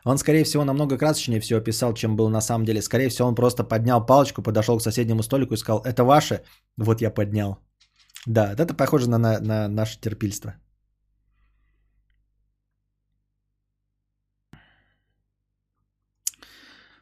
Он, 0.05 0.18
скорее 0.18 0.44
всего, 0.44 0.64
намного 0.64 0.98
красочнее 0.98 1.40
все 1.40 1.56
описал, 1.56 1.94
чем 1.94 2.16
был 2.16 2.28
на 2.28 2.40
самом 2.40 2.64
деле. 2.64 2.81
Скорее 2.81 3.09
всего, 3.09 3.28
он 3.28 3.35
просто 3.35 3.64
поднял 3.64 4.06
палочку, 4.06 4.40
подошел 4.40 4.78
к 4.78 4.82
соседнему 4.82 5.23
столику 5.23 5.55
и 5.55 5.56
сказал, 5.56 5.82
это 5.85 6.05
ваше? 6.05 6.43
Вот 6.77 7.01
я 7.01 7.10
поднял. 7.10 7.59
Да, 8.27 8.52
это 8.52 8.73
похоже 8.74 9.09
на, 9.09 9.18
на, 9.18 9.40
на 9.40 9.68
наше 9.68 9.98
терпильство. 10.01 10.55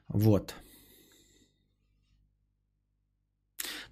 Вот. 0.08 0.54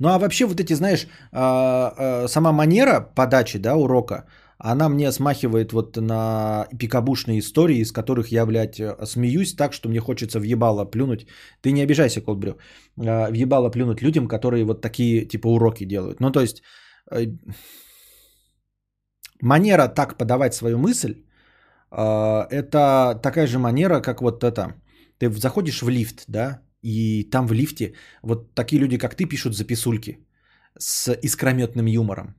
Ну 0.03 0.09
а 0.09 0.19
вообще 0.19 0.47
вот 0.47 0.61
эти, 0.61 0.75
знаешь, 0.75 1.07
а, 1.33 1.93
а, 1.97 2.29
сама 2.29 2.53
манера 2.53 3.01
подачи, 3.15 3.59
да, 3.59 3.77
урока, 3.77 4.25
она 4.59 4.89
мне 4.89 5.13
смахивает 5.13 5.73
вот 5.73 5.97
на 5.97 6.67
пикабушные 6.77 7.39
истории, 7.39 7.79
из 7.79 7.93
которых 7.93 8.33
я, 8.33 8.45
блядь, 8.47 8.81
смеюсь 9.05 9.55
так, 9.55 9.73
что 9.73 9.89
мне 9.89 10.01
хочется 10.01 10.41
въебало 10.41 10.85
плюнуть. 10.91 11.27
Ты 11.61 11.71
не 11.73 11.83
обижайся, 11.83 12.21
Колдбрю. 12.21 12.59
А, 12.99 13.31
въебало 13.31 13.71
плюнуть 13.71 14.03
людям, 14.03 14.27
которые 14.27 14.65
вот 14.65 14.81
такие, 14.81 15.25
типа, 15.29 15.47
уроки 15.47 15.85
делают. 15.85 16.21
Ну, 16.21 16.33
то 16.33 16.41
есть, 16.41 16.63
э, 17.13 17.27
манера 19.41 19.87
так 19.87 20.19
подавать 20.19 20.55
свою 20.55 20.79
мысль, 20.79 21.15
это 21.91 23.21
такая 23.23 23.47
же 23.47 23.59
манера, 23.59 24.01
как 24.01 24.21
вот 24.21 24.43
это. 24.43 24.75
Ты 25.19 25.31
заходишь 25.31 25.83
в 25.83 25.89
лифт, 25.89 26.25
да, 26.27 26.61
и 26.83 27.25
там 27.31 27.47
в 27.47 27.53
лифте 27.53 27.95
вот 28.23 28.55
такие 28.55 28.81
люди, 28.81 28.99
как 28.99 29.15
ты, 29.15 29.25
пишут 29.25 29.55
записульки 29.55 30.19
с 30.79 31.13
искрометным 31.23 31.87
юмором. 31.87 32.35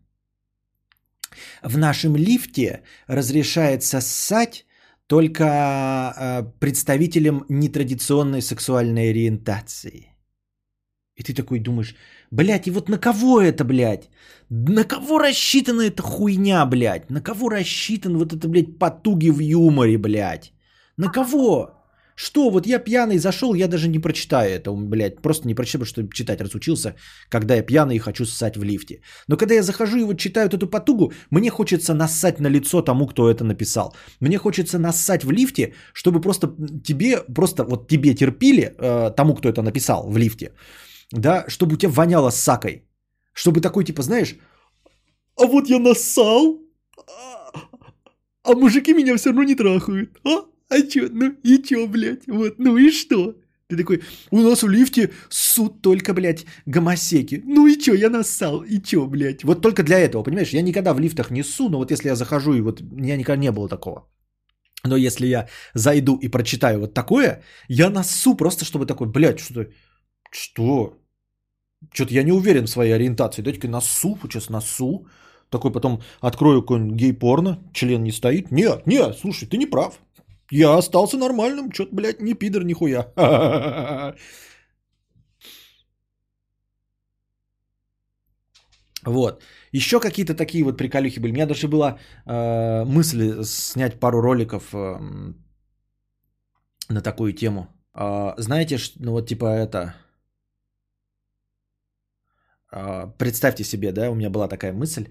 В 1.63 1.77
нашем 1.77 2.15
лифте 2.15 2.83
разрешается 3.07 4.01
ссать 4.01 4.65
только 5.07 5.43
э, 5.43 6.43
представителям 6.59 7.45
нетрадиционной 7.49 8.41
сексуальной 8.41 9.09
ориентации. 9.09 10.09
И 11.15 11.23
ты 11.23 11.33
такой 11.33 11.59
думаешь, 11.59 11.95
блядь, 12.31 12.67
и 12.67 12.71
вот 12.71 12.89
на 12.89 12.97
кого 12.97 13.41
это, 13.41 13.63
блядь? 13.63 14.09
На 14.49 14.83
кого 14.83 15.19
рассчитана 15.19 15.81
эта 15.81 16.01
хуйня, 16.01 16.65
блядь? 16.65 17.09
На 17.09 17.21
кого 17.21 17.49
рассчитан 17.49 18.17
вот 18.17 18.33
это, 18.33 18.47
блядь, 18.47 18.79
потуги 18.79 19.29
в 19.29 19.39
юморе, 19.39 19.97
блядь? 19.97 20.53
На 20.97 21.09
кого? 21.09 21.82
Что, 22.15 22.49
вот 22.49 22.67
я 22.67 22.79
пьяный 22.79 23.17
зашел, 23.17 23.55
я 23.55 23.67
даже 23.67 23.87
не 23.87 23.99
прочитаю 23.99 24.49
это, 24.51 24.71
блядь, 24.71 25.21
просто 25.21 25.47
не 25.47 25.55
прочитаю, 25.55 25.85
потому 25.85 26.07
что 26.07 26.15
читать 26.15 26.41
разучился, 26.41 26.95
когда 27.29 27.55
я 27.55 27.63
пьяный 27.63 27.95
и 27.95 27.99
хочу 27.99 28.25
ссать 28.25 28.57
в 28.57 28.63
лифте. 28.63 29.01
Но 29.27 29.37
когда 29.37 29.55
я 29.55 29.63
захожу 29.63 29.97
и 29.97 30.03
вот 30.03 30.17
читаю 30.17 30.49
эту 30.49 30.67
потугу, 30.67 31.11
мне 31.31 31.49
хочется 31.49 31.93
нассать 31.93 32.39
на 32.39 32.49
лицо 32.49 32.81
тому, 32.81 33.07
кто 33.07 33.29
это 33.29 33.43
написал. 33.43 33.95
Мне 34.19 34.37
хочется 34.37 34.79
нассать 34.79 35.23
в 35.23 35.31
лифте, 35.31 35.73
чтобы 35.93 36.21
просто 36.21 36.47
тебе, 36.83 37.21
просто 37.35 37.63
вот 37.63 37.87
тебе 37.87 38.13
терпили, 38.13 38.75
э, 38.77 39.11
тому, 39.15 39.35
кто 39.35 39.49
это 39.49 39.61
написал 39.61 40.09
в 40.09 40.17
лифте, 40.17 40.53
да, 41.11 41.45
чтобы 41.47 41.73
у 41.73 41.77
тебя 41.77 41.91
воняло 41.91 42.31
сакой. 42.31 42.83
Чтобы 43.33 43.61
такой, 43.61 43.83
типа, 43.83 44.03
знаешь, 44.03 44.35
а 45.35 45.45
вот 45.45 45.69
я 45.69 45.79
нассал, 45.79 46.59
а, 46.97 47.51
а 48.43 48.53
мужики 48.53 48.93
меня 48.93 49.17
все 49.17 49.29
равно 49.29 49.43
не 49.43 49.55
трахают, 49.55 50.19
а? 50.23 50.45
А 50.73 50.81
чё, 50.81 51.09
ну 51.11 51.35
и 51.43 51.57
чё, 51.63 51.87
блядь, 51.87 52.27
вот, 52.27 52.59
ну 52.59 52.77
и 52.77 52.91
что? 52.91 53.35
Ты 53.67 53.77
такой, 53.77 54.01
у 54.31 54.41
нас 54.41 54.63
в 54.63 54.69
лифте 54.69 55.11
суд 55.29 55.81
только, 55.81 56.13
блядь, 56.13 56.45
гомосеки. 56.65 57.41
Ну 57.45 57.67
и 57.67 57.77
чё, 57.77 57.93
я 57.93 58.09
нассал, 58.09 58.63
и 58.63 58.81
чё, 58.81 59.07
блядь. 59.07 59.43
Вот 59.43 59.61
только 59.61 59.83
для 59.83 59.99
этого, 59.99 60.23
понимаешь, 60.23 60.53
я 60.53 60.61
никогда 60.61 60.93
в 60.93 60.99
лифтах 60.99 61.31
не 61.31 61.43
ссу, 61.43 61.69
но 61.69 61.77
вот 61.77 61.91
если 61.91 62.09
я 62.09 62.15
захожу, 62.15 62.53
и 62.53 62.61
вот 62.61 62.81
у 62.81 62.95
меня 62.95 63.17
никогда 63.17 63.41
не 63.41 63.51
было 63.51 63.69
такого. 63.69 64.07
Но 64.85 64.97
если 64.97 65.27
я 65.27 65.47
зайду 65.73 66.17
и 66.21 66.27
прочитаю 66.27 66.79
вот 66.79 66.93
такое, 66.93 67.41
я 67.69 67.89
нассу 67.89 68.35
просто, 68.35 68.65
чтобы 68.65 68.85
такой, 68.85 69.07
блядь, 69.07 69.39
что-то, 69.39 69.69
что? 70.31 70.97
Что-то 71.93 72.13
я 72.13 72.23
не 72.23 72.31
уверен 72.31 72.65
в 72.65 72.69
своей 72.69 72.93
ориентации. 72.95 73.41
Дайте-ка 73.41 73.67
насу, 73.67 74.17
сейчас 74.23 74.49
насу. 74.49 75.07
Такой 75.49 75.71
потом 75.71 76.01
открою 76.21 76.61
какой-нибудь 76.61 76.97
гей-порно, 76.97 77.59
член 77.73 78.03
не 78.03 78.11
стоит. 78.11 78.51
Нет, 78.51 78.87
нет, 78.87 79.17
слушай, 79.21 79.47
ты 79.47 79.57
не 79.57 79.67
прав. 79.67 79.99
Я 80.51 80.77
остался 80.77 81.17
нормальным, 81.17 81.71
что-то, 81.71 81.95
блядь, 81.95 82.21
не 82.21 82.33
пидор 82.33 82.63
нихуя. 82.63 83.13
Вот. 89.05 89.43
Еще 89.73 89.99
какие-то 89.99 90.33
такие 90.33 90.63
вот 90.63 90.77
приколюхи 90.77 91.19
были. 91.19 91.31
У 91.31 91.35
меня 91.35 91.45
даже 91.45 91.67
была 91.67 91.99
э, 92.25 92.85
мысль 92.85 93.43
снять 93.43 93.99
пару 93.99 94.21
роликов 94.21 94.73
э, 94.73 94.99
на 96.89 97.01
такую 97.01 97.33
тему. 97.33 97.67
Э, 97.93 98.33
знаете, 98.37 98.77
ну 98.99 99.11
вот 99.11 99.27
типа 99.27 99.45
это... 99.45 99.95
Э, 102.71 103.07
представьте 103.17 103.63
себе, 103.63 103.91
да, 103.91 104.09
у 104.09 104.15
меня 104.15 104.29
была 104.29 104.47
такая 104.47 104.73
мысль 104.73 105.07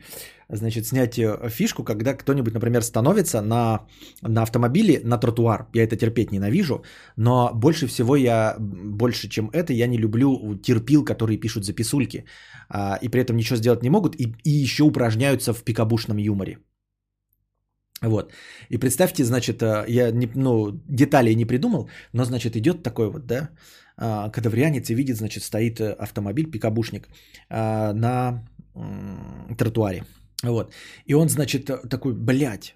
значит, 0.57 0.87
снять 0.87 1.19
э, 1.19 1.49
фишку, 1.49 1.85
когда 1.85 2.15
кто-нибудь, 2.15 2.55
например, 2.55 2.83
становится 2.83 3.41
на, 3.41 3.81
на 4.23 4.43
автомобиле 4.43 5.01
на 5.05 5.19
тротуар. 5.19 5.67
Я 5.75 5.85
это 5.85 5.97
терпеть 5.97 6.33
ненавижу, 6.33 6.83
но 7.17 7.51
больше 7.55 7.87
всего 7.87 8.17
я, 8.17 8.57
больше 8.59 9.29
чем 9.29 9.51
это, 9.53 9.73
я 9.73 9.87
не 9.87 9.99
люблю 9.99 10.57
терпил, 10.63 11.05
которые 11.05 11.41
пишут 11.41 11.65
записульки, 11.65 12.25
а, 12.69 12.99
и 13.03 13.09
при 13.09 13.21
этом 13.21 13.37
ничего 13.37 13.57
сделать 13.57 13.83
не 13.83 13.91
могут, 13.91 14.15
и, 14.15 14.35
и 14.45 14.51
еще 14.51 14.85
упражняются 14.85 15.53
в 15.53 15.63
пикабушном 15.65 16.19
юморе. 16.19 16.59
Вот. 18.03 18.33
И 18.69 18.79
представьте, 18.79 19.25
значит, 19.25 19.63
э, 19.63 19.85
я 19.89 20.11
не, 20.11 20.29
ну, 20.35 20.73
деталей 20.89 21.35
не 21.35 21.47
придумал, 21.47 21.89
но, 22.13 22.25
значит, 22.25 22.57
идет 22.57 22.83
такой 22.83 23.11
вот, 23.11 23.27
да, 23.27 23.51
а, 23.97 24.31
кадаврианец 24.31 24.91
и 24.91 24.95
видит, 24.95 25.17
значит, 25.17 25.43
стоит 25.43 25.81
э, 25.81 25.93
автомобиль, 25.93 26.51
пикабушник 26.51 27.09
а, 27.49 27.93
на 27.93 28.45
тротуаре. 29.57 30.05
Вот. 30.43 30.73
И 31.07 31.15
он, 31.15 31.29
значит, 31.29 31.71
такой, 31.89 32.15
блядь, 32.15 32.75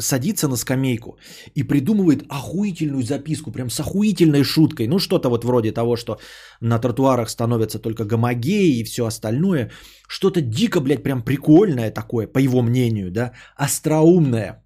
садится 0.00 0.48
на 0.48 0.56
скамейку 0.56 1.18
и 1.54 1.62
придумывает 1.62 2.24
охуительную 2.28 3.02
записку, 3.02 3.52
прям 3.52 3.70
с 3.70 3.80
охуительной 3.80 4.42
шуткой. 4.44 4.88
Ну, 4.88 4.98
что-то 4.98 5.28
вот 5.28 5.44
вроде 5.44 5.72
того, 5.72 5.96
что 5.96 6.18
на 6.60 6.78
тротуарах 6.78 7.30
становятся 7.30 7.78
только 7.78 8.04
гомогеи 8.04 8.80
и 8.80 8.84
все 8.84 9.06
остальное. 9.06 9.70
Что-то 10.08 10.40
дико, 10.40 10.80
блядь, 10.80 11.02
прям 11.02 11.22
прикольное 11.22 11.90
такое, 11.90 12.26
по 12.26 12.38
его 12.38 12.62
мнению, 12.62 13.10
да, 13.10 13.32
остроумное. 13.56 14.64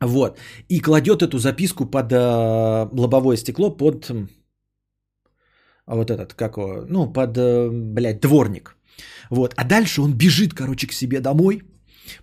Вот. 0.00 0.38
И 0.68 0.80
кладет 0.80 1.22
эту 1.22 1.38
записку 1.38 1.86
под 1.86 2.12
э, 2.12 2.88
лобовое 2.92 3.36
стекло, 3.36 3.70
под 3.70 4.10
вот 5.86 6.10
этот, 6.10 6.34
как 6.34 6.56
ну, 6.56 7.12
под, 7.12 7.38
э, 7.38 7.70
блядь, 7.70 8.20
дворник. 8.20 8.76
Вот. 9.30 9.54
А 9.56 9.64
дальше 9.64 10.02
он 10.02 10.12
бежит, 10.14 10.54
короче, 10.54 10.86
к 10.86 10.92
себе 10.92 11.20
домой, 11.20 11.62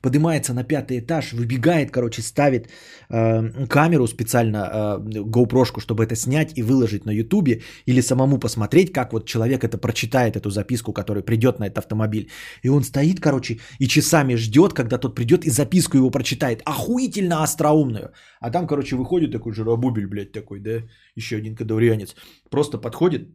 поднимается 0.01 0.53
на 0.53 0.63
пятый 0.63 0.99
этаж, 0.99 1.33
выбегает, 1.33 1.91
короче, 1.91 2.21
ставит 2.21 2.69
э, 3.09 3.67
камеру 3.67 4.07
специально, 4.07 4.57
э, 4.57 5.19
GoPro, 5.21 5.79
чтобы 5.79 6.03
это 6.03 6.15
снять 6.15 6.57
и 6.57 6.63
выложить 6.63 7.05
на 7.05 7.11
Ютубе 7.11 7.61
или 7.87 8.01
самому 8.01 8.39
посмотреть, 8.39 8.93
как 8.93 9.13
вот 9.13 9.25
человек 9.25 9.63
это 9.63 9.77
прочитает, 9.77 10.35
эту 10.35 10.49
записку, 10.49 10.93
которая 10.93 11.23
придет 11.23 11.59
на 11.59 11.65
этот 11.65 11.77
автомобиль. 11.79 12.29
И 12.63 12.69
он 12.69 12.83
стоит, 12.83 13.19
короче, 13.19 13.59
и 13.79 13.87
часами 13.87 14.35
ждет, 14.35 14.73
когда 14.73 14.97
тот 14.97 15.15
придет 15.15 15.45
и 15.45 15.49
записку 15.49 15.97
его 15.97 16.11
прочитает. 16.11 16.61
Охуительно 16.65 17.43
остроумную. 17.43 18.11
А 18.39 18.51
там, 18.51 18.67
короче, 18.67 18.95
выходит 18.95 19.31
такой 19.31 19.53
жиробубель, 19.53 20.07
блядь, 20.07 20.31
такой, 20.31 20.59
да, 20.59 20.83
еще 21.15 21.37
один 21.37 21.55
кадаврианец. 21.55 22.15
Просто 22.49 22.77
подходит, 22.77 23.29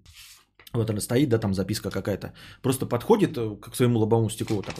вот 0.72 0.90
она 0.90 1.01
стоит, 1.01 1.28
да, 1.28 1.38
там 1.38 1.55
записка 1.55 1.90
какая-то. 1.90 2.34
Просто 2.62 2.86
подходит 2.86 3.36
э, 3.38 3.56
к 3.56 3.74
своему 3.74 3.98
лобовому 3.98 4.30
стеклу 4.30 4.62
так. 4.62 4.74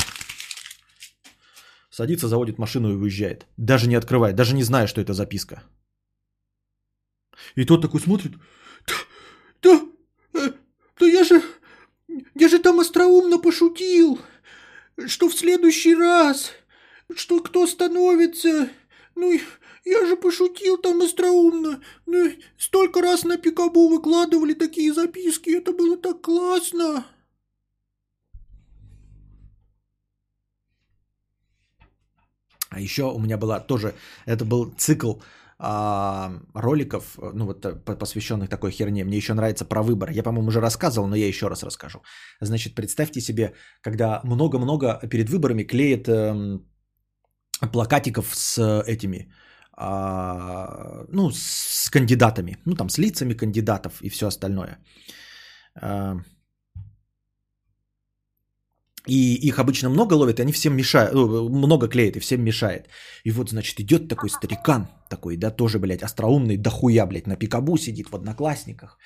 Садится, 1.91 2.29
заводит 2.29 2.59
машину 2.59 2.93
и 2.93 2.97
уезжает. 2.97 3.47
Даже 3.57 3.89
не 3.89 3.95
открывает, 3.95 4.37
даже 4.37 4.55
не 4.55 4.63
зная, 4.63 4.87
что 4.87 5.01
это 5.01 5.15
записка. 5.15 5.63
И 7.55 7.65
тот 7.65 7.83
такой 7.83 8.01
смотрит. 8.01 8.33
Да, 9.63 9.81
да, 10.33 10.41
э, 10.41 10.53
да 10.99 11.07
я 11.07 11.25
же, 11.25 11.43
я 12.35 12.49
же 12.49 12.59
там 12.59 12.81
остроумно 12.81 13.39
пошутил, 13.39 14.21
что 15.07 15.29
в 15.29 15.35
следующий 15.35 15.95
раз, 15.95 16.53
что 17.15 17.41
кто 17.41 17.67
становится, 17.67 18.69
ну, 19.15 19.39
я 19.87 20.05
же 20.05 20.17
пошутил 20.17 20.79
там 20.79 21.01
остроумно. 21.01 21.81
Ну, 22.07 22.33
столько 22.59 23.01
раз 23.01 23.25
на 23.25 23.39
Пикабу 23.39 23.89
выкладывали 23.89 24.55
такие 24.55 24.93
записки. 24.93 25.51
Это 25.57 25.73
было 25.73 25.97
так 25.97 26.21
классно. 26.21 27.07
А 32.69 32.81
еще 32.81 33.05
у 33.05 33.19
меня 33.19 33.39
была 33.39 33.61
тоже, 33.61 33.95
это 34.27 34.45
был 34.45 34.75
цикл 34.77 35.15
а, 35.59 36.33
роликов, 36.53 37.17
ну 37.35 37.47
вот 37.47 37.65
э, 37.65 37.77
по- 37.77 37.97
посвященных 37.97 38.51
такой 38.51 38.73
херне. 38.73 39.05
Мне 39.05 39.17
еще 39.17 39.35
нравится 39.35 39.65
про 39.65 39.83
выбор. 39.83 40.11
Я, 40.11 40.23
по-моему, 40.23 40.49
уже 40.49 40.61
рассказывал, 40.61 41.07
но 41.07 41.17
я 41.17 41.29
еще 41.29 41.49
раз 41.49 41.63
расскажу. 41.63 42.03
Значит, 42.41 42.75
представьте 42.75 43.21
себе, 43.21 43.55
когда 43.81 44.21
много-много 44.25 45.01
перед 45.09 45.31
выборами 45.31 45.63
клеят 45.63 46.09
эм, 46.09 46.69
плакатиков 47.73 48.35
с 48.35 48.83
этими, 48.87 49.33
а, 49.77 51.05
ну, 51.13 51.31
с 51.33 51.91
кандидатами, 51.91 52.59
ну, 52.65 52.75
там, 52.75 52.89
с 52.89 52.99
лицами 52.99 53.35
кандидатов 53.35 54.03
и 54.03 54.09
все 54.09 54.27
остальное. 54.27 54.79
А, 55.81 56.17
И 59.09 59.49
их 59.49 59.59
обычно 59.59 59.89
много 59.89 60.15
ловят, 60.15 60.39
и 60.39 60.43
они 60.43 60.53
всем 60.53 60.77
мешают, 60.77 61.15
ну, 61.15 61.49
много 61.49 61.89
клеят, 61.89 62.17
и 62.17 62.21
всем 62.21 62.45
мешает. 62.45 62.89
И 63.25 63.31
вот, 63.31 63.51
значит, 63.51 63.81
идет 63.81 64.09
такой 64.09 64.31
старикан, 64.31 64.89
такой, 65.09 65.37
да, 65.37 65.51
тоже, 65.51 65.79
блядь, 65.79 66.03
остроумный, 66.03 66.57
дохуя, 66.57 67.07
блядь, 67.07 67.27
на 67.27 67.37
пикабу 67.37 67.79
сидит 67.79 68.09
в 68.11 68.15
одноклассниках. 68.17 68.99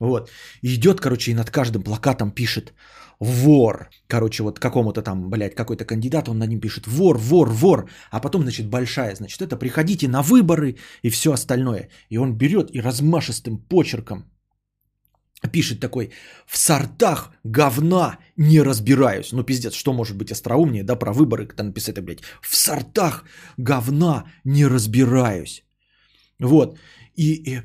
Вот. 0.00 0.30
И 0.62 0.74
идет, 0.74 1.00
короче, 1.00 1.30
и 1.30 1.34
над 1.34 1.50
каждым 1.50 1.82
плакатом 1.82 2.30
пишет 2.30 2.72
вор. 3.20 3.90
Короче, 4.06 4.42
вот 4.42 4.58
какому-то 4.58 5.02
там, 5.02 5.30
блядь, 5.30 5.54
какой-то 5.54 5.84
кандидат, 5.84 6.28
он 6.28 6.38
над 6.38 6.48
ним 6.48 6.60
пишет 6.60 6.86
вор, 6.86 7.18
вор, 7.18 7.48
вор. 7.48 7.90
А 8.10 8.20
потом, 8.20 8.42
значит, 8.42 8.70
большая, 8.70 9.14
значит, 9.16 9.42
это 9.42 9.56
приходите 9.56 10.08
на 10.08 10.22
выборы 10.22 10.76
и 11.02 11.10
все 11.10 11.32
остальное. 11.32 11.88
И 12.10 12.18
он 12.18 12.36
берет 12.36 12.70
и 12.74 12.80
размашистым 12.80 13.58
почерком 13.58 14.24
пишет 15.52 15.80
такой, 15.80 16.10
в 16.46 16.58
сортах 16.58 17.30
говна 17.44 18.18
не 18.36 18.60
разбираюсь. 18.60 19.32
Ну, 19.32 19.44
пиздец, 19.44 19.74
что 19.74 19.92
может 19.92 20.16
быть 20.16 20.32
остроумнее, 20.32 20.84
да, 20.84 20.96
про 20.96 21.12
выборы, 21.12 21.46
когда 21.46 21.62
написать 21.62 22.00
блядь, 22.00 22.22
в 22.42 22.56
сортах 22.56 23.24
говна 23.56 24.24
не 24.44 24.66
разбираюсь. 24.66 25.64
Вот. 26.40 26.78
И, 27.16 27.34
и, 27.34 27.62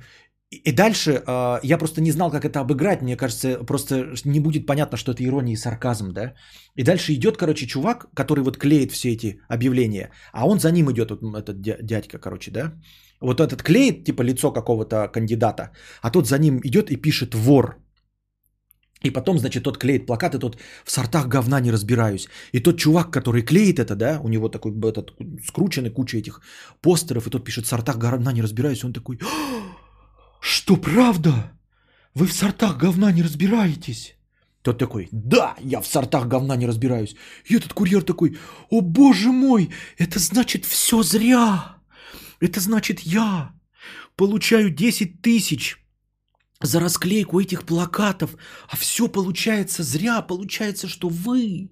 и 0.65 0.71
дальше 0.71 1.11
э, 1.11 1.59
я 1.63 1.77
просто 1.77 2.01
не 2.01 2.11
знал, 2.11 2.31
как 2.31 2.45
это 2.45 2.59
обыграть. 2.59 3.01
Мне 3.01 3.15
кажется, 3.15 3.65
просто 3.65 4.13
не 4.25 4.39
будет 4.39 4.65
понятно, 4.65 4.97
что 4.97 5.11
это 5.11 5.23
ирония 5.23 5.53
и 5.53 5.57
сарказм, 5.57 6.13
да. 6.13 6.33
И 6.75 6.83
дальше 6.83 7.13
идет, 7.13 7.37
короче, 7.37 7.67
чувак, 7.67 8.07
который 8.13 8.43
вот 8.43 8.57
клеит 8.57 8.91
все 8.91 9.09
эти 9.13 9.39
объявления, 9.47 10.11
а 10.33 10.47
он 10.47 10.59
за 10.59 10.71
ним 10.71 10.91
идет, 10.91 11.11
вот 11.11 11.21
этот 11.21 11.61
дя- 11.61 11.81
дядька, 11.81 12.19
короче, 12.19 12.51
да. 12.51 12.73
Вот 13.21 13.39
этот 13.39 13.63
клеит, 13.63 14.05
типа, 14.05 14.23
лицо 14.23 14.51
какого-то 14.51 15.07
кандидата, 15.07 15.71
а 16.01 16.11
тот 16.11 16.27
за 16.27 16.37
ним 16.37 16.59
идет 16.63 16.91
и 16.91 16.97
пишет 16.97 17.35
«вор». 17.35 17.83
И 19.03 19.11
потом, 19.11 19.37
значит, 19.37 19.63
тот 19.63 19.77
клеит 19.77 20.05
плакаты, 20.05 20.39
тот 20.39 20.57
в 20.85 20.91
сортах 20.91 21.27
говна 21.27 21.59
не 21.59 21.71
разбираюсь. 21.71 22.27
И 22.53 22.59
тот 22.59 22.77
чувак, 22.77 23.11
который 23.11 23.41
клеит 23.41 23.79
это, 23.79 23.95
да, 23.95 24.19
у 24.23 24.29
него 24.29 24.49
такой 24.49 24.71
этот, 24.71 25.13
скрученный 25.45 25.89
куча 25.89 26.17
этих 26.17 26.41
постеров, 26.81 27.27
и 27.27 27.29
тот 27.29 27.43
пишет 27.43 27.65
в 27.65 27.67
сортах 27.67 27.97
говна 27.97 28.31
не 28.31 28.41
разбираюсь, 28.41 28.83
он 28.83 28.93
такой, 28.93 29.19
«А, 29.21 29.82
что 30.43 30.75
правда? 30.75 31.53
Вы 32.13 32.27
в 32.27 32.33
сортах 32.33 32.77
говна 32.77 33.13
не 33.13 33.23
разбираетесь? 33.23 34.17
Тот 34.61 34.77
такой, 34.77 35.07
да, 35.13 35.55
я 35.61 35.79
в 35.79 35.87
сортах 35.87 36.27
говна 36.27 36.57
не 36.57 36.65
разбираюсь. 36.65 37.15
И 37.45 37.55
этот 37.55 37.71
курьер 37.73 38.03
такой, 38.03 38.37
о 38.69 38.81
боже 38.81 39.31
мой, 39.31 39.69
это 39.97 40.19
значит 40.19 40.65
все 40.65 41.01
зря. 41.01 41.77
Это 42.41 42.59
значит 42.59 42.99
я 42.99 43.53
получаю 44.17 44.69
10 44.69 45.21
тысяч 45.21 45.77
за 46.61 46.81
расклейку 46.81 47.39
этих 47.39 47.63
плакатов, 47.63 48.35
а 48.67 48.75
все 48.75 49.07
получается 49.07 49.81
зря, 49.81 50.21
получается, 50.21 50.89
что 50.89 51.07
вы... 51.07 51.69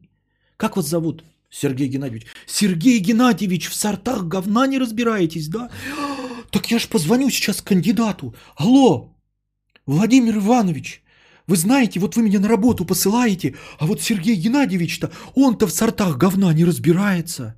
Как 0.56 0.77
вас 0.77 0.88
зовут? 0.88 1.26
Сергей 1.49 1.89
Геннадьевич. 1.89 2.27
Сергей 2.45 2.99
Геннадьевич, 2.99 3.68
в 3.68 3.76
сортах 3.76 4.23
говна 4.23 4.65
не 4.65 4.80
разбираетесь, 4.80 5.49
да? 5.49 5.69
Так 6.52 6.69
я 6.69 6.80
ж 6.80 6.88
позвоню 6.88 7.30
сейчас 7.30 7.61
кандидату. 7.61 8.36
Алло, 8.57 9.15
Владимир 9.86 10.38
Иванович, 10.38 11.02
вы 11.48 11.56
знаете, 11.56 11.99
вот 11.99 12.15
вы 12.15 12.23
меня 12.23 12.40
на 12.40 12.49
работу 12.49 12.86
посылаете, 12.86 13.56
а 13.80 13.86
вот 13.86 14.02
Сергей 14.02 14.36
Геннадьевич-то, 14.36 15.11
он-то 15.34 15.65
в 15.65 15.72
сортах 15.72 16.18
говна 16.18 16.53
не 16.53 16.65
разбирается. 16.65 17.56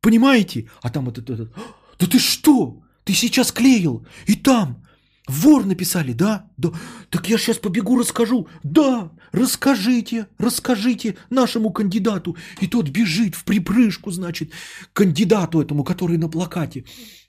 Понимаете? 0.00 0.70
А 0.82 0.88
там 0.88 1.08
этот, 1.10 1.28
этот, 1.28 1.52
да 1.98 2.06
ты 2.06 2.18
что? 2.18 2.82
Ты 3.04 3.12
сейчас 3.12 3.52
клеил, 3.52 4.06
и 4.26 4.34
там 4.34 4.86
вор 5.26 5.66
написали, 5.66 6.12
да? 6.12 6.50
Да. 6.56 6.70
Так 7.10 7.28
я 7.28 7.36
сейчас 7.36 7.58
побегу 7.58 7.98
расскажу. 7.98 8.48
Да, 8.62 9.12
расскажите, 9.32 10.28
расскажите 10.38 11.16
нашему 11.28 11.72
кандидату. 11.72 12.36
И 12.60 12.66
тот 12.66 12.88
бежит 12.88 13.34
в 13.34 13.44
припрыжку, 13.44 14.10
значит, 14.10 14.52
кандидату 14.94 15.60
этому, 15.60 15.84
который 15.84 16.16
на 16.16 16.28
плакате, 16.28 16.84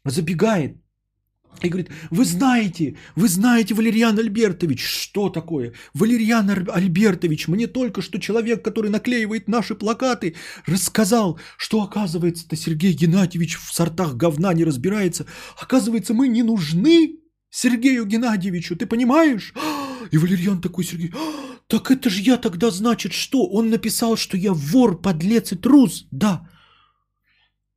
забегает 0.05 0.77
и 1.61 1.69
говорит, 1.69 1.89
вы 2.09 2.25
знаете, 2.25 2.97
вы 3.15 3.27
знаете, 3.27 3.73
Валерьян 3.73 4.17
Альбертович, 4.17 4.83
что 4.83 5.29
такое? 5.29 5.73
Валерьян 5.93 6.49
Альбертович, 6.49 7.47
мне 7.47 7.67
только 7.67 8.01
что 8.01 8.19
человек, 8.19 8.63
который 8.63 8.89
наклеивает 8.89 9.47
наши 9.47 9.75
плакаты, 9.75 10.35
рассказал, 10.65 11.39
что 11.57 11.83
оказывается-то 11.83 12.55
Сергей 12.55 12.93
Геннадьевич 12.93 13.57
в 13.57 13.73
сортах 13.73 14.15
говна 14.15 14.53
не 14.53 14.63
разбирается. 14.63 15.27
Оказывается, 15.59 16.13
мы 16.13 16.27
не 16.27 16.41
нужны 16.41 17.19
Сергею 17.51 18.05
Геннадьевичу, 18.05 18.75
ты 18.75 18.87
понимаешь? 18.87 19.53
И 20.09 20.17
Валерьян 20.17 20.61
такой, 20.61 20.83
Сергей, 20.83 21.13
«А, 21.13 21.57
так 21.67 21.91
это 21.91 22.09
же 22.09 22.21
я 22.21 22.37
тогда 22.37 22.71
значит 22.71 23.13
что? 23.13 23.45
Он 23.47 23.69
написал, 23.69 24.17
что 24.17 24.35
я 24.35 24.53
вор, 24.53 24.99
подлец 24.99 25.51
и 25.51 25.55
трус. 25.55 26.07
Да, 26.11 26.49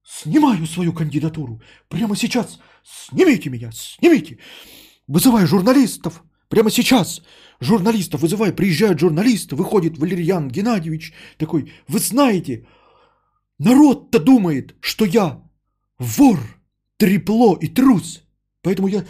Снимаю 0.06 0.66
свою 0.66 0.92
кандидатуру. 0.92 1.62
Прямо 1.88 2.14
сейчас. 2.14 2.60
Снимите 2.84 3.50
меня, 3.50 3.70
снимите. 3.72 4.38
Вызываю 5.08 5.46
журналистов. 5.46 6.22
Прямо 6.48 6.70
сейчас. 6.70 7.22
Журналистов 7.60 8.20
вызываю. 8.20 8.54
Приезжают 8.54 9.00
журналисты. 9.00 9.56
Выходит 9.56 9.98
Валерьян 9.98 10.48
Геннадьевич. 10.48 11.12
Такой, 11.38 11.72
вы 11.88 11.98
знаете, 11.98 12.66
народ-то 13.58 14.18
думает, 14.20 14.74
что 14.80 15.04
я 15.04 15.42
вор, 15.98 16.38
трепло 16.98 17.56
и 17.60 17.68
трус. 17.68 18.22
Поэтому 18.62 18.88
я 18.88 19.04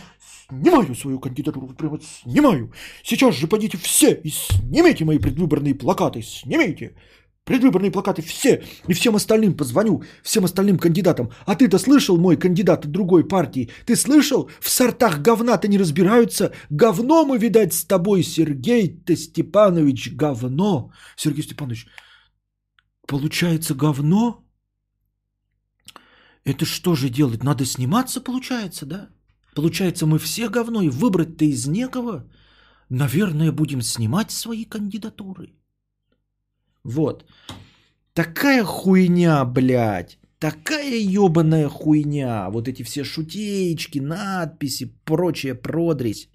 снимаю 0.49 0.95
свою 0.95 1.19
кандидатуру. 1.19 1.75
Прямо 1.75 1.99
снимаю. 2.01 2.73
Сейчас 3.03 3.35
же 3.35 3.49
пойдите 3.49 3.77
все 3.79 4.13
и 4.25 4.31
снимите 4.31 5.05
мои 5.05 5.19
предвыборные 5.19 5.75
плакаты. 5.75 6.23
Снимите. 6.23 6.95
Предвыборные 7.45 7.91
плакаты 7.91 8.23
все. 8.23 8.63
И 8.89 8.95
всем 8.95 9.17
остальным 9.17 9.55
позвоню, 9.55 10.03
всем 10.23 10.45
остальным 10.45 10.79
кандидатам. 10.79 11.31
А 11.45 11.55
ты-то 11.55 11.79
слышал, 11.79 12.17
мой 12.17 12.39
кандидат 12.39 12.85
от 12.85 12.91
другой 12.91 13.29
партии? 13.29 13.71
Ты 13.85 13.97
слышал? 13.97 14.51
В 14.61 14.71
сортах 14.71 15.21
говна-то 15.21 15.69
не 15.69 15.79
разбираются. 15.79 16.53
Говно 16.71 17.27
мы, 17.27 17.39
видать, 17.39 17.75
с 17.75 17.85
тобой, 17.85 18.23
Сергей-то 18.23 19.15
Степанович, 19.15 20.13
говно. 20.15 20.91
Сергей 21.17 21.43
Степанович, 21.43 21.87
получается 23.07 23.75
говно? 23.75 24.43
Это 26.45 26.65
что 26.65 26.95
же 26.95 27.11
делать? 27.11 27.45
Надо 27.45 27.67
сниматься, 27.67 28.23
получается, 28.23 28.87
да? 28.87 29.11
Получается, 29.55 30.07
мы 30.07 30.19
все 30.19 30.49
говно, 30.49 30.83
и 30.83 30.89
выбрать-то 30.89 31.45
из 31.45 31.67
некого. 31.67 32.25
Наверное, 32.89 33.53
будем 33.53 33.83
снимать 33.83 34.31
свои 34.31 34.65
кандидатуры. 34.65 35.53
Вот. 36.85 37.25
Такая 38.13 38.65
хуйня, 38.65 39.45
блядь. 39.45 40.19
Такая 40.39 40.97
ебаная 40.97 41.69
хуйня. 41.69 42.51
Вот 42.51 42.69
эти 42.69 42.83
все 42.83 43.03
шутеечки, 43.05 43.99
надписи, 43.99 44.95
прочая 45.05 45.55
продресь. 45.55 46.29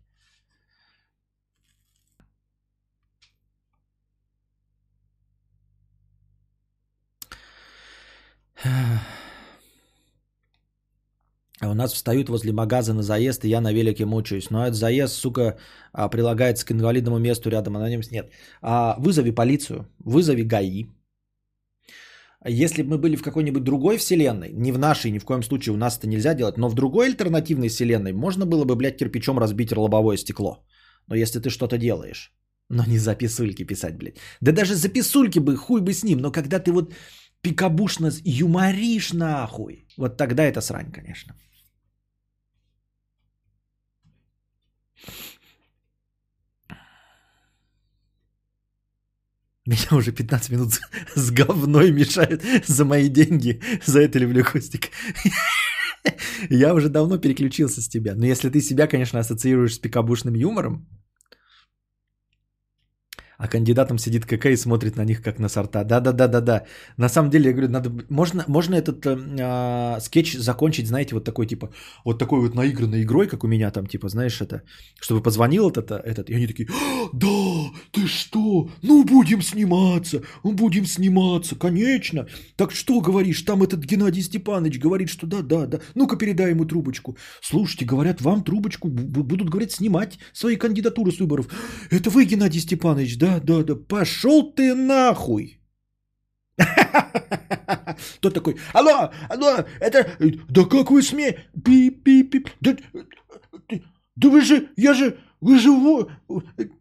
А 11.61 11.69
у 11.69 11.73
нас 11.73 11.93
встают 11.93 12.29
возле 12.29 12.51
магаза 12.51 12.93
на 12.93 13.03
заезд, 13.03 13.45
и 13.45 13.49
я 13.49 13.61
на 13.61 13.73
велике 13.73 14.05
мучаюсь. 14.05 14.49
Но 14.49 14.65
этот 14.65 14.75
заезд, 14.75 15.13
сука, 15.13 15.57
а, 15.91 16.09
прилагается 16.09 16.65
к 16.65 16.71
инвалидному 16.71 17.19
месту 17.19 17.49
рядом, 17.49 17.75
а 17.75 17.79
на 17.79 17.89
нем 17.89 18.01
нет. 18.11 18.31
А, 18.61 18.95
вызови 18.99 19.31
полицию, 19.31 19.87
вызови 20.05 20.43
ГАИ. 20.43 20.85
Если 22.47 22.83
бы 22.83 22.91
мы 22.91 22.97
были 22.97 23.17
в 23.17 23.21
какой-нибудь 23.21 23.63
другой 23.63 23.97
вселенной, 23.97 24.53
не 24.53 24.71
в 24.71 24.79
нашей, 24.79 25.11
ни 25.11 25.19
в 25.19 25.25
коем 25.25 25.43
случае 25.43 25.73
у 25.73 25.77
нас 25.77 25.97
это 25.97 26.07
нельзя 26.07 26.33
делать, 26.33 26.57
но 26.57 26.69
в 26.69 26.73
другой 26.73 27.07
альтернативной 27.07 27.67
вселенной 27.67 28.13
можно 28.13 28.45
было 28.45 28.63
бы, 28.63 28.75
блядь, 28.75 28.97
кирпичом 28.97 29.39
разбить 29.39 29.75
лобовое 29.75 30.17
стекло. 30.17 30.65
Но 31.07 31.15
если 31.15 31.39
ты 31.39 31.49
что-то 31.49 31.77
делаешь, 31.77 32.31
но 32.69 32.85
не 32.85 32.97
за 32.97 33.15
писульки 33.15 33.65
писать, 33.65 33.97
блядь. 33.97 34.17
Да 34.41 34.53
даже 34.53 34.75
за 34.75 34.87
писульки 34.87 35.39
бы, 35.39 35.57
хуй 35.57 35.81
бы 35.81 35.91
с 35.91 36.03
ним, 36.03 36.19
но 36.19 36.31
когда 36.31 36.59
ты 36.59 36.71
вот 36.71 36.93
пикабушно 37.41 38.11
юморишь 38.23 39.11
нахуй, 39.11 39.85
вот 39.97 40.17
тогда 40.17 40.43
это 40.43 40.61
срань, 40.61 40.91
конечно. 40.91 41.35
Меня 49.65 49.87
уже 49.91 50.11
15 50.11 50.49
минут 50.51 50.73
с- 51.15 51.31
говной 51.31 51.91
мешают 51.91 52.41
за 52.65 52.85
мои 52.85 53.07
деньги. 53.07 53.61
За 53.85 54.01
это 54.01 54.17
люблю 54.19 54.43
Костик. 54.43 54.89
Я 56.49 56.73
уже 56.73 56.89
давно 56.89 57.17
переключился 57.17 57.81
с 57.81 57.87
тебя. 57.87 58.15
Но 58.15 58.25
если 58.25 58.49
ты 58.49 58.61
себя, 58.61 58.87
конечно, 58.87 59.19
ассоциируешь 59.19 59.75
с 59.75 59.79
пикабушным 59.79 60.33
юмором, 60.33 60.87
а 63.39 63.47
кандидатом 63.47 63.97
сидит 63.97 64.25
КК 64.25 64.49
и 64.49 64.57
смотрит 64.57 64.97
на 64.97 65.05
них 65.05 65.21
как 65.21 65.39
на 65.39 65.47
сорта. 65.47 65.85
Да-да-да-да-да. 65.85 66.65
На 66.97 67.09
самом 67.09 67.29
деле, 67.29 67.45
я 67.45 67.53
говорю, 67.53 67.69
надо, 67.69 67.89
можно, 68.09 68.43
можно 68.47 68.75
этот 68.75 69.05
э, 69.05 70.01
скетч 70.01 70.33
закончить, 70.33 70.87
знаете, 70.87 71.15
вот 71.15 71.23
такой 71.23 71.47
типа, 71.47 71.69
вот 72.03 72.19
такой 72.19 72.41
вот 72.41 72.53
наигранной 72.53 73.03
игрой, 73.03 73.27
как 73.27 73.45
у 73.45 73.47
меня 73.47 73.71
там, 73.71 73.87
типа, 73.87 74.09
знаешь, 74.09 74.41
это, 74.41 74.63
чтобы 74.99 75.23
позвонил 75.23 75.69
этот, 75.69 75.89
этот, 75.91 76.29
и 76.29 76.35
они 76.35 76.47
такие, 76.47 76.67
«А, 76.69 77.09
да, 77.13 77.71
ты 77.91 78.07
что, 78.07 78.69
ну 78.81 79.05
будем 79.05 79.41
сниматься, 79.41 80.21
ну 80.43 80.51
будем 80.51 80.85
сниматься, 80.85 81.55
конечно. 81.55 82.27
Так 82.57 82.71
что 82.71 82.99
говоришь, 82.99 83.41
там 83.43 83.63
этот 83.63 83.85
Геннадий 83.85 84.21
Степанович 84.21 84.79
говорит, 84.79 85.09
что 85.09 85.27
да-да-да, 85.27 85.79
ну-ка 85.95 86.17
передай 86.17 86.49
ему 86.49 86.65
трубочку. 86.65 87.15
Слушайте, 87.41 87.85
говорят, 87.85 88.19
вам 88.21 88.43
трубочку 88.43 88.89
будут, 88.89 89.49
говорят, 89.49 89.71
снимать 89.71 90.19
свои 90.33 90.57
кандидатуры 90.57 91.13
с 91.13 91.19
выборов. 91.19 91.47
Это 91.89 92.09
вы, 92.09 92.25
Геннадий 92.25 92.59
Степанович, 92.59 93.17
да? 93.17 93.28
Да, 93.29 93.39
да, 93.39 93.63
да. 93.63 93.75
Пошел 93.75 94.51
ты 94.51 94.73
нахуй. 94.73 95.59
Тот 98.19 98.33
такой, 98.33 98.57
алло, 98.73 99.11
алло, 99.29 99.65
это, 99.79 100.17
да 100.49 100.65
как 100.65 100.91
вы 100.91 101.01
сме, 101.01 101.45
пи, 101.63 101.89
пи, 101.89 102.23
пи, 102.23 102.45
да, 102.59 102.75
да 104.15 104.29
вы 104.29 104.41
же, 104.41 104.69
я 104.75 104.93
же, 104.93 105.19
вы 105.39 105.57
же, 105.57 105.69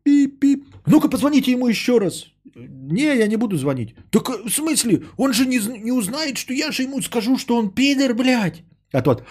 пи, 0.03 0.27
пи. 0.27 0.65
Ну-ка, 0.87 1.09
позвоните 1.09 1.53
ему 1.53 1.69
еще 1.69 1.99
раз. 1.99 2.27
Не, 2.57 3.17
я 3.17 3.29
не 3.29 3.37
буду 3.37 3.57
звонить. 3.57 3.95
Так 4.11 4.29
в 4.29 4.51
смысле, 4.51 5.05
он 5.17 5.33
же 5.33 5.47
не, 5.47 5.59
не 5.59 5.93
узнает, 5.93 6.39
что 6.39 6.53
я 6.53 6.73
же 6.73 6.83
ему 6.83 7.01
скажу, 7.01 7.39
что 7.39 7.57
он 7.57 7.71
пидор, 7.71 8.15
блядь. 8.15 8.65
А 8.93 9.03
тот... 9.03 9.23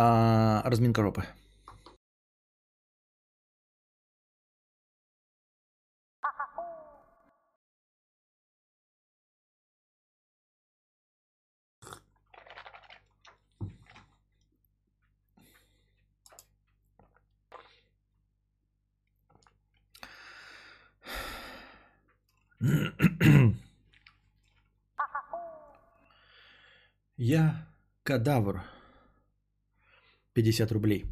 А, 0.00 0.62
разминка 0.64 1.02
жопы. 1.02 1.24
Я 27.16 27.66
кадавр. 28.04 28.77
50 30.38 30.72
рублей. 30.72 31.04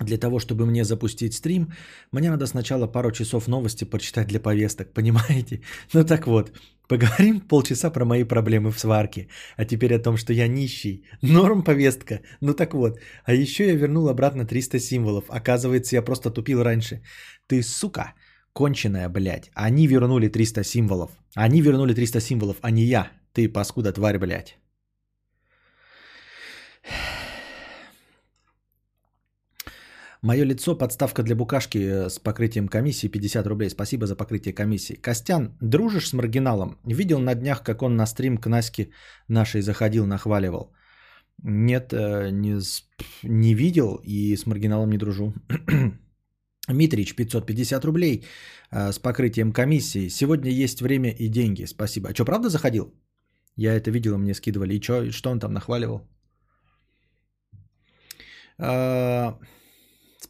Для 0.00 0.18
того, 0.18 0.38
чтобы 0.38 0.66
мне 0.66 0.84
запустить 0.84 1.34
стрим, 1.34 1.66
мне 2.12 2.30
надо 2.30 2.46
сначала 2.46 2.86
пару 2.92 3.10
часов 3.10 3.48
новости 3.48 3.84
почитать 3.84 4.28
для 4.28 4.40
повесток, 4.40 4.92
понимаете? 4.94 5.60
Ну 5.94 6.04
так 6.04 6.26
вот, 6.26 6.52
поговорим 6.88 7.40
полчаса 7.40 7.90
про 7.90 8.04
мои 8.04 8.24
проблемы 8.24 8.70
в 8.70 8.78
сварке, 8.78 9.28
а 9.56 9.64
теперь 9.64 9.94
о 9.94 10.02
том, 10.02 10.16
что 10.16 10.32
я 10.32 10.48
нищий. 10.48 11.04
Норм 11.22 11.62
повестка. 11.62 12.20
Ну 12.40 12.54
так 12.54 12.74
вот, 12.74 12.98
а 13.24 13.34
еще 13.34 13.66
я 13.66 13.74
вернул 13.74 14.08
обратно 14.08 14.44
300 14.44 14.78
символов. 14.78 15.24
Оказывается, 15.28 15.96
я 15.96 16.02
просто 16.02 16.30
тупил 16.30 16.62
раньше. 16.62 17.00
Ты, 17.46 17.62
сука, 17.62 18.14
конченая, 18.52 19.08
блядь. 19.08 19.50
Они 19.54 19.86
вернули 19.86 20.28
300 20.28 20.64
символов. 20.64 21.10
Они 21.34 21.62
вернули 21.62 21.94
300 21.94 22.20
символов, 22.20 22.56
а 22.62 22.70
не 22.70 22.82
я. 22.82 23.10
Ты, 23.32 23.48
паскуда, 23.48 23.92
тварь, 23.92 24.18
блядь. 24.18 24.58
Мое 30.22 30.44
лицо 30.44 30.78
подставка 30.78 31.22
для 31.22 31.34
букашки 31.34 31.78
э, 31.78 32.08
с 32.08 32.20
покрытием 32.20 32.68
комиссии 32.68 33.08
50 33.08 33.46
рублей. 33.46 33.70
Спасибо 33.70 34.06
за 34.06 34.14
покрытие 34.14 34.54
комиссии. 34.54 34.94
Костян, 34.94 35.56
дружишь 35.60 36.08
с 36.08 36.12
маргиналом? 36.12 36.78
Видел 36.86 37.18
на 37.18 37.34
днях, 37.34 37.62
как 37.64 37.82
он 37.82 37.96
на 37.96 38.06
стрим 38.06 38.38
к 38.38 38.46
Наське 38.46 38.90
нашей 39.28 39.62
заходил, 39.62 40.06
нахваливал. 40.06 40.72
Нет, 41.42 41.92
э, 41.92 42.30
не, 42.30 42.60
не 43.24 43.54
видел 43.54 44.00
и 44.04 44.36
с 44.36 44.46
маргиналом 44.46 44.90
не 44.90 44.98
дружу. 44.98 45.34
Митрич, 46.68 47.16
550 47.16 47.84
рублей 47.84 48.24
э, 48.70 48.92
с 48.92 48.98
покрытием 49.00 49.52
комиссии. 49.52 50.08
Сегодня 50.08 50.52
есть 50.52 50.82
время 50.82 51.10
и 51.10 51.28
деньги. 51.28 51.66
Спасибо. 51.66 52.10
А 52.10 52.14
что, 52.14 52.24
правда 52.24 52.48
заходил? 52.48 52.94
Я 53.56 53.74
это 53.74 53.90
видел, 53.90 54.18
мне 54.18 54.34
скидывали. 54.34 54.74
И 54.74 54.80
что, 54.80 55.10
что 55.10 55.30
он 55.30 55.40
там 55.40 55.52
нахваливал? 55.52 56.06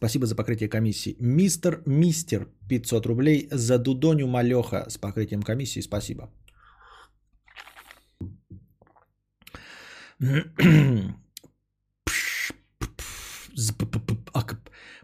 Спасибо 0.03 0.25
за 0.25 0.35
покрытие 0.35 0.67
комиссии. 0.67 1.15
Мистер 1.19 1.81
Мистер 1.85 2.47
500 2.67 3.05
рублей 3.05 3.47
за 3.51 3.77
Дудоню 3.77 4.27
Малеха 4.27 4.85
с 4.89 4.97
покрытием 4.97 5.41
комиссии. 5.41 5.81
Спасибо. 5.81 6.29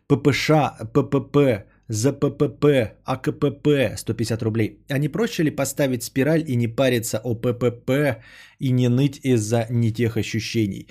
ППШ, 0.07 0.51
ППП, 0.93 1.37
за 1.87 2.11
ППП, 2.11 2.65
АКПП 3.05 3.67
150 3.95 4.43
рублей. 4.43 4.83
А 4.89 4.97
не 4.97 5.07
проще 5.07 5.43
ли 5.43 5.55
поставить 5.55 6.03
спираль 6.03 6.43
и 6.45 6.57
не 6.57 6.67
париться 6.67 7.21
о 7.23 7.35
ППП 7.35 8.21
и 8.59 8.71
не 8.71 8.89
ныть 8.89 9.21
из-за 9.23 9.65
не 9.69 9.93
тех 9.93 10.17
ощущений? 10.17 10.89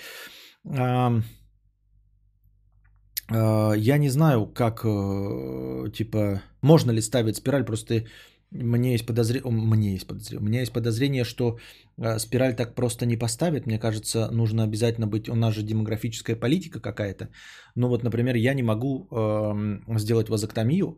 А, 3.31 3.73
я 3.73 3.99
не 3.99 4.09
знаю, 4.09 4.47
как, 4.47 4.85
э, 4.85 5.91
типа, 5.93 6.43
можно 6.63 6.91
ли 6.93 7.01
ставить 7.01 7.37
спираль, 7.37 7.65
просто 7.65 8.05
мне 8.51 8.93
есть 8.93 9.07
подозрение, 9.07 9.51
мне 9.51 9.93
есть 9.93 10.07
подозрение, 10.07 10.41
у 10.41 10.49
меня 10.49 10.61
есть 10.61 10.73
подозрение, 10.73 11.25
что 11.25 11.59
э, 11.99 12.19
спираль 12.19 12.55
так 12.55 12.75
просто 12.75 13.07
не 13.07 13.19
поставит. 13.19 13.67
Мне 13.67 13.79
кажется, 13.79 14.31
нужно 14.33 14.65
обязательно 14.65 15.07
быть, 15.07 15.29
у 15.29 15.35
нас 15.35 15.55
же 15.55 15.63
демографическая 15.63 16.37
политика 16.37 16.81
какая-то. 16.81 17.29
Ну 17.75 17.89
вот, 17.89 18.03
например, 18.03 18.37
я 18.37 18.55
не 18.55 18.63
могу 18.63 19.07
э, 19.11 19.99
сделать 19.99 20.29
вазоктомию, 20.31 20.97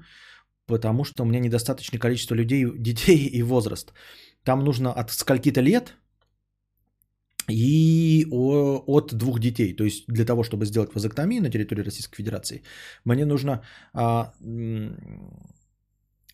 потому 0.67 1.05
что 1.05 1.25
у 1.25 1.27
меня 1.27 1.41
недостаточное 1.41 2.01
количество 2.01 2.37
людей, 2.37 2.67
детей 2.79 3.27
и 3.27 3.43
возраст. 3.43 3.93
Там 4.45 4.65
нужно 4.65 4.93
от 4.93 5.11
скольки-то 5.11 5.61
лет 5.61 5.97
и 7.51 8.27
от 8.31 9.15
двух 9.15 9.41
детей. 9.41 9.77
То 9.77 9.85
есть 9.85 10.05
для 10.09 10.25
того, 10.25 10.43
чтобы 10.43 10.67
сделать 10.67 10.95
вазоктомию 10.95 11.43
на 11.43 11.51
территории 11.51 11.85
Российской 11.85 12.17
Федерации, 12.17 12.63
мне 13.05 13.25
нужно 13.25 13.63
а, 13.93 14.33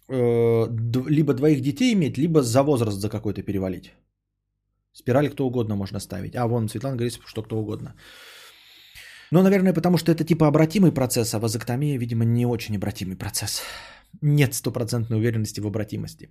э, 0.09 0.67
либо 1.09 1.35
двоих 1.35 1.61
детей 1.61 1.93
иметь, 1.95 2.19
либо 2.19 2.43
за 2.43 2.63
возраст 2.63 2.99
за 2.99 3.09
какой-то 3.09 3.43
перевалить. 3.43 3.93
Спирали 4.93 5.29
кто 5.29 5.47
угодно 5.47 5.77
можно 5.77 6.01
ставить. 6.01 6.37
А 6.37 6.47
вон 6.47 6.69
Светлана 6.69 6.97
говорит, 6.97 7.21
что 7.27 7.43
кто 7.43 7.59
угодно. 7.59 7.95
Но, 9.33 9.43
наверное, 9.43 9.75
потому 9.75 9.99
что 9.99 10.13
это 10.13 10.25
типа 10.25 10.47
обратимый 10.47 10.93
процесс, 10.93 11.35
а 11.35 11.39
вазоктомия, 11.39 11.99
видимо, 11.99 12.25
не 12.25 12.47
очень 12.47 12.77
обратимый 12.77 13.17
процесс. 13.17 13.63
Нет 14.23 14.55
стопроцентной 14.55 15.19
уверенности 15.19 15.61
в 15.61 15.67
обратимости. 15.67 16.31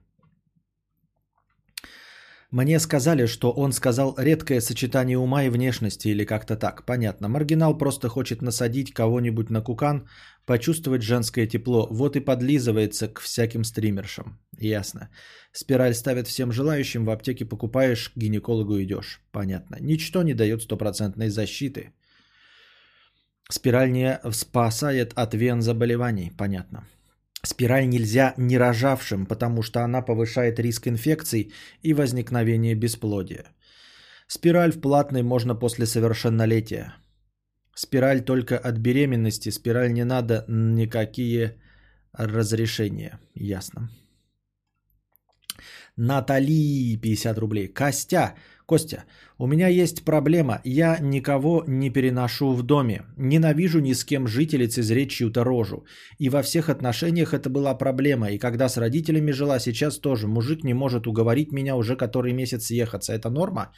Мне 2.52 2.80
сказали, 2.80 3.26
что 3.26 3.52
он 3.52 3.74
сказал 3.74 4.16
редкое 4.18 4.62
сочетание 4.62 5.18
ума 5.18 5.44
и 5.44 5.50
внешности 5.50 6.10
или 6.10 6.26
как-то 6.26 6.56
так. 6.56 6.86
Понятно. 6.86 7.28
Маргинал 7.28 7.78
просто 7.78 8.08
хочет 8.08 8.42
насадить 8.42 8.94
кого-нибудь 8.94 9.50
на 9.50 9.62
кукан, 9.62 10.08
почувствовать 10.46 11.02
женское 11.02 11.48
тепло. 11.48 11.88
Вот 11.92 12.16
и 12.16 12.20
подлизывается 12.20 13.08
к 13.08 13.20
всяким 13.20 13.64
стримершам. 13.64 14.40
Ясно. 14.60 15.10
Спираль 15.52 15.94
ставят 15.94 16.28
всем 16.28 16.52
желающим, 16.52 17.06
в 17.06 17.10
аптеке 17.10 17.46
покупаешь, 17.46 18.10
к 18.10 18.18
гинекологу 18.18 18.80
идешь. 18.82 19.22
Понятно. 19.32 19.78
Ничто 19.82 20.24
не 20.24 20.34
дает 20.34 20.62
стопроцентной 20.62 21.30
защиты. 21.30 21.94
Спираль 23.50 23.92
не 23.92 24.20
спасает 24.32 25.14
от 25.16 25.34
вен 25.34 25.62
заболеваний. 25.62 26.32
Понятно. 26.38 26.88
Спираль 27.46 27.88
нельзя 27.88 28.34
не 28.38 28.58
рожавшим, 28.58 29.26
потому 29.26 29.62
что 29.62 29.84
она 29.84 30.02
повышает 30.02 30.60
риск 30.60 30.88
инфекций 30.88 31.54
и 31.84 31.94
возникновения 31.94 32.76
бесплодия. 32.76 33.46
Спираль 34.28 34.72
в 34.72 34.82
платной 34.82 35.22
можно 35.22 35.56
после 35.56 35.86
совершеннолетия. 35.86 36.96
Спираль 37.76 38.22
только 38.22 38.58
от 38.58 38.78
беременности. 38.78 39.52
Спираль 39.52 39.94
не 39.94 40.06
надо 40.06 40.46
никакие 40.48 41.62
разрешения. 42.14 43.20
Ясно. 43.36 43.90
Натали 45.98 46.98
50 46.98 47.38
рублей. 47.38 47.68
Костя, 47.68 48.34
Костя, 48.66 49.04
у 49.38 49.48
меня 49.48 49.68
есть 49.68 50.04
проблема. 50.06 50.60
Я 50.64 50.98
никого 51.00 51.64
не 51.68 51.92
переношу 51.92 52.54
в 52.54 52.64
доме. 52.64 53.02
Ненавижу 53.18 53.80
ни 53.80 53.94
с 53.94 54.04
кем 54.04 54.28
жить 54.28 54.54
или 54.54 54.64
лицезреть 54.64 55.10
чью-то 55.10 55.44
рожу. 55.44 55.86
И 56.20 56.30
во 56.30 56.42
всех 56.42 56.70
отношениях 56.70 57.34
это 57.34 57.50
была 57.50 57.78
проблема. 57.78 58.32
И 58.32 58.40
когда 58.40 58.70
с 58.70 58.78
родителями 58.78 59.32
жила, 59.32 59.60
сейчас 59.60 60.00
тоже. 60.00 60.28
Мужик 60.28 60.64
не 60.64 60.74
может 60.74 61.08
уговорить 61.08 61.52
меня 61.52 61.76
уже 61.76 61.96
который 61.96 62.34
месяц 62.34 62.72
ехаться. 62.72 63.14
Это 63.14 63.30
норма? 63.30 63.72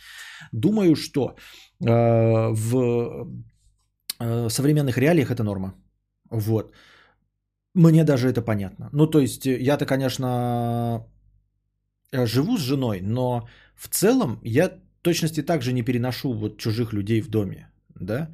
Думаю, 0.53 0.95
что 0.95 1.35
э, 1.81 2.53
в 2.53 3.27
э, 4.19 4.49
современных 4.49 4.97
реалиях 4.97 5.31
это 5.31 5.43
норма. 5.43 5.73
Вот. 6.31 6.73
Мне 7.75 8.03
даже 8.03 8.29
это 8.29 8.41
понятно. 8.41 8.89
Ну, 8.93 9.07
то 9.07 9.19
есть, 9.19 9.45
я-то, 9.45 9.85
конечно, 9.85 10.25
э, 10.25 11.16
живу 12.11 12.57
с 12.57 12.61
женой, 12.61 13.01
но 13.01 13.47
в 13.75 13.87
целом 13.87 14.39
я 14.43 14.71
точности 15.01 15.41
также 15.41 15.73
не 15.73 15.83
переношу 15.83 16.33
вот 16.33 16.57
чужих 16.57 16.93
людей 16.93 17.21
в 17.21 17.29
доме, 17.29 17.69
да, 17.95 18.29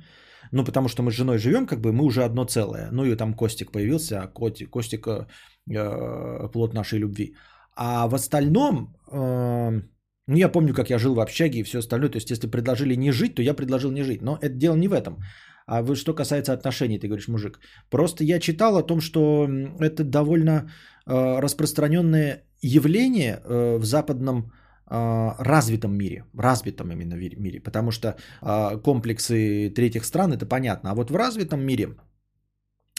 ну, 0.54 0.64
потому 0.64 0.88
что 0.88 1.04
мы 1.04 1.12
с 1.12 1.16
женой 1.16 1.38
живем, 1.38 1.66
как 1.66 1.82
бы 1.82 1.91
мы 1.91 2.04
уже 2.04 2.24
одно 2.24 2.45
целое. 2.45 2.90
Ну, 2.91 3.06
и 3.06 3.16
там 3.16 3.34
Костик 3.34 3.72
появился, 3.72 4.22
а 4.22 4.28
Костик, 4.28 4.70
Костик 4.70 5.08
э, 5.08 5.26
э, 5.68 6.50
плод 6.54 6.74
нашей 6.74 7.00
любви. 7.00 7.36
А 7.76 8.08
в 8.08 8.14
остальном, 8.14 8.95
э, 9.12 9.82
ну, 10.28 10.38
я 10.38 10.50
помню, 10.50 10.74
как 10.74 10.90
я 10.90 11.00
жил 11.00 11.16
в 11.16 11.20
общаге 11.20 11.60
и 11.60 11.64
все 11.64 11.80
остальное. 11.80 12.10
То 12.10 12.18
есть, 12.18 12.30
если 12.30 12.52
предложили 12.52 12.95
не 12.95 13.12
жить, 13.12 13.36
то 13.36 13.41
я 13.41 13.56
предложил 13.56 13.91
не 13.91 14.04
жить. 14.04 14.22
Но 14.22 14.38
это 14.41 14.56
дело 14.56 14.76
не 14.76 14.88
в 14.88 14.94
этом. 14.94 15.24
А 15.65 15.81
вы, 15.81 15.95
что 15.95 16.14
касается 16.14 16.53
отношений, 16.53 16.99
ты 16.99 17.07
говоришь, 17.07 17.27
мужик. 17.27 17.60
Просто 17.90 18.23
я 18.23 18.40
читал 18.40 18.77
о 18.77 18.84
том, 18.84 19.02
что 19.02 19.48
это 19.80 20.03
довольно 20.03 20.69
э, 21.06 21.40
распространенное 21.40 22.44
явление 22.61 23.41
э, 23.44 23.77
в 23.77 23.85
западном 23.85 24.52
а, 24.85 25.35
развитом 25.40 25.98
мире, 25.98 26.26
развитом 26.38 26.91
именно 26.91 27.15
мире, 27.15 27.61
потому 27.61 27.91
что 27.91 28.15
а, 28.41 28.77
комплексы 28.77 29.69
третьих 29.76 30.06
стран 30.06 30.34
это 30.34 30.45
понятно, 30.45 30.91
а 30.91 30.95
вот 30.95 31.10
в 31.10 31.15
развитом 31.15 31.65
мире 31.65 31.95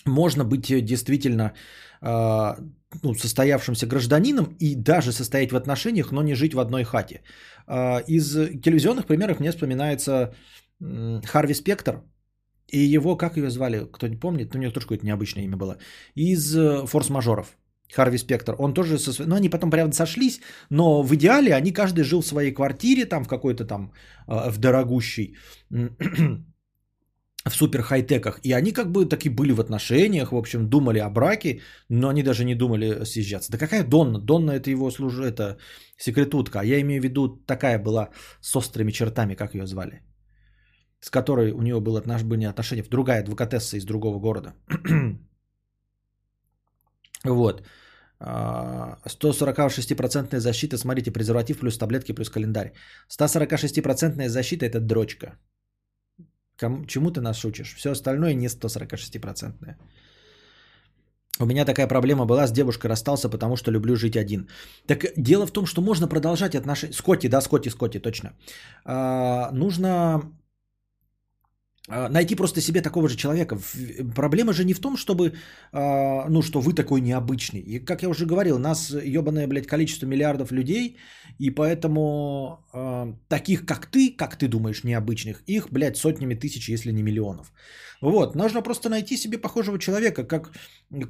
можно 0.06 0.44
быть 0.44 0.84
действительно 0.84 1.52
а, 2.00 2.56
ну, 3.02 3.14
состоявшимся 3.14 3.86
гражданином 3.86 4.56
и 4.58 4.74
даже 4.74 5.12
состоять 5.12 5.52
в 5.52 5.56
отношениях, 5.56 6.10
но 6.10 6.22
не 6.22 6.34
жить 6.34 6.54
в 6.54 6.58
одной 6.58 6.84
хате. 6.84 7.22
Из 8.08 8.32
телевизионных 8.62 9.06
примеров 9.06 9.40
мне 9.40 9.50
вспоминается 9.50 10.34
Харви 10.80 11.54
Спектр, 11.54 12.02
и 12.68 12.78
его, 12.78 13.16
как 13.16 13.36
ее 13.36 13.50
звали, 13.50 13.86
кто 13.92 14.08
не 14.08 14.16
помнит, 14.16 14.54
у 14.54 14.58
него 14.58 14.72
тоже 14.72 14.86
какое-то 14.86 15.06
необычное 15.06 15.44
имя 15.44 15.56
было, 15.56 15.78
из 16.14 16.56
э, 16.56 16.86
«Форс-мажоров». 16.86 17.56
Харви 17.92 18.18
Спектр, 18.18 18.54
он 18.58 18.74
тоже, 18.74 18.98
со, 18.98 19.26
ну 19.26 19.36
они 19.36 19.48
потом 19.48 19.70
прям 19.70 19.92
сошлись, 19.92 20.40
но 20.70 21.02
в 21.02 21.14
идеале 21.14 21.54
они 21.54 21.72
каждый 21.72 22.04
жил 22.04 22.22
в 22.22 22.26
своей 22.26 22.52
квартире, 22.52 23.04
там 23.04 23.24
в 23.24 23.28
какой-то 23.28 23.64
там, 23.64 23.92
э, 24.26 24.50
в 24.50 24.58
дорогущей, 24.58 25.36
в 27.44 27.54
супер 27.54 27.82
хай-теках. 27.82 28.40
И 28.42 28.52
они 28.52 28.72
как 28.72 28.90
бы 28.90 29.04
таки 29.04 29.28
были 29.28 29.52
в 29.52 29.60
отношениях, 29.60 30.32
в 30.32 30.36
общем, 30.36 30.68
думали 30.68 30.98
о 30.98 31.10
браке, 31.10 31.60
но 31.88 32.08
они 32.08 32.22
даже 32.22 32.44
не 32.44 32.54
думали 32.54 33.04
съезжаться. 33.04 33.52
Да 33.52 33.58
какая 33.58 33.84
Донна? 33.84 34.18
Донна 34.18 34.52
это 34.52 34.70
его 34.70 34.90
служ... 34.90 35.18
это 35.20 35.58
секретутка. 35.98 36.60
А 36.60 36.64
я 36.64 36.80
имею 36.80 37.00
в 37.00 37.04
виду, 37.04 37.28
такая 37.46 37.78
была 37.78 38.08
с 38.40 38.56
острыми 38.56 38.92
чертами, 38.92 39.34
как 39.34 39.54
ее 39.54 39.66
звали. 39.66 40.00
С 41.04 41.10
которой 41.10 41.52
у 41.52 41.60
нее 41.60 41.80
было 41.80 42.00
были 42.00 42.46
отношения. 42.46 42.84
Другая 42.90 43.22
адвокатесса 43.22 43.76
из 43.76 43.84
другого 43.84 44.18
города. 44.18 44.54
вот. 47.24 47.62
146% 48.20 50.40
защита, 50.40 50.78
смотрите, 50.78 51.10
презерватив 51.10 51.58
плюс 51.58 51.78
таблетки 51.78 52.14
плюс 52.14 52.30
календарь. 52.30 52.72
146% 53.10 54.28
защита 54.28 54.64
это 54.64 54.80
дрочка. 54.80 55.36
Кому, 56.56 56.86
чему 56.86 57.10
ты 57.10 57.20
нас 57.20 57.36
шутишь? 57.36 57.74
Все 57.74 57.90
остальное 57.90 58.34
не 58.34 58.48
146%. 58.48 59.76
У 61.40 61.46
меня 61.46 61.64
такая 61.66 61.86
проблема 61.86 62.24
была, 62.24 62.46
с 62.46 62.52
девушкой 62.52 62.86
расстался, 62.86 63.28
потому 63.28 63.56
что 63.56 63.70
люблю 63.70 63.94
жить 63.96 64.16
один. 64.16 64.48
Так 64.86 65.04
дело 65.18 65.46
в 65.46 65.52
том, 65.52 65.66
что 65.66 65.82
можно 65.82 66.08
продолжать 66.08 66.54
отношения... 66.54 66.94
Скотти, 66.94 67.28
да, 67.28 67.42
Скотти, 67.42 67.70
Скотти, 67.70 67.98
точно. 67.98 68.32
А, 68.84 69.50
нужно 69.52 69.88
а, 69.88 70.22
найти 71.88 72.34
просто 72.34 72.60
себе 72.60 72.80
такого 72.80 73.08
же 73.08 73.16
человека. 73.16 73.58
Проблема 74.14 74.52
же 74.52 74.64
не 74.64 74.72
в 74.72 74.80
том, 74.80 74.96
чтобы, 74.96 75.34
а, 75.72 76.26
ну, 76.28 76.42
что 76.42 76.60
вы 76.60 76.72
такой 76.72 77.00
необычный. 77.00 77.60
И, 77.60 77.78
как 77.78 78.02
я 78.02 78.08
уже 78.08 78.26
говорил, 78.26 78.58
нас 78.58 78.90
ебаное, 78.90 79.46
блядь, 79.46 79.66
количество 79.66 80.06
миллиардов 80.06 80.52
людей, 80.52 80.96
и 81.38 81.50
поэтому 81.50 82.64
а, 82.72 83.14
таких, 83.28 83.66
как 83.66 83.86
ты, 83.86 84.14
как 84.16 84.36
ты 84.36 84.48
думаешь, 84.48 84.84
необычных, 84.84 85.42
их, 85.46 85.68
блядь, 85.70 85.96
сотнями 85.96 86.34
тысяч, 86.34 86.68
если 86.70 86.92
не 86.92 87.02
миллионов. 87.02 87.52
Вот, 88.00 88.34
нужно 88.34 88.62
просто 88.62 88.88
найти 88.88 89.16
себе 89.16 89.38
похожего 89.38 89.78
человека, 89.78 90.24
как 90.24 90.52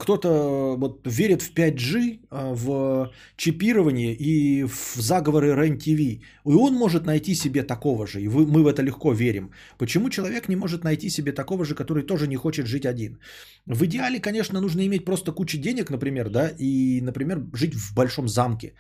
кто-то 0.01 0.77
вот 0.79 1.07
верит 1.07 1.43
в 1.43 1.53
5G, 1.53 2.19
в 2.31 3.11
чипирование 3.37 4.15
и 4.15 4.65
в 4.65 4.95
заговоры 4.97 5.55
РЕН-ТВ. 5.55 6.01
И 6.47 6.55
он 6.55 6.75
может 6.75 7.07
найти 7.07 7.35
себе 7.35 7.63
такого 7.65 8.07
же, 8.07 8.21
и 8.21 8.29
вы, 8.29 8.47
мы 8.47 8.63
в 8.63 8.67
это 8.67 8.83
легко 8.83 9.13
верим. 9.13 9.51
Почему 9.79 10.11
человек 10.11 10.49
не 10.49 10.57
может 10.65 10.85
найти 10.85 11.11
себе 11.11 11.33
такого 11.33 11.65
же, 11.65 11.75
который 11.75 12.07
тоже 12.07 12.27
не 12.27 12.37
хочет 12.37 12.67
жить 12.67 12.87
один. 12.87 13.19
В 13.67 13.85
идеале, 13.85 14.21
конечно, 14.21 14.61
нужно 14.61 14.81
иметь 14.87 15.05
просто 15.05 15.33
кучу 15.33 15.59
денег, 15.59 15.91
например, 15.91 16.29
да, 16.29 16.49
и, 16.59 17.01
например, 17.03 17.39
жить 17.53 17.75
в 17.75 17.95
большом 17.95 18.29
замке, 18.29 18.75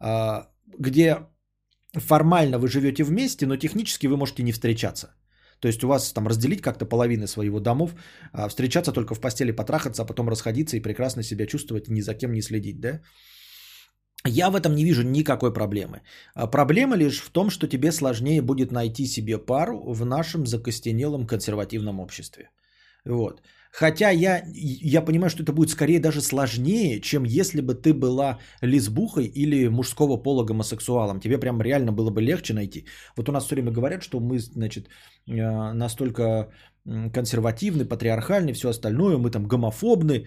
а, 0.00 0.48
где 0.78 1.16
формально 1.96 2.58
вы 2.58 2.68
живете 2.68 3.04
вместе, 3.04 3.46
но 3.46 3.56
технически 3.56 4.08
вы 4.08 4.16
можете 4.16 4.42
не 4.42 4.52
встречаться. 4.52 5.06
То 5.60 5.68
есть 5.68 5.84
у 5.84 5.88
вас 5.88 6.12
там 6.12 6.28
разделить 6.28 6.62
как-то 6.62 6.86
половины 6.86 7.26
своего 7.26 7.60
домов, 7.60 7.94
а 8.32 8.48
встречаться 8.48 8.92
только 8.92 9.14
в 9.14 9.20
постели, 9.20 9.52
потрахаться, 9.52 10.02
а 10.02 10.06
потом 10.06 10.28
расходиться 10.28 10.76
и 10.76 10.82
прекрасно 10.82 11.22
себя 11.22 11.46
чувствовать, 11.46 11.88
ни 11.88 12.00
за 12.00 12.14
кем 12.14 12.32
не 12.32 12.42
следить, 12.42 12.80
да? 12.80 13.00
Я 14.26 14.50
в 14.50 14.56
этом 14.56 14.74
не 14.74 14.84
вижу 14.84 15.02
никакой 15.02 15.52
проблемы. 15.52 16.02
А 16.34 16.46
проблема 16.46 16.96
лишь 16.96 17.20
в 17.20 17.30
том, 17.30 17.50
что 17.50 17.68
тебе 17.68 17.92
сложнее 17.92 18.42
будет 18.42 18.72
найти 18.72 19.06
себе 19.06 19.38
пару 19.38 19.92
в 19.92 20.04
нашем 20.04 20.46
закостенелом 20.46 21.26
консервативном 21.26 22.00
обществе. 22.00 22.50
Вот. 23.04 23.42
Хотя 23.70 24.10
я, 24.10 24.42
я 24.54 25.02
понимаю, 25.02 25.30
что 25.30 25.42
это 25.42 25.52
будет 25.52 25.70
скорее 25.70 26.00
даже 26.00 26.20
сложнее, 26.20 27.00
чем 27.00 27.24
если 27.24 27.60
бы 27.60 27.74
ты 27.74 27.94
была 27.94 28.38
лесбухой 28.62 29.26
или 29.26 29.68
мужского 29.68 30.16
пола 30.16 30.44
гомосексуалом. 30.44 31.20
Тебе 31.20 31.38
прям 31.38 31.60
реально 31.60 31.92
было 31.92 32.10
бы 32.10 32.20
легче 32.22 32.54
найти. 32.54 32.86
Вот 33.16 33.28
у 33.28 33.32
нас 33.32 33.44
все 33.44 33.54
время 33.54 33.70
говорят, 33.70 34.02
что 34.02 34.20
мы, 34.20 34.38
значит, 34.38 34.88
э, 35.28 35.72
настолько 35.74 36.48
консервативны, 37.12 37.84
патриархальны, 37.84 38.52
все 38.52 38.70
остальное, 38.70 39.18
мы 39.18 39.30
там 39.30 39.46
гомофобны. 39.46 40.26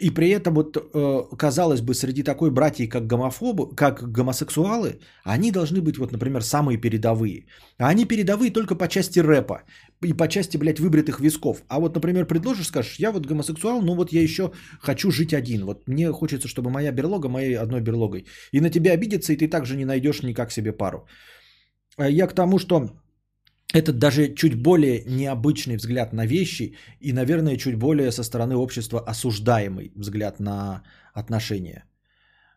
И 0.00 0.10
при 0.10 0.28
этом 0.30 0.54
вот, 0.54 0.76
э, 0.76 1.36
казалось 1.38 1.80
бы, 1.80 1.94
среди 1.94 2.24
такой 2.24 2.50
братьев, 2.50 2.90
как 2.90 3.06
гомофобы, 3.06 3.76
как 3.76 4.02
гомосексуалы, 4.12 4.98
они 5.24 5.52
должны 5.52 5.80
быть, 5.80 5.98
вот, 5.98 6.12
например, 6.12 6.42
самые 6.42 6.80
передовые. 6.80 7.46
А 7.78 7.88
они 7.90 8.04
передовые 8.04 8.50
только 8.50 8.74
по 8.74 8.88
части 8.88 9.20
рэпа 9.20 9.62
и 10.02 10.12
по 10.12 10.26
части, 10.26 10.56
блядь, 10.56 10.80
выбритых 10.80 11.20
висков. 11.20 11.62
А 11.68 11.78
вот, 11.78 11.94
например, 11.94 12.26
предложишь, 12.26 12.66
скажешь, 12.66 12.98
я 12.98 13.12
вот 13.12 13.26
гомосексуал, 13.26 13.82
но 13.82 13.94
вот 13.94 14.12
я 14.12 14.20
еще 14.22 14.50
хочу 14.80 15.10
жить 15.12 15.32
один. 15.32 15.64
Вот 15.64 15.86
мне 15.86 16.10
хочется, 16.10 16.48
чтобы 16.48 16.70
моя 16.70 16.90
берлога 16.90 17.28
моей 17.28 17.54
одной 17.56 17.80
берлогой. 17.80 18.26
И 18.52 18.60
на 18.60 18.70
тебя 18.70 18.92
обидится, 18.92 19.32
и 19.32 19.36
ты 19.36 19.48
также 19.48 19.76
не 19.76 19.84
найдешь 19.84 20.22
никак 20.22 20.50
себе 20.50 20.72
пару. 20.72 21.06
А 21.96 22.10
я 22.10 22.26
к 22.26 22.34
тому, 22.34 22.58
что 22.58 22.90
этот 23.74 23.98
даже 23.98 24.34
чуть 24.34 24.54
более 24.54 25.04
необычный 25.04 25.76
взгляд 25.76 26.12
на 26.12 26.26
вещи 26.26 26.76
и, 27.00 27.12
наверное, 27.12 27.56
чуть 27.56 27.76
более 27.76 28.12
со 28.12 28.22
стороны 28.22 28.56
общества 28.56 29.00
осуждаемый 29.00 29.92
взгляд 29.96 30.40
на 30.40 30.82
отношения. 31.12 31.84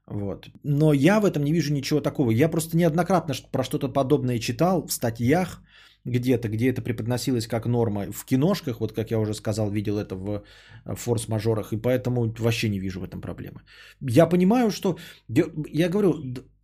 Вот. 0.05 0.49
Но 0.63 0.93
я 0.93 1.19
в 1.19 1.25
этом 1.25 1.43
не 1.43 1.53
вижу 1.53 1.73
ничего 1.73 2.01
такого. 2.01 2.31
Я 2.31 2.49
просто 2.49 2.77
неоднократно 2.77 3.33
про 3.51 3.63
что-то 3.63 3.89
подобное 3.89 4.39
читал 4.39 4.85
в 4.87 4.91
статьях 4.91 5.61
где-то, 6.05 6.49
где 6.49 6.69
это 6.69 6.81
преподносилось 6.81 7.47
как 7.47 7.65
норма. 7.65 8.11
В 8.11 8.25
киношках, 8.25 8.79
вот 8.79 8.93
как 8.93 9.11
я 9.11 9.19
уже 9.19 9.33
сказал, 9.33 9.71
видел 9.71 9.97
это 9.97 10.15
в 10.15 10.43
э, 10.85 10.95
форс-мажорах, 10.95 11.73
и 11.73 11.77
поэтому 11.77 12.33
вообще 12.37 12.69
не 12.69 12.79
вижу 12.79 12.99
в 12.99 13.03
этом 13.03 13.21
проблемы. 13.21 13.61
Я 14.01 14.27
понимаю, 14.27 14.71
что, 14.71 14.97
я, 15.27 15.89
говорю, 15.89 16.13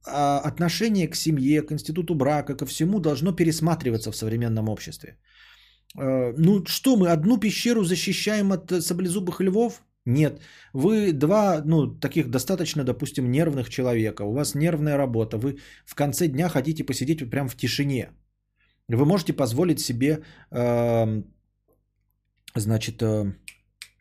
отношение 0.06 1.08
к 1.08 1.16
семье, 1.16 1.62
к 1.62 1.72
институту 1.72 2.16
брака, 2.16 2.56
ко 2.56 2.66
всему 2.66 3.00
должно 3.00 3.32
пересматриваться 3.36 4.12
в 4.12 4.16
современном 4.16 4.70
обществе. 4.70 5.18
Э, 5.98 6.34
Ну 6.38 6.66
что, 6.66 6.96
мы 6.98 7.10
одну 7.10 7.38
пещеру 7.38 7.84
защищаем 7.84 8.52
от 8.52 8.72
э, 8.72 8.82
саблезубых 8.82 9.42
львов? 9.42 9.82
Нет. 10.06 10.42
Вы 10.74 11.14
два, 11.14 11.62
ну, 11.66 12.00
таких 12.00 12.30
достаточно, 12.30 12.84
допустим, 12.84 13.32
нервных 13.32 13.70
человека. 13.70 14.24
У 14.24 14.34
вас 14.34 14.56
нервная 14.56 14.98
работа. 14.98 15.38
Вы 15.38 15.60
в 15.86 15.96
конце 15.96 16.28
дня 16.28 16.50
хотите 16.50 16.84
посидеть 16.84 17.22
вот 17.22 17.32
прям 17.32 17.48
в 17.48 17.56
тишине. 17.56 18.10
Вы 18.90 19.06
можете 19.06 19.34
позволить 19.34 19.80
себе, 19.80 20.24
эм, 20.52 21.24
значит, 22.56 23.02
э, 23.02 23.34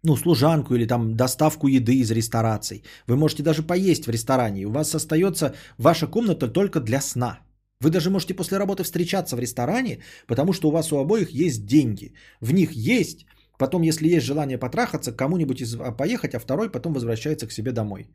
ну, 0.03 0.17
служанку 0.17 0.75
или 0.75 0.87
там 0.87 1.17
доставку 1.17 1.69
еды 1.69 1.95
из 1.95 2.11
рестораций. 2.11 2.85
Вы 3.07 3.17
можете 3.17 3.43
даже 3.43 3.63
поесть 3.63 4.07
в 4.07 4.11
ресторане. 4.11 4.67
У 4.67 4.73
вас 4.73 4.95
остается 4.95 5.55
ваша 5.79 6.07
комната 6.07 6.49
только 6.49 6.81
для 6.81 7.01
сна. 7.01 7.39
Вы 7.81 7.91
даже 7.91 8.11
можете 8.11 8.35
после 8.35 8.59
работы 8.59 8.83
встречаться 8.83 9.37
в 9.37 9.41
ресторане, 9.41 9.99
потому 10.27 10.53
что 10.53 10.69
у 10.69 10.73
вас 10.73 10.93
у 10.93 10.99
обоих 10.99 11.31
есть 11.31 11.67
деньги. 11.67 12.15
В 12.41 12.53
них 12.53 12.73
есть, 12.73 13.27
потом, 13.59 13.83
если 13.83 14.09
есть 14.09 14.27
желание 14.27 14.59
потрахаться, 14.59 15.13
кому-нибудь 15.13 15.61
из, 15.61 15.75
а, 15.75 15.93
поехать, 15.93 16.35
а 16.35 16.41
второй 16.41 16.71
потом 16.71 16.93
возвращается 16.93 17.47
к 17.47 17.53
себе 17.53 17.73
домой. 17.73 18.09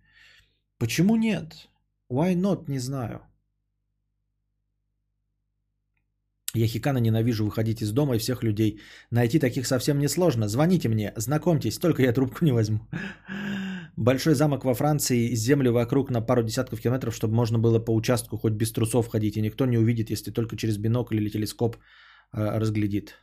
Почему 0.80 1.16
нет? 1.16 1.70
Why 2.12 2.36
not? 2.36 2.66
Не 2.68 2.80
знаю. 2.80 3.22
Я 6.58 6.68
Хикана 6.68 6.98
ненавижу 7.00 7.46
выходить 7.46 7.82
из 7.82 7.92
дома 7.92 8.16
и 8.16 8.20
всех 8.20 8.44
людей. 8.44 8.80
Найти 9.12 9.40
таких 9.40 9.68
совсем 9.68 10.00
несложно. 10.00 10.48
Звоните 10.48 10.90
мне, 10.90 11.14
знакомьтесь, 11.16 11.78
только 11.78 12.02
я 12.02 12.14
трубку 12.14 12.46
не 12.46 12.52
возьму. 12.52 12.80
Большой 13.96 14.36
замок 14.36 14.64
во 14.66 14.74
Франции, 14.74 15.36
землю 15.36 15.72
вокруг 15.72 16.10
на 16.10 16.22
пару 16.22 16.44
десятков 16.44 16.82
километров, 16.82 17.16
чтобы 17.16 17.34
можно 17.34 17.60
было 17.60 17.80
по 17.80 17.94
участку 17.96 18.38
хоть 18.38 18.54
без 18.54 18.72
трусов 18.72 19.08
ходить, 19.08 19.38
и 19.38 19.42
никто 19.42 19.66
не 19.66 19.78
увидит, 19.78 20.10
если 20.10 20.32
только 20.32 20.56
через 20.56 20.78
бинокль 20.78 21.16
или 21.16 21.30
телескоп 21.30 21.76
э, 22.34 22.60
разглядит. 22.60 23.16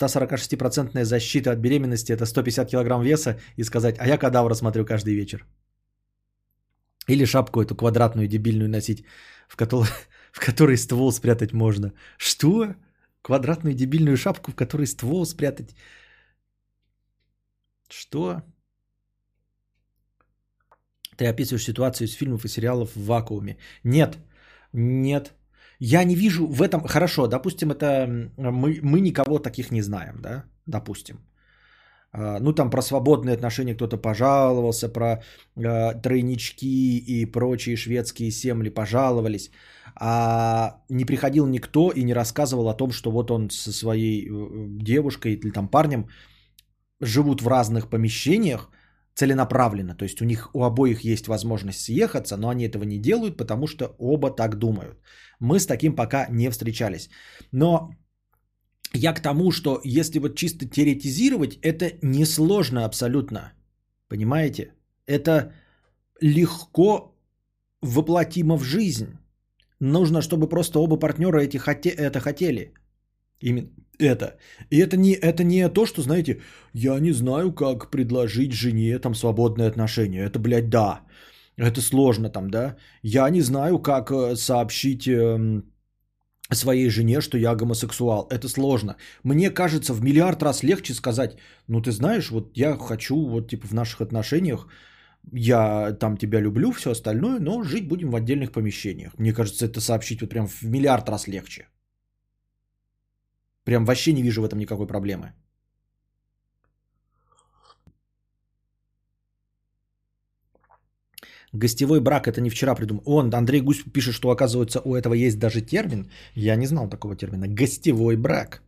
146% 0.00 1.04
защита 1.04 1.52
от 1.52 1.58
беременности– 1.58 2.12
это 2.16 2.26
150 2.26 2.70
килограмм 2.70 3.02
веса 3.02 3.38
и 3.56 3.64
сказать, 3.64 3.96
а 3.98 4.06
я 4.06 4.18
кадавра 4.18 4.54
смотрю 4.54 4.84
каждый 4.84 5.14
вечер. 5.14 5.46
Или 7.08 7.26
шапку 7.26 7.60
эту 7.60 7.74
квадратную 7.74 8.28
дебильную 8.28 8.68
носить, 8.68 9.04
в 9.48 9.56
которой, 9.56 9.88
в 10.32 10.40
которой 10.40 10.76
ствол 10.76 11.12
спрятать 11.12 11.52
можно. 11.52 11.92
Что? 12.18 12.74
Квадратную 13.22 13.74
дебильную 13.74 14.16
шапку, 14.16 14.52
в 14.52 14.54
которой 14.54 14.86
ствол 14.86 15.26
спрятать? 15.26 15.74
Что? 17.88 18.42
Ты 21.16 21.26
описываешь 21.26 21.64
ситуацию 21.64 22.06
из 22.06 22.14
фильмов 22.14 22.44
и 22.44 22.48
сериалов 22.48 22.96
в 22.96 23.06
вакууме. 23.06 23.56
Нет, 23.84 24.18
нет. 24.72 25.32
Я 25.78 26.04
не 26.04 26.16
вижу 26.16 26.46
в 26.46 26.62
этом... 26.62 26.86
Хорошо, 26.86 27.26
допустим, 27.26 27.70
это 27.70 28.06
мы, 28.36 28.80
мы 28.82 29.00
никого 29.00 29.38
таких 29.38 29.70
не 29.70 29.82
знаем, 29.82 30.20
да? 30.20 30.44
Допустим. 30.66 31.18
А, 32.14 32.38
Ну, 32.40 32.52
там 32.52 32.70
про 32.70 32.82
свободные 32.82 33.34
отношения 33.34 33.74
кто-то 33.74 33.96
пожаловался, 33.96 34.88
про 34.88 35.22
э, 35.56 36.00
тройнички 36.02 36.98
и 36.98 37.26
прочие 37.26 37.76
шведские 37.76 38.30
семли 38.30 38.70
пожаловались. 38.70 39.50
А 39.96 40.80
не 40.88 41.04
приходил 41.04 41.46
никто 41.46 41.90
и 41.90 42.04
не 42.04 42.14
рассказывал 42.14 42.68
о 42.68 42.74
том, 42.74 42.90
что 42.90 43.10
вот 43.10 43.30
он 43.30 43.50
со 43.50 43.72
своей 43.72 44.28
э, 44.28 44.66
девушкой 44.82 45.34
или 45.34 45.50
там 45.50 45.68
парнем 45.68 46.08
живут 47.00 47.42
в 47.42 47.48
разных 47.48 47.90
помещениях 47.90 48.70
целенаправленно. 49.14 49.94
То 49.94 50.04
есть 50.04 50.22
у 50.22 50.24
них 50.24 50.50
у 50.54 50.62
обоих 50.64 51.04
есть 51.04 51.26
возможность 51.28 51.80
съехаться, 51.80 52.36
но 52.36 52.48
они 52.48 52.64
этого 52.64 52.84
не 52.84 52.98
делают, 52.98 53.36
потому 53.36 53.66
что 53.66 53.94
оба 53.98 54.30
так 54.30 54.58
думают. 54.58 54.98
Мы 55.40 55.58
с 55.58 55.66
таким 55.66 55.96
пока 55.96 56.26
не 56.30 56.50
встречались. 56.50 57.10
Но 57.52 57.90
я 58.94 59.12
к 59.12 59.20
тому, 59.20 59.50
что 59.50 59.80
если 59.84 60.20
вот 60.20 60.36
чисто 60.36 60.66
теоретизировать, 60.66 61.58
это 61.62 61.92
несложно 62.02 62.84
абсолютно. 62.84 63.52
Понимаете? 64.08 64.72
Это 65.06 65.52
легко 66.20 67.14
воплотимо 67.82 68.56
в 68.56 68.62
жизнь. 68.64 69.18
Нужно, 69.80 70.22
чтобы 70.22 70.48
просто 70.48 70.78
оба 70.78 70.96
партнера 70.96 71.40
эти 71.40 71.58
хоте- 71.58 71.90
это 71.90 72.20
хотели. 72.20 72.74
Именно 73.40 73.68
это. 73.98 74.38
И 74.70 74.78
это 74.78 74.96
не, 74.96 75.12
это 75.12 75.44
не 75.44 75.68
то, 75.68 75.86
что, 75.86 76.02
знаете, 76.02 76.40
я 76.72 77.00
не 77.00 77.12
знаю, 77.12 77.52
как 77.52 77.90
предложить 77.90 78.52
жене 78.52 78.98
там 78.98 79.14
свободные 79.14 79.68
отношения. 79.68 80.24
Это, 80.24 80.38
блядь, 80.38 80.70
да. 80.70 81.00
Это 81.56 81.80
сложно 81.80 82.30
там, 82.30 82.50
да. 82.50 82.76
Я 83.02 83.30
не 83.30 83.42
знаю, 83.42 83.78
как 83.78 84.10
э, 84.10 84.36
сообщить 84.36 85.06
эм, 85.06 85.64
своей 86.50 86.90
жене, 86.90 87.20
что 87.20 87.38
я 87.38 87.54
гомосексуал. 87.54 88.28
Это 88.30 88.48
сложно. 88.48 88.96
Мне 89.22 89.50
кажется, 89.50 89.94
в 89.94 90.02
миллиард 90.02 90.42
раз 90.42 90.62
легче 90.62 90.94
сказать, 90.94 91.36
ну 91.68 91.80
ты 91.80 91.90
знаешь, 91.90 92.30
вот 92.30 92.56
я 92.56 92.76
хочу 92.76 93.16
вот 93.16 93.50
типа 93.50 93.66
в 93.66 93.72
наших 93.72 94.00
отношениях, 94.00 94.68
я 95.32 95.92
там 95.92 96.16
тебя 96.16 96.40
люблю, 96.40 96.72
все 96.72 96.90
остальное, 96.90 97.40
но 97.40 97.62
жить 97.62 97.88
будем 97.88 98.10
в 98.10 98.16
отдельных 98.16 98.52
помещениях. 98.52 99.12
Мне 99.18 99.32
кажется, 99.32 99.64
это 99.64 99.80
сообщить 99.80 100.20
вот 100.20 100.30
прям 100.30 100.46
в 100.46 100.62
миллиард 100.62 101.08
раз 101.08 101.28
легче. 101.28 101.68
Прям 103.64 103.84
вообще 103.84 104.12
не 104.12 104.22
вижу 104.22 104.42
в 104.42 104.44
этом 104.44 104.58
никакой 104.58 104.86
проблемы. 104.86 105.32
Гостевой 111.54 112.00
брак 112.00 112.26
это 112.26 112.40
не 112.40 112.50
вчера 112.50 112.74
придумал. 112.74 113.02
Он, 113.06 113.32
Андрей 113.34 113.60
Гусь 113.60 113.84
пишет, 113.92 114.14
что 114.14 114.30
оказывается 114.30 114.80
у 114.84 114.96
этого 114.96 115.14
есть 115.14 115.38
даже 115.38 115.60
термин. 115.60 116.10
Я 116.34 116.56
не 116.56 116.66
знал 116.66 116.88
такого 116.88 117.14
термина. 117.14 117.46
Гостевой 117.46 118.16
брак. 118.16 118.60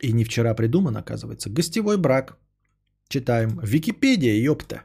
И 0.00 0.12
не 0.12 0.24
вчера 0.24 0.54
придуман, 0.54 0.96
оказывается. 0.96 1.50
Гостевой 1.50 1.98
брак. 1.98 2.38
Читаем. 3.08 3.60
Википедия, 3.62 4.42
ёпта. 4.42 4.84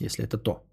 Если 0.00 0.24
это 0.24 0.38
то. 0.38 0.66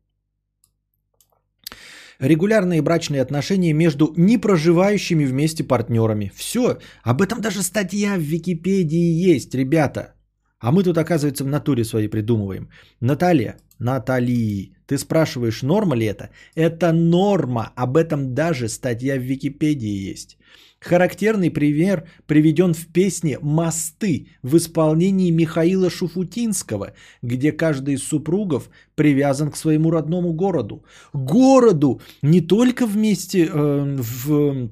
Регулярные 2.19 2.81
брачные 2.81 3.21
отношения 3.21 3.73
между 3.73 4.13
непроживающими 4.17 5.25
вместе 5.25 5.63
партнерами. 5.63 6.31
Все. 6.35 6.79
Об 7.03 7.21
этом 7.21 7.39
даже 7.39 7.61
статья 7.61 8.17
в 8.17 8.21
Википедии 8.21 9.31
есть, 9.31 9.53
ребята. 9.53 10.15
А 10.59 10.71
мы 10.71 10.83
тут, 10.83 10.97
оказывается, 10.97 11.43
в 11.43 11.47
натуре 11.47 11.83
своей 11.83 12.09
придумываем. 12.09 12.69
Наталья, 12.99 13.57
Натали, 13.79 14.73
ты 14.87 14.97
спрашиваешь, 14.97 15.63
норма 15.63 15.95
ли 15.95 16.05
это? 16.05 16.29
Это 16.55 16.91
норма. 16.91 17.71
Об 17.75 17.95
этом 17.95 18.33
даже 18.33 18.67
статья 18.67 19.15
в 19.15 19.23
Википедии 19.23 20.09
есть. 20.09 20.37
Характерный 20.81 21.51
пример 21.51 22.07
приведен 22.25 22.73
в 22.73 22.87
песне 22.87 23.37
«Мосты» 23.41 24.27
в 24.43 24.55
исполнении 24.55 25.29
Михаила 25.29 25.89
Шуфутинского, 25.89 26.93
где 27.21 27.51
каждый 27.51 27.95
из 27.95 28.03
супругов 28.03 28.69
привязан 28.95 29.51
к 29.51 29.57
своему 29.57 29.91
родному 29.91 30.31
городу. 30.33 30.83
Городу! 31.11 32.01
Не 32.21 32.39
только 32.39 32.85
вместе 32.85 33.45
э, 33.45 33.97
в 33.99 34.69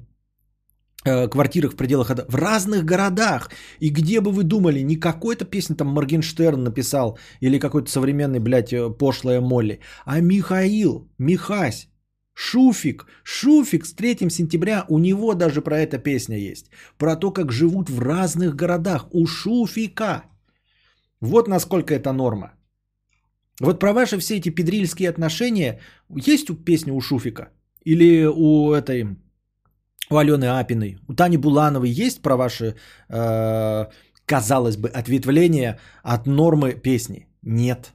квартирах 1.28 1.72
в 1.72 1.76
пределах, 1.76 2.10
в 2.10 2.34
разных 2.34 2.84
городах. 2.84 3.50
И 3.80 3.90
где 3.90 4.20
бы 4.20 4.30
вы 4.30 4.44
думали, 4.44 4.80
не 4.80 4.96
какой-то 4.96 5.44
песня 5.44 5.76
там 5.76 5.88
Моргенштерн 5.88 6.62
написал 6.62 7.18
или 7.40 7.58
какой-то 7.58 7.90
современный, 7.90 8.40
блядь, 8.40 8.72
э, 8.72 8.90
пошлая 8.90 9.40
Молли, 9.40 9.80
а 10.04 10.20
Михаил, 10.20 11.08
Михась, 11.18 11.88
Шуфик, 12.40 13.06
Шуфик 13.24 13.84
с 13.84 13.94
3 13.94 14.30
сентября, 14.30 14.84
у 14.88 14.98
него 14.98 15.34
даже 15.34 15.60
про 15.60 15.80
это 15.80 15.98
песня 15.98 16.36
есть. 16.36 16.70
Про 16.98 17.16
то, 17.16 17.32
как 17.32 17.52
живут 17.52 17.90
в 17.90 17.98
разных 17.98 18.54
городах. 18.54 19.08
У 19.12 19.26
Шуфика. 19.26 20.22
Вот 21.20 21.48
насколько 21.48 21.94
это 21.94 22.12
норма. 22.12 22.52
Вот 23.60 23.80
про 23.80 23.92
ваши 23.92 24.18
все 24.18 24.36
эти 24.36 24.50
педрильские 24.50 25.08
отношения 25.08 25.80
есть 26.28 26.50
у 26.50 26.54
песни 26.54 26.92
у 26.92 27.00
Шуфика? 27.00 27.48
Или 27.84 28.24
у 28.24 28.72
этой, 28.72 29.16
у 30.10 30.16
Алены 30.16 30.58
Апиной, 30.58 30.98
у 31.08 31.14
Тани 31.14 31.36
Булановой 31.36 31.90
есть 31.90 32.22
про 32.22 32.36
ваши, 32.36 32.74
э, 33.08 33.86
казалось 34.26 34.76
бы, 34.76 34.88
ответвления 34.88 35.78
от 36.02 36.26
нормы 36.26 36.72
песни? 36.72 37.26
Нет. 37.42 37.92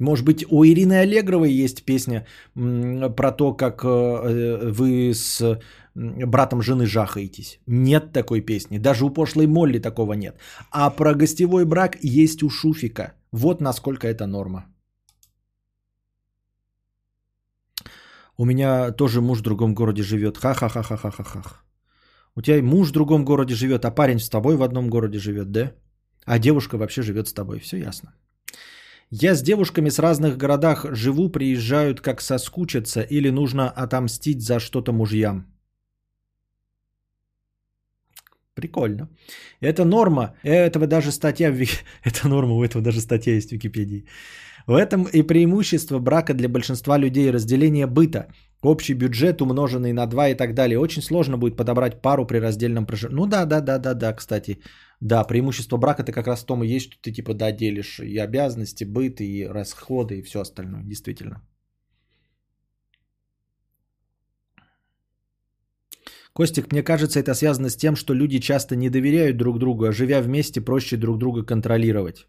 Может 0.00 0.24
быть, 0.24 0.44
у 0.48 0.64
Ирины 0.64 1.00
Аллегровой 1.02 1.50
есть 1.52 1.84
песня 1.84 2.24
про 2.54 3.32
то, 3.32 3.52
как 3.52 3.84
э, 3.84 4.70
вы 4.70 5.12
с 5.12 5.58
братом 5.94 6.62
жены 6.62 6.86
жахаетесь. 6.86 7.60
Нет 7.66 8.12
такой 8.12 8.40
песни. 8.40 8.78
Даже 8.78 9.04
у 9.04 9.10
пошлой 9.10 9.46
Молли 9.46 9.80
такого 9.80 10.12
нет. 10.12 10.36
А 10.70 10.90
про 10.90 11.14
гостевой 11.14 11.64
брак 11.64 11.96
есть 12.00 12.42
у 12.42 12.50
Шуфика. 12.50 13.14
Вот 13.32 13.60
насколько 13.60 14.06
это 14.06 14.26
норма. 14.26 14.66
У 18.38 18.44
меня 18.44 18.92
тоже 18.92 19.20
муж 19.20 19.38
в 19.38 19.42
другом 19.42 19.74
городе 19.74 20.02
живет. 20.02 20.38
Ха-ха-ха-ха-ха-ха. 20.38 21.42
У 22.36 22.40
тебя 22.40 22.56
и 22.58 22.62
муж 22.62 22.88
в 22.88 22.92
другом 22.92 23.24
городе 23.24 23.54
живет, 23.54 23.84
а 23.84 23.90
парень 23.90 24.20
с 24.20 24.28
тобой 24.28 24.56
в 24.56 24.62
одном 24.62 24.88
городе 24.88 25.18
живет, 25.18 25.50
да? 25.50 25.72
А 26.24 26.38
девушка 26.38 26.78
вообще 26.78 27.02
живет 27.02 27.26
с 27.26 27.32
тобой. 27.32 27.58
Все 27.58 27.78
ясно. 27.78 28.14
Я 29.10 29.34
с 29.34 29.42
девушками 29.42 29.90
с 29.90 29.98
разных 29.98 30.36
городах 30.36 30.86
живу, 30.92 31.30
приезжают 31.30 32.00
как 32.00 32.20
соскучатся 32.20 33.00
или 33.00 33.30
нужно 33.30 33.70
отомстить 33.70 34.42
за 34.42 34.60
что-то 34.60 34.92
мужьям. 34.92 35.46
Прикольно. 38.54 39.08
Это 39.60 39.84
норма. 39.84 40.34
Этого 40.42 40.86
даже 40.86 41.10
статья... 41.10 41.50
в 41.50 41.56
Это 42.04 42.28
норма, 42.28 42.54
у 42.54 42.62
этого 42.62 42.84
даже 42.84 43.00
статья 43.00 43.34
есть 43.34 43.48
в 43.48 43.52
Википедии. 43.52 44.06
В 44.68 44.74
этом 44.74 45.04
и 45.04 45.22
преимущество 45.22 45.98
брака 45.98 46.34
для 46.34 46.48
большинства 46.48 46.98
людей 46.98 47.30
разделение 47.30 47.86
быта. 47.86 48.26
Общий 48.62 48.94
бюджет, 48.94 49.40
умноженный 49.40 49.92
на 49.92 50.06
2 50.06 50.28
и 50.28 50.34
так 50.34 50.54
далее. 50.54 50.78
Очень 50.78 51.02
сложно 51.02 51.38
будет 51.38 51.56
подобрать 51.56 52.02
пару 52.02 52.26
при 52.26 52.38
раздельном 52.38 52.84
проживании. 52.86 53.16
Ну 53.16 53.26
да, 53.26 53.46
да, 53.46 53.60
да, 53.62 53.78
да, 53.78 53.94
да, 53.94 54.12
кстати. 54.12 54.58
Да, 55.00 55.24
преимущество 55.24 55.78
брака 55.78 56.02
это 56.02 56.12
как 56.12 56.26
раз 56.26 56.42
в 56.42 56.46
том 56.46 56.62
и 56.62 56.76
есть, 56.76 56.92
что 56.92 56.96
ты 57.00 57.12
типа 57.12 57.32
да, 57.32 57.50
делишь 57.50 57.98
и 58.00 58.18
обязанности, 58.18 58.84
быт, 58.84 59.20
и 59.20 59.46
расходы, 59.46 60.18
и 60.18 60.22
все 60.22 60.40
остальное. 60.40 60.82
Действительно. 60.84 61.40
Костик, 66.34 66.72
мне 66.72 66.82
кажется, 66.82 67.20
это 67.20 67.34
связано 67.34 67.70
с 67.70 67.76
тем, 67.76 67.96
что 67.96 68.12
люди 68.12 68.38
часто 68.38 68.76
не 68.76 68.90
доверяют 68.90 69.38
друг 69.38 69.58
другу, 69.58 69.86
а 69.86 69.92
живя 69.92 70.20
вместе, 70.20 70.60
проще 70.60 70.98
друг 70.98 71.18
друга 71.18 71.42
контролировать. 71.42 72.26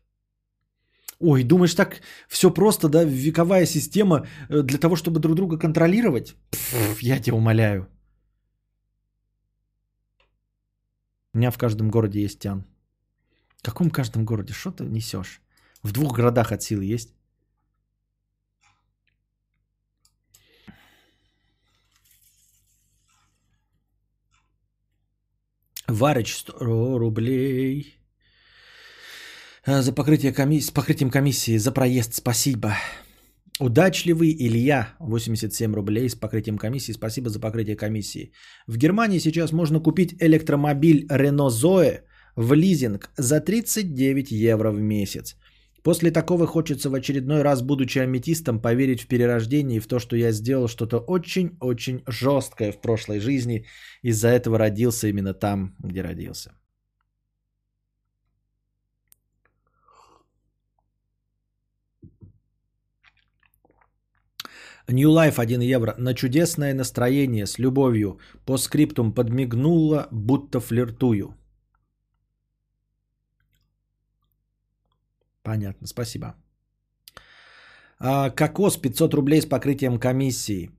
Ой, 1.19 1.43
думаешь, 1.43 1.75
так 1.75 2.01
все 2.29 2.49
просто, 2.49 2.87
да, 2.87 3.03
вековая 3.03 3.65
система 3.65 4.25
э, 4.49 4.61
для 4.61 4.77
того, 4.79 4.95
чтобы 4.95 5.19
друг 5.19 5.35
друга 5.35 5.57
контролировать? 5.57 6.35
Пф, 6.51 7.01
я 7.01 7.19
тебя 7.19 7.35
умоляю. 7.35 7.87
У 11.33 11.37
меня 11.37 11.51
в 11.51 11.57
каждом 11.57 11.91
городе 11.91 12.21
есть 12.21 12.39
тян. 12.39 12.63
В 13.57 13.63
каком 13.63 13.89
каждом 13.89 14.25
городе? 14.25 14.53
Что 14.53 14.71
ты 14.71 14.85
несешь? 14.85 15.41
В 15.83 15.91
двух 15.91 16.15
городах 16.15 16.51
от 16.51 16.63
силы 16.63 16.85
есть. 16.85 17.13
Варыч 25.87 26.37
100 26.37 26.97
рублей. 26.99 27.98
А, 29.65 29.81
За 29.81 29.93
покрытие 29.93 30.31
комиссии, 30.31 30.67
с 30.67 30.71
покрытием 30.71 31.09
комиссии 31.09 31.57
за 31.57 31.71
проезд 31.71 32.13
спасибо. 32.13 32.75
Удачливый 33.59 34.33
Илья, 34.39 34.95
87 34.99 35.73
рублей 35.73 36.07
с 36.07 36.15
покрытием 36.15 36.57
комиссии. 36.57 36.93
Спасибо 36.93 37.29
за 37.29 37.39
покрытие 37.39 37.75
комиссии. 37.75 38.31
В 38.67 38.77
Германии 38.77 39.19
сейчас 39.19 39.51
можно 39.51 39.81
купить 39.81 40.15
электромобиль 40.21 41.05
Renault 41.09 41.49
Zoe 41.49 41.99
в 42.37 42.53
лизинг 42.53 43.09
за 43.17 43.41
39 43.41 44.31
евро 44.31 44.71
в 44.71 44.79
месяц. 44.79 45.35
После 45.83 46.11
такого 46.11 46.47
хочется 46.47 46.89
в 46.89 46.93
очередной 46.93 47.41
раз, 47.41 47.61
будучи 47.61 47.99
аметистом, 47.99 48.61
поверить 48.61 49.01
в 49.01 49.07
перерождение 49.07 49.77
и 49.77 49.81
в 49.81 49.87
то, 49.87 49.99
что 49.99 50.15
я 50.15 50.31
сделал 50.31 50.67
что-то 50.67 50.99
очень-очень 50.99 52.03
жесткое 52.07 52.71
в 52.71 52.79
прошлой 52.81 53.19
жизни. 53.19 53.65
Из-за 54.03 54.29
этого 54.29 54.57
родился 54.57 55.07
именно 55.07 55.33
там, 55.33 55.75
где 55.79 56.01
родился. 56.01 56.53
New 64.91 65.09
Life 65.09 65.39
1 65.39 65.61
евро. 65.61 65.95
На 65.97 66.13
чудесное 66.13 66.73
настроение 66.73 67.45
с 67.45 67.59
любовью. 67.59 68.19
По 68.45 68.57
скриптум 68.57 69.13
подмигнула, 69.13 70.07
будто 70.11 70.59
флиртую. 70.59 71.35
Понятно, 75.43 75.87
спасибо. 75.87 76.35
А, 77.99 78.29
Кокос 78.29 78.77
500 78.77 79.13
рублей 79.13 79.41
с 79.41 79.45
покрытием 79.45 79.99
комиссии. 79.99 80.71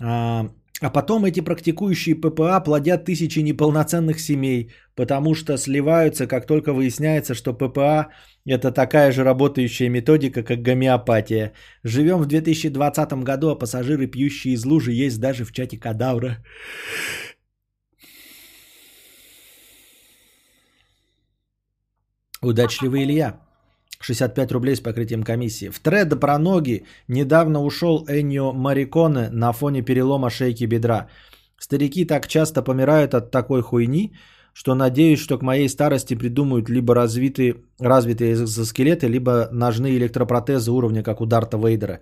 А, 0.00 0.50
а 0.80 0.90
потом 0.90 1.24
эти 1.24 1.40
практикующие 1.40 2.14
ППА 2.14 2.60
плодят 2.60 3.04
тысячи 3.04 3.38
неполноценных 3.40 4.20
семей, 4.20 4.72
потому 4.94 5.34
что 5.34 5.56
сливаются, 5.56 6.26
как 6.26 6.46
только 6.46 6.72
выясняется, 6.72 7.34
что 7.34 7.54
ППА 7.54 8.08
это 8.44 8.70
такая 8.70 9.12
же 9.12 9.24
работающая 9.24 9.88
методика, 9.88 10.42
как 10.42 10.62
гомеопатия. 10.62 11.52
Живем 11.82 12.18
в 12.18 12.26
2020 12.26 13.24
году, 13.24 13.48
а 13.50 13.58
пассажиры, 13.58 14.06
пьющие 14.06 14.54
из 14.54 14.64
лужи, 14.64 14.92
есть 14.92 15.18
даже 15.18 15.44
в 15.44 15.52
чате 15.52 15.78
кадавра. 15.78 16.44
Удачливый 22.42 23.02
Илья. 23.04 23.45
65 24.00 24.52
рублей 24.52 24.76
с 24.76 24.80
покрытием 24.80 25.22
комиссии. 25.22 25.70
В 25.70 25.78
тред 25.80 26.20
про 26.20 26.38
ноги 26.38 26.84
недавно 27.08 27.62
ушел 27.62 28.04
Эннио 28.08 28.52
Мариконе 28.52 29.30
на 29.30 29.52
фоне 29.52 29.82
перелома 29.82 30.30
шейки 30.30 30.64
бедра. 30.66 31.08
Старики 31.58 32.04
так 32.04 32.26
часто 32.26 32.62
помирают 32.62 33.14
от 33.14 33.30
такой 33.30 33.62
хуйни, 33.62 34.12
что 34.52 34.74
надеюсь, 34.74 35.20
что 35.20 35.38
к 35.38 35.42
моей 35.42 35.68
старости 35.68 36.14
придумают 36.14 36.68
либо 36.68 36.94
развитые, 36.94 37.56
развитые 37.78 38.34
экзоскелеты, 38.34 39.06
либо 39.06 39.48
ножные 39.52 39.96
электропротезы 39.98 40.70
уровня, 40.70 41.02
как 41.02 41.20
у 41.20 41.26
Дарта 41.26 41.58
Вейдера. 41.58 42.00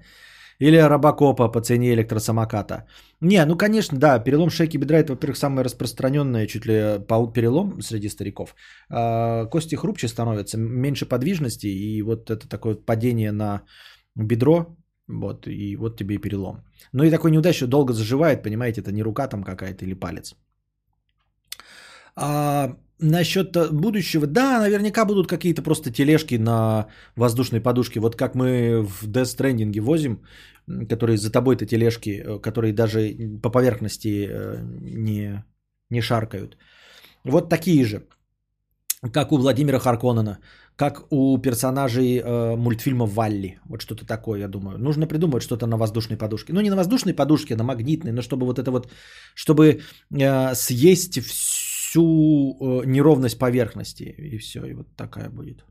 Или 0.61 0.77
робокопа 0.77 1.49
по 1.49 1.61
цене 1.61 1.93
электросамоката. 1.95 2.87
Не, 3.21 3.45
ну 3.45 3.57
конечно, 3.57 3.99
да, 3.99 4.19
перелом 4.19 4.51
шейки 4.51 4.79
бедра 4.79 4.99
это, 4.99 5.13
во-первых, 5.13 5.37
самое 5.37 5.65
распространенное 5.65 6.47
чуть 6.47 6.67
ли 6.67 7.01
перелом 7.35 7.81
среди 7.83 8.09
стариков. 8.09 8.55
А, 8.91 9.47
Кости 9.47 9.77
хрупче 9.77 10.09
становятся, 10.09 10.59
меньше 10.59 11.07
подвижности, 11.07 11.67
и 11.67 12.03
вот 12.03 12.31
это 12.31 12.49
такое 12.49 12.77
падение 12.77 13.33
на 13.33 13.63
бедро, 14.15 14.77
вот, 15.09 15.47
и 15.47 15.77
вот 15.77 15.97
тебе 15.97 16.15
и 16.15 16.19
перелом. 16.19 16.65
Ну 16.93 17.05
и 17.05 17.11
такой 17.11 17.31
неудачный 17.31 17.69
долго 17.69 17.93
заживает, 17.93 18.43
понимаете, 18.43 18.81
это 18.81 18.93
не 18.93 19.03
рука 19.03 19.29
там 19.29 19.43
какая-то 19.43 19.85
или 19.85 19.95
палец. 19.95 20.35
А 22.17 22.77
насчет 22.99 23.57
э, 23.57 23.71
будущего, 23.71 24.27
да, 24.27 24.61
наверняка 24.61 25.05
будут 25.05 25.29
какие-то 25.29 25.63
просто 25.63 25.91
тележки 25.91 26.37
на 26.37 26.87
воздушной 27.17 27.61
подушке. 27.61 28.01
Вот 28.01 28.17
как 28.17 28.35
мы 28.35 28.83
в 28.83 29.09
Death 29.09 29.37
Stranding 29.37 29.81
возим, 29.81 30.23
которые 30.89 31.17
за 31.17 31.31
тобой-то 31.31 31.67
тележки, 31.67 32.23
э, 32.25 32.39
которые 32.39 32.73
даже 32.73 33.15
по 33.43 33.51
поверхности 33.51 34.29
э, 34.31 34.61
не, 34.81 35.45
не 35.91 36.01
шаркают. 36.01 36.57
Вот 37.25 37.49
такие 37.49 37.85
же, 37.85 38.07
как 39.13 39.33
у 39.33 39.39
Владимира 39.39 39.79
Харконнена, 39.79 40.39
как 40.77 41.07
у 41.11 41.39
персонажей 41.39 42.19
э, 42.19 42.57
мультфильма 42.57 43.07
Валли. 43.07 43.59
Вот 43.69 43.81
что-то 43.83 44.05
такое, 44.07 44.41
я 44.41 44.49
думаю. 44.49 44.79
Нужно 44.79 45.07
придумать 45.07 45.43
что-то 45.43 45.67
на 45.67 45.77
воздушной 45.77 46.17
подушке. 46.17 46.53
Ну, 46.53 46.61
не 46.61 46.71
на 46.71 46.77
воздушной 46.77 47.15
подушке, 47.15 47.55
а 47.55 47.57
на 47.57 47.65
магнитной, 47.65 48.13
но 48.13 48.23
чтобы 48.23 48.47
вот 48.47 48.59
это 48.59 48.71
вот, 48.71 48.89
чтобы 49.35 49.81
э, 50.11 50.55
съесть 50.55 51.21
всю 51.21 51.54
э, 52.01 52.87
неровность 52.87 53.39
поверхности. 53.39 54.05
И 54.05 54.39
все, 54.39 54.65
и 54.65 54.75
вот 54.75 54.97
такая 54.97 55.31
будет. 55.31 55.65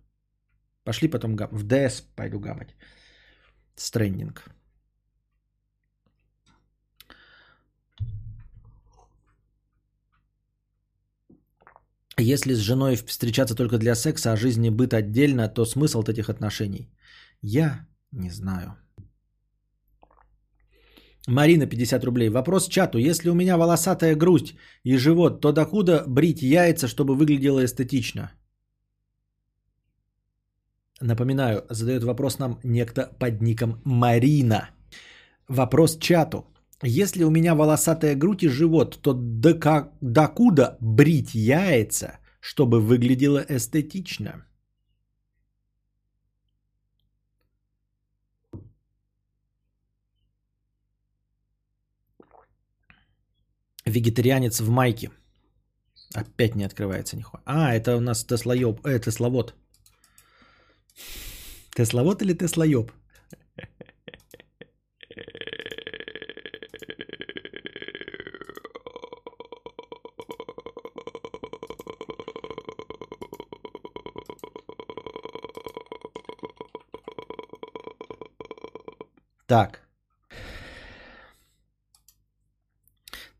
Пошли 0.83 1.07
потом 1.07 1.35
гам- 1.35 1.49
в 1.51 1.63
DS 1.65 2.03
пойду 2.15 2.39
гамать. 2.39 2.75
Стрендинг. 3.75 4.49
Если 12.19 12.53
с 12.53 12.59
женой 12.59 12.95
встречаться 12.95 13.55
только 13.55 13.77
для 13.77 13.95
секса, 13.95 14.31
а 14.31 14.37
жизнь 14.37 14.65
и 14.65 14.69
быт 14.69 14.93
отдельно, 14.93 15.49
то 15.49 15.65
смысл 15.65 15.99
от 16.01 16.09
этих 16.09 16.29
отношений? 16.29 16.89
Я 17.41 17.87
не 18.11 18.29
знаю. 18.29 18.82
Марина, 21.27 21.65
50 21.65 22.03
рублей. 22.03 22.29
Вопрос 22.29 22.67
чату. 22.67 22.97
Если 22.97 23.29
у 23.29 23.33
меня 23.33 23.57
волосатая 23.57 24.15
грудь 24.15 24.55
и 24.83 24.97
живот, 24.97 25.41
то 25.41 25.51
докуда 25.51 26.03
брить 26.07 26.41
яйца, 26.41 26.87
чтобы 26.87 27.15
выглядело 27.15 27.63
эстетично? 27.63 28.31
Напоминаю, 31.01 31.65
задает 31.69 32.03
вопрос 32.03 32.39
нам 32.39 32.59
некто 32.63 33.09
под 33.19 33.41
ником 33.41 33.81
Марина. 33.85 34.69
Вопрос 35.47 35.97
чату. 35.97 36.45
Если 36.81 37.23
у 37.23 37.29
меня 37.29 37.55
волосатая 37.55 38.15
грудь 38.15 38.43
и 38.43 38.49
живот, 38.49 39.01
то 39.01 39.13
докуда 40.01 40.77
брить 40.81 41.33
яйца, 41.33 42.19
чтобы 42.41 42.81
выглядело 42.81 43.39
эстетично? 43.49 44.45
Вегетарианец 53.85 54.59
в 54.61 54.69
майке. 54.69 55.11
Опять 56.13 56.55
не 56.55 56.63
открывается 56.63 57.17
нихуя. 57.17 57.41
А, 57.45 57.73
это 57.73 57.97
у 57.97 57.99
нас 57.99 58.23
теслоеб, 58.23 58.85
э, 58.85 58.99
тесловод. 58.99 59.55
Тесловод 61.75 62.21
или 62.21 62.33
теслоеб? 62.33 62.91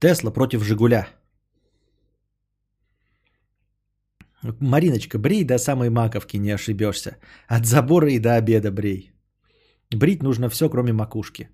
Тесла 0.03 0.31
против 0.31 0.63
Жигуля. 0.63 1.07
Мариночка, 4.59 5.17
брей 5.17 5.45
до 5.45 5.57
самой 5.57 5.89
маковки, 5.89 6.39
не 6.39 6.51
ошибешься. 6.51 7.15
От 7.47 7.65
забора 7.65 8.09
и 8.09 8.19
до 8.19 8.35
обеда 8.35 8.71
брей. 8.71 9.13
Брить 9.95 10.23
нужно 10.23 10.49
все, 10.49 10.69
кроме 10.69 10.91
макушки. 10.91 11.49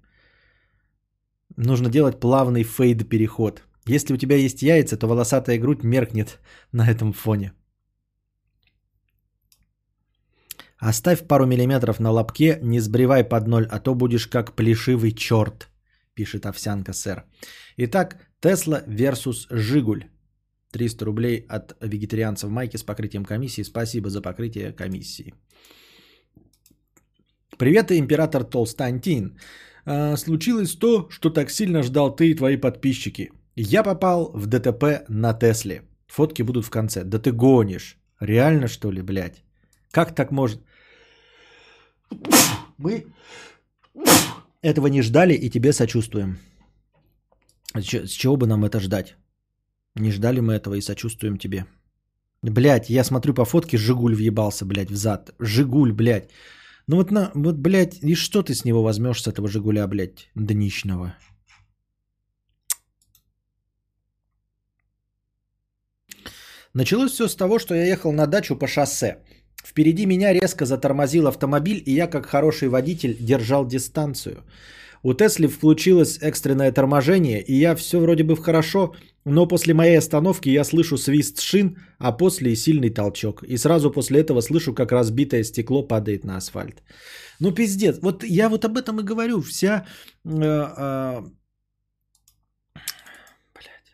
Нужно 1.57 1.89
делать 1.89 2.19
плавный 2.19 2.63
фейд-переход. 2.63 3.61
Если 3.85 4.13
у 4.15 4.17
тебя 4.17 4.35
есть 4.35 4.63
яйца, 4.63 4.97
то 4.97 5.07
волосатая 5.07 5.59
грудь 5.59 5.83
меркнет 5.83 6.39
на 6.71 6.89
этом 6.89 7.13
фоне. 7.13 7.53
Оставь 10.79 11.27
пару 11.27 11.45
миллиметров 11.45 11.99
на 11.99 12.09
лобке, 12.09 12.59
не 12.63 12.79
сбривай 12.79 13.23
под 13.23 13.47
ноль, 13.47 13.67
а 13.69 13.79
то 13.79 13.93
будешь 13.93 14.25
как 14.25 14.55
плешивый 14.55 15.11
черт, 15.11 15.69
пишет 16.15 16.47
овсянка 16.47 16.93
сэр. 16.93 17.25
Итак, 17.77 18.28
Тесла 18.41 18.83
versus 18.87 19.47
Жигуль. 19.49 20.03
300 20.71 21.05
рублей 21.05 21.45
от 21.49 21.75
вегетарианца 21.81 22.47
в 22.47 22.51
майке 22.51 22.77
с 22.77 22.83
покрытием 22.83 23.25
комиссии. 23.25 23.63
Спасибо 23.63 24.09
за 24.09 24.21
покрытие 24.21 24.71
комиссии. 24.71 25.33
Привет, 27.57 27.91
император 27.91 28.43
Толстантин. 28.43 29.37
А, 29.85 30.15
случилось 30.17 30.75
то, 30.75 31.09
что 31.09 31.29
так 31.29 31.49
сильно 31.49 31.83
ждал 31.83 32.15
ты 32.15 32.29
и 32.29 32.35
твои 32.35 32.57
подписчики. 32.57 33.31
Я 33.55 33.83
попал 33.83 34.31
в 34.33 34.45
ДТП 34.47 35.03
на 35.09 35.33
Тесле. 35.33 35.81
Фотки 36.07 36.43
будут 36.43 36.65
в 36.65 36.69
конце. 36.69 37.03
Да 37.03 37.19
ты 37.19 37.31
гонишь. 37.31 37.97
Реально 38.19 38.67
что 38.67 38.91
ли, 38.91 39.01
блядь? 39.01 39.43
Как 39.91 40.15
так 40.15 40.31
может? 40.31 40.61
Мы 42.77 43.05
этого 44.61 44.87
не 44.87 45.01
ждали 45.01 45.33
и 45.33 45.49
тебе 45.49 45.73
сочувствуем. 45.73 46.37
С 47.75 48.11
чего 48.11 48.37
бы 48.37 48.47
нам 48.47 48.65
это 48.65 48.79
ждать? 48.79 49.15
Не 49.95 50.11
ждали 50.11 50.39
мы 50.39 50.53
этого 50.53 50.75
и 50.75 50.81
сочувствуем 50.81 51.37
тебе. 51.37 51.65
Блять, 52.41 52.89
я 52.89 53.03
смотрю 53.03 53.33
по 53.33 53.45
фотке, 53.45 53.77
Жигуль 53.77 54.15
въебался, 54.15 54.65
блядь, 54.65 54.91
в 54.91 54.95
зад. 54.95 55.31
Жигуль, 55.39 55.91
блядь. 55.91 56.29
Ну 56.87 56.95
вот, 56.95 57.11
на, 57.11 57.31
вот, 57.35 57.55
блядь, 57.55 57.99
и 58.01 58.15
что 58.15 58.41
ты 58.41 58.53
с 58.53 58.65
него 58.65 58.81
возьмешь, 58.81 59.21
с 59.21 59.27
этого 59.27 59.47
Жигуля, 59.47 59.87
блядь, 59.87 60.29
днищного? 60.35 61.15
Началось 66.73 67.11
все 67.11 67.27
с 67.27 67.35
того, 67.35 67.59
что 67.59 67.75
я 67.75 67.85
ехал 67.85 68.11
на 68.11 68.25
дачу 68.25 68.55
по 68.55 68.67
шоссе. 68.67 69.17
Впереди 69.63 70.05
меня 70.05 70.33
резко 70.33 70.65
затормозил 70.65 71.27
автомобиль, 71.27 71.83
и 71.85 71.93
я, 71.93 72.07
как 72.07 72.25
хороший 72.25 72.69
водитель, 72.69 73.17
держал 73.19 73.67
дистанцию. 73.67 74.43
У 75.03 75.13
Тесли 75.13 75.47
включилось 75.47 76.19
экстренное 76.21 76.71
торможение, 76.71 77.41
и 77.41 77.53
я 77.53 77.75
все 77.75 77.99
вроде 77.99 78.23
бы 78.23 78.35
хорошо, 78.35 78.93
но 79.25 79.47
после 79.47 79.73
моей 79.73 79.97
остановки 79.97 80.49
я 80.49 80.63
слышу 80.63 80.97
свист 80.97 81.39
шин, 81.39 81.77
а 81.99 82.11
после 82.11 82.51
и 82.51 82.55
сильный 82.55 82.89
толчок. 82.89 83.43
И 83.43 83.57
сразу 83.57 83.91
после 83.91 84.19
этого 84.19 84.41
слышу, 84.41 84.73
как 84.73 84.91
разбитое 84.91 85.43
стекло 85.43 85.87
падает 85.87 86.25
на 86.25 86.37
асфальт. 86.37 86.83
Ну 87.39 87.53
пиздец, 87.53 87.99
вот 88.01 88.23
я 88.23 88.49
вот 88.49 88.65
об 88.65 88.77
этом 88.77 88.99
и 88.99 89.03
говорю. 89.03 89.41
Вся... 89.41 89.85
Э, 90.25 91.21
блядь, 93.53 93.91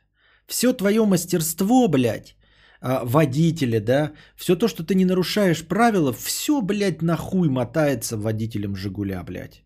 все 0.47 0.73
твое 0.73 1.05
мастерство, 1.05 1.87
блядь, 1.87 2.35
э, 2.81 2.99
водителя, 3.03 3.79
да, 3.79 4.13
все 4.35 4.55
то, 4.55 4.67
что 4.67 4.83
ты 4.83 4.95
не 4.95 5.05
нарушаешь 5.05 5.67
правила, 5.67 6.13
все, 6.13 6.61
блядь, 6.61 7.01
нахуй 7.03 7.49
мотается 7.49 8.17
водителем 8.17 8.75
Жигуля, 8.75 9.23
блядь. 9.23 9.64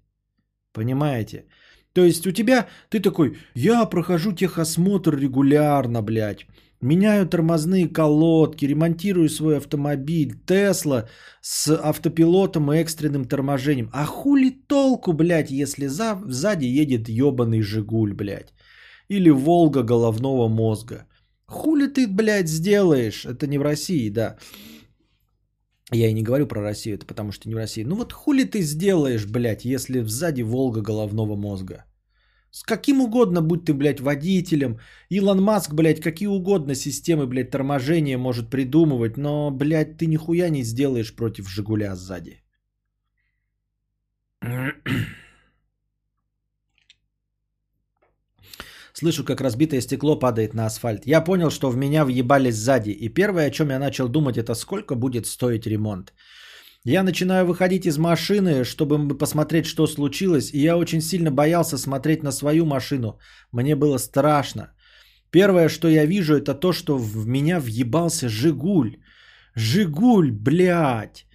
Понимаете? 0.73 1.45
То 1.93 2.03
есть 2.05 2.27
у 2.27 2.31
тебя, 2.31 2.67
ты 2.89 2.99
такой, 2.99 3.37
я 3.55 3.85
прохожу 3.85 4.31
техосмотр 4.31 5.17
регулярно, 5.17 6.01
блядь. 6.01 6.45
Меняю 6.81 7.27
тормозные 7.27 7.89
колодки, 7.89 8.65
ремонтирую 8.65 9.27
свой 9.29 9.57
автомобиль, 9.57 10.35
Тесла 10.45 11.09
с 11.41 11.67
автопилотом 11.67 12.71
и 12.71 12.77
экстренным 12.77 13.25
торможением. 13.25 13.89
А 13.91 14.05
хули 14.05 14.51
толку, 14.67 15.13
блядь, 15.13 15.51
если 15.51 15.87
за, 15.87 16.21
сзади 16.25 16.65
едет 16.65 17.09
ебаный 17.09 17.61
Жигуль, 17.61 18.13
блядь. 18.13 18.53
Или 19.09 19.29
Волга 19.29 19.83
головного 19.83 20.47
мозга. 20.47 21.05
Хули 21.47 21.87
ты, 21.87 22.07
блядь, 22.07 22.47
сделаешь? 22.47 23.25
Это 23.25 23.47
не 23.47 23.57
в 23.57 23.63
России, 23.63 24.09
да. 24.09 24.37
Я 25.91 26.07
и 26.09 26.13
не 26.13 26.23
говорю 26.23 26.47
про 26.47 26.61
Россию, 26.61 26.95
это 26.95 27.05
потому 27.05 27.31
что 27.31 27.49
не 27.49 27.55
в 27.55 27.57
России. 27.57 27.83
Ну 27.83 27.95
вот 27.95 28.13
хули 28.13 28.43
ты 28.43 28.61
сделаешь, 28.61 29.25
блядь, 29.25 29.65
если 29.65 30.01
сзади 30.01 30.43
Волга 30.43 30.81
головного 30.81 31.35
мозга? 31.35 31.85
С 32.51 32.63
каким 32.63 33.01
угодно, 33.01 33.41
будь 33.41 33.65
ты, 33.65 33.73
блядь, 33.73 33.99
водителем. 33.99 34.79
Илон 35.09 35.41
Маск, 35.41 35.73
блядь, 35.73 36.01
какие 36.01 36.27
угодно 36.27 36.75
системы, 36.75 37.27
блядь, 37.27 37.51
торможения 37.51 38.17
может 38.17 38.49
придумывать, 38.49 39.17
но, 39.17 39.51
блядь, 39.51 39.97
ты 39.97 40.07
нихуя 40.07 40.49
не 40.49 40.63
сделаешь 40.63 41.15
против 41.15 41.47
Жигуля 41.49 41.95
сзади. 41.95 42.41
Слышу, 48.99 49.23
как 49.23 49.41
разбитое 49.41 49.81
стекло 49.81 50.19
падает 50.19 50.53
на 50.53 50.65
асфальт. 50.65 51.07
Я 51.07 51.21
понял, 51.21 51.49
что 51.51 51.69
в 51.69 51.77
меня 51.77 52.03
въебали 52.03 52.51
сзади. 52.51 52.89
И 52.89 53.07
первое, 53.07 53.47
о 53.47 53.51
чем 53.51 53.69
я 53.69 53.79
начал 53.79 54.09
думать, 54.09 54.37
это 54.37 54.55
сколько 54.55 54.95
будет 54.95 55.25
стоить 55.25 55.67
ремонт. 55.67 56.11
Я 56.83 57.03
начинаю 57.03 57.45
выходить 57.45 57.85
из 57.85 57.97
машины, 57.97 58.65
чтобы 58.65 59.17
посмотреть, 59.17 59.65
что 59.65 59.87
случилось, 59.87 60.51
и 60.53 60.59
я 60.59 60.75
очень 60.75 61.01
сильно 61.01 61.31
боялся 61.31 61.77
смотреть 61.77 62.23
на 62.23 62.31
свою 62.31 62.65
машину. 62.65 63.19
Мне 63.53 63.75
было 63.75 63.97
страшно. 63.99 64.73
Первое, 65.31 65.69
что 65.69 65.87
я 65.87 66.05
вижу, 66.05 66.35
это 66.35 66.53
то, 66.53 66.73
что 66.73 66.97
в 66.97 67.25
меня 67.25 67.61
въебался 67.61 68.27
Жигуль. 68.27 68.97
Жигуль, 69.55 70.31
блядь. 70.31 71.25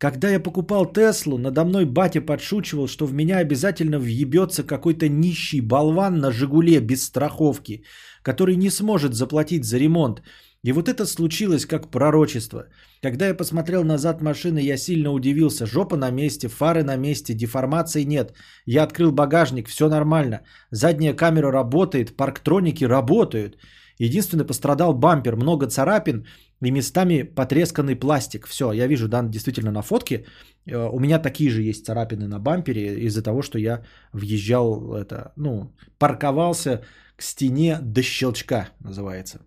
Когда 0.00 0.30
я 0.30 0.40
покупал 0.40 0.86
Теслу, 0.86 1.36
надо 1.36 1.62
мной 1.64 1.84
батя 1.84 2.22
подшучивал, 2.22 2.88
что 2.88 3.06
в 3.06 3.12
меня 3.12 3.36
обязательно 3.36 3.98
въебется 3.98 4.62
какой-то 4.62 5.08
нищий 5.08 5.60
болван 5.60 6.18
на 6.18 6.30
Жигуле 6.30 6.80
без 6.80 7.04
страховки, 7.04 7.84
который 8.22 8.56
не 8.56 8.70
сможет 8.70 9.12
заплатить 9.12 9.64
за 9.64 9.76
ремонт. 9.76 10.22
И 10.64 10.72
вот 10.72 10.88
это 10.88 11.04
случилось 11.04 11.66
как 11.66 11.90
пророчество. 11.90 12.64
Когда 13.02 13.26
я 13.26 13.34
посмотрел 13.34 13.84
назад 13.84 14.22
машины, 14.22 14.58
я 14.58 14.78
сильно 14.78 15.12
удивился. 15.12 15.66
Жопа 15.66 15.96
на 15.96 16.10
месте, 16.10 16.48
фары 16.48 16.82
на 16.82 16.96
месте, 16.96 17.34
деформации 17.34 18.04
нет. 18.04 18.32
Я 18.64 18.84
открыл 18.84 19.12
багажник, 19.12 19.68
все 19.68 19.88
нормально. 19.90 20.40
Задняя 20.70 21.12
камера 21.12 21.52
работает, 21.52 22.16
парктроники 22.16 22.84
работают. 22.84 23.58
Единственный 24.00 24.46
пострадал 24.46 24.94
бампер, 24.94 25.36
много 25.36 25.66
царапин 25.66 26.24
и 26.62 26.70
местами 26.70 27.22
потресканный 27.22 27.96
пластик. 27.96 28.46
Все, 28.46 28.72
я 28.72 28.86
вижу, 28.86 29.08
да, 29.08 29.22
действительно 29.22 29.72
на 29.72 29.82
фотке. 29.82 30.24
Э, 30.66 30.88
у 30.88 30.98
меня 30.98 31.18
такие 31.18 31.50
же 31.50 31.62
есть 31.62 31.84
царапины 31.84 32.26
на 32.26 32.38
бампере 32.38 33.06
из-за 33.06 33.22
того, 33.22 33.42
что 33.42 33.58
я 33.58 33.82
въезжал, 34.12 34.94
это, 34.94 35.32
ну, 35.36 35.74
парковался 35.98 36.80
к 37.16 37.22
стене 37.22 37.78
до 37.82 38.02
щелчка, 38.02 38.70
называется. 38.80 39.40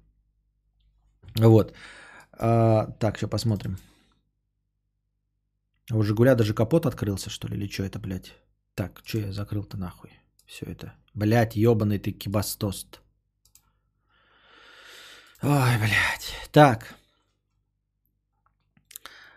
Вот. 1.40 1.74
А, 2.34 2.92
так, 3.00 3.18
сейчас 3.18 3.30
посмотрим. 3.30 3.78
У 5.92 6.04
Жигуля 6.04 6.36
даже 6.36 6.54
капот 6.54 6.86
открылся, 6.86 7.30
что 7.30 7.48
ли, 7.48 7.56
или 7.58 7.72
что 7.72 7.84
это, 7.84 8.00
блядь? 8.00 8.36
Так, 8.76 9.02
что 9.04 9.18
я 9.18 9.32
закрыл-то 9.32 9.78
нахуй? 9.78 10.12
Все 10.46 10.66
это. 10.68 10.94
Блядь, 11.16 11.56
ебаный 11.56 11.98
ты 11.98 12.12
кибастост. 12.12 13.03
Ой, 15.44 15.78
блядь. 15.78 16.49
Так. 16.52 16.95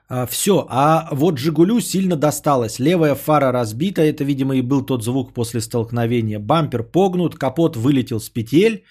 А, 0.09 0.27
все. 0.27 0.67
А 0.69 1.09
вот 1.13 1.39
Жигулю 1.39 1.81
сильно 1.81 2.17
досталось. 2.17 2.79
Левая 2.79 3.15
фара 3.17 3.53
разбита. 3.53 4.03
Это, 4.03 4.25
видимо, 4.25 4.55
и 4.55 4.63
был 4.63 4.87
тот 4.87 5.03
звук 5.03 5.35
после 5.35 5.61
столкновения. 5.61 6.39
Бампер 6.39 6.85
погнут, 6.85 7.35
капот 7.35 7.77
вылетел 7.77 8.21
с 8.21 8.29
петель. 8.29 8.85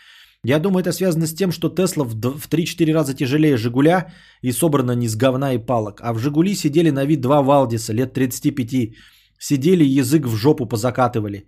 Я 0.44 0.60
думаю, 0.60 0.82
это 0.82 0.92
связано 0.92 1.26
с 1.26 1.34
тем, 1.34 1.52
что 1.52 1.70
Тесла 1.70 2.04
в 2.04 2.48
3-4 2.50 2.94
раза 2.94 3.14
тяжелее 3.14 3.58
Жигуля 3.58 4.14
и 4.42 4.52
собрана 4.52 4.92
не 4.92 5.08
с 5.08 5.16
говна 5.16 5.54
и 5.54 5.58
палок. 5.58 6.02
А 6.04 6.14
в 6.14 6.20
Жигули 6.20 6.54
сидели 6.54 6.92
на 6.92 7.06
вид 7.06 7.22
два 7.22 7.42
Валдиса 7.42 7.94
лет 7.94 8.14
35. 8.14 8.94
Сидели, 9.40 10.00
язык 10.00 10.28
в 10.28 10.36
жопу 10.36 10.66
позакатывали. 10.66 11.46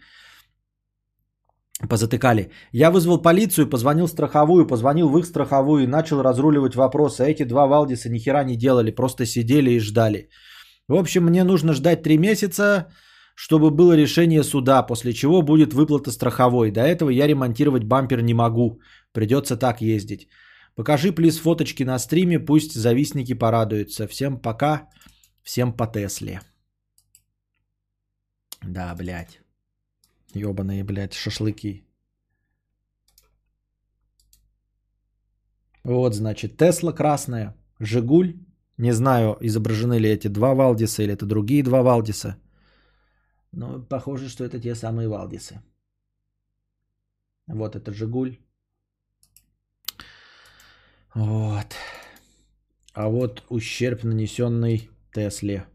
Позатыкали. 1.89 2.49
Я 2.71 2.89
вызвал 2.89 3.21
полицию, 3.21 3.69
позвонил 3.69 4.07
в 4.07 4.09
страховую, 4.09 4.65
позвонил 4.65 5.09
в 5.09 5.17
их 5.19 5.25
страховую 5.25 5.83
и 5.83 5.87
начал 5.87 6.23
разруливать 6.23 6.75
вопросы. 6.75 7.23
Эти 7.23 7.43
два 7.43 7.67
Валдиса 7.67 8.09
ни 8.09 8.17
хера 8.17 8.43
не 8.43 8.55
делали, 8.55 8.89
просто 8.91 9.25
сидели 9.25 9.71
и 9.71 9.79
ждали. 9.79 10.29
В 10.87 10.95
общем, 10.95 11.25
мне 11.25 11.43
нужно 11.43 11.73
ждать 11.73 12.01
три 12.01 12.17
месяца, 12.17 12.87
чтобы 13.35 13.69
было 13.69 13.95
решение 13.95 14.43
суда, 14.43 14.81
после 14.81 15.13
чего 15.13 15.43
будет 15.43 15.73
выплата 15.73 16.11
страховой. 16.11 16.71
До 16.71 16.81
этого 16.81 17.11
я 17.11 17.27
ремонтировать 17.27 17.83
бампер 17.83 18.21
не 18.21 18.33
могу. 18.33 18.81
Придется 19.11 19.55
так 19.55 19.81
ездить. 19.81 20.27
Покажи, 20.75 21.11
плиз, 21.11 21.37
фоточки 21.37 21.83
на 21.83 21.99
стриме, 21.99 22.39
пусть 22.39 22.73
завистники 22.73 23.33
порадуются. 23.33 24.07
Всем 24.07 24.41
пока, 24.41 24.89
всем 25.43 25.73
по 25.73 25.85
Тесле. 25.85 26.41
Да, 28.63 28.95
блядь. 28.95 29.46
Ёбаные, 30.37 30.83
блядь, 30.83 31.13
шашлыки. 31.13 31.83
Вот, 35.83 36.13
значит, 36.13 36.57
Тесла 36.57 36.93
красная, 36.93 37.55
Жигуль. 37.79 38.33
Не 38.77 38.93
знаю, 38.93 39.37
изображены 39.41 39.99
ли 39.99 40.09
эти 40.09 40.27
два 40.27 40.53
Валдиса 40.53 41.03
или 41.03 41.13
это 41.13 41.25
другие 41.25 41.63
два 41.63 41.81
Валдиса. 41.81 42.35
Но 43.51 43.81
похоже, 43.81 44.29
что 44.29 44.43
это 44.43 44.59
те 44.59 44.75
самые 44.75 45.07
Валдисы. 45.07 45.61
Вот 47.47 47.75
это 47.75 47.93
Жигуль. 47.93 48.37
Вот. 51.15 51.75
А 52.93 53.07
вот 53.07 53.43
ущерб, 53.49 54.03
нанесенный 54.03 54.89
Тесле. 55.13 55.65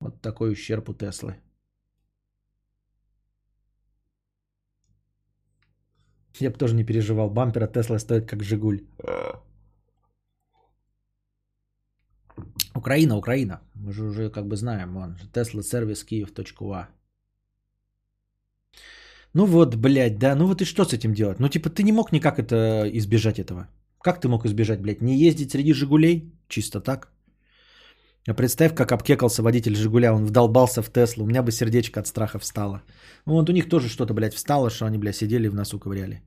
Вот 0.00 0.20
такой 0.22 0.52
ущерб 0.52 0.88
у 0.88 0.94
Теслы. 0.94 1.36
Я 6.40 6.50
бы 6.50 6.56
тоже 6.56 6.74
не 6.74 6.84
переживал. 6.84 7.30
Бампер 7.30 7.64
от 7.64 7.72
Тесла 7.72 7.98
стоит 7.98 8.26
как 8.26 8.42
Жигуль. 8.42 8.80
Украина, 12.74 13.16
Украина. 13.16 13.60
Мы 13.74 13.92
же 13.92 14.04
уже 14.04 14.30
как 14.30 14.46
бы 14.46 14.56
знаем. 14.56 14.94
Вон, 14.94 15.16
Tesla 15.34 15.62
сервис 15.62 16.04
Киев.ua. 16.04 16.86
Ну 19.34 19.46
вот, 19.46 19.76
блядь, 19.76 20.18
да, 20.18 20.34
ну 20.34 20.46
вот 20.46 20.62
и 20.62 20.64
что 20.64 20.84
с 20.84 20.92
этим 20.92 21.14
делать? 21.14 21.40
Ну 21.40 21.48
типа 21.48 21.68
ты 21.70 21.82
не 21.82 21.92
мог 21.92 22.12
никак 22.12 22.38
это 22.38 22.90
избежать 22.94 23.38
этого. 23.38 23.68
Как 24.00 24.20
ты 24.20 24.28
мог 24.28 24.46
избежать, 24.46 24.80
блядь? 24.80 25.02
Не 25.02 25.18
ездить 25.18 25.52
среди 25.52 25.72
Жигулей? 25.72 26.32
Чисто 26.48 26.80
так. 26.80 27.12
А 28.28 28.34
представь, 28.34 28.74
как 28.74 28.92
обкекался 28.92 29.42
водитель 29.42 29.74
Жигуля, 29.74 30.12
он 30.12 30.26
вдолбался 30.26 30.82
в 30.82 30.90
Теслу, 30.90 31.24
у 31.24 31.26
меня 31.26 31.42
бы 31.42 31.52
сердечко 31.52 32.00
от 32.00 32.06
страха 32.06 32.38
встало. 32.38 32.82
Ну, 33.26 33.34
вот 33.34 33.48
у 33.48 33.52
них 33.52 33.68
тоже 33.68 33.88
что-то, 33.88 34.14
блядь, 34.14 34.34
встало, 34.34 34.70
что 34.70 34.84
они, 34.84 34.98
блядь, 34.98 35.16
сидели 35.16 35.46
и 35.46 35.48
в 35.48 35.54
носу 35.54 35.78
ковыряли. 35.78 36.22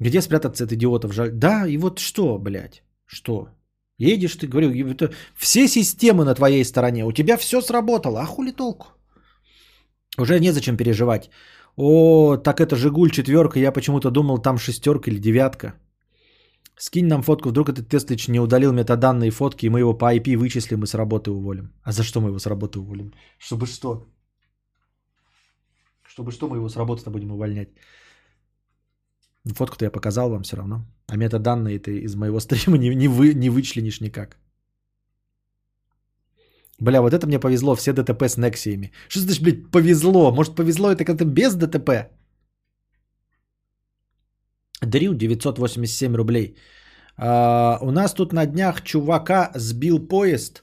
Где 0.00 0.22
спрятаться 0.22 0.64
от 0.64 0.72
идиотов? 0.72 1.12
Жаль. 1.12 1.30
Да, 1.32 1.66
и 1.66 1.76
вот 1.78 1.98
что, 1.98 2.38
блядь, 2.38 2.82
что? 3.06 3.48
Едешь 3.98 4.36
ты, 4.36 4.46
говорю, 4.46 4.70
это 4.90 5.12
все 5.36 5.68
системы 5.68 6.24
на 6.24 6.34
твоей 6.34 6.64
стороне, 6.64 7.04
у 7.04 7.12
тебя 7.12 7.36
все 7.36 7.60
сработало, 7.60 8.20
а 8.20 8.26
хули 8.26 8.52
толку? 8.52 8.86
Уже 10.18 10.40
незачем 10.40 10.76
переживать. 10.76 11.30
О, 11.76 12.36
так 12.36 12.60
это 12.60 12.76
Жигуль 12.76 13.10
четверка, 13.10 13.58
я 13.58 13.72
почему-то 13.72 14.10
думал 14.10 14.38
там 14.38 14.58
шестерка 14.58 15.10
или 15.10 15.18
девятка. 15.18 15.74
Скинь 16.82 17.06
нам 17.06 17.22
фотку, 17.22 17.50
вдруг 17.50 17.68
этот 17.68 17.88
Теслич 17.88 18.28
не 18.28 18.40
удалил 18.40 18.72
метаданные 18.72 19.30
фотки, 19.30 19.66
и 19.66 19.70
мы 19.70 19.78
его 19.78 19.94
по 19.94 20.12
IP 20.12 20.36
вычислим 20.36 20.82
и 20.82 20.86
с 20.86 20.94
работы 20.94 21.30
уволим. 21.30 21.70
А 21.84 21.92
за 21.92 22.02
что 22.02 22.20
мы 22.20 22.30
его 22.30 22.38
с 22.40 22.46
работы 22.46 22.80
уволим? 22.80 23.12
Чтобы 23.38 23.66
что? 23.66 24.08
Чтобы 26.02 26.32
что 26.32 26.48
мы 26.48 26.56
его 26.56 26.68
с 26.68 26.76
работы-то 26.76 27.10
будем 27.10 27.30
увольнять? 27.30 27.68
Фотку-то 29.46 29.84
я 29.84 29.90
показал 29.92 30.30
вам 30.30 30.42
все 30.42 30.56
равно. 30.56 30.84
А 31.06 31.16
метаданные 31.16 31.78
ты 31.78 32.00
из 32.04 32.16
моего 32.16 32.40
стрима 32.40 32.78
не, 32.78 32.94
не, 32.96 33.06
вы, 33.06 33.32
не 33.34 33.48
вычленишь 33.48 34.00
никак. 34.00 34.36
Бля, 36.80 37.00
вот 37.00 37.12
это 37.12 37.28
мне 37.28 37.38
повезло, 37.38 37.76
все 37.76 37.92
ДТП 37.92 38.22
с 38.22 38.36
Нексиями. 38.36 38.90
Что 39.08 39.20
значит, 39.20 39.42
блядь, 39.42 39.70
повезло? 39.70 40.32
Может, 40.32 40.56
повезло 40.56 40.90
это 40.90 41.04
когда 41.04 41.24
без 41.24 41.54
ДТП? 41.54 42.10
Дрил 44.82 45.14
987 45.14 46.14
рублей. 46.16 46.56
А, 47.16 47.78
у 47.82 47.90
нас 47.90 48.14
тут 48.14 48.32
на 48.32 48.46
днях 48.46 48.82
чувака 48.82 49.50
сбил 49.54 49.98
поезд, 50.08 50.62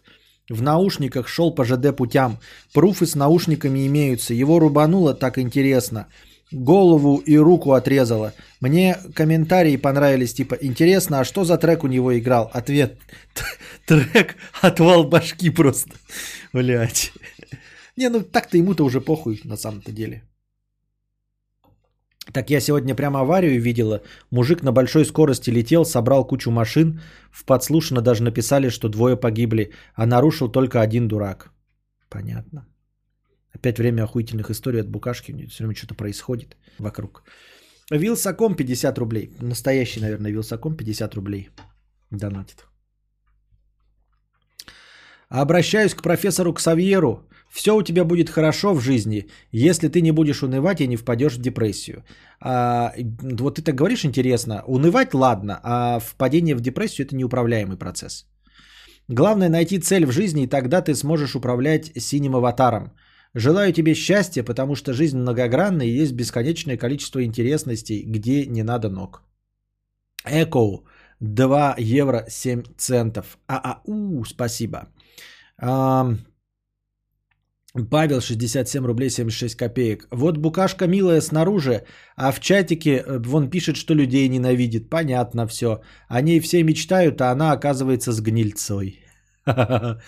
в 0.49 0.61
наушниках 0.61 1.27
шел 1.27 1.55
по 1.55 1.63
ЖД 1.63 1.95
путям. 1.95 2.39
Пруфы 2.73 3.05
с 3.05 3.15
наушниками 3.15 3.85
имеются. 3.85 4.33
Его 4.33 4.59
рубануло 4.59 5.13
так 5.13 5.37
интересно. 5.37 6.07
Голову 6.51 7.17
и 7.17 7.37
руку 7.37 7.73
отрезало. 7.73 8.33
Мне 8.59 8.97
комментарии 9.13 9.77
понравились, 9.77 10.33
типа, 10.33 10.57
интересно, 10.59 11.19
а 11.19 11.23
что 11.23 11.45
за 11.45 11.57
трек 11.57 11.83
у 11.83 11.87
него 11.87 12.17
играл? 12.17 12.49
Ответ, 12.53 12.97
трек 13.85 14.35
отвал 14.61 15.03
башки 15.03 15.51
просто. 15.51 15.91
Блять. 16.51 17.13
Не, 17.95 18.09
ну 18.09 18.21
так-то 18.21 18.57
ему-то 18.57 18.83
уже 18.83 18.99
похуй 18.99 19.41
на 19.43 19.57
самом-то 19.57 19.91
деле. 19.91 20.23
Так 22.33 22.49
я 22.49 22.59
сегодня 22.59 22.95
прямо 22.95 23.19
аварию 23.19 23.61
видела. 23.61 24.01
Мужик 24.31 24.63
на 24.63 24.71
большой 24.71 25.05
скорости 25.05 25.49
летел, 25.51 25.85
собрал 25.85 26.27
кучу 26.27 26.51
машин. 26.51 27.01
В 27.31 27.43
подслушано 27.45 28.01
даже 28.01 28.23
написали, 28.23 28.69
что 28.69 28.89
двое 28.89 29.17
погибли, 29.17 29.71
а 29.95 30.05
нарушил 30.05 30.51
только 30.51 30.81
один 30.81 31.07
дурак. 31.07 31.51
Понятно. 32.09 32.67
Опять 33.53 33.79
время 33.79 34.03
охуительных 34.03 34.49
историй 34.51 34.81
от 34.81 34.89
Букашки. 34.89 35.47
Все 35.47 35.63
время 35.63 35.75
что-то 35.75 35.95
происходит 35.95 36.55
вокруг. 36.77 37.23
Вилсаком 37.91 38.55
50 38.55 38.97
рублей. 38.97 39.31
Настоящий, 39.41 40.01
наверное, 40.01 40.31
Вилсаком 40.31 40.75
50 40.75 41.15
рублей. 41.15 41.49
Донатит. 42.11 42.67
Обращаюсь 45.29 45.93
к 45.93 46.01
профессору 46.01 46.53
Ксавьеру. 46.53 47.27
Все 47.49 47.75
у 47.75 47.81
тебя 47.81 48.03
будет 48.05 48.29
хорошо 48.29 48.73
в 48.73 48.81
жизни, 48.81 49.27
если 49.51 49.87
ты 49.87 50.01
не 50.01 50.11
будешь 50.11 50.43
унывать 50.43 50.81
и 50.81 50.87
не 50.87 50.97
впадешь 50.97 51.37
в 51.37 51.41
депрессию. 51.41 52.03
А, 52.39 52.93
вот 53.31 53.55
ты 53.55 53.61
так 53.61 53.75
говоришь 53.75 54.05
интересно. 54.05 54.63
Унывать 54.67 55.13
ладно, 55.13 55.59
а 55.63 55.99
впадение 55.99 56.55
в 56.55 56.61
депрессию 56.61 57.07
это 57.07 57.15
неуправляемый 57.15 57.77
процесс. 57.77 58.25
Главное 59.07 59.49
найти 59.49 59.79
цель 59.79 60.05
в 60.05 60.11
жизни, 60.11 60.43
и 60.43 60.47
тогда 60.47 60.81
ты 60.81 60.93
сможешь 60.93 61.35
управлять 61.35 61.91
синим 61.97 62.35
аватаром. 62.35 62.91
Желаю 63.33 63.73
тебе 63.73 63.95
счастья, 63.95 64.43
потому 64.43 64.75
что 64.75 64.93
жизнь 64.93 65.17
многогранна 65.17 65.81
и 65.83 66.01
есть 66.01 66.13
бесконечное 66.13 66.77
количество 66.77 67.23
интересностей, 67.23 68.03
где 68.05 68.45
не 68.45 68.63
надо 68.63 68.89
ног. 68.89 69.23
Эко 70.25 70.83
2 71.19 71.75
евро 71.79 72.25
7 72.29 72.63
центов. 72.77 73.37
ААУ, 73.47 74.23
спасибо. 74.25 74.89
Павел 77.73 78.19
67 78.19 78.85
рублей 78.85 79.09
76 79.09 79.55
копеек. 79.55 80.07
Вот 80.11 80.37
букашка 80.37 80.87
милая 80.87 81.21
снаружи, 81.21 81.83
а 82.15 82.31
в 82.31 82.39
чатике 82.39 82.97
э, 82.97 83.19
вон 83.19 83.49
пишет, 83.49 83.75
что 83.75 83.93
людей 83.93 84.27
ненавидит. 84.27 84.89
Понятно 84.89 85.47
все. 85.47 85.81
О 86.07 86.21
ней 86.21 86.39
все 86.39 86.63
мечтают, 86.63 87.21
а 87.21 87.31
она 87.31 87.51
оказывается 87.51 88.11
с 88.11 88.21
гнильцой. 88.21 88.99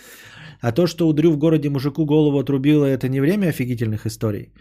А 0.64 0.72
то, 0.72 0.86
что 0.86 1.08
удрю 1.08 1.32
в 1.32 1.38
городе 1.38 1.70
мужику 1.70 2.06
голову 2.06 2.38
отрубило, 2.38 2.86
это 2.86 3.10
не 3.10 3.20
время 3.20 3.48
офигительных 3.48 4.06
историй? 4.06 4.54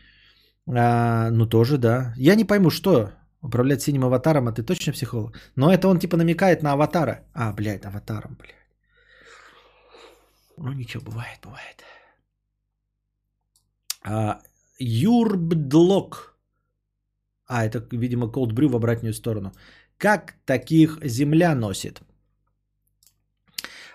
А, 0.67 1.31
ну 1.31 1.47
тоже 1.47 1.77
да. 1.77 2.15
Я 2.17 2.37
не 2.37 2.47
пойму, 2.47 2.71
что 2.71 3.11
управлять 3.43 3.83
синим 3.83 4.05
аватаром, 4.05 4.49
а 4.49 4.53
ты 4.53 4.63
точно 4.63 4.95
психолог? 4.95 5.39
Но 5.57 5.71
это 5.71 5.89
он 5.89 5.99
типа 5.99 6.17
намекает 6.17 6.63
на 6.63 6.73
аватара. 6.73 7.27
А, 7.35 7.53
блядь, 7.53 7.85
аватаром, 7.85 8.39
блядь. 8.39 8.55
Ну 10.57 10.73
ничего, 10.73 11.03
бывает, 11.05 11.39
бывает. 11.43 11.85
А, 14.05 14.41
Юрбдлок. 14.79 16.37
А, 17.47 17.65
это, 17.65 17.81
видимо, 17.93 18.27
Cold 18.27 18.53
Brew 18.53 18.69
в 18.69 18.77
обратную 18.77 19.13
сторону. 19.13 19.53
Как 19.99 20.35
таких 20.47 20.99
земля 21.05 21.55
носит? 21.55 22.01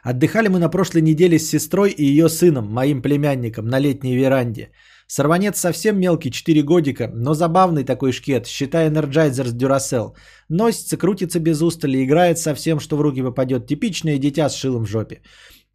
Отдыхали 0.04 0.50
мы 0.50 0.60
на 0.60 0.70
прошлой 0.70 1.02
неделе 1.02 1.40
с 1.40 1.50
сестрой 1.50 1.90
и 1.90 2.06
ее 2.06 2.30
сыном, 2.30 2.66
моим 2.72 3.02
племянником, 3.02 3.66
на 3.66 3.80
летней 3.80 4.16
веранде. 4.16 4.70
Сорванец 5.08 5.58
совсем 5.58 6.00
мелкий, 6.00 6.32
4 6.32 6.62
годика, 6.62 7.10
но 7.14 7.34
забавный 7.34 7.84
такой 7.84 8.12
шкет, 8.12 8.46
считай 8.46 8.88
Energizer 8.90 9.48
с 9.48 9.54
Duracell. 9.54 10.14
Носится, 10.50 10.98
крутится 10.98 11.40
без 11.40 11.62
устали, 11.62 12.04
играет 12.04 12.38
со 12.38 12.54
всем, 12.54 12.80
что 12.80 12.98
в 12.98 13.02
руки 13.02 13.24
попадет. 13.24 13.68
Типичное 13.68 14.20
дитя 14.20 14.50
с 14.50 14.56
шилом 14.56 14.86
в 14.86 14.90
жопе. 14.90 15.22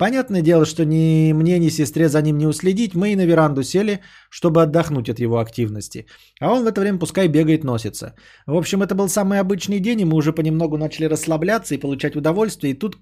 Понятное 0.01 0.41
дело, 0.43 0.65
что 0.65 0.85
ни 0.85 1.35
мне, 1.35 1.59
ни 1.59 1.69
сестре 1.71 2.09
за 2.09 2.23
ним 2.23 2.39
не 2.39 2.47
уследить. 2.47 2.95
Мы 2.95 3.13
и 3.13 3.17
на 3.17 3.27
веранду 3.27 3.63
сели, 3.63 4.01
чтобы 4.31 4.63
отдохнуть 4.63 5.11
от 5.11 5.21
его 5.21 5.37
активности. 5.37 6.07
А 6.41 6.53
он 6.53 6.65
в 6.65 6.67
это 6.67 6.81
время 6.81 6.99
пускай 6.99 7.29
бегает, 7.29 7.65
носится. 7.65 8.15
В 8.47 8.57
общем, 8.57 8.83
это 8.83 8.95
был 8.95 9.09
самый 9.09 9.39
обычный 9.41 9.79
день, 9.79 10.01
и 10.01 10.07
мы 10.07 10.17
уже 10.17 10.33
понемногу 10.33 10.79
начали 10.79 11.05
расслабляться 11.09 11.75
и 11.75 11.81
получать 11.81 12.17
удовольствие. 12.17 12.73
И 12.73 12.79
тут 12.79 12.97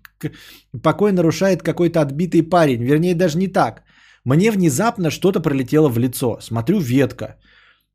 покой 0.83 1.13
нарушает 1.13 1.63
какой-то 1.63 2.01
отбитый 2.01 2.43
парень. 2.43 2.83
Вернее, 2.83 3.15
даже 3.15 3.39
не 3.39 3.47
так. 3.47 3.85
Мне 4.25 4.51
внезапно 4.51 5.11
что-то 5.11 5.41
пролетело 5.41 5.89
в 5.89 5.99
лицо. 5.99 6.39
Смотрю, 6.41 6.81
ветка. 6.81 7.37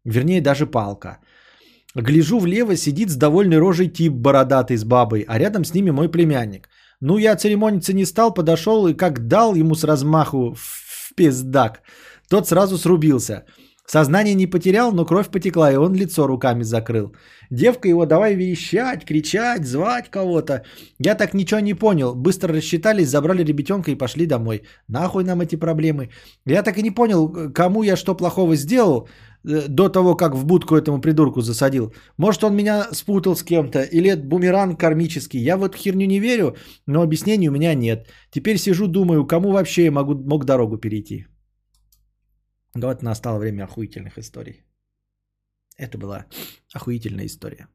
Вернее, 0.06 0.42
даже 0.42 0.66
палка. 0.66 1.18
Гляжу 1.96 2.40
влево, 2.40 2.78
сидит 2.78 3.10
с 3.10 3.18
довольной 3.18 3.58
рожей 3.58 3.90
тип 3.90 4.14
бородатый 4.14 4.78
с 4.78 4.86
бабой, 4.86 5.26
а 5.28 5.40
рядом 5.40 5.66
с 5.66 5.74
ними 5.74 5.92
мой 5.92 6.10
племянник. 6.10 6.70
Ну, 7.06 7.18
я 7.18 7.36
церемониться 7.36 7.94
не 7.94 8.06
стал, 8.06 8.34
подошел 8.34 8.88
и 8.88 8.94
как 8.94 9.28
дал 9.28 9.56
ему 9.56 9.76
с 9.76 9.84
размаху 9.84 10.56
в 10.58 11.14
пиздак. 11.16 11.82
Тот 12.30 12.48
сразу 12.48 12.78
срубился. 12.78 13.44
Сознание 13.86 14.34
не 14.36 14.48
потерял, 14.48 14.94
но 14.94 15.06
кровь 15.06 15.30
потекла, 15.30 15.72
и 15.72 15.76
он 15.76 15.94
лицо 15.94 16.26
руками 16.26 16.64
закрыл. 16.64 17.14
Девка 17.52 17.90
его 17.90 18.06
давай 18.06 18.34
верещать, 18.36 19.06
кричать, 19.06 19.66
звать 19.66 20.10
кого-то. 20.10 20.64
Я 21.00 21.16
так 21.16 21.34
ничего 21.34 21.60
не 21.60 21.74
понял. 21.74 22.16
Быстро 22.16 22.54
рассчитались, 22.54 23.10
забрали 23.10 23.44
ребятенка 23.44 23.92
и 23.92 23.96
пошли 23.96 24.26
домой. 24.26 24.62
Нахуй 24.88 25.24
нам 25.26 25.42
эти 25.42 25.58
проблемы. 25.58 26.10
Я 26.46 26.64
так 26.64 26.78
и 26.78 26.82
не 26.82 26.92
понял, 26.92 27.52
кому 27.54 27.84
я 27.84 27.98
что 27.98 28.16
плохого 28.16 28.56
сделал 28.56 29.10
э, 29.44 29.68
до 29.68 29.90
того, 29.90 30.16
как 30.16 30.34
в 30.36 30.46
будку 30.46 30.76
этому 30.76 31.02
придурку 31.02 31.42
засадил. 31.42 31.94
Может, 32.18 32.44
он 32.44 32.56
меня 32.56 32.88
спутал 32.94 33.36
с 33.36 33.44
кем-то, 33.44 33.82
или 33.82 34.10
это 34.10 34.24
бумеранг 34.24 34.80
кармический. 34.80 35.44
Я 35.44 35.58
в 35.58 35.64
эту 35.64 35.78
херню 35.78 36.08
не 36.08 36.22
верю, 36.22 36.56
но 36.88 37.02
объяснений 37.02 37.50
у 37.50 37.52
меня 37.52 37.76
нет. 37.76 38.08
Теперь 38.32 38.58
сижу, 38.58 38.88
думаю, 38.88 39.28
кому 39.28 39.52
вообще 39.52 39.84
я 39.84 39.92
могу, 39.92 40.16
мог 40.16 40.46
дорогу 40.46 40.78
перейти. 40.78 41.26
Да 42.76 42.88
вот 42.88 43.04
настало 43.04 43.40
время 43.40 43.64
охуительных 43.66 44.18
историй. 44.18 44.64
Это 45.78 45.98
была 45.98 46.26
охуительная 46.74 47.26
история. 47.26 47.68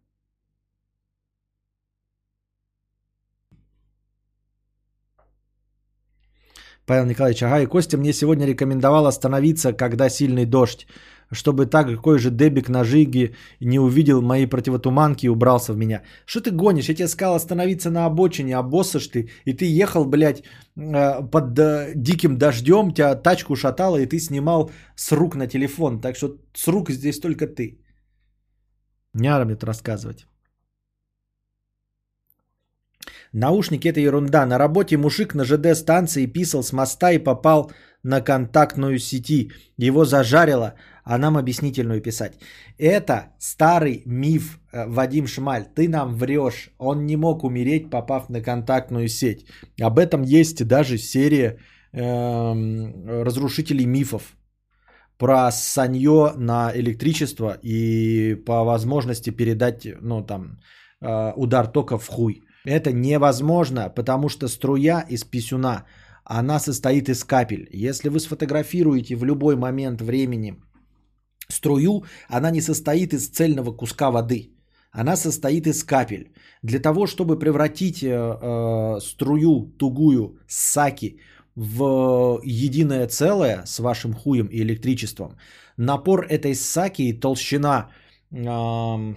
Павел 6.87 7.05
Николаевич, 7.05 7.43
ага, 7.43 7.61
и 7.61 7.67
Костя 7.67 7.99
мне 7.99 8.13
сегодня 8.13 8.47
рекомендовал 8.47 9.07
остановиться, 9.07 9.75
когда 9.75 10.09
сильный 10.09 10.47
дождь, 10.47 10.87
чтобы 11.33 11.67
такой 11.67 12.19
же 12.19 12.31
дебик 12.31 12.69
на 12.69 12.85
жиге 12.85 13.35
не 13.61 13.79
увидел 13.79 14.23
мои 14.23 14.47
противотуманки 14.47 15.27
и 15.27 15.29
убрался 15.29 15.73
в 15.73 15.77
меня. 15.77 16.03
Что 16.27 16.41
ты 16.41 16.51
гонишь? 16.51 16.89
Я 16.89 16.95
тебе 16.95 17.09
сказал 17.09 17.35
остановиться 17.35 17.91
на 17.91 18.07
обочине, 18.07 18.57
а 18.57 18.63
боссаж 18.63 19.09
ты, 19.09 19.29
и 19.45 19.53
ты 19.53 19.65
ехал, 19.65 20.05
блядь, 20.05 20.43
э, 20.77 21.23
под 21.31 21.59
э, 21.59 21.93
диким 21.95 22.39
дождем, 22.39 22.93
тебя 22.93 23.15
тачку 23.15 23.57
шатало, 23.57 23.97
и 23.97 24.07
ты 24.07 24.19
снимал 24.19 24.71
с 24.97 25.13
рук 25.13 25.37
на 25.37 25.47
телефон. 25.47 26.01
Так 26.01 26.17
что 26.17 26.37
с 26.55 26.69
рук 26.69 26.91
здесь 26.91 27.21
только 27.21 27.47
ты. 27.47 27.79
Не 29.15 29.29
надо 29.29 29.45
мне 29.45 29.55
это 29.55 29.67
рассказывать. 29.67 30.27
Наушники 33.33 33.89
это 33.89 34.01
ерунда. 34.01 34.47
На 34.47 34.59
работе 34.59 34.97
мужик 34.97 35.35
на 35.35 35.45
ЖД 35.45 35.75
станции 35.75 36.27
писал 36.27 36.63
с 36.63 36.73
моста 36.73 37.13
и 37.13 37.19
попал 37.19 37.71
на 38.03 38.21
контактную 38.21 38.99
сети. 38.99 39.51
Его 39.77 40.05
зажарило, 40.05 40.75
а 41.09 41.19
нам 41.19 41.37
объяснительную 41.37 42.03
писать. 42.03 42.33
Это 42.79 43.33
старый 43.39 44.03
миф, 44.07 44.61
э, 44.73 44.87
Вадим 44.87 45.27
Шмаль. 45.27 45.65
Ты 45.75 45.89
нам 45.89 46.15
врешь. 46.15 46.71
Он 46.79 47.07
не 47.07 47.17
мог 47.17 47.45
умереть, 47.45 47.91
попав 47.91 48.29
на 48.29 48.43
контактную 48.43 49.09
сеть. 49.09 49.47
Об 49.81 49.99
этом 49.99 50.23
есть 50.23 50.67
даже 50.67 50.99
серия 50.99 51.57
эм, 51.93 53.25
разрушителей 53.25 53.87
мифов 53.87 54.37
про 55.17 55.51
санье 55.51 56.33
на 56.37 56.73
электричество 56.75 57.59
и 57.63 58.35
по 58.47 58.65
возможности 58.65 59.31
передать, 59.31 59.89
ну 60.03 60.23
там, 60.27 60.59
э, 61.01 61.33
удар 61.37 61.67
тока 61.69 61.99
в 61.99 62.07
хуй. 62.07 62.43
Это 62.67 62.93
невозможно, 62.93 63.89
потому 63.89 64.29
что 64.29 64.49
струя 64.49 65.07
из 65.09 65.25
писюна, 65.25 65.85
она 66.25 66.61
состоит 66.61 67.09
из 67.09 67.25
капель. 67.25 67.67
Если 67.73 68.11
вы 68.11 68.21
сфотографируете 68.21 69.17
в 69.17 69.25
любой 69.25 69.57
момент 69.57 70.03
времени 70.03 70.55
струю, 71.51 72.05
она 72.29 72.51
не 72.51 72.61
состоит 72.61 73.13
из 73.13 73.29
цельного 73.29 73.73
куска 73.77 74.11
воды. 74.11 74.51
Она 74.93 75.17
состоит 75.17 75.67
из 75.67 75.85
капель. 75.85 76.33
Для 76.63 76.79
того, 76.79 77.07
чтобы 77.07 77.39
превратить 77.39 78.03
э, 78.03 78.09
э, 78.09 79.01
струю 79.01 79.73
тугую 79.79 80.39
саки 80.49 81.19
в 81.55 82.41
единое 82.45 83.07
целое 83.09 83.63
с 83.67 83.79
вашим 83.81 84.13
хуем 84.15 84.47
и 84.47 84.63
электричеством, 84.63 85.37
напор 85.77 86.27
этой 86.29 86.55
саки 86.55 87.03
и 87.03 87.21
толщина 87.21 87.91
э, 88.31 89.15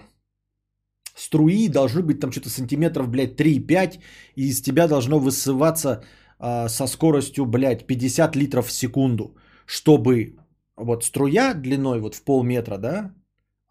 струи 1.16 1.68
должны 1.68 2.02
быть 2.02 2.20
там 2.20 2.32
что-то 2.32 2.50
сантиметров, 2.50 3.08
блядь, 3.08 3.40
3-5, 3.40 3.98
и 4.36 4.48
из 4.48 4.62
тебя 4.62 4.88
должно 4.88 5.18
высываться 5.18 6.04
э, 6.38 6.68
со 6.68 6.86
скоростью, 6.86 7.46
блядь, 7.46 7.86
50 7.86 8.36
литров 8.36 8.66
в 8.68 8.72
секунду, 8.72 9.36
чтобы 9.66 10.36
вот 10.76 11.04
струя 11.04 11.54
длиной 11.54 12.00
вот 12.00 12.14
в 12.14 12.24
полметра, 12.24 12.78
да, 12.78 13.12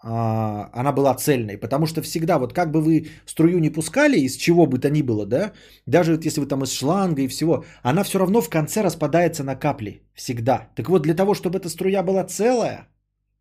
а, 0.04 0.70
она 0.74 0.92
была 0.92 1.14
цельной, 1.14 1.58
потому 1.58 1.86
что 1.86 2.02
всегда, 2.02 2.40
вот 2.40 2.54
как 2.54 2.72
бы 2.72 2.82
вы 2.82 3.08
струю 3.26 3.60
не 3.60 3.70
пускали, 3.70 4.18
из 4.18 4.36
чего 4.36 4.66
бы 4.66 4.80
то 4.80 4.90
ни 4.90 5.04
было, 5.04 5.26
да, 5.26 5.54
даже 5.86 6.14
вот 6.16 6.26
если 6.26 6.42
вы 6.42 6.48
там 6.48 6.64
из 6.64 6.72
шланга 6.72 7.22
и 7.22 7.28
всего, 7.28 7.66
она 7.84 8.04
все 8.04 8.20
равно 8.20 8.42
в 8.42 8.50
конце 8.50 8.82
распадается 8.82 9.44
на 9.44 9.56
капли, 9.56 10.02
всегда. 10.14 10.70
Так 10.76 10.90
вот, 10.90 11.04
для 11.04 11.14
того, 11.14 11.36
чтобы 11.36 11.60
эта 11.60 11.70
струя 11.70 12.04
была 12.04 12.24
целая, 12.24 12.88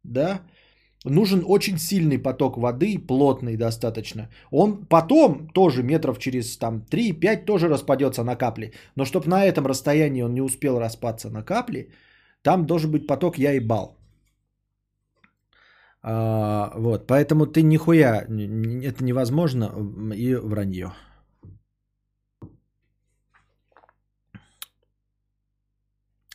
да, 0.04 0.42
нужен 1.04 1.44
очень 1.46 1.78
сильный 1.78 2.18
поток 2.18 2.58
воды, 2.58 2.98
плотный 2.98 3.56
достаточно. 3.56 4.28
Он 4.50 4.86
потом 4.86 5.48
тоже 5.48 5.82
метров 5.82 6.18
через 6.18 6.58
там 6.58 6.84
3-5 6.90 7.44
тоже 7.44 7.68
распадется 7.68 8.22
на 8.22 8.36
капли. 8.36 8.72
Но 8.96 9.06
чтобы 9.06 9.28
на 9.28 9.44
этом 9.44 9.66
расстоянии 9.66 10.22
он 10.22 10.34
не 10.34 10.42
успел 10.42 10.78
распаться 10.78 11.30
на 11.30 11.42
капли, 11.42 11.90
там 12.42 12.66
должен 12.66 12.90
быть 12.90 13.06
поток 13.06 13.38
я 13.38 13.52
и 13.52 13.60
бал. 13.60 13.96
А, 16.02 16.72
вот, 16.76 17.06
поэтому 17.06 17.46
ты 17.46 17.62
нихуя, 17.62 18.22
это 18.22 19.04
невозможно 19.04 19.70
и 20.14 20.34
вранье. 20.34 20.92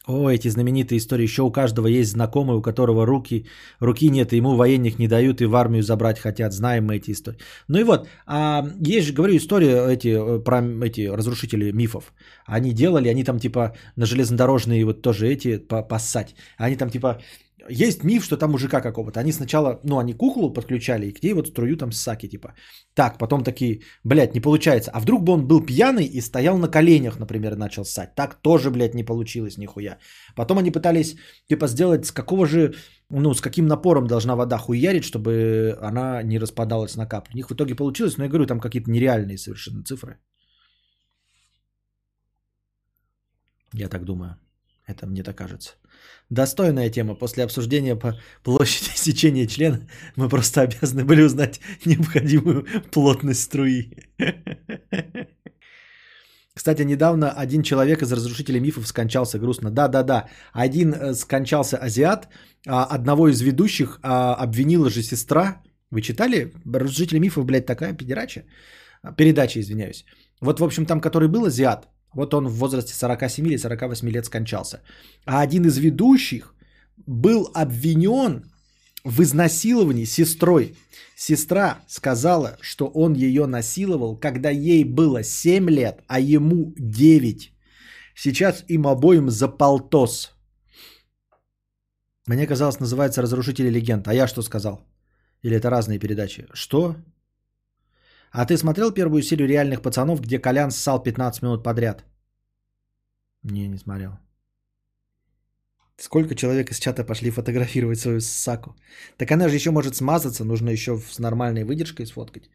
О, 0.07 0.29
эти 0.29 0.49
знаменитые 0.49 0.99
истории. 0.99 1.23
Еще 1.23 1.41
у 1.41 1.51
каждого 1.51 1.87
есть 1.87 2.11
знакомый, 2.11 2.57
у 2.57 2.61
которого 2.61 3.05
руки, 3.05 3.47
руки 3.79 4.09
нет, 4.09 4.33
и 4.33 4.37
ему 4.37 4.55
военных 4.55 4.99
не 4.99 5.07
дают, 5.07 5.41
и 5.41 5.45
в 5.45 5.55
армию 5.55 5.81
забрать 5.83 6.19
хотят. 6.19 6.53
Знаем 6.53 6.85
мы 6.85 6.97
эти 6.97 7.11
истории. 7.11 7.39
Ну 7.67 7.79
и 7.79 7.83
вот, 7.83 8.07
а, 8.27 8.63
есть 8.79 9.07
же, 9.07 9.13
говорю, 9.13 9.35
истории 9.35 9.93
эти, 9.93 10.09
э, 10.09 10.43
про 10.43 10.61
эти 10.85 11.07
разрушители 11.07 11.71
мифов. 11.71 12.13
Они 12.45 12.71
делали, 12.71 13.09
они 13.09 13.23
там 13.23 13.39
типа 13.39 13.75
на 13.95 14.05
железнодорожные 14.05 14.85
вот 14.85 15.01
тоже 15.01 15.27
эти 15.27 15.57
поссать. 15.57 16.35
Они 16.57 16.75
там 16.75 16.89
типа 16.91 17.19
есть 17.69 18.03
миф, 18.03 18.23
что 18.23 18.37
там 18.37 18.51
мужика 18.51 18.81
какого-то. 18.81 19.19
Они 19.19 19.31
сначала, 19.31 19.79
ну, 19.83 19.97
они 19.97 20.13
куклу 20.13 20.53
подключали, 20.53 21.07
и 21.07 21.13
к 21.13 21.23
ней 21.23 21.33
вот 21.33 21.47
струю 21.47 21.77
там 21.77 21.91
саки, 21.91 22.29
типа. 22.29 22.53
Так, 22.93 23.17
потом 23.17 23.43
такие, 23.43 23.81
блядь, 24.03 24.33
не 24.33 24.41
получается. 24.41 24.91
А 24.91 24.99
вдруг 24.99 25.23
бы 25.23 25.33
он 25.33 25.47
был 25.47 25.65
пьяный 25.65 26.05
и 26.05 26.21
стоял 26.21 26.57
на 26.57 26.67
коленях, 26.67 27.19
например, 27.19 27.55
начал 27.55 27.85
ссать. 27.85 28.15
Так 28.15 28.41
тоже, 28.41 28.71
блядь, 28.71 28.95
не 28.95 29.03
получилось 29.03 29.57
нихуя. 29.57 29.97
Потом 30.35 30.57
они 30.57 30.71
пытались, 30.71 31.15
типа, 31.49 31.67
сделать 31.67 32.05
с 32.05 32.11
какого 32.11 32.45
же, 32.45 32.73
ну, 33.09 33.33
с 33.33 33.41
каким 33.41 33.67
напором 33.67 34.07
должна 34.07 34.35
вода 34.35 34.57
хуярить, 34.57 35.03
чтобы 35.03 35.77
она 35.81 36.23
не 36.23 36.39
распадалась 36.39 36.95
на 36.95 37.07
капли. 37.07 37.33
У 37.33 37.37
них 37.37 37.49
в 37.49 37.53
итоге 37.53 37.75
получилось, 37.75 38.17
но 38.17 38.23
я 38.23 38.29
говорю, 38.29 38.45
там 38.45 38.59
какие-то 38.59 38.91
нереальные 38.91 39.37
совершенно 39.37 39.83
цифры. 39.83 40.17
Я 43.73 43.89
так 43.89 44.05
думаю. 44.05 44.44
Это 44.87 45.07
мне 45.07 45.23
так 45.23 45.35
кажется. 45.37 45.71
Достойная 46.29 46.89
тема. 46.89 47.15
После 47.15 47.43
обсуждения 47.43 47.95
по 47.95 48.19
площади 48.43 48.91
сечения 48.95 49.47
члена 49.47 49.87
мы 50.15 50.29
просто 50.29 50.61
обязаны 50.61 51.03
были 51.05 51.23
узнать 51.23 51.59
необходимую 51.85 52.65
плотность 52.91 53.41
струи. 53.41 53.91
Кстати, 56.55 56.83
недавно 56.83 57.31
один 57.31 57.63
человек 57.63 58.01
из 58.01 58.11
разрушителей 58.13 58.61
мифов 58.61 58.87
скончался 58.87 59.39
грустно. 59.39 59.71
Да-да-да, 59.71 60.29
один 60.53 60.93
э, 60.93 61.13
скончался 61.13 61.77
азиат, 61.77 62.29
а 62.65 62.85
одного 62.85 63.27
из 63.27 63.41
ведущих 63.41 63.99
а, 64.01 64.35
обвинила 64.35 64.89
же 64.89 65.03
сестра. 65.03 65.61
Вы 65.91 66.01
читали? 66.01 66.53
Разрушители 66.65 67.19
мифов, 67.19 67.45
блядь, 67.45 67.65
такая 67.65 67.93
педерача? 67.93 68.45
Передача, 69.17 69.59
извиняюсь. 69.59 70.05
Вот, 70.41 70.59
в 70.59 70.63
общем, 70.63 70.85
там, 70.85 71.01
который 71.01 71.27
был 71.27 71.45
азиат, 71.45 71.87
вот 72.15 72.33
он 72.33 72.47
в 72.47 72.53
возрасте 72.53 72.93
47 72.93 73.47
или 73.47 73.57
48 73.57 74.09
лет 74.09 74.25
скончался. 74.25 74.81
А 75.25 75.41
один 75.41 75.65
из 75.65 75.77
ведущих 75.77 76.55
был 77.05 77.49
обвинен 77.53 78.43
в 79.03 79.21
изнасиловании 79.21 80.05
сестрой. 80.05 80.75
Сестра 81.15 81.79
сказала, 81.87 82.57
что 82.61 82.87
он 82.87 83.13
ее 83.13 83.45
насиловал, 83.45 84.17
когда 84.17 84.49
ей 84.49 84.83
было 84.83 85.23
7 85.23 85.69
лет, 85.69 86.01
а 86.07 86.19
ему 86.19 86.73
9. 86.77 87.51
Сейчас 88.15 88.63
им 88.69 88.87
обоим 88.87 89.29
за 89.29 89.47
полтос. 89.47 90.31
Мне 92.27 92.47
казалось, 92.47 92.79
называется 92.79 93.21
«Разрушители 93.21 93.69
легенд». 93.69 94.07
А 94.07 94.13
я 94.13 94.27
что 94.27 94.41
сказал? 94.41 94.81
Или 95.43 95.57
это 95.57 95.69
разные 95.69 95.99
передачи? 95.99 96.47
Что? 96.53 96.95
А 98.37 98.45
ты 98.45 98.57
смотрел 98.57 98.91
первую 98.91 99.21
серию 99.21 99.47
«Реальных 99.47 99.81
пацанов», 99.81 100.19
где 100.19 100.39
Колян 100.39 100.71
ссал 100.71 101.03
15 101.03 101.41
минут 101.41 101.63
подряд? 101.63 102.03
Не, 103.43 103.67
не 103.67 103.77
смотрел. 103.77 104.11
Сколько 105.97 106.35
человек 106.35 106.69
из 106.69 106.79
чата 106.79 107.05
пошли 107.05 107.31
фотографировать 107.31 107.99
свою 107.99 108.19
саку? 108.19 108.75
Так 109.17 109.31
она 109.31 109.47
же 109.47 109.55
еще 109.55 109.71
может 109.71 109.95
смазаться, 109.95 110.43
нужно 110.43 110.69
еще 110.69 110.97
с 110.97 111.19
нормальной 111.19 111.63
выдержкой 111.63 112.05
сфоткать. 112.05 112.49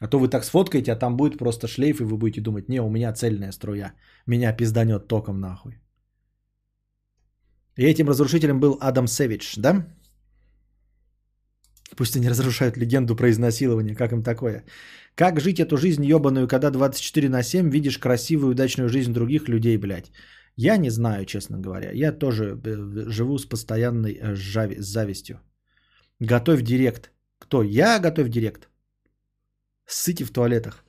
А 0.00 0.08
то 0.08 0.18
вы 0.18 0.28
так 0.28 0.44
сфоткаете, 0.44 0.92
а 0.92 0.96
там 0.96 1.16
будет 1.16 1.38
просто 1.38 1.68
шлейф, 1.68 2.00
и 2.00 2.04
вы 2.04 2.16
будете 2.16 2.40
думать, 2.40 2.68
не, 2.68 2.80
у 2.80 2.88
меня 2.88 3.12
цельная 3.12 3.52
струя, 3.52 3.92
меня 4.26 4.56
пизданет 4.56 5.08
током 5.08 5.40
нахуй. 5.40 5.78
И 7.76 7.84
этим 7.84 8.08
разрушителем 8.08 8.60
был 8.60 8.78
Адам 8.80 9.06
Сэвидж, 9.06 9.60
да? 9.60 9.86
Пусть 11.96 12.16
они 12.16 12.28
разрушают 12.28 12.76
легенду 12.76 13.16
про 13.16 13.28
изнасилование, 13.28 13.94
как 13.94 14.12
им 14.12 14.22
такое? 14.22 14.64
Как 15.18 15.40
жить 15.40 15.58
эту 15.58 15.76
жизнь 15.76 16.04
ебаную, 16.04 16.46
когда 16.46 16.70
24 16.70 17.28
на 17.28 17.42
7 17.42 17.70
видишь 17.70 17.98
красивую 17.98 18.52
удачную 18.52 18.88
жизнь 18.88 19.12
других 19.12 19.48
людей, 19.48 19.76
блядь? 19.76 20.12
Я 20.56 20.76
не 20.76 20.90
знаю, 20.90 21.24
честно 21.24 21.58
говоря. 21.58 21.90
Я 21.92 22.12
тоже 22.12 22.44
э, 22.44 23.10
живу 23.10 23.38
с 23.38 23.44
постоянной 23.44 24.12
э, 24.12 24.34
жави- 24.34 24.80
с 24.80 24.86
завистью. 24.86 25.40
Готовь 26.20 26.62
директ. 26.62 27.10
Кто? 27.40 27.64
Я 27.64 27.98
готовь 27.98 28.28
директ. 28.28 28.68
Ссыте 29.86 30.24
в 30.24 30.30
туалетах. 30.30 30.84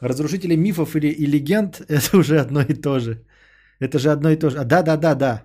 Разрушители 0.00 0.56
мифов 0.56 0.94
или 0.94 1.06
и 1.06 1.26
легенд– 1.26 1.80
это 1.88 2.18
уже 2.18 2.38
одно 2.40 2.60
и 2.60 2.74
то 2.74 2.98
же. 2.98 3.24
Это 3.80 3.98
же 3.98 4.10
одно 4.10 4.30
и 4.30 4.36
то 4.36 4.50
же. 4.50 4.64
Да-да-да-да. 4.64 5.44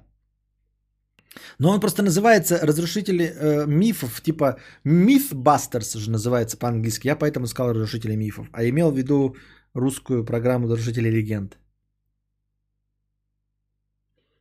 Но 1.60 1.70
он 1.70 1.80
просто 1.80 2.04
называется 2.04 2.60
разрушители 2.62 3.24
э, 3.24 3.66
мифов, 3.68 4.22
типа 4.22 4.58
Mythbusters 4.86 5.98
же 5.98 6.12
называется 6.12 6.58
по-английски. 6.58 7.08
Я 7.08 7.16
поэтому 7.16 7.48
сказал 7.48 7.74
разрушители 7.74 8.16
мифов. 8.16 8.48
А 8.52 8.64
имел 8.64 8.92
в 8.92 8.98
виду 8.98 9.36
русскую 9.74 10.26
программу 10.26 10.68
разрушители 10.68 11.10
легенд. 11.10 11.58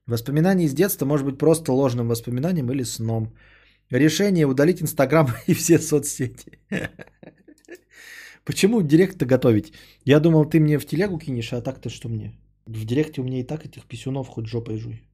Воспоминание 0.06 0.66
из 0.66 0.74
детства 0.74 1.06
может 1.06 1.26
быть 1.26 1.38
просто 1.38 1.72
ложным 1.72 2.08
воспоминанием 2.08 2.70
или 2.72 2.84
сном. 2.84 3.36
Решение 3.90 4.46
удалить 4.46 4.82
Инстаграм 4.82 5.28
и 5.46 5.54
все 5.54 5.78
соцсети. 5.78 6.58
Почему 8.44 8.82
директ-то 8.82 9.26
готовить? 9.26 9.72
Я 10.04 10.18
думал, 10.18 10.44
ты 10.44 10.58
мне 10.58 10.78
в 10.78 10.86
телегу 10.86 11.18
кинешь, 11.18 11.52
а 11.52 11.60
так-то 11.60 11.90
что 11.90 12.08
мне? 12.08 12.32
В 12.66 12.84
директе 12.84 13.20
у 13.20 13.24
меня 13.24 13.40
и 13.40 13.46
так 13.46 13.64
этих 13.64 13.84
писюнов 13.86 14.28
хоть 14.28 14.46
жопой 14.46 14.78
жуй. 14.78 15.09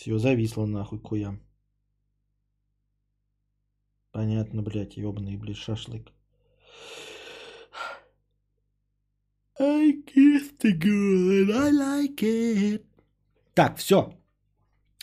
Все, 0.00 0.18
зависло 0.18 0.64
нахуй 0.64 0.98
куям. 0.98 1.40
Понятно, 4.12 4.62
блядь, 4.62 4.96
ебаный, 4.96 5.36
блядь, 5.36 5.58
шашлык. 5.58 6.10
I 9.58 9.92
kiss 10.06 10.56
the 10.58 10.72
girl 10.72 11.52
I 11.52 11.70
like 11.70 12.22
it. 12.22 12.82
Так, 13.52 13.76
все. 13.76 14.14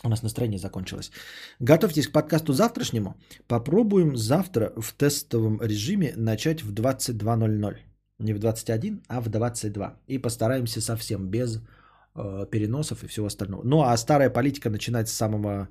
У 0.02 0.08
нас 0.08 0.22
настроение 0.22 0.58
закончилось. 0.58 1.12
Готовьтесь 1.60 2.08
к 2.08 2.12
подкасту 2.12 2.52
завтрашнему. 2.52 3.14
Попробуем 3.46 4.16
завтра 4.16 4.72
в 4.76 4.92
тестовом 4.94 5.62
режиме 5.62 6.12
начать 6.16 6.64
в 6.64 6.74
22.00. 6.74 7.76
Не 8.18 8.32
в 8.32 8.40
21, 8.40 9.04
а 9.06 9.20
в 9.20 9.28
22. 9.28 10.00
И 10.08 10.18
постараемся 10.18 10.80
совсем 10.80 11.28
без 11.28 11.60
переносов 12.14 13.04
и 13.04 13.06
всего 13.06 13.26
остального. 13.26 13.62
Ну 13.64 13.82
а 13.82 13.96
старая 13.96 14.30
политика 14.30 14.70
начинать 14.70 15.08
с 15.08 15.12
самого 15.12 15.68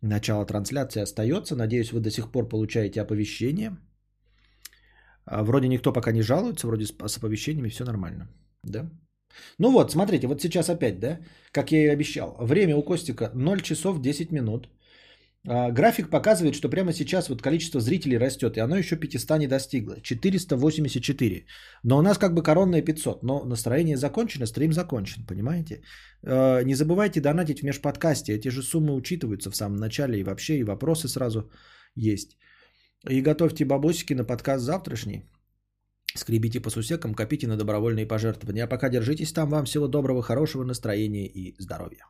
начала 0.00 0.46
трансляции 0.46 1.02
остается. 1.02 1.56
Надеюсь, 1.56 1.92
вы 1.92 2.00
до 2.00 2.10
сих 2.10 2.30
пор 2.30 2.48
получаете 2.48 3.00
оповещение. 3.00 3.76
А 5.24 5.42
Вроде 5.42 5.68
никто 5.68 5.92
пока 5.92 6.12
не 6.12 6.22
жалуется, 6.22 6.66
вроде 6.66 6.86
с 6.86 7.18
оповещениями 7.18 7.68
все 7.68 7.84
нормально. 7.84 8.28
Да? 8.64 8.90
Ну 9.58 9.70
вот, 9.70 9.92
смотрите, 9.92 10.26
вот 10.26 10.40
сейчас 10.42 10.68
опять, 10.68 10.98
да, 10.98 11.18
как 11.52 11.70
я 11.72 11.84
и 11.84 11.94
обещал. 11.94 12.36
Время 12.40 12.76
у 12.76 12.82
Костика 12.82 13.30
0 13.34 13.60
часов 13.60 14.00
10 14.00 14.32
минут. 14.32 14.68
А, 15.48 15.70
график 15.70 16.10
показывает, 16.10 16.54
что 16.54 16.68
прямо 16.68 16.92
сейчас 16.92 17.28
вот 17.28 17.42
количество 17.42 17.80
зрителей 17.80 18.18
растет, 18.18 18.56
и 18.56 18.60
оно 18.60 18.76
еще 18.76 18.96
500 18.96 19.38
не 19.38 19.46
достигло. 19.46 20.00
484. 20.02 21.46
Но 21.84 21.98
у 21.98 22.02
нас 22.02 22.18
как 22.18 22.34
бы 22.34 22.42
коронная 22.42 22.82
500. 22.82 23.22
Но 23.22 23.44
настроение 23.44 23.96
закончено, 23.96 24.46
стрим 24.46 24.72
закончен, 24.72 25.24
понимаете? 25.26 25.82
А, 26.22 26.62
не 26.62 26.74
забывайте 26.74 27.20
донатить 27.20 27.60
в 27.60 27.64
межподкасте. 27.64 28.34
Эти 28.34 28.48
же 28.48 28.62
суммы 28.62 28.94
учитываются 28.94 29.50
в 29.50 29.56
самом 29.56 29.76
начале 29.76 30.20
и 30.20 30.24
вообще, 30.24 30.58
и 30.58 30.64
вопросы 30.64 31.08
сразу 31.08 31.50
есть. 31.94 32.36
И 33.08 33.22
готовьте 33.22 33.64
бабосики 33.64 34.14
на 34.14 34.24
подкаст 34.24 34.64
завтрашний. 34.64 35.22
Скребите 36.14 36.60
по 36.60 36.70
сусекам, 36.70 37.14
копите 37.14 37.46
на 37.46 37.56
добровольные 37.56 38.06
пожертвования. 38.06 38.64
А 38.64 38.66
пока 38.66 38.90
держитесь 38.90 39.32
там. 39.32 39.48
Вам 39.48 39.64
всего 39.64 39.88
доброго, 39.88 40.22
хорошего 40.22 40.64
настроения 40.64 41.26
и 41.26 41.54
здоровья. 41.58 42.04